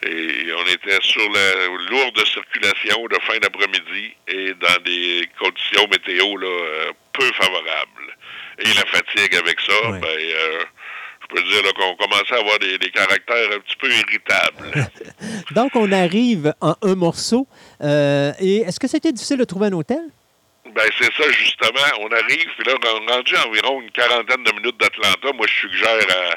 [0.06, 6.36] et on était sur la lourde circulation de fin d'après-midi et dans des conditions météo
[6.36, 8.13] là, peu favorables
[8.58, 10.64] et la fatigue avec ça, ben, euh,
[11.22, 14.88] je peux dire qu'on commençait à avoir des, caractères un petit peu irritables.
[15.54, 17.46] Donc, on arrive en un morceau.
[17.82, 20.02] Euh, et est-ce que c'était difficile de trouver un hôtel?
[20.74, 21.86] Ben c'est ça justement.
[22.00, 25.32] On arrive, puis là, on a rendu environ une quarantaine de minutes d'Atlanta.
[25.32, 26.34] Moi, je suggère, à,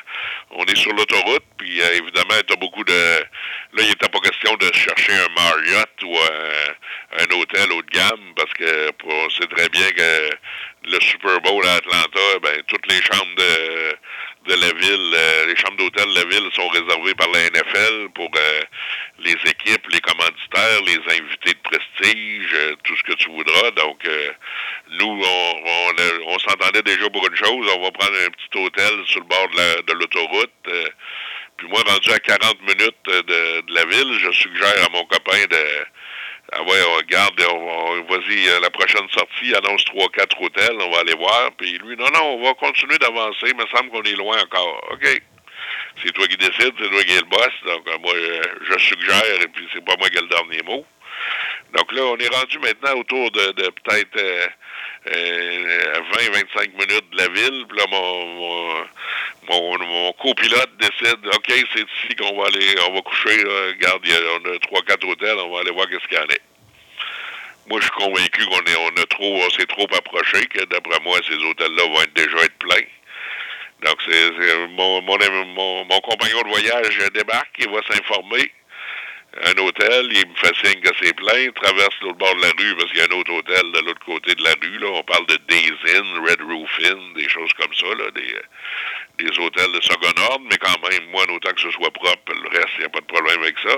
[0.51, 2.93] on est sur l'autoroute, puis euh, évidemment, tu as beaucoup de.
[2.93, 7.89] Là, il n'était pas question de chercher un Marriott ou un, un hôtel haut de
[7.89, 10.29] gamme, parce que on sait très bien que
[10.87, 13.97] le Super Bowl à Atlanta, ben toutes les chambres de
[14.47, 18.09] de la ville, euh, les chambres d'hôtel de la ville sont réservées par la NFL
[18.15, 18.61] pour euh,
[19.19, 23.71] les équipes, les commanditaires, les invités de prestige, euh, tout ce que tu voudras.
[23.71, 24.07] Donc,
[24.91, 25.93] nous, on,
[26.27, 29.49] on, s'entendait déjà pour une chose, on va prendre un petit hôtel sur le bord
[29.85, 30.51] de l'autoroute.
[31.57, 35.43] puis moi, rendu à 40 minutes de, de la ville, je suggère à mon copain
[35.49, 35.85] de
[36.53, 40.91] ah ouais, on regarde, on, vas-y, euh, la prochaine sortie, annonce trois, quatre hôtels, on
[40.91, 41.51] va aller voir.
[41.57, 44.81] Puis lui, non, non, on va continuer d'avancer, il me semble qu'on est loin encore.
[44.91, 45.21] OK.
[46.01, 47.53] C'est toi qui décides, c'est toi qui es le boss.
[47.65, 50.61] Donc, euh, moi, euh, je suggère, et puis c'est pas moi qui ai le dernier
[50.63, 50.85] mot.
[51.73, 54.17] Donc là, on est rendu maintenant autour de, de peut-être
[55.05, 57.65] 20-25 minutes de la ville.
[57.67, 58.85] Puis là, mon,
[59.49, 63.43] mon, mon, copilote décide, OK, c'est ici qu'on va aller, on va coucher.
[63.43, 64.01] Regarde,
[64.43, 66.37] on a trois, quatre hôtels, on va aller voir qu'est-ce qu'il y en a.
[67.67, 70.99] moi, je suis convaincu qu'on est, on a trop, on s'est trop approché, que d'après
[71.03, 72.87] moi, ces hôtels-là vont être déjà être pleins.
[73.85, 78.51] Donc, c'est, c'est mon, mon, mon, mon compagnon de voyage débarque, il va s'informer.
[79.43, 82.75] Un hôtel, il me fait signe que c'est plein, traverse l'autre bord de la rue
[82.75, 84.79] parce qu'il y a un autre hôtel de l'autre côté de la rue.
[84.79, 84.87] Là.
[84.87, 89.39] On parle de Days Inn, Red Roof Inn, des choses comme ça, là, des, des
[89.39, 92.73] hôtels de second ordre, mais quand même, moi, autant que ce soit propre, le reste,
[92.77, 93.77] il n'y a pas de problème avec ça.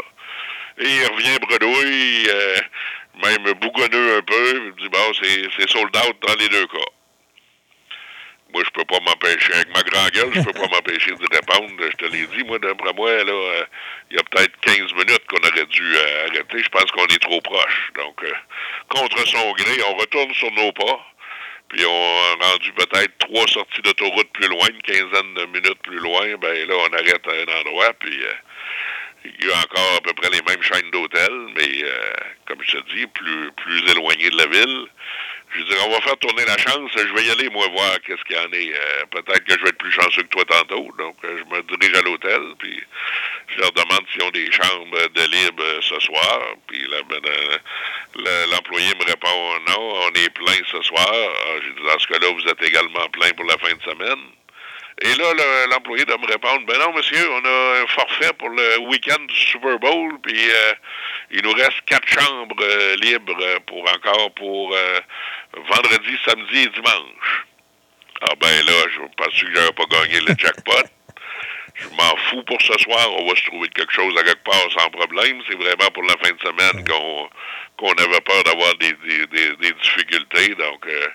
[0.78, 2.56] Et il revient bredouille, euh,
[3.24, 5.14] même bougonneux un peu, il me dit, bon,
[5.58, 6.99] c'est sold out dans les deux cas.
[8.52, 11.70] Moi, je peux pas m'empêcher, avec ma grande gueule, je peux pas m'empêcher de répondre.
[11.80, 13.64] Je te l'ai dit, moi, d'après moi, là, euh,
[14.10, 16.64] il y a peut-être 15 minutes qu'on aurait dû euh, arrêter.
[16.64, 17.92] Je pense qu'on est trop proche.
[17.96, 18.34] Donc, euh,
[18.90, 21.06] contre son gré, on retourne sur nos pas.
[21.70, 26.00] Puis on a rendu peut-être trois sorties d'autoroute plus loin, une quinzaine de minutes plus
[26.00, 26.36] loin.
[26.38, 28.20] Ben là, on arrête à un endroit, puis
[29.24, 31.86] il y a encore à peu près les mêmes chaînes d'hôtels, mais
[32.48, 34.88] comme je te dis, plus plus éloigné de la ville.
[35.52, 36.92] Je dis, on va faire tourner la chance.
[36.96, 38.74] Je vais y aller, moi, voir qu'est-ce qu'il y en est.
[38.74, 40.88] Euh, peut-être que je vais être plus chanceux que toi tantôt.
[40.98, 42.80] Donc, euh, je me dirige à l'hôtel, puis
[43.48, 46.40] je leur demande s'ils ont des chambres de libre euh, ce soir.
[46.68, 47.22] Puis ben,
[48.52, 51.12] l'employé me répond, non, on est plein ce soir.
[51.12, 54.39] Ah, J'ai dit, dans ce cas-là, vous êtes également plein pour la fin de semaine.
[55.02, 55.34] Et là,
[55.72, 59.36] l'employé doit me répondre, ben non, monsieur, on a un forfait pour le week-end du
[59.36, 60.40] Super Bowl, puis
[61.32, 62.64] il nous reste quatre chambres
[63.02, 64.76] libres pour encore pour
[65.56, 67.46] vendredi, samedi et dimanche.
[68.22, 70.90] Ah ben là, je pense que j'aurais pas gagné le jackpot.
[71.80, 73.08] Je m'en fous pour ce soir.
[73.18, 75.42] On va se trouver quelque chose à quelque part sans problème.
[75.48, 80.56] C'est vraiment pour la fin de semaine qu'on avait peur d'avoir des, des, des, difficultés.
[80.56, 81.08] Donc, euh,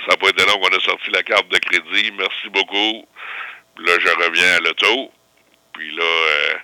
[0.00, 2.12] ça n'a pas été long qu'on a sorti la carte de crédit.
[2.16, 3.06] Merci beaucoup.
[3.78, 5.12] Là, je reviens à l'auto.
[5.72, 6.54] Puis là, euh,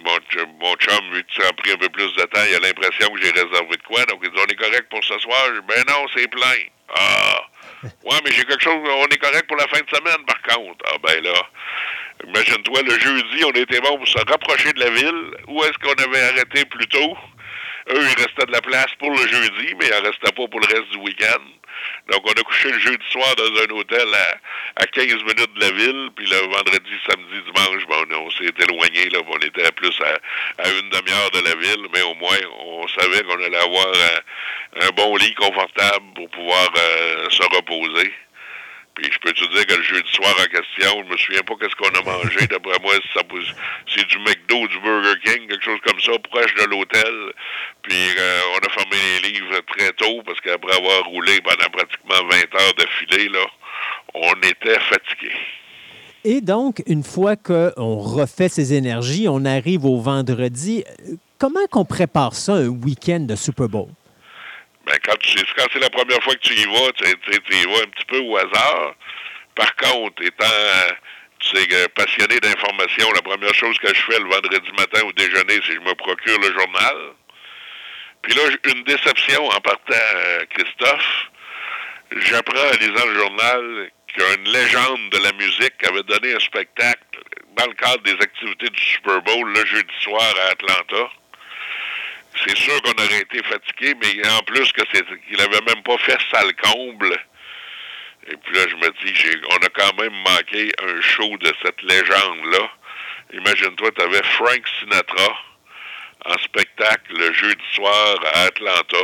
[0.00, 0.18] mon,
[0.60, 3.08] mon chum, vu que ça a pris un peu plus de temps, il a l'impression
[3.12, 4.04] que j'ai réservé de quoi.
[4.06, 5.50] Donc, il dit, on est correct pour ce soir?
[5.68, 6.58] ben non, c'est plein.
[6.96, 7.46] Ah,
[7.82, 10.84] ouais, mais j'ai quelque chose, on est correct pour la fin de semaine, par contre.
[10.86, 11.34] Ah, ben là,
[12.26, 15.30] imagine-toi, le jeudi, on était bon pour se rapprocher de la ville.
[15.48, 17.16] Où est-ce qu'on avait arrêté plus tôt?
[17.90, 20.60] Eux, il restait de la place pour le jeudi, mais il en restait pas pour
[20.60, 21.42] le reste du week-end.
[22.10, 25.60] Donc, on a couché le jeudi soir dans un hôtel à, à 15 minutes de
[25.60, 30.00] la ville, puis le vendredi, samedi, dimanche, ben, on, s'est éloigné, là, on était plus
[30.00, 33.86] à, à une demi-heure de la ville, mais au moins, on savait qu'on allait avoir
[33.88, 38.12] un, un, bon lit confortable pour pouvoir euh, se reposer.
[38.98, 41.54] Puis je peux te dire que le jeudi soir en question, je me souviens pas
[41.60, 42.46] qu'est-ce qu'on a mangé.
[42.48, 47.14] D'après moi, c'est du McDo, du Burger King, quelque chose comme ça, proche de l'hôtel.
[47.82, 52.28] Puis euh, on a fermé les livres très tôt parce qu'après avoir roulé pendant pratiquement
[52.28, 53.46] 20 heures d'affilée, là,
[54.14, 55.32] on était fatigué.
[56.24, 60.82] Et donc, une fois qu'on refait ses énergies, on arrive au vendredi.
[61.38, 63.90] Comment qu'on prépare ça, un week-end de Super Bowl?
[64.88, 65.16] Ben, quand,
[65.56, 68.18] quand c'est la première fois que tu y vas, tu, y vas un petit peu
[68.20, 68.94] au hasard.
[69.54, 70.46] Par contre, étant
[71.40, 75.60] tu sais, passionné d'information, la première chose que je fais le vendredi matin au déjeuner,
[75.66, 76.96] c'est que je me procure le journal.
[78.22, 81.30] Puis là, une déception en partant, euh, Christophe.
[82.16, 87.02] J'apprends en lisant le journal qu'une légende de la musique avait donné un spectacle
[87.56, 91.10] dans le cadre des activités du Super Bowl le jeudi soir à Atlanta
[92.46, 95.98] c'est sûr qu'on aurait été fatigué, mais en plus que c'est qu'il avait même pas
[95.98, 97.16] fait sale comble.
[98.30, 101.82] Et puis là, je me dis, on a quand même manqué un show de cette
[101.82, 102.70] légende-là.
[103.32, 105.36] Imagine-toi, tu avais Frank Sinatra
[106.26, 108.98] en spectacle le jeudi soir à Atlanta.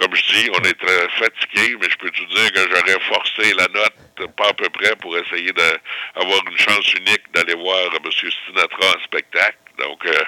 [0.00, 3.54] Comme je dis, on est très fatigué, mais je peux te dire que j'aurais forcé
[3.54, 3.94] la note
[4.36, 8.10] pas à peu près pour essayer d'avoir une chance unique d'aller voir M.
[8.12, 9.58] Sinatra en spectacle?
[9.78, 10.24] Donc, euh,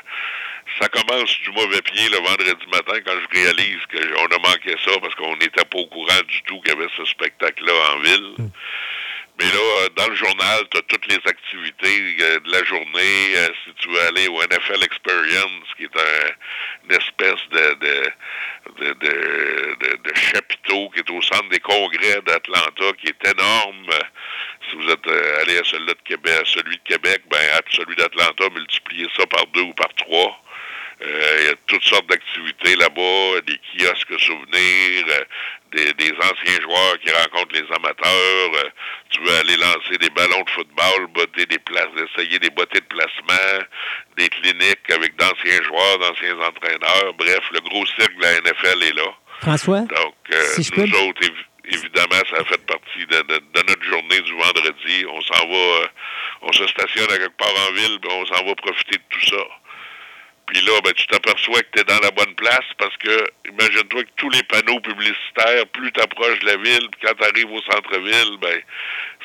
[0.80, 4.92] ça commence du mauvais pied le vendredi matin quand je réalise qu'on a manqué ça
[5.00, 8.34] parce qu'on n'était pas au courant du tout qu'il y avait ce spectacle-là en ville.
[8.38, 8.50] Hmm.
[9.38, 13.36] Mais là, euh, dans le journal, tu as toutes les activités euh, de la journée.
[13.36, 18.92] Euh, si tu veux aller au NFL Experience, qui est un, une espèce de, de,
[18.94, 23.90] de, de, chapiteau qui est au centre des congrès d'Atlanta, qui est énorme.
[24.68, 27.94] Si vous êtes allé à celui de Québec, à celui de Québec, ben à celui
[27.94, 30.42] d'Atlanta, multipliez ça par deux ou par trois.
[31.00, 35.24] Euh, il y a toutes sortes d'activités là-bas, des kiosques souvenirs, euh,
[35.70, 38.50] des, des, anciens joueurs qui rencontrent les amateurs.
[38.64, 38.68] Euh,
[39.10, 41.86] tu veux aller lancer des ballons de football, botter des places,
[42.16, 43.64] essayer des bottées de placement,
[44.16, 47.14] des cliniques avec d'anciens joueurs, d'anciens entraîneurs.
[47.16, 49.14] Bref, le gros cirque de la NFL est là.
[49.40, 49.80] François?
[49.82, 50.14] Donc,
[50.76, 51.30] nous autres,
[51.64, 55.06] évidemment, ça a fait partie de, de, notre journée du vendredi.
[55.12, 55.88] On s'en va,
[56.42, 59.26] on se stationne à quelque part en ville, puis on s'en va profiter de tout
[59.26, 59.44] ça.
[60.48, 64.04] Puis là, ben, tu t'aperçois que tu es dans la bonne place parce que, imagine-toi
[64.04, 67.52] que tous les panneaux publicitaires, plus tu approches de la ville, puis quand tu arrives
[67.52, 68.58] au centre-ville, ben,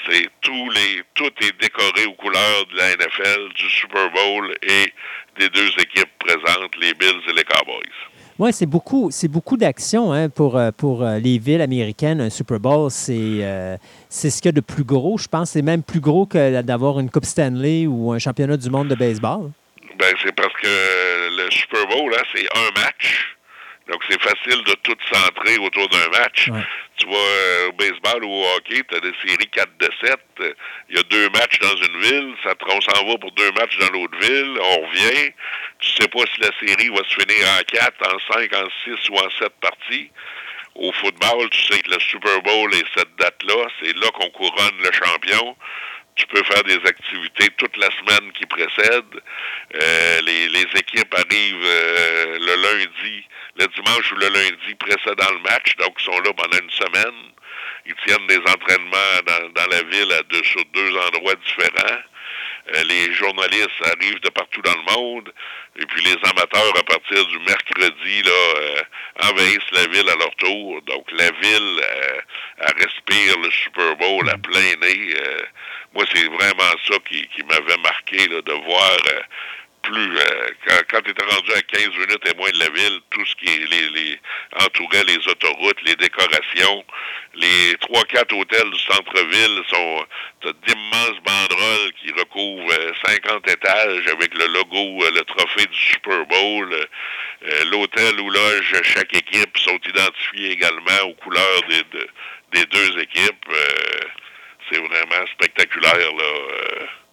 [0.06, 4.94] c'est tous les, tout est décoré aux couleurs de la NFL, du Super Bowl et
[5.40, 8.12] des deux équipes présentes, les Bills et les Cowboys.
[8.40, 12.20] Oui, c'est beaucoup, c'est beaucoup d'action hein, pour, euh, pour euh, les villes américaines.
[12.20, 13.78] Un Super Bowl, c'est, euh,
[14.10, 15.52] c'est ce qu'il y a de plus gros, je pense.
[15.52, 18.96] C'est même plus gros que d'avoir une Coupe Stanley ou un championnat du monde de
[18.96, 19.52] baseball.
[19.96, 23.36] Ben, c'est parce que le Super Bowl, là, c'est un match.
[23.90, 26.48] Donc, c'est facile de tout centrer autour d'un match.
[26.48, 26.62] Ouais.
[26.96, 30.16] Tu vois, euh, au baseball ou au hockey, tu as des séries 4 de 7.
[30.40, 30.54] euh,
[30.90, 32.34] Il y a deux matchs dans une ville.
[32.44, 34.58] Ça, te- on s'en va pour deux matchs dans l'autre ville.
[34.62, 35.32] On revient.
[35.80, 39.10] Tu sais pas si la série va se finir en 4, en 5, en 6
[39.10, 40.10] ou en 7 parties.
[40.76, 43.68] Au football, tu sais que le Super Bowl est cette date-là.
[43.82, 45.58] C'est là qu'on couronne le champion.
[46.16, 49.22] Tu peux faire des activités toute la semaine qui précède.
[49.76, 53.24] Euh, les, les équipes arrivent euh, le lundi,
[53.58, 57.34] le dimanche ou le lundi précédent le match, donc ils sont là pendant une semaine.
[57.86, 62.02] Ils tiennent des entraînements dans, dans la ville à deux, sur deux endroits différents.
[62.76, 65.34] Euh, les journalistes arrivent de partout dans le monde.
[65.76, 68.82] Et puis les amateurs, à partir du mercredi, là, euh,
[69.24, 70.82] envahissent la ville à leur tour.
[70.84, 72.22] Donc la ville, euh,
[72.60, 75.16] elle respire le Super Bowl à plein nez.
[75.94, 79.22] Euh, moi, c'est vraiment ça qui, qui m'avait marqué, là, de voir euh,
[79.84, 83.00] plus euh, quand, quand tu étais rendu à 15 minutes et moins de la ville,
[83.10, 84.20] tout ce qui les, les
[84.62, 86.86] entourait les autoroutes, les décorations,
[87.36, 90.06] les trois quatre hôtels du centre-ville sont
[90.68, 96.26] d'immenses banderoles qui recouvrent euh, 50 étages avec le logo, euh, le trophée du Super
[96.28, 96.74] Bowl.
[96.74, 96.86] Euh,
[97.46, 102.08] euh, L'hôtel où loge chaque équipe sont identifiés également aux couleurs des, de-
[102.54, 103.43] des deux équipes.
[105.76, 106.24] Euh, spectaculaire là.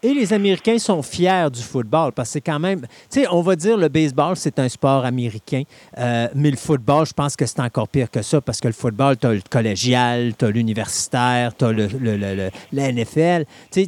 [0.03, 2.81] Et les Américains sont fiers du football parce que c'est quand même,
[3.13, 5.65] tu sais, on va dire le baseball, c'est un sport américain,
[5.99, 8.73] euh, mais le football, je pense que c'est encore pire que ça parce que le
[8.73, 13.45] football, tu as le collégial, tu as l'universitaire, tu as le, le- le- NFL.
[13.71, 13.85] Tu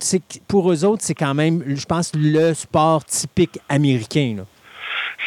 [0.00, 4.38] sais, pour eux autres, c'est quand même, je pense, le sport typique américain.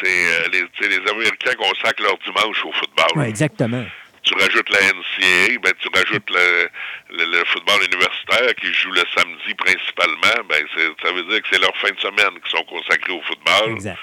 [0.02, 3.18] C'est euh, les, les Américains consacrent leur dimanche au football.
[3.22, 3.84] Ouais, exactement.
[4.26, 6.68] Tu rajoutes la NCAA, ben, tu rajoutes le,
[7.16, 10.62] le- le football universitaire qui joue le samedi principalement, ben,
[11.02, 13.72] ça veut dire que c'est leur fin de semaine qui sont consacrés au football.
[13.74, 13.98] Exact.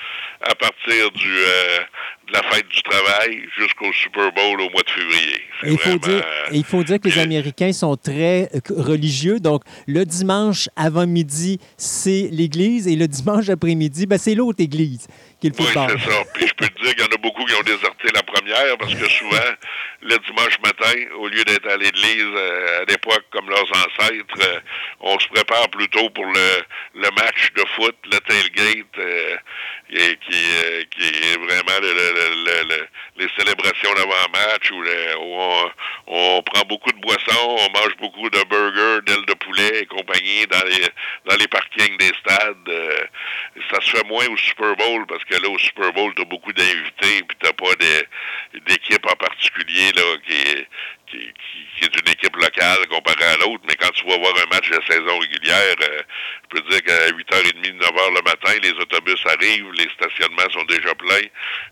[0.46, 1.80] À partir du, euh,
[2.28, 5.42] de la fête du travail jusqu'au Super Bowl au mois de février.
[5.64, 9.40] Il, faut vraiment, dire, et il faut dire que les Américains sont très euh, religieux.
[9.40, 12.90] Donc, le dimanche avant midi, c'est l'église.
[12.90, 15.08] Et le dimanche après-midi, ben, c'est l'autre église
[15.44, 16.24] qui est le Oui, c'est ça.
[16.34, 18.78] Puis je peux te dire qu'il y en a beaucoup qui ont déserté la première
[18.78, 19.52] parce que souvent,
[20.02, 24.60] le dimanche matin, au lieu d'être à l'église euh, à l'époque comme leurs ancêtres, euh,
[25.02, 26.64] on se prépare plutôt pour le,
[26.96, 29.36] le match de foot, le tailgate, euh,
[29.90, 32.88] et qui, euh, qui est vraiment le- le- le- le- le-
[33.18, 35.72] les célébrations d'avant-match où, où on,
[36.08, 40.48] on prend beaucoup de boissons, on mange beaucoup de burgers, d'ailes de poulet et compagnie
[40.48, 40.88] dans les,
[41.26, 42.70] dans les parkings des stades.
[42.70, 43.06] euh,
[43.72, 46.26] ça se fait moins au Super Bowl parce que là, au Super Bowl, tu as
[46.26, 47.76] beaucoup d'invités puis tu pas
[48.68, 50.66] d'équipe en particulier là, qui,
[51.14, 53.64] qui, est une équipe locale comparée à l'autre.
[53.68, 56.02] Mais quand tu vas voir un match de saison régulière, euh,
[56.44, 60.96] je peux dire qu'à 8h30, 9h le matin, les autobus arrivent, les stationnements sont déjà
[60.96, 61.28] pleins,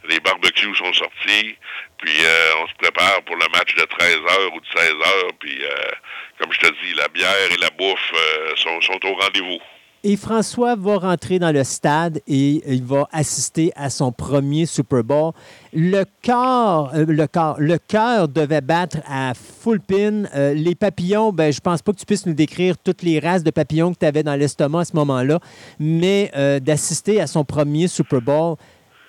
[0.09, 1.55] les barbecues sont sortis,
[1.97, 5.91] puis euh, on se prépare pour le match de 13h ou de 16h, puis euh,
[6.39, 8.13] comme je te dis, la bière et la bouffe
[8.57, 9.59] sont au rendez-vous.
[10.03, 15.03] Et François va rentrer dans le stade et il va assister à son premier Super
[15.03, 15.33] Bowl.
[15.73, 20.25] Le corps, euh, le corps, le cœur devait battre à full pin.
[20.35, 23.43] Euh, les papillons, ben, je pense pas que tu puisses nous décrire toutes les races
[23.43, 25.39] de papillons que tu avais dans l'estomac à ce moment-là,
[25.79, 28.57] mais euh, d'assister à son premier Super Bowl,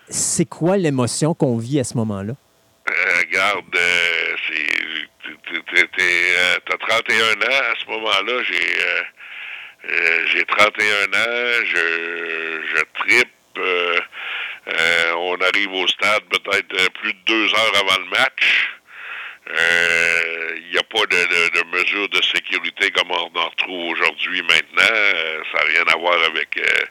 [0.09, 2.35] c'est quoi l'émotion qu'on vit à ce moment-là?
[2.87, 3.65] Regarde,
[6.65, 8.43] t'as 31 ans à ce moment-là.
[8.49, 8.77] J'ai,
[10.33, 11.65] j'ai 31 ans.
[11.65, 13.29] Je, je tripe.
[14.69, 14.73] Euh,
[15.13, 18.71] euh, on arrive au stade peut-être euh, plus de deux heures avant le match.
[19.51, 23.91] Euh, Il n'y a pas de, de, de mesures de sécurité comme on en retrouve
[23.91, 24.95] aujourd'hui maintenant.
[24.95, 26.85] Euh, ça n'a rien à voir avec euh,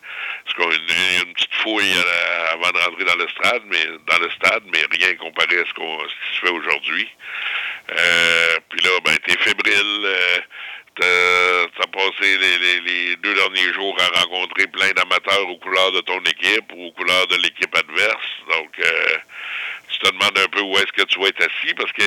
[0.48, 4.20] ce qu'on une, une petite fouille euh, avant de rentrer dans le stade, mais dans
[4.20, 7.08] le stade, mais rien comparé à ce, qu'on, ce qui se fait aujourd'hui.
[7.92, 10.08] Euh, puis là, ben, t'es fébrile.
[11.04, 15.58] Euh, t'as, t'as passé les, les, les deux derniers jours à rencontrer plein d'amateurs aux
[15.58, 18.28] couleurs de ton équipe ou aux couleurs de l'équipe adverse.
[18.50, 19.18] Donc, euh,
[19.92, 22.04] tu te demandes un peu où est-ce que tu vas être assis parce que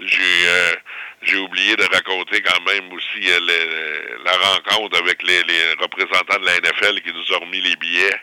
[0.00, 0.74] j'ai euh,
[1.22, 5.42] j'ai oublié de raconter quand même aussi euh, la rencontre avec les,
[5.78, 8.20] représentants de la NFL qui nous ont remis les billets.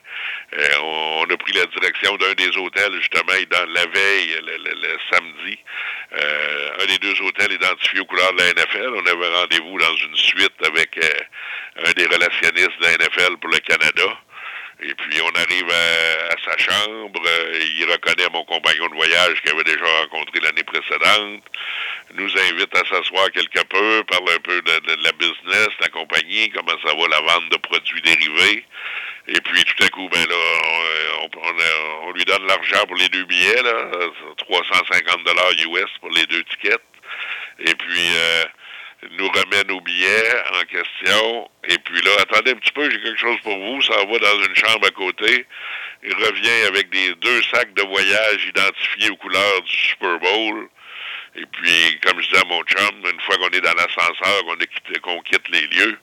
[0.58, 4.98] Euh, on, a pris la direction d'un des hôtels, justement, dans la veille, le, le-
[5.12, 5.60] samedi.
[6.14, 8.90] Euh, un des deux hôtels identifiés aux couleurs de la NFL.
[8.96, 11.00] On avait rendez-vous dans une suite avec
[11.86, 14.18] un des relationnistes de la NFL pour le Canada.
[14.84, 19.42] Et puis on arrive à, à sa chambre, euh, il reconnaît mon compagnon de voyage
[19.42, 21.44] qu'il avait déjà rencontré l'année précédente,
[22.14, 25.90] nous invite à s'asseoir quelque peu, parle un peu de, de- la business, de la
[25.90, 28.66] compagnie, comment ça va la vente de produits dérivés.
[29.30, 32.96] Et puis tout à coup, ben là, on, on- on- on lui donne l'argent pour
[32.98, 33.90] les deux billets, là,
[34.38, 36.82] 350 dollars US pour les deux tickets.
[37.60, 38.44] Et puis euh,
[39.12, 41.50] nous remet nos billets en question.
[41.70, 43.82] Et puis là, attendez un petit peu, j'ai quelque chose pour vous.
[43.82, 45.46] Ça va dans une chambre à côté.
[46.04, 50.70] Il revient avec des deux sacs de voyage identifiés aux couleurs du Super Bowl.
[51.36, 54.58] Et puis, comme je disais à mon chum, une fois qu'on est dans l'ascenseur, qu'on
[55.02, 55.98] qu'on quitte les lieux,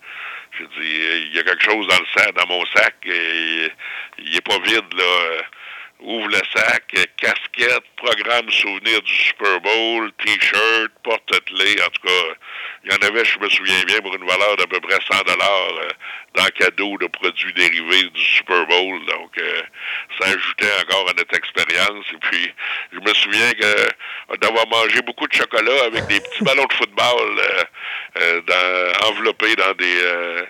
[0.58, 4.46] je dis, il y a quelque chose dans le sac, dans mon sac, il est
[4.46, 5.42] pas vide, là.
[6.00, 12.34] Ouvre le sac, casquette, programme souvenir du Super Bowl, t-shirt, porte-clés, en tout cas,
[12.84, 15.22] il y en avait, je me souviens bien, pour une valeur d'à peu près 100
[15.24, 15.88] dollars euh,
[16.34, 19.04] dans cadeau de produits dérivés du Super Bowl.
[19.06, 19.62] Donc, euh,
[20.20, 22.04] ça ajoutait encore à notre expérience.
[22.12, 22.52] Et puis,
[22.92, 27.38] je me souviens que d'avoir mangé beaucoup de chocolat avec des petits ballons de football
[27.38, 27.62] euh,
[28.20, 30.42] euh, dans- enveloppés dans des euh,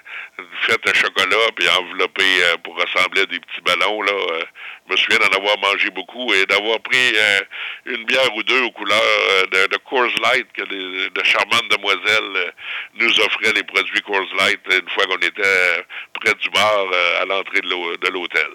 [0.62, 4.02] fêtes à chocolat, puis enveloppés euh, pour ressembler à des petits ballons.
[4.02, 4.42] Là, euh,
[4.88, 7.40] je me souviens d'en avoir mangé beaucoup et d'avoir pris euh,
[7.86, 11.68] une bière ou deux aux couleurs euh, de, de Coors Light que les- de charmantes
[11.70, 12.50] demoiselles euh,
[12.94, 15.82] nous offraient les produits Coors Light une fois qu'on était euh,
[16.20, 18.48] près du bar euh, à l'entrée de l'hô- de l'hôtel.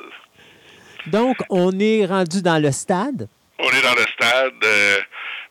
[1.07, 3.27] Donc, on est rendu dans le stade?
[3.57, 4.53] On est dans le stade.
[4.63, 4.97] euh,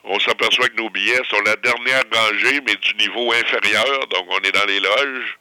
[0.04, 4.06] on s'aperçoit que nos billets sont la dernière rangée, mais du niveau inférieur.
[4.08, 5.36] Donc, on est dans les loges.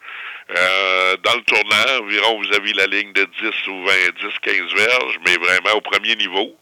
[0.56, 4.74] Euh, dans le tournant, environ, vous avez la ligne de 10 ou 20, 10, 15
[4.74, 6.56] verges, mais vraiment au premier niveau.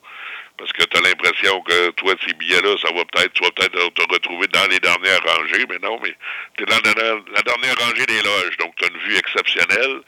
[0.58, 3.92] Parce que tu as l'impression que toi, ces billets-là, ça va peut-être, tu vas peut-être
[3.92, 6.14] te retrouver dans les dernières rangées, mais non, mais
[6.56, 10.00] tu es dans la, dernière rangée des loges, donc tu as une vue exceptionnelle.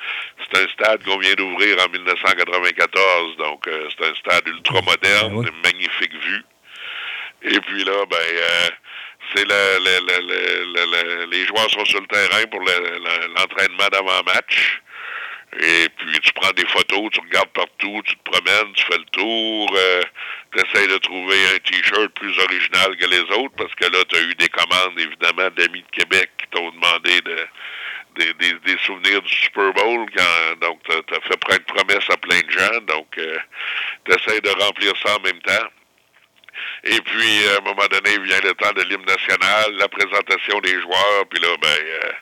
[0.51, 5.33] C'est un stade qu'on vient d'ouvrir en 1994, donc euh, c'est un stade ultra moderne,
[5.33, 5.47] Ah oui.
[5.47, 6.43] une magnifique vue.
[7.43, 8.69] Et puis là, ben, euh,
[9.35, 12.99] c'est le, le- le- le- le- le- les joueurs sont sur le terrain pour le-
[12.99, 14.81] le- l'entraînement d'avant-match.
[15.61, 19.05] Et puis tu prends des photos, tu regardes partout, tu te promènes, tu fais le
[19.07, 19.75] tour,
[20.53, 24.17] tu essaies de trouver un t-shirt plus original que les autres parce que là, tu
[24.17, 27.47] as eu des commandes évidemment d'amis de Québec qui t'ont demandé de,
[28.17, 30.07] des, des- des souvenirs du Super Bowl.
[30.17, 32.81] Quand, donc, tu as, fait prendre promesse à plein de gens.
[32.87, 35.67] Donc, tu essaies de remplir ça en même temps.
[36.85, 40.81] Et puis, à un moment donné, vient le temps de l'hymne national, la présentation des
[40.81, 42.13] joueurs, puis là, ben, euh,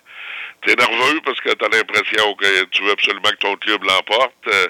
[0.67, 4.35] t'es nerveux parce que t'as l'impression que tu veux absolument que ton club l'emporte.
[4.49, 4.67] Euh,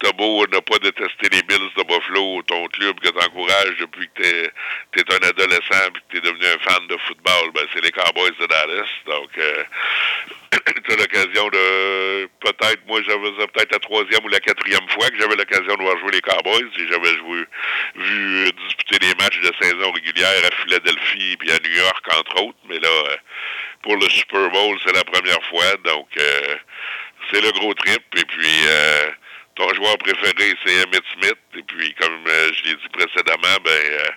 [0.00, 4.22] T'as beau ne pas détester les Bills de Buffalo, ton club que t'encourages depuis que
[4.22, 4.50] t'es
[4.96, 8.32] es un adolescent puis que t'es devenu un fan de football, ben c'est les Cowboys
[8.40, 8.88] de Dallas.
[9.04, 9.64] Donc, euh,
[10.88, 12.26] t'as l'occasion de...
[12.40, 15.98] Peut-être, moi, j'avais peut-être la troisième ou la quatrième fois que j'avais l'occasion de voir
[15.98, 16.70] jouer les Cowboys.
[16.78, 17.44] Et j'avais joué,
[17.96, 22.42] vu euh, disputer des matchs de saison régulière à Philadelphie puis à New York, entre
[22.42, 22.58] autres.
[22.70, 22.88] Mais là,
[23.82, 25.76] pour le Super Bowl, c'est la première fois.
[25.84, 26.56] Donc, euh,
[27.30, 28.02] c'est le gros trip.
[28.16, 29.10] Et puis, euh,
[29.56, 31.38] ton joueur préféré, c'est Emmett Smith.
[31.54, 34.08] Et puis, comme euh, je l'ai dit précédemment, ben, euh,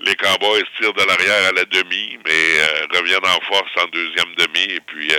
[0.00, 4.34] les Cowboys tirent de l'arrière à la demi, mais euh, reviennent en force en deuxième
[4.36, 4.74] demi.
[4.74, 5.10] Et puis,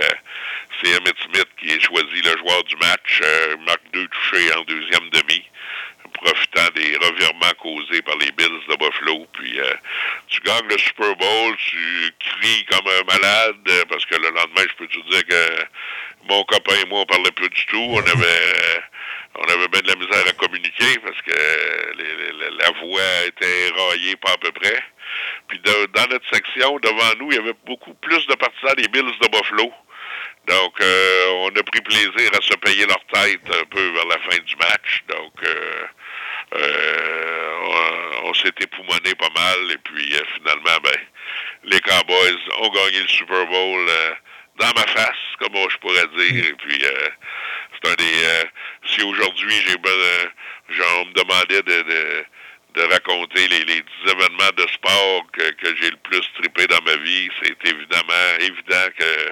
[0.82, 3.22] c'est Emmett Smith qui est choisi le joueur du match.
[3.66, 5.42] Marque deux touchés en deuxième demi,
[6.14, 9.26] profitant des revirements causés par les Bills de Buffalo.
[9.34, 9.74] Puis, euh,
[10.28, 14.62] tu gagnes le Super Bowl, tu cries comme un malade, euh, parce que le lendemain,
[14.68, 15.64] je peux te dire que
[16.28, 17.86] mon copain et moi, on parlait plus du tout.
[17.90, 18.82] On avait...
[19.36, 21.32] On avait bien de la misère à communiquer parce que
[22.56, 24.80] la voix était éraillée pas à peu près.
[25.48, 29.02] Puis dans notre section, devant nous, il y avait beaucoup plus de partisans des Bills
[29.20, 29.72] de Buffalo.
[30.46, 34.18] Donc, euh, on a pris plaisir à se payer leur tête un peu vers la
[34.18, 35.02] fin du match.
[35.08, 35.86] Donc, euh, euh,
[36.52, 39.72] on, on s'est époumoné pas mal.
[39.72, 40.98] Et puis, euh, finalement, ben,
[41.64, 44.14] les Cowboys ont gagné le Super Bowl euh,
[44.58, 46.44] dans ma face, comme je pourrais dire.
[46.46, 47.08] Et puis, euh,
[47.72, 48.24] c'est un des...
[48.24, 48.44] euh,
[48.86, 50.26] si aujourd'hui, j'ai ben, euh,
[50.70, 51.82] genre, on me demandait de...
[51.82, 52.24] de
[52.74, 56.82] de raconter les, les 10 événements de sport que, que j'ai le plus trippé dans
[56.84, 57.28] ma vie.
[57.40, 59.30] C'est évidemment évident que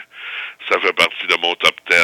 [0.71, 1.97] ça fait partie de mon top 10.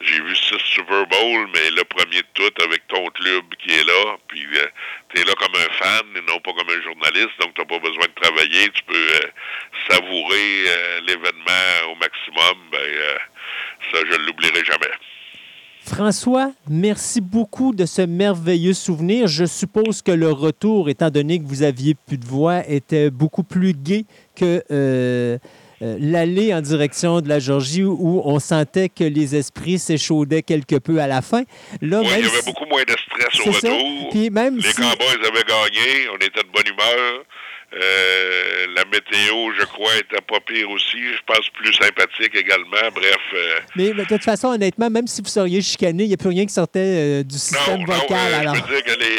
[0.00, 3.84] J'ai vu six Super Bowl, mais le premier de tout avec ton club qui est
[3.84, 4.66] là, puis euh,
[5.08, 7.78] tu es là comme un fan et non pas comme un journaliste, donc tu pas
[7.78, 9.30] besoin de travailler, tu peux euh,
[9.88, 13.16] savourer euh, l'événement au maximum, ben euh,
[13.92, 14.92] ça je l'oublierai jamais.
[15.80, 19.26] François, merci beaucoup de ce merveilleux souvenir.
[19.26, 23.42] Je suppose que le retour, étant donné que vous aviez plus de voix, était beaucoup
[23.42, 24.62] plus gai que
[25.84, 30.76] euh, l'aller en direction de la Georgie où on sentait que les esprits s'échaudaient quelque
[30.76, 31.42] peu à la fin.
[31.82, 34.08] Là, Oui, même il y avait si- beaucoup moins de stress au retour.
[34.10, 37.24] Puis même Les si- Cowboys avaient gagné, on était de bonne humeur.
[37.76, 40.96] Euh, la météo, je crois, était pas pire aussi.
[40.98, 42.88] Je pense plus sympathique également.
[42.94, 46.14] Bref, euh, Mais, mais de toute façon, honnêtement, même si vous seriez chicané, il n'y
[46.14, 48.34] a plus rien qui sortait euh, du système non, vocal.
[48.34, 48.54] alors.
[48.54, 49.18] je dire que les,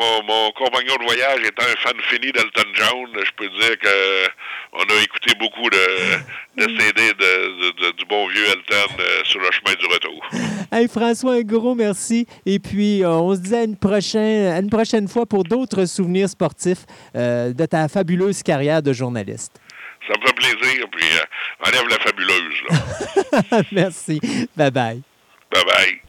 [0.00, 4.26] mon, mon compagnon de voyage étant un fan fini d'Elton John, je peux dire que
[4.72, 5.76] on a écouté beaucoup de,
[6.56, 10.20] de CD de, de- de- du bon vieux Elton euh, sur le chemin du retour.
[10.72, 12.28] Hey, François, un gros merci.
[12.46, 15.84] Et puis, euh, on se dit à une prochaine, à une prochaine fois pour d'autres
[15.84, 16.84] souvenirs sportifs
[17.16, 19.50] euh, de ta fabuleuse carrière de journaliste.
[20.06, 21.04] Ça me fait plaisir, puis
[21.66, 22.54] enlève la fabuleuse,
[23.50, 23.62] là.
[23.72, 24.20] merci.
[24.56, 25.02] Bye bye.
[25.52, 26.00] Bye bye.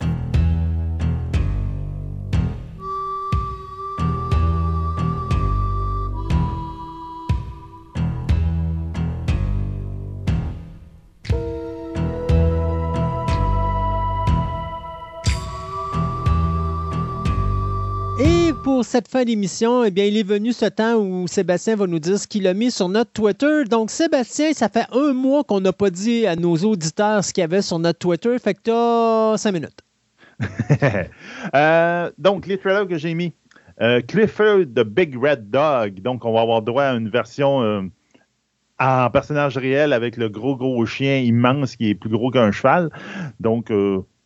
[18.64, 22.00] Pour cette fin d'émission, eh bien, il est venu ce temps où Sébastien va nous
[22.00, 23.64] dire ce qu'il a mis sur notre Twitter.
[23.70, 27.42] Donc, Sébastien, ça fait un mois qu'on n'a pas dit à nos auditeurs ce qu'il
[27.42, 28.38] y avait sur notre Twitter.
[28.40, 29.82] Fait que t'as cinq minutes.
[31.56, 33.34] Euh, donc, les trailers que j'ai mis.
[33.82, 36.02] Euh, Clifford the Big Red Dog.
[36.02, 37.82] Donc, on va avoir droit à une version euh,
[38.80, 42.90] en personnage réel avec le gros, gros chien immense qui est plus gros qu'un cheval.
[43.40, 43.72] Donc,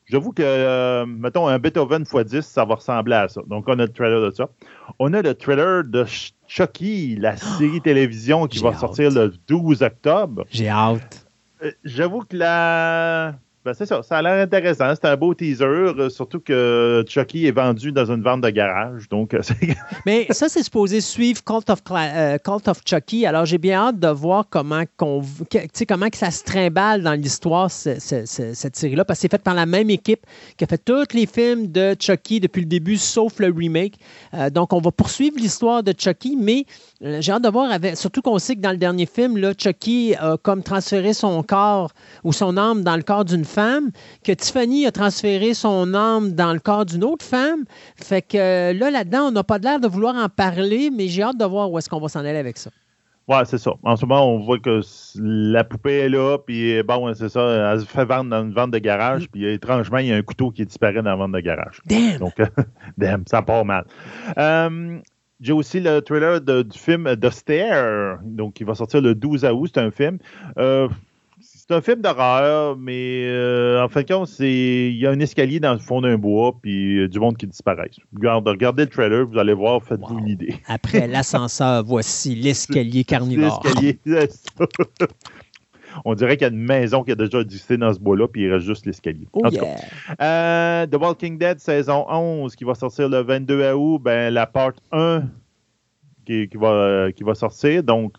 [0.06, 3.42] j'avoue que, euh, mettons, un Beethoven x10, ça va ressembler à ça.
[3.48, 4.50] Donc, on a le trailer de ça.
[5.00, 8.80] On a le trailer de Ch- Chucky, la série télévision qui va hâte.
[8.80, 10.46] sortir le 12 octobre.
[10.52, 11.28] J'ai hâte.
[11.64, 13.36] Euh, J'avoue que la.
[13.66, 14.94] Ben, c'est ça, ça a l'air intéressant.
[14.94, 19.10] C'est un beau teaser, euh, surtout que Chucky est vendu dans une vente de garage.
[19.10, 19.42] Donc, euh,
[20.06, 23.26] Mais ça, c'est supposé suivre Cult of, euh, of Chucky.
[23.26, 28.00] Alors, j'ai bien hâte de voir comment, comment que ça se trimballe dans l'histoire, ce-
[28.00, 30.28] ce- ce- cette série-là, parce que c'est fait par la même équipe
[30.58, 33.96] qui a fait tous les films de Chucky depuis le début, sauf le remake.
[34.52, 36.66] Donc, on va poursuivre l'histoire de Chucky, mais
[37.02, 40.16] j'ai hâte de voir, avec, surtout qu'on sait que dans le dernier film, là, Chucky
[40.18, 41.92] a comme transféré son corps
[42.24, 43.92] ou son âme dans le corps d'une femme,
[44.24, 47.66] que Tiffany a transféré son âme dans le corps d'une autre femme.
[47.98, 51.22] Fait que euh, là, là-dedans, on n'a pas l'air de vouloir en parler, mais j'ai
[51.22, 52.70] hâte de voir où est-ce qu'on va s'en aller avec ça.
[53.28, 53.74] ouais, c'est ça.
[53.84, 54.80] En ce moment, on voit que
[55.18, 58.72] la poupée est là, puis bon, c'est ça, elle se fait vendre dans une vente
[58.72, 61.42] de garage, puis étrangement, il y a un couteau qui disparaît dans la vente de
[61.42, 61.82] garage.
[61.86, 62.20] Damn!
[62.20, 62.46] Donc, euh,
[62.98, 63.86] damn, ça part mal.
[64.38, 65.00] Euh,
[65.42, 69.46] j'ai aussi le trailer de- du film The Stair, donc qui va sortir le 12
[69.46, 69.72] août.
[69.74, 70.18] C'est un film.
[70.58, 70.88] Euh,
[71.42, 74.52] c'est un film d'horreur, mais euh, en fin de compte, c'est
[74.92, 77.48] il y a un escalier dans le fond d'un bois, puis euh, du monde qui
[77.48, 77.90] disparaît.
[78.16, 80.20] Regarde, regardez le trailer, vous allez voir, faites-vous Wow.
[80.20, 80.56] une idée.
[80.68, 83.62] Après l'ascenseur, voici l'escalier carnivore.
[83.64, 84.66] L'escalier, c'est ça.
[86.04, 88.44] On dirait qu'il y a une maison qui a déjà existé dans ce bois-là, puis
[88.44, 89.28] il reste juste l'escalier.
[89.34, 89.66] Oh En tout cas,
[90.20, 90.84] yeah!
[90.84, 94.74] euh, The Walking Dead saison 11 qui va sortir le 22 août, ben, la part
[94.92, 95.24] 1
[96.26, 97.84] qui, qui va, euh, qui va sortir.
[97.84, 98.14] Donc,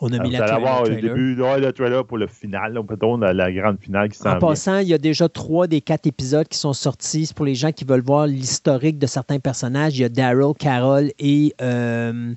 [0.00, 0.96] On a vous mis la avoir trailer.
[0.96, 4.30] le début, ouais, le trailer pour le final, peut-être la, la grande finale qui s'en
[4.30, 4.48] En vient.
[4.48, 7.26] passant, il y a déjà trois des quatre épisodes qui sont sortis.
[7.26, 9.96] C'est pour les gens qui veulent voir l'historique de certains personnages.
[9.98, 12.32] Il y a Daryl, Carol et euh,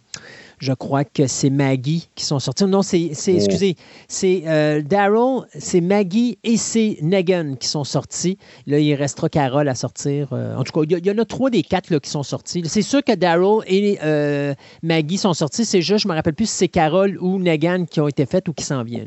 [0.61, 2.65] je crois que c'est Maggie qui sont sortis.
[2.65, 3.31] Non, c'est, Oh.
[3.35, 3.75] excusez,
[4.07, 8.37] c'est euh, Daryl, c'est Maggie et c'est Negan qui sont sortis.
[8.67, 10.29] Là, il restera Carol à sortir.
[10.33, 12.61] Euh, en tout cas, il y, en a trois des quatre là, qui sont sortis.
[12.67, 15.65] C'est sûr que Daryl et euh, Maggie sont sortis.
[15.65, 18.47] C'est juste, je me rappelle plus si c'est Carol ou Negan qui ont été faites
[18.47, 19.05] ou qui s'en vient.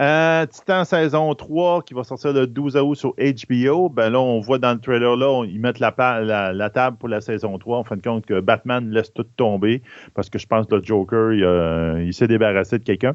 [0.00, 3.88] Euh, Titan saison 3 qui va sortir le 12 août sur HBO.
[3.88, 7.08] Ben là, on voit dans le trailer là, ils mettent la, la- la table pour
[7.08, 7.78] la saison 3.
[7.78, 9.82] En fin de compte que Batman laisse tout tomber
[10.14, 13.14] parce que je pense que le Joker, il, s'est débarrassé de quelqu'un.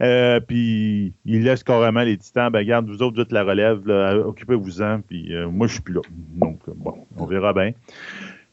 [0.00, 2.50] Euh, puis il laisse carrément les Titans.
[2.50, 3.80] Ben regarde, vous autres, vous êtes la relève,
[4.26, 5.00] occupez-vous-en.
[5.06, 6.00] Puis euh, moi, je suis plus là.
[6.36, 7.72] Donc, bon, on verra bien.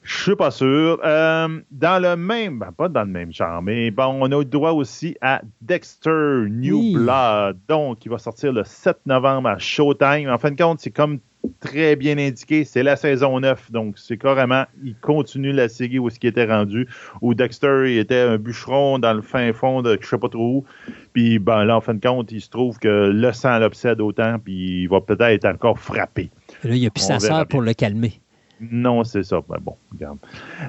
[0.09, 0.99] Je suis pas sûr.
[1.05, 4.45] Euh, dans le même, ben, pas dans le même genre, mais bon, on a eu
[4.45, 6.93] droit aussi à Dexter New Oui.
[6.95, 10.27] Blood, donc qui va sortir le 7 novembre à Showtime.
[10.27, 11.19] En fin de compte, c'est comme
[11.59, 13.71] très bien indiqué, c'est la saison 9.
[13.71, 16.87] Donc, c'est carrément, il continue la série où ce qui était rendu,
[17.21, 20.57] où Dexter il était un bûcheron dans le fin fond de je sais pas trop
[20.57, 20.65] où.
[21.13, 24.39] Puis, ben, là, en fin de compte, il se trouve que le sang l'obsède autant,
[24.43, 26.31] puis il va peut-être être encore frappé.
[26.63, 28.19] Là, il n'y a plus sa sœur pour le calmer.
[28.59, 29.41] Non, c'est ça.
[29.47, 30.17] Ben, bon, regarde.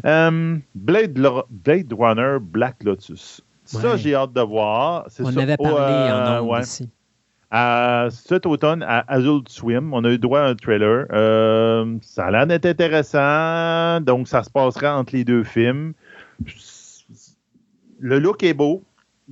[0.04, 1.18] Euh, Blade,
[1.50, 3.42] Blade Runner Black Lotus.
[3.64, 5.06] Ça, j'ai hâte de voir.
[5.20, 6.60] On avait parlé en ouais.
[6.60, 6.88] ici.
[8.10, 11.06] cet automne, à Azul Swim, on a eu droit à un trailer.
[11.12, 14.00] Euh, ça a l'air d'être intéressant.
[14.00, 15.92] Donc, ça se passera entre les deux films.
[18.00, 18.82] Le look est beau.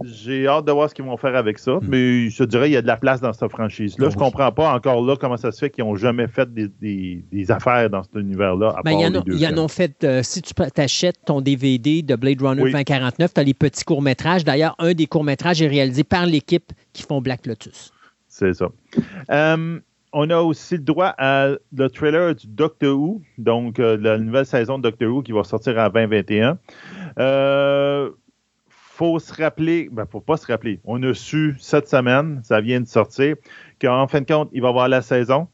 [0.04, 1.76] J'ai hâte de voir ce qu'ils vont faire avec ça.
[1.76, 1.86] Hmm.
[1.88, 4.08] Mais je dirais qu'il y a de la place dans cette franchise-là.
[4.08, 7.50] Je Je comprends pas encore là comment ça se fait qu'ils n'ont jamais fait des,
[7.50, 8.76] affaires dans cet univers-là.
[8.84, 13.32] Ben, ils en, ont fait, euh, si tu achètes ton DVD de Blade Runner 2049,
[13.32, 14.44] tu as les petits courts-métrages.
[14.44, 17.92] D'ailleurs, un des courts-métrages est réalisé par l'équipe qui font Black Lotus.
[18.28, 18.68] C'est ça.
[19.30, 19.80] Euh,
[20.12, 24.46] on a aussi le droit à le trailer du Doctor Who, donc euh, la nouvelle
[24.46, 26.58] saison de Doctor Who qui va sortir en 2021.
[27.18, 28.10] Euh,
[28.98, 30.80] faut se rappeler, ben, faut pas se rappeler.
[30.82, 33.36] On a su cette semaine, ça vient de sortir,
[33.80, 35.46] qu'en fin de compte, il va y avoir la saison.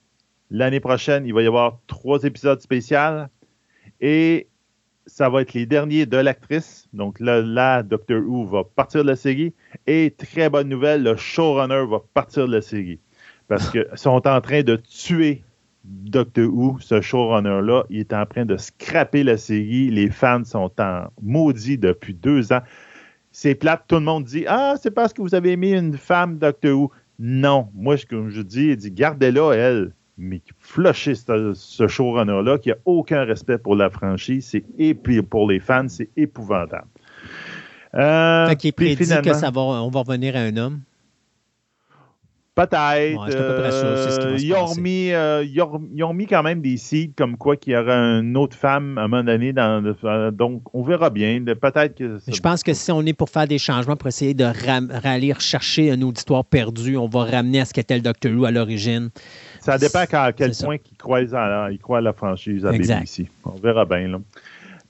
[0.51, 3.27] L'année prochaine, il va y avoir trois épisodes spéciaux.
[4.01, 4.49] Et
[5.05, 6.89] ça va être les derniers de l'actrice.
[6.95, 9.53] Donc là, là, Doctor Who va partir de la série.
[9.87, 12.99] Et très bonne nouvelle, le showrunner va partir de la série.
[13.49, 15.45] Parce qu'ils sont en train de tuer
[15.85, 17.85] Doctor Who, ce showrunner-là.
[17.91, 19.91] Il est en train de scraper la série.
[19.91, 22.63] Les fans sont en maudit depuis deux ans
[23.37, 26.39] c'est plate, tout le monde dit Ah, c'est parce que vous avez mis une femme
[26.39, 26.91] Doctor Who.
[27.19, 29.93] Non, moi, comme je dis, il dit gardez-la, elle.
[30.17, 35.21] Mais flushez ce, ce showrunner-là qui n'a aucun respect pour la franchise, c'est et puis
[35.21, 36.87] pour les fans, c'est épouvantable.
[37.95, 40.81] Euh, fait qu'il prédit que ça va, on va revenir à un homme.
[42.55, 44.39] Peut-être.
[44.39, 45.61] ils, ont mis, euh, ils,
[46.05, 49.03] ont, mis quand même des sites comme quoi qu'il y aura une autre femme à
[49.03, 49.53] un moment donné.
[49.53, 49.83] Dans
[50.31, 51.43] donc, on verra bien.
[51.45, 52.19] Peut-être que.
[52.29, 54.45] Je pense que si on est pour faire des changements, pour essayer de
[55.05, 58.53] aller chercher un auditoire perdu, on va ramener à ce qu'était le Doctor Who à
[58.53, 59.11] l'origine.
[59.61, 63.29] Ça dépend à quel point ils croient, à, à la franchise à BBC.
[63.45, 64.07] On verra bien.
[64.07, 64.19] Là.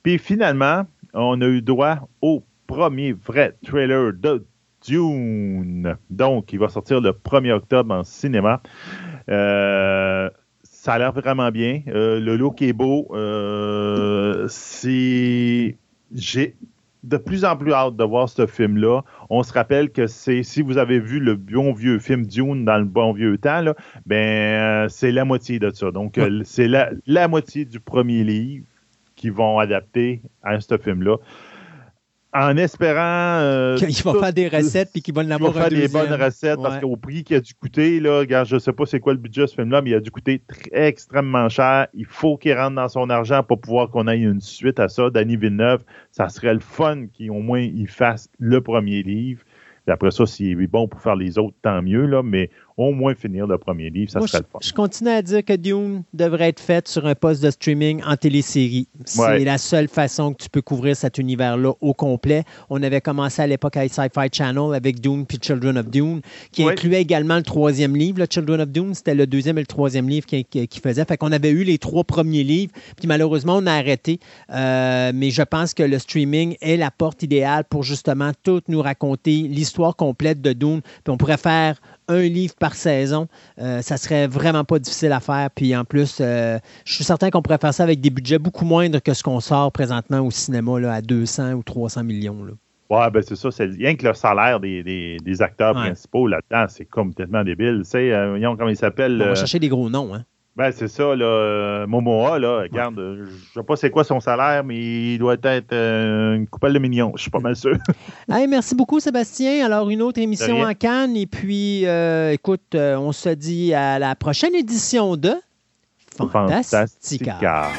[0.03, 0.83] Puis finalement,
[1.15, 4.45] on a eu droit au premier vrai trailer de
[4.85, 5.97] Dune.
[6.09, 8.61] Donc, il va sortir le 1er octobre en cinéma.
[9.29, 10.29] Euh,
[10.63, 11.81] ça a l'air vraiment bien.
[11.87, 13.07] Euh, le look est beau.
[13.11, 15.77] Euh, c'est.
[16.13, 16.55] J'ai
[17.03, 19.01] de plus en plus hâte de voir ce film-là.
[19.29, 22.77] On se rappelle que c'est, si vous avez vu le bon vieux film Dune dans
[22.77, 23.63] le bon vieux temps,
[24.07, 25.91] ben, c'est la moitié de ça.
[25.91, 28.65] Donc, c'est la, la, moitié du premier livre
[29.15, 31.17] qui vont adapter à ce film-là
[32.35, 33.39] en espérant.
[33.39, 36.59] Euh, qu'il va faire des recettes puis qu'il va en avoir faire des bonnes recettes
[36.61, 39.19] parce qu'au prix qu'il a dû coûter, là, regarde, je sais pas c'est quoi le
[39.19, 41.87] budget de ce film-là, mais il a dû coûter très, extrêmement cher.
[41.93, 45.09] Il faut qu'il rentre dans son argent pour pouvoir qu'on ait une suite à ça.
[45.09, 49.41] Danny Villeneuve, ça serait le fun qu'au moins il fasse le premier livre.
[49.87, 52.91] Et après ça, s'il est bon pour faire les autres, tant mieux, là, mais au
[52.91, 54.59] moins finir le premier livre, ça serait le fun.
[54.61, 58.17] Je continue à dire que Dune devrait être faite sur un poste de streaming en
[58.17, 58.87] télésérie.
[59.05, 62.43] C'est la seule façon que tu peux couvrir cet univers-là au complet.
[62.69, 66.21] On avait commencé à l'époque avec Sci-Fi Channel avec Dune puis Children of Dune,
[66.51, 68.19] qui incluait également le troisième livre.
[68.19, 70.45] Le Children of Dune, c'était le deuxième et le troisième livre qui,
[70.83, 71.05] faisait.
[71.05, 74.19] Fait qu'on avait eu les trois premiers livres, puis malheureusement, on a arrêté.
[74.53, 78.81] Euh, mais je pense que le streaming est la porte idéale pour justement tout nous
[78.81, 80.81] raconter l'histoire complète de Dune.
[80.81, 83.27] Puis on pourrait faire un livre par saison,
[83.59, 85.49] euh, ça serait vraiment pas difficile à faire.
[85.53, 88.65] Puis en plus, euh, je suis certain qu'on pourrait faire ça avec des budgets beaucoup
[88.65, 92.43] moindres que ce qu'on sort présentement au cinéma là, à 200 ou 300 millions.
[92.43, 92.53] Là.
[92.89, 93.49] Ouais, ben c'est ça.
[93.51, 97.81] C'est rien que le salaire des, acteurs principaux là-dedans, c'est complètement débile.
[97.83, 99.21] Tu sais, euh, voyons comment il s'appelle.
[99.21, 100.23] On va chercher des gros noms, hein.
[100.55, 101.85] Ben, c'est ça, là.
[101.85, 106.35] Momoa, là, regarde, je sais pas c'est quoi son salaire, mais il doit être euh,
[106.35, 107.11] une coupelle de millions.
[107.15, 107.77] Je suis pas mal sûr.
[108.29, 109.65] merci beaucoup, Sébastien.
[109.65, 111.17] Alors, une autre émission en Cannes.
[111.17, 115.33] Et puis, euh, écoute, euh, on se dit à la prochaine édition de
[116.17, 116.85] Fantastica.
[116.85, 117.69] Fantastica.